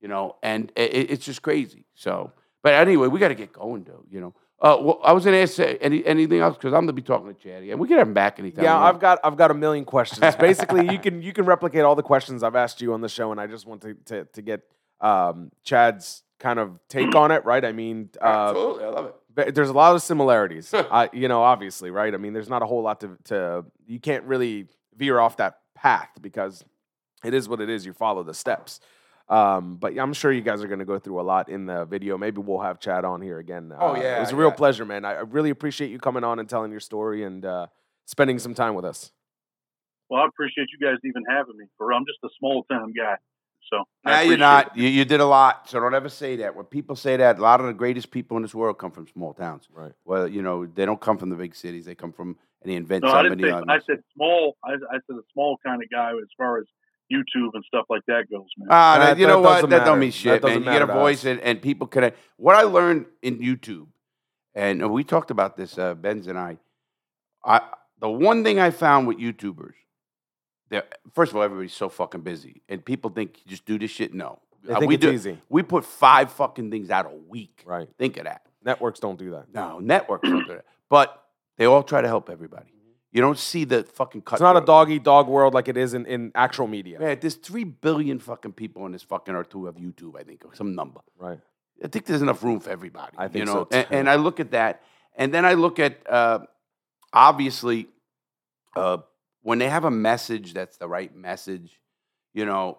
you 0.00 0.08
know, 0.08 0.36
and 0.42 0.72
it, 0.74 1.10
it's 1.10 1.24
just 1.24 1.42
crazy. 1.42 1.84
So, 1.94 2.32
but 2.62 2.74
anyway, 2.74 3.08
we 3.08 3.20
got 3.20 3.28
to 3.28 3.34
get 3.34 3.52
going, 3.52 3.84
though. 3.84 4.04
You 4.10 4.20
know, 4.20 4.34
uh, 4.62 4.76
well, 4.78 5.00
I 5.02 5.12
was 5.12 5.24
gonna 5.24 5.38
ask 5.38 5.58
uh, 5.58 5.74
any 5.80 6.04
anything 6.04 6.40
else 6.40 6.56
because 6.56 6.74
I'm 6.74 6.82
gonna 6.82 6.92
be 6.92 7.02
talking 7.02 7.32
to 7.32 7.34
Chad 7.34 7.62
again. 7.62 7.78
We 7.78 7.88
can 7.88 7.96
have 7.96 8.06
him 8.06 8.14
back 8.14 8.38
anytime. 8.38 8.64
Yeah. 8.64 8.78
I've 8.78 9.00
got 9.00 9.18
I've 9.24 9.36
got 9.36 9.50
a 9.50 9.54
million 9.54 9.86
questions. 9.86 10.36
Basically, 10.36 10.90
you 10.90 10.98
can 11.04 11.22
you 11.22 11.32
can 11.32 11.46
replicate 11.46 11.82
all 11.82 11.94
the 11.96 12.02
questions 12.02 12.42
I've 12.42 12.56
asked 12.56 12.82
you 12.82 12.92
on 12.92 13.00
the 13.00 13.08
show, 13.08 13.32
and 13.32 13.40
I 13.40 13.46
just 13.46 13.66
want 13.66 13.80
to 13.82 13.94
to, 14.06 14.24
to 14.26 14.42
get 14.42 14.60
um, 15.00 15.50
Chad's 15.64 16.24
kind 16.38 16.58
of 16.58 16.78
take 16.88 17.14
on 17.14 17.30
it. 17.30 17.44
Right? 17.46 17.64
I 17.64 17.72
mean, 17.72 18.10
uh, 18.20 18.48
Absolutely, 18.50 18.84
I 18.84 18.88
love 18.88 19.06
it. 19.06 19.14
but 19.34 19.54
there's 19.54 19.70
a 19.70 19.74
lot 19.74 19.94
of 19.94 20.02
similarities. 20.02 20.74
I, 20.74 21.08
you 21.12 21.28
know, 21.28 21.42
obviously, 21.42 21.90
right? 21.90 22.12
I 22.12 22.18
mean, 22.18 22.34
there's 22.34 22.50
not 22.50 22.62
a 22.62 22.66
whole 22.66 22.82
lot 22.82 23.00
to 23.00 23.16
to 23.24 23.64
you 23.86 23.98
can't 23.98 24.24
really 24.24 24.66
veer 24.94 25.18
off 25.18 25.38
that 25.38 25.60
path 25.74 26.10
because 26.20 26.62
it 27.24 27.32
is 27.32 27.48
what 27.48 27.62
it 27.62 27.70
is. 27.70 27.86
You 27.86 27.94
follow 27.94 28.22
the 28.22 28.34
steps. 28.34 28.80
Um, 29.30 29.76
but 29.76 29.96
I'm 29.96 30.12
sure 30.12 30.32
you 30.32 30.40
guys 30.40 30.60
are 30.62 30.66
going 30.66 30.80
to 30.80 30.84
go 30.84 30.98
through 30.98 31.20
a 31.20 31.22
lot 31.22 31.48
in 31.48 31.64
the 31.64 31.84
video. 31.84 32.18
Maybe 32.18 32.40
we'll 32.40 32.58
have 32.60 32.80
Chad 32.80 33.04
on 33.04 33.22
here 33.22 33.38
again. 33.38 33.72
Oh, 33.78 33.94
Uh, 33.94 34.00
yeah, 34.00 34.16
it 34.16 34.20
was 34.20 34.32
a 34.32 34.36
real 34.36 34.48
yeah. 34.48 34.54
pleasure, 34.56 34.84
man. 34.84 35.04
I, 35.04 35.12
I 35.14 35.20
really 35.20 35.50
appreciate 35.50 35.90
you 35.92 36.00
coming 36.00 36.24
on 36.24 36.40
and 36.40 36.48
telling 36.48 36.72
your 36.72 36.80
story 36.80 37.22
and 37.22 37.44
uh, 37.44 37.68
spending 38.06 38.40
some 38.40 38.54
time 38.54 38.74
with 38.74 38.84
us. 38.84 39.12
Well, 40.08 40.20
I 40.22 40.26
appreciate 40.26 40.66
you 40.76 40.84
guys 40.84 40.96
even 41.04 41.22
having 41.30 41.56
me. 41.56 41.66
For 41.78 41.92
I'm 41.92 42.04
just 42.06 42.18
a 42.24 42.28
small 42.40 42.64
town 42.64 42.92
guy, 42.92 43.14
so 43.72 43.84
I 44.04 44.10
Nah, 44.10 44.20
you're 44.28 44.36
not. 44.38 44.76
You, 44.76 44.88
you 44.88 45.04
did 45.04 45.20
a 45.20 45.24
lot, 45.26 45.68
so 45.70 45.78
don't 45.78 45.94
ever 45.94 46.08
say 46.08 46.34
that. 46.36 46.56
When 46.56 46.64
people 46.64 46.96
say 46.96 47.16
that, 47.16 47.38
a 47.38 47.40
lot 47.40 47.60
of 47.60 47.66
the 47.66 47.72
greatest 47.72 48.10
people 48.10 48.36
in 48.36 48.42
this 48.42 48.52
world 48.52 48.78
come 48.78 48.90
from 48.90 49.06
small 49.06 49.32
towns. 49.32 49.68
Right. 49.72 49.92
Well, 50.04 50.26
you 50.26 50.42
know, 50.42 50.66
they 50.66 50.84
don't 50.84 51.00
come 51.00 51.16
from 51.18 51.28
the 51.30 51.36
big 51.36 51.54
cities. 51.54 51.84
They 51.84 51.94
come 51.94 52.12
from, 52.12 52.36
and 52.62 52.72
they 52.72 52.74
invent 52.74 53.04
No, 53.04 53.10
I 53.12 53.22
somebody. 53.28 53.44
say. 53.44 53.52
I 53.68 53.78
said 53.86 54.02
small. 54.16 54.56
I, 54.64 54.70
I 54.72 54.98
said 55.06 55.14
a 55.14 55.22
small 55.32 55.56
kind 55.64 55.80
of 55.80 55.88
guy 55.88 56.10
as 56.10 56.28
far 56.36 56.58
as 56.58 56.64
YouTube 57.12 57.50
and 57.54 57.64
stuff 57.66 57.86
like 57.90 58.02
that 58.06 58.30
goes, 58.30 58.46
man. 58.58 58.68
Ah, 58.70 58.96
That- 58.98 59.04
that- 59.04 59.18
you 59.18 59.26
that 59.26 59.32
know 59.32 59.40
what? 59.40 59.54
doesn't 59.56 59.70
That 59.70 59.78
matter. 59.78 59.90
don't 59.90 59.98
mean 60.00 60.10
shit, 60.10 60.42
doesn't 60.42 60.64
man. 60.64 60.74
You 60.74 60.80
get 60.80 60.88
a 60.88 60.92
voice, 60.92 61.24
and, 61.24 61.40
and 61.40 61.60
people 61.60 61.86
connect. 61.86 62.18
What 62.36 62.56
I 62.56 62.62
learned 62.62 63.06
in 63.22 63.38
YouTube, 63.38 63.88
and 64.54 64.90
we 64.90 65.04
talked 65.04 65.30
about 65.30 65.56
this, 65.56 65.78
uh, 65.78 65.94
Benz 65.94 66.26
and 66.26 66.38
I. 66.38 66.58
I 67.44 67.60
the 67.98 68.08
one 68.10 68.44
thing 68.44 68.58
I 68.58 68.70
found 68.70 69.06
with 69.06 69.18
YouTubers, 69.18 69.74
they're 70.68 70.84
first 71.14 71.32
of 71.32 71.36
all, 71.36 71.42
everybody's 71.42 71.74
so 71.74 71.88
fucking 71.88 72.22
busy, 72.22 72.62
and 72.68 72.84
people 72.84 73.10
think 73.10 73.38
you 73.38 73.50
just 73.50 73.64
do 73.66 73.78
this 73.78 73.90
shit. 73.90 74.14
No, 74.14 74.38
They 74.62 74.74
Uh, 74.74 74.78
think 74.78 74.88
we 74.90 74.94
it's 74.96 75.02
do. 75.04 75.10
easy. 75.10 75.38
We 75.48 75.62
put 75.62 75.84
five 75.84 76.30
fucking 76.32 76.70
things 76.70 76.90
out 76.90 77.06
a 77.06 77.14
week. 77.28 77.62
Right. 77.64 77.88
Think 77.98 78.16
of 78.18 78.24
that. 78.24 78.42
Networks 78.62 79.00
don't 79.00 79.18
do 79.18 79.30
that. 79.30 79.52
No, 79.54 79.78
networks 79.80 80.28
don't 80.28 80.46
do 80.46 80.52
that. 80.54 80.66
But 80.90 81.24
they 81.56 81.64
all 81.64 81.82
try 81.82 82.02
to 82.02 82.08
help 82.08 82.28
everybody. 82.28 82.72
You 83.12 83.20
don't 83.20 83.38
see 83.38 83.64
the 83.64 83.82
fucking 83.82 84.22
cut. 84.22 84.36
It's 84.36 84.40
not 84.40 84.56
a 84.56 84.60
dog 84.60 84.90
eat 84.90 85.02
dog 85.02 85.26
world 85.26 85.52
like 85.52 85.66
it 85.66 85.76
is 85.76 85.94
in, 85.94 86.06
in 86.06 86.30
actual 86.34 86.68
media. 86.68 87.00
Man, 87.00 87.18
there's 87.20 87.34
three 87.34 87.64
billion 87.64 88.20
fucking 88.20 88.52
people 88.52 88.84
on 88.84 88.92
this 88.92 89.02
fucking 89.02 89.34
earth 89.34 89.52
who 89.52 89.66
have 89.66 89.76
YouTube. 89.76 90.18
I 90.18 90.22
think 90.22 90.44
or 90.44 90.54
some 90.54 90.74
number. 90.74 91.00
Right. 91.18 91.40
I 91.82 91.88
think 91.88 92.06
there's 92.06 92.22
enough 92.22 92.42
room 92.42 92.60
for 92.60 92.70
everybody. 92.70 93.12
I 93.16 93.28
think 93.28 93.40
you 93.40 93.44
know? 93.46 93.66
so, 93.70 93.76
And, 93.76 93.86
and 93.90 94.10
I 94.10 94.16
look 94.16 94.38
at 94.38 94.52
that, 94.52 94.82
and 95.16 95.34
then 95.34 95.44
I 95.44 95.54
look 95.54 95.78
at 95.78 96.08
uh, 96.08 96.40
obviously 97.12 97.88
uh, 98.76 98.98
when 99.42 99.58
they 99.58 99.68
have 99.68 99.84
a 99.84 99.90
message 99.90 100.54
that's 100.54 100.76
the 100.76 100.88
right 100.88 101.14
message. 101.14 101.80
You 102.32 102.44
know, 102.46 102.78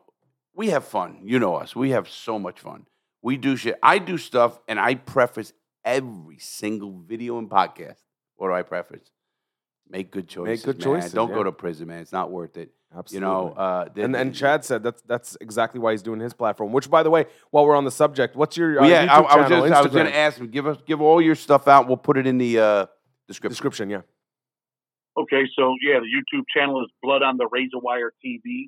we 0.53 0.69
have 0.69 0.85
fun. 0.85 1.19
You 1.23 1.39
know 1.39 1.55
us. 1.55 1.75
We 1.75 1.89
have 1.89 2.07
so 2.09 2.39
much 2.39 2.61
fun. 2.61 2.85
We 3.21 3.35
do 3.35 3.57
shit. 3.57 3.77
I 3.83 3.99
do 3.99 4.17
stuff, 4.17 4.59
and 4.69 4.79
I 4.79 4.95
preface 4.95 5.51
every 5.83 6.37
single 6.39 6.99
video 6.99 7.37
and 7.37 7.49
podcast. 7.49 7.97
What 8.37 8.47
do 8.47 8.53
I 8.53 8.61
preface? 8.61 9.11
Make 9.91 10.09
good 10.11 10.27
choices. 10.27 10.65
Make 10.65 10.77
good 10.77 10.85
man. 10.85 11.01
choices, 11.01 11.13
Don't 11.13 11.29
yeah. 11.29 11.35
go 11.35 11.43
to 11.43 11.51
prison, 11.51 11.87
man. 11.87 11.99
It's 11.99 12.11
not 12.13 12.31
worth 12.31 12.55
it. 12.57 12.71
Absolutely. 12.95 13.15
You 13.27 13.33
know, 13.33 13.49
uh, 13.53 13.89
the- 13.93 14.03
and 14.03 14.15
and 14.15 14.33
Chad 14.35 14.65
said 14.65 14.83
that's 14.83 15.01
that's 15.03 15.37
exactly 15.41 15.79
why 15.79 15.91
he's 15.91 16.01
doing 16.01 16.19
his 16.19 16.33
platform. 16.33 16.71
Which, 16.73 16.89
by 16.89 17.03
the 17.03 17.09
way, 17.09 17.25
while 17.51 17.65
we're 17.65 17.75
on 17.75 17.85
the 17.85 17.91
subject, 17.91 18.35
what's 18.35 18.57
your 18.57 18.79
uh, 18.79 18.81
Well, 18.81 18.89
yeah, 18.89 19.05
YouTube 19.07 19.09
I, 19.09 19.15
I 19.15 19.19
was 19.19 19.49
channel, 19.49 19.67
just, 19.67 19.73
I 19.79 19.81
was 19.81 19.91
going 19.93 20.05
to 20.07 20.15
ask 20.15 20.37
him 20.37 20.47
give 20.49 20.67
us 20.67 20.77
give 20.85 21.01
all 21.01 21.21
your 21.21 21.35
stuff 21.35 21.67
out. 21.67 21.87
We'll 21.87 21.97
put 21.97 22.17
it 22.17 22.25
in 22.27 22.37
the 22.37 22.59
uh, 22.59 22.85
description. 23.27 23.49
description? 23.53 23.89
Yeah. 23.89 24.01
Okay, 25.17 25.43
so 25.57 25.75
yeah, 25.81 25.99
the 25.99 26.05
YouTube 26.07 26.43
channel 26.55 26.81
is 26.83 26.89
Blood 27.03 27.21
on 27.21 27.37
the 27.37 27.47
Razor 27.51 27.79
Wire 27.81 28.13
TV. 28.25 28.67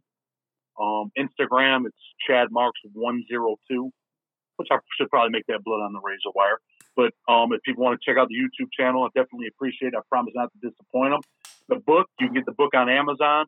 Um, 0.80 1.12
Instagram, 1.18 1.86
it's 1.86 1.96
Chad 2.28 2.48
Marks 2.52 2.80
one 2.94 3.24
zero 3.30 3.56
two, 3.70 3.92
which 4.58 4.68
I 4.72 4.78
should 4.98 5.10
probably 5.10 5.32
make 5.32 5.46
that 5.48 5.64
Blood 5.64 5.82
on 5.82 5.94
the 5.94 6.00
Razor 6.04 6.32
Wire. 6.36 6.60
But 6.96 7.14
um, 7.28 7.52
if 7.54 7.62
people 7.64 7.84
want 7.84 8.00
to 8.00 8.06
check 8.12 8.20
out 8.20 8.28
the 8.30 8.36
YouTube 8.36 8.70
channel, 8.78 9.04
I 9.04 9.08
definitely 9.20 9.48
appreciate 9.48 9.90
it. 9.90 9.96
I 9.98 10.02
promise 10.10 10.34
not 10.36 10.50
to 10.54 10.70
disappoint 10.70 11.12
them. 11.14 11.22
The 11.70 11.76
book, 11.78 12.08
you 12.20 12.28
can 12.28 12.36
get 12.36 12.46
the 12.46 12.52
book 12.52 12.74
on 12.76 12.90
Amazon. 12.90 13.46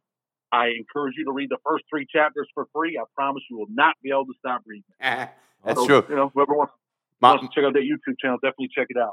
I 0.51 0.69
encourage 0.69 1.15
you 1.17 1.25
to 1.25 1.31
read 1.31 1.49
the 1.49 1.57
first 1.65 1.83
three 1.89 2.07
chapters 2.11 2.47
for 2.53 2.65
free. 2.73 2.97
I 2.97 3.03
promise 3.15 3.43
you 3.49 3.57
will 3.57 3.67
not 3.69 3.95
be 4.01 4.09
able 4.09 4.25
to 4.25 4.33
stop 4.39 4.61
reading. 4.65 4.83
That's 4.99 5.79
So, 5.79 5.85
true. 5.85 6.05
You 6.09 6.15
know, 6.15 6.31
whoever 6.33 6.53
wants, 6.55 6.73
My- 7.19 7.29
wants 7.31 7.43
to 7.47 7.49
check 7.53 7.65
out 7.67 7.73
that 7.73 7.81
YouTube 7.83 8.15
channel, 8.19 8.37
definitely 8.37 8.69
check 8.73 8.87
it 8.89 8.97
out. 8.97 9.11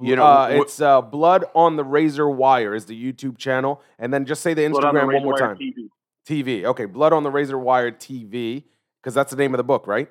you 0.00 0.14
know, 0.16 0.24
uh, 0.26 0.48
it's 0.52 0.80
uh, 0.80 1.00
Blood 1.02 1.44
on 1.54 1.76
the 1.76 1.84
Razor 1.84 2.28
Wire 2.28 2.74
is 2.74 2.84
the 2.86 3.12
YouTube 3.12 3.36
channel, 3.38 3.82
and 3.98 4.12
then 4.12 4.24
just 4.26 4.42
say 4.42 4.54
the 4.54 4.68
Blood 4.68 4.84
on 4.84 4.94
the 4.94 5.00
Instagram 5.00 5.04
one 5.04 5.08
Razor 5.14 5.24
more 5.24 5.32
Wire 5.34 5.54
time. 5.54 5.58
TV. 5.58 5.88
TV. 6.26 6.64
Okay, 6.64 6.84
Blood 6.84 7.12
on 7.12 7.22
the 7.24 7.30
Razor 7.30 7.58
Wire 7.58 7.90
TV, 7.92 8.64
because 9.02 9.14
that's 9.14 9.30
the 9.30 9.36
name 9.38 9.54
of 9.54 9.58
the 9.58 9.64
book, 9.64 9.86
right? 9.86 10.08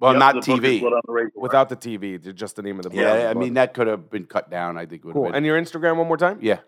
Well, 0.00 0.12
Yep, 0.12 0.18
not 0.20 0.34
the 0.34 0.40
book 0.56 0.64
is 0.64 0.80
TV. 0.80 1.30
Without 1.34 1.68
the 1.68 1.76
TV, 1.76 2.34
just 2.34 2.56
the 2.56 2.62
name 2.62 2.78
of 2.78 2.84
the 2.84 2.90
book. 2.90 2.98
Yeah, 2.98 3.28
I 3.30 3.34
mean 3.34 3.54
that 3.54 3.74
could 3.74 3.86
have 3.86 4.10
been 4.10 4.24
cut 4.26 4.50
down. 4.50 4.76
I 4.78 4.86
think 4.86 5.04
would 5.04 5.12
cool. 5.14 5.24
have 5.24 5.32
been. 5.32 5.36
And 5.38 5.46
your 5.46 5.60
Instagram 5.60 5.96
one 5.96 6.06
more 6.08 6.16
time. 6.16 6.38
yeah, 6.40 6.58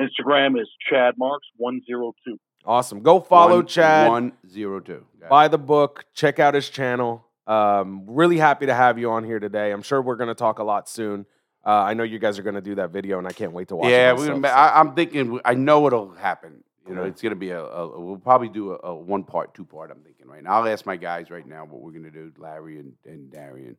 Instagram 0.00 0.60
is 0.60 0.68
Chad 0.88 1.14
Marks 1.18 1.46
one 1.56 1.80
zero 1.86 2.12
two. 2.24 2.38
Awesome. 2.64 3.00
Go 3.02 3.20
follow 3.20 3.56
One- 3.56 3.66
Chad. 3.66 4.08
One 4.08 4.32
zero 4.48 4.80
two. 4.80 5.04
Got 5.20 5.26
it. 5.26 5.30
buy 5.30 5.48
the 5.48 5.58
book, 5.58 6.04
check 6.14 6.38
out 6.38 6.54
his 6.54 6.68
channel. 6.68 7.24
Um, 7.46 8.04
really 8.06 8.36
happy 8.36 8.66
to 8.66 8.74
have 8.74 8.98
you 8.98 9.10
on 9.10 9.24
here 9.24 9.38
today. 9.40 9.70
I'm 9.72 9.82
sure 9.82 10.02
we're 10.02 10.16
going 10.16 10.28
to 10.28 10.34
talk 10.34 10.58
a 10.58 10.64
lot 10.64 10.88
soon. 10.88 11.24
Uh, 11.64 11.70
I 11.70 11.94
know 11.94 12.02
you 12.02 12.18
guys 12.18 12.38
are 12.38 12.42
going 12.42 12.54
to 12.56 12.60
do 12.60 12.74
that 12.76 12.90
video, 12.90 13.18
and 13.18 13.26
I 13.26 13.32
can't 13.32 13.52
wait 13.52 13.68
to 13.68 13.76
watch 13.76 13.88
Yeah, 13.90 14.12
it. 14.12 14.18
we, 14.18 14.46
I, 14.48 14.78
I'm 14.78 14.94
thinking. 14.94 15.40
I 15.44 15.54
know 15.54 15.86
it'll 15.86 16.14
happen. 16.14 16.62
You 16.88 16.94
know, 16.94 17.02
Okay. 17.02 17.10
it's 17.10 17.22
gonna 17.22 17.34
be 17.36 17.50
a, 17.50 17.62
a. 17.62 18.00
We'll 18.00 18.16
probably 18.16 18.48
do 18.48 18.72
a, 18.72 18.78
a 18.88 18.94
one 18.94 19.24
part, 19.24 19.54
two 19.54 19.64
part. 19.64 19.90
I'm 19.90 20.00
thinking 20.00 20.26
right 20.28 20.42
now. 20.42 20.60
I'll 20.60 20.68
ask 20.68 20.86
my 20.86 20.96
guys 20.96 21.30
right 21.30 21.46
now 21.46 21.64
what 21.64 21.80
we're 21.82 21.92
gonna 21.92 22.10
do, 22.10 22.32
Larry 22.38 22.78
and, 22.78 22.94
and 23.04 23.30
Darian, 23.30 23.76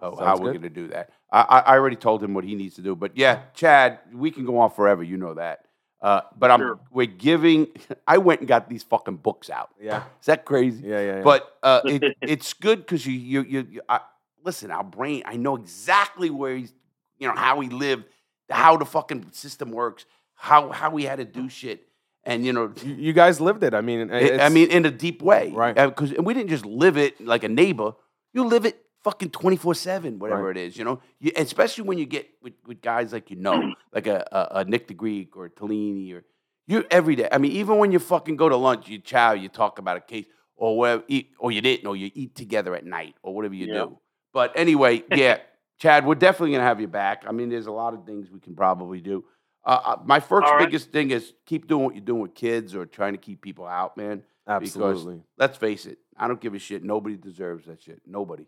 uh, 0.00 0.14
how 0.16 0.36
we're 0.36 0.52
gonna 0.52 0.68
do 0.68 0.88
that. 0.88 1.10
I, 1.30 1.40
I 1.42 1.58
I 1.60 1.78
already 1.78 1.96
told 1.96 2.22
him 2.22 2.34
what 2.34 2.44
he 2.44 2.54
needs 2.54 2.74
to 2.76 2.82
do. 2.82 2.94
But 2.94 3.16
yeah, 3.16 3.42
Chad, 3.54 3.98
we 4.12 4.30
can 4.30 4.44
go 4.44 4.58
on 4.58 4.70
forever. 4.70 5.02
You 5.02 5.16
know 5.16 5.34
that. 5.34 5.64
Uh, 6.00 6.20
but 6.36 6.50
I'm 6.50 6.58
Sure. 6.58 6.80
we're 6.90 7.06
giving. 7.06 7.68
I 8.06 8.18
went 8.18 8.40
and 8.40 8.48
got 8.48 8.68
these 8.68 8.82
fucking 8.82 9.16
books 9.18 9.48
out. 9.50 9.70
yeah, 9.80 10.02
Is 10.20 10.26
that 10.26 10.44
crazy? 10.44 10.82
yeah, 10.86 11.00
yeah. 11.00 11.16
yeah. 11.18 11.22
But 11.22 11.56
uh, 11.62 11.80
it, 11.86 12.16
it's 12.20 12.52
good 12.54 12.80
because 12.80 13.06
you 13.06 13.12
you 13.14 13.42
you, 13.42 13.66
you 13.70 13.80
I, 13.88 14.00
listen. 14.44 14.70
Our 14.70 14.84
brain, 14.84 15.22
I 15.26 15.36
know 15.36 15.56
exactly 15.56 16.28
where 16.28 16.56
he's, 16.56 16.72
you 17.18 17.28
know, 17.28 17.34
how 17.36 17.60
he 17.60 17.68
lived, 17.68 18.04
how 18.50 18.76
the 18.76 18.84
fucking 18.84 19.28
system 19.30 19.70
works, 19.70 20.04
how 20.34 20.70
how 20.70 20.94
he 20.96 21.04
had 21.04 21.16
to 21.20 21.24
do 21.24 21.48
shit, 21.48 21.86
and 22.24 22.44
you 22.46 22.52
know, 22.52 22.72
you, 22.84 23.12
guys 23.12 23.40
lived 23.40 23.62
it. 23.64 23.74
I 23.74 23.80
mean, 23.80 24.10
I- 24.12 24.48
mean, 24.48 24.70
in 24.70 24.84
a 24.86 24.90
deep 24.90 25.22
way, 25.22 25.50
Right. 25.50 25.76
Uh, 25.76 25.88
because 25.88 26.12
we 26.18 26.34
didn't 26.34 26.50
just 26.50 26.64
live 26.66 26.96
it 26.96 27.20
like 27.24 27.44
a 27.44 27.48
neighbor. 27.48 27.92
You 28.32 28.44
live 28.44 28.64
it 28.64 28.78
fucking 29.02 29.30
twenty 29.30 29.56
four 29.56 29.74
seven, 29.74 30.18
whatever 30.18 30.44
Right. 30.48 30.56
it 30.56 30.66
is. 30.66 30.76
You 30.76 30.84
know, 30.84 31.00
you, 31.20 31.32
especially 31.36 31.84
when 31.84 31.98
you 31.98 32.06
get 32.06 32.28
with, 32.42 32.54
with 32.66 32.80
guys 32.80 33.12
like 33.12 33.30
you 33.30 33.36
know, 33.36 33.72
like 33.92 34.06
a, 34.06 34.26
a, 34.32 34.60
a 34.60 34.64
Nick 34.64 34.88
the 34.88 34.94
Greek 34.94 35.36
or 35.36 35.48
Tellini 35.48 36.12
or 36.12 36.24
you 36.66 36.84
every 36.90 37.16
day. 37.16 37.28
I 37.30 37.38
mean, 37.38 37.52
even 37.52 37.78
when 37.78 37.90
you 37.92 37.98
fucking 37.98 38.36
go 38.36 38.48
to 38.48 38.56
lunch, 38.56 38.88
you 38.88 38.98
chow, 38.98 39.32
you 39.32 39.48
talk 39.48 39.78
about 39.80 39.96
a 39.96 40.00
case 40.00 40.26
or 40.56 40.78
whatever, 40.78 41.02
eat, 41.08 41.30
or 41.40 41.50
you 41.50 41.60
didn't, 41.60 41.86
or 41.88 41.96
you 41.96 42.10
eat 42.14 42.36
together 42.36 42.74
at 42.76 42.84
night 42.86 43.16
or 43.22 43.34
whatever 43.34 43.54
you 43.54 43.66
Yeah. 43.66 43.74
do. 43.86 43.98
But 44.32 44.52
anyway, 44.54 45.02
yeah, 45.14 45.38
Chad, 45.78 46.06
we're 46.06 46.14
definitely 46.14 46.52
gonna 46.52 46.62
have 46.64 46.80
you 46.80 46.86
back. 46.86 47.24
I 47.26 47.32
mean, 47.32 47.48
there's 47.50 47.66
a 47.66 47.72
lot 47.72 47.92
of 47.94 48.06
things 48.06 48.30
we 48.30 48.38
can 48.38 48.54
probably 48.54 49.00
do. 49.00 49.24
Uh, 49.64 49.80
uh, 49.84 49.96
my 50.04 50.18
first 50.20 50.46
All 50.46 50.56
right. 50.56 50.66
biggest 50.66 50.90
thing 50.90 51.10
is 51.10 51.32
keep 51.46 51.68
doing 51.68 51.84
what 51.84 51.94
you're 51.94 52.04
doing 52.04 52.22
with 52.22 52.34
kids 52.34 52.74
or 52.74 52.84
trying 52.86 53.12
to 53.12 53.18
keep 53.18 53.40
people 53.40 53.66
out, 53.66 53.96
man. 53.96 54.22
absolutely. 54.46 55.20
Let's 55.38 55.56
face 55.56 55.86
it, 55.86 55.98
I 56.16 56.26
don't 56.28 56.40
give 56.40 56.54
a 56.54 56.58
shit. 56.58 56.82
Nobody 56.82 57.16
deserves 57.16 57.66
that 57.66 57.80
shit. 57.82 58.02
Nobody. 58.06 58.46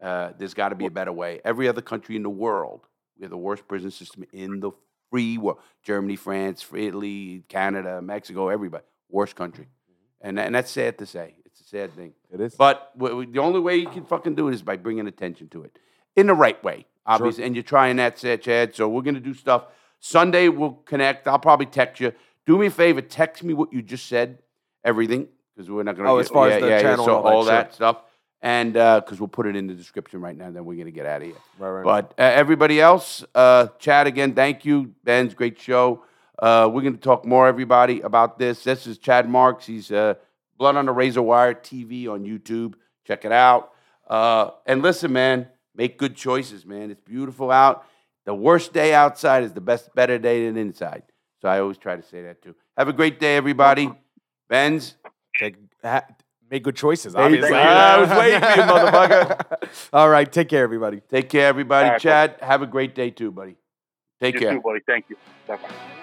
Uh, 0.00 0.32
there's 0.38 0.54
got 0.54 0.70
to 0.70 0.74
be 0.74 0.86
a 0.86 0.90
better 0.90 1.12
way. 1.12 1.40
Every 1.44 1.68
other 1.68 1.82
country 1.82 2.16
in 2.16 2.22
the 2.22 2.30
world, 2.30 2.86
we 3.18 3.24
have 3.24 3.30
the 3.30 3.36
worst 3.36 3.66
prison 3.68 3.90
system 3.90 4.24
in 4.32 4.60
the 4.60 4.70
free 5.10 5.38
world. 5.38 5.58
Germany, 5.82 6.16
France, 6.16 6.66
Italy, 6.74 7.44
Canada, 7.48 8.00
Mexico, 8.02 8.48
everybody. 8.48 8.84
Worst 9.10 9.36
country. 9.36 9.68
And, 10.20 10.38
and 10.38 10.54
that's 10.54 10.70
sad 10.70 10.98
to 10.98 11.06
say. 11.06 11.36
It's 11.46 11.60
a 11.60 11.64
sad 11.64 11.94
thing. 11.94 12.12
It 12.30 12.40
is. 12.40 12.54
But 12.54 12.92
w- 12.98 13.12
w- 13.14 13.32
the 13.32 13.38
only 13.40 13.60
way 13.60 13.76
you 13.76 13.88
can 13.88 14.04
fucking 14.04 14.34
do 14.34 14.48
it 14.48 14.54
is 14.54 14.62
by 14.62 14.76
bringing 14.76 15.06
attention 15.06 15.48
to 15.50 15.62
it 15.62 15.78
in 16.14 16.26
the 16.26 16.34
right 16.34 16.62
way, 16.64 16.86
obviously. 17.06 17.44
And 17.44 17.54
you're 17.54 17.62
trying 17.62 17.96
that, 17.96 18.18
Sa- 18.18 18.36
Chad. 18.36 18.74
So 18.74 18.88
we're 18.88 19.02
gonna 19.02 19.20
do 19.20 19.32
stuff. 19.34 19.66
Sunday 20.00 20.48
we'll 20.48 20.72
connect. 20.72 21.26
I'll 21.26 21.38
probably 21.38 21.66
text 21.66 22.00
you. 22.00 22.12
Do 22.46 22.58
me 22.58 22.66
a 22.66 22.70
favor. 22.70 23.00
Text 23.00 23.42
me 23.42 23.54
what 23.54 23.72
you 23.72 23.82
just 23.82 24.06
said. 24.06 24.38
Everything, 24.84 25.26
because 25.54 25.68
we're 25.70 25.82
not 25.82 25.96
gonna. 25.96 26.12
Oh, 26.12 26.18
as 26.18 26.28
far 26.28 26.48
as 26.48 26.60
the 26.60 26.68
channel 26.68 27.04
so 27.04 27.18
and 27.18 27.26
all 27.26 27.44
that, 27.44 27.74
stuff, 27.74 28.02
and 28.40 28.74
because 28.74 29.18
we'll 29.18 29.26
put 29.26 29.46
it 29.46 29.56
in 29.56 29.66
the 29.66 29.74
description 29.74 30.20
right 30.20 30.36
now. 30.36 30.50
Then 30.50 30.64
we're 30.64 30.78
gonna 30.78 30.92
get 30.92 31.06
out 31.06 31.22
of 31.22 31.26
here. 31.26 31.36
right, 31.58 31.70
right. 31.70 31.84
But 31.84 32.14
uh, 32.18 32.22
everybody 32.22 32.80
else, 32.80 33.24
uh, 33.34 33.68
Chad 33.80 34.06
again, 34.06 34.34
thank 34.34 34.64
you. 34.64 34.94
Benz 35.02 35.34
great 35.34 35.60
show. 35.60 36.04
Uh, 36.38 36.68
we're 36.70 36.82
going 36.82 36.94
to 36.94 37.00
talk 37.00 37.24
more, 37.24 37.46
everybody, 37.48 38.02
about 38.02 38.38
this. 38.38 38.62
This 38.62 38.86
is 38.86 38.98
Chad 38.98 39.28
Marks. 39.28 39.64
He's 39.64 39.90
uh, 39.90 40.14
Blood 40.58 40.76
on 40.76 40.86
the 40.86 40.92
Razor 40.92 41.22
Wire 41.22 41.54
TV 41.54 42.08
on 42.08 42.24
YouTube. 42.24 42.74
Check 43.06 43.24
it 43.24 43.32
out. 43.32 43.72
Uh, 44.06 44.50
and 44.66 44.82
listen, 44.82 45.12
man, 45.12 45.48
make 45.74 45.98
good 45.98 46.14
choices, 46.14 46.66
man. 46.66 46.90
It's 46.90 47.00
beautiful 47.00 47.50
out. 47.50 47.86
The 48.26 48.34
worst 48.34 48.72
day 48.72 48.92
outside 48.92 49.44
is 49.44 49.52
the 49.52 49.60
best, 49.60 49.94
better 49.94 50.18
day 50.18 50.46
than 50.46 50.56
inside. 50.56 51.04
So 51.40 51.48
I 51.48 51.60
always 51.60 51.78
try 51.78 51.96
to 51.96 52.02
say 52.02 52.22
that 52.24 52.42
too. 52.42 52.54
Have 52.76 52.88
a 52.88 52.92
great 52.92 53.18
day, 53.20 53.36
everybody. 53.36 53.90
Benz. 54.48 54.96
Take, 55.38 55.56
ha, 55.82 56.02
make 56.50 56.62
good 56.64 56.76
choices. 56.76 57.14
Thank 57.14 57.34
you. 57.36 57.44
Obviously, 57.44 57.56
I 57.58 57.98
was 57.98 58.10
waiting 58.18 58.40
for 58.40 58.46
you, 58.46 58.62
motherfucker. 58.62 59.88
All 59.92 60.08
right, 60.08 60.30
take 60.30 60.48
care, 60.48 60.62
everybody. 60.64 61.00
Take 61.08 61.28
care, 61.28 61.46
everybody. 61.46 61.86
All 61.86 61.92
right, 61.92 62.00
Chad, 62.00 62.36
have 62.42 62.62
a 62.62 62.66
great 62.66 62.94
day 62.94 63.10
too, 63.10 63.30
buddy. 63.30 63.56
Take 64.20 64.34
You 64.34 64.40
care. 64.40 64.52
too, 64.54 64.60
buddy. 64.60 64.80
Thank 64.86 65.08
you. 65.08 65.16
Bye 65.46 65.56
bye. 65.56 66.02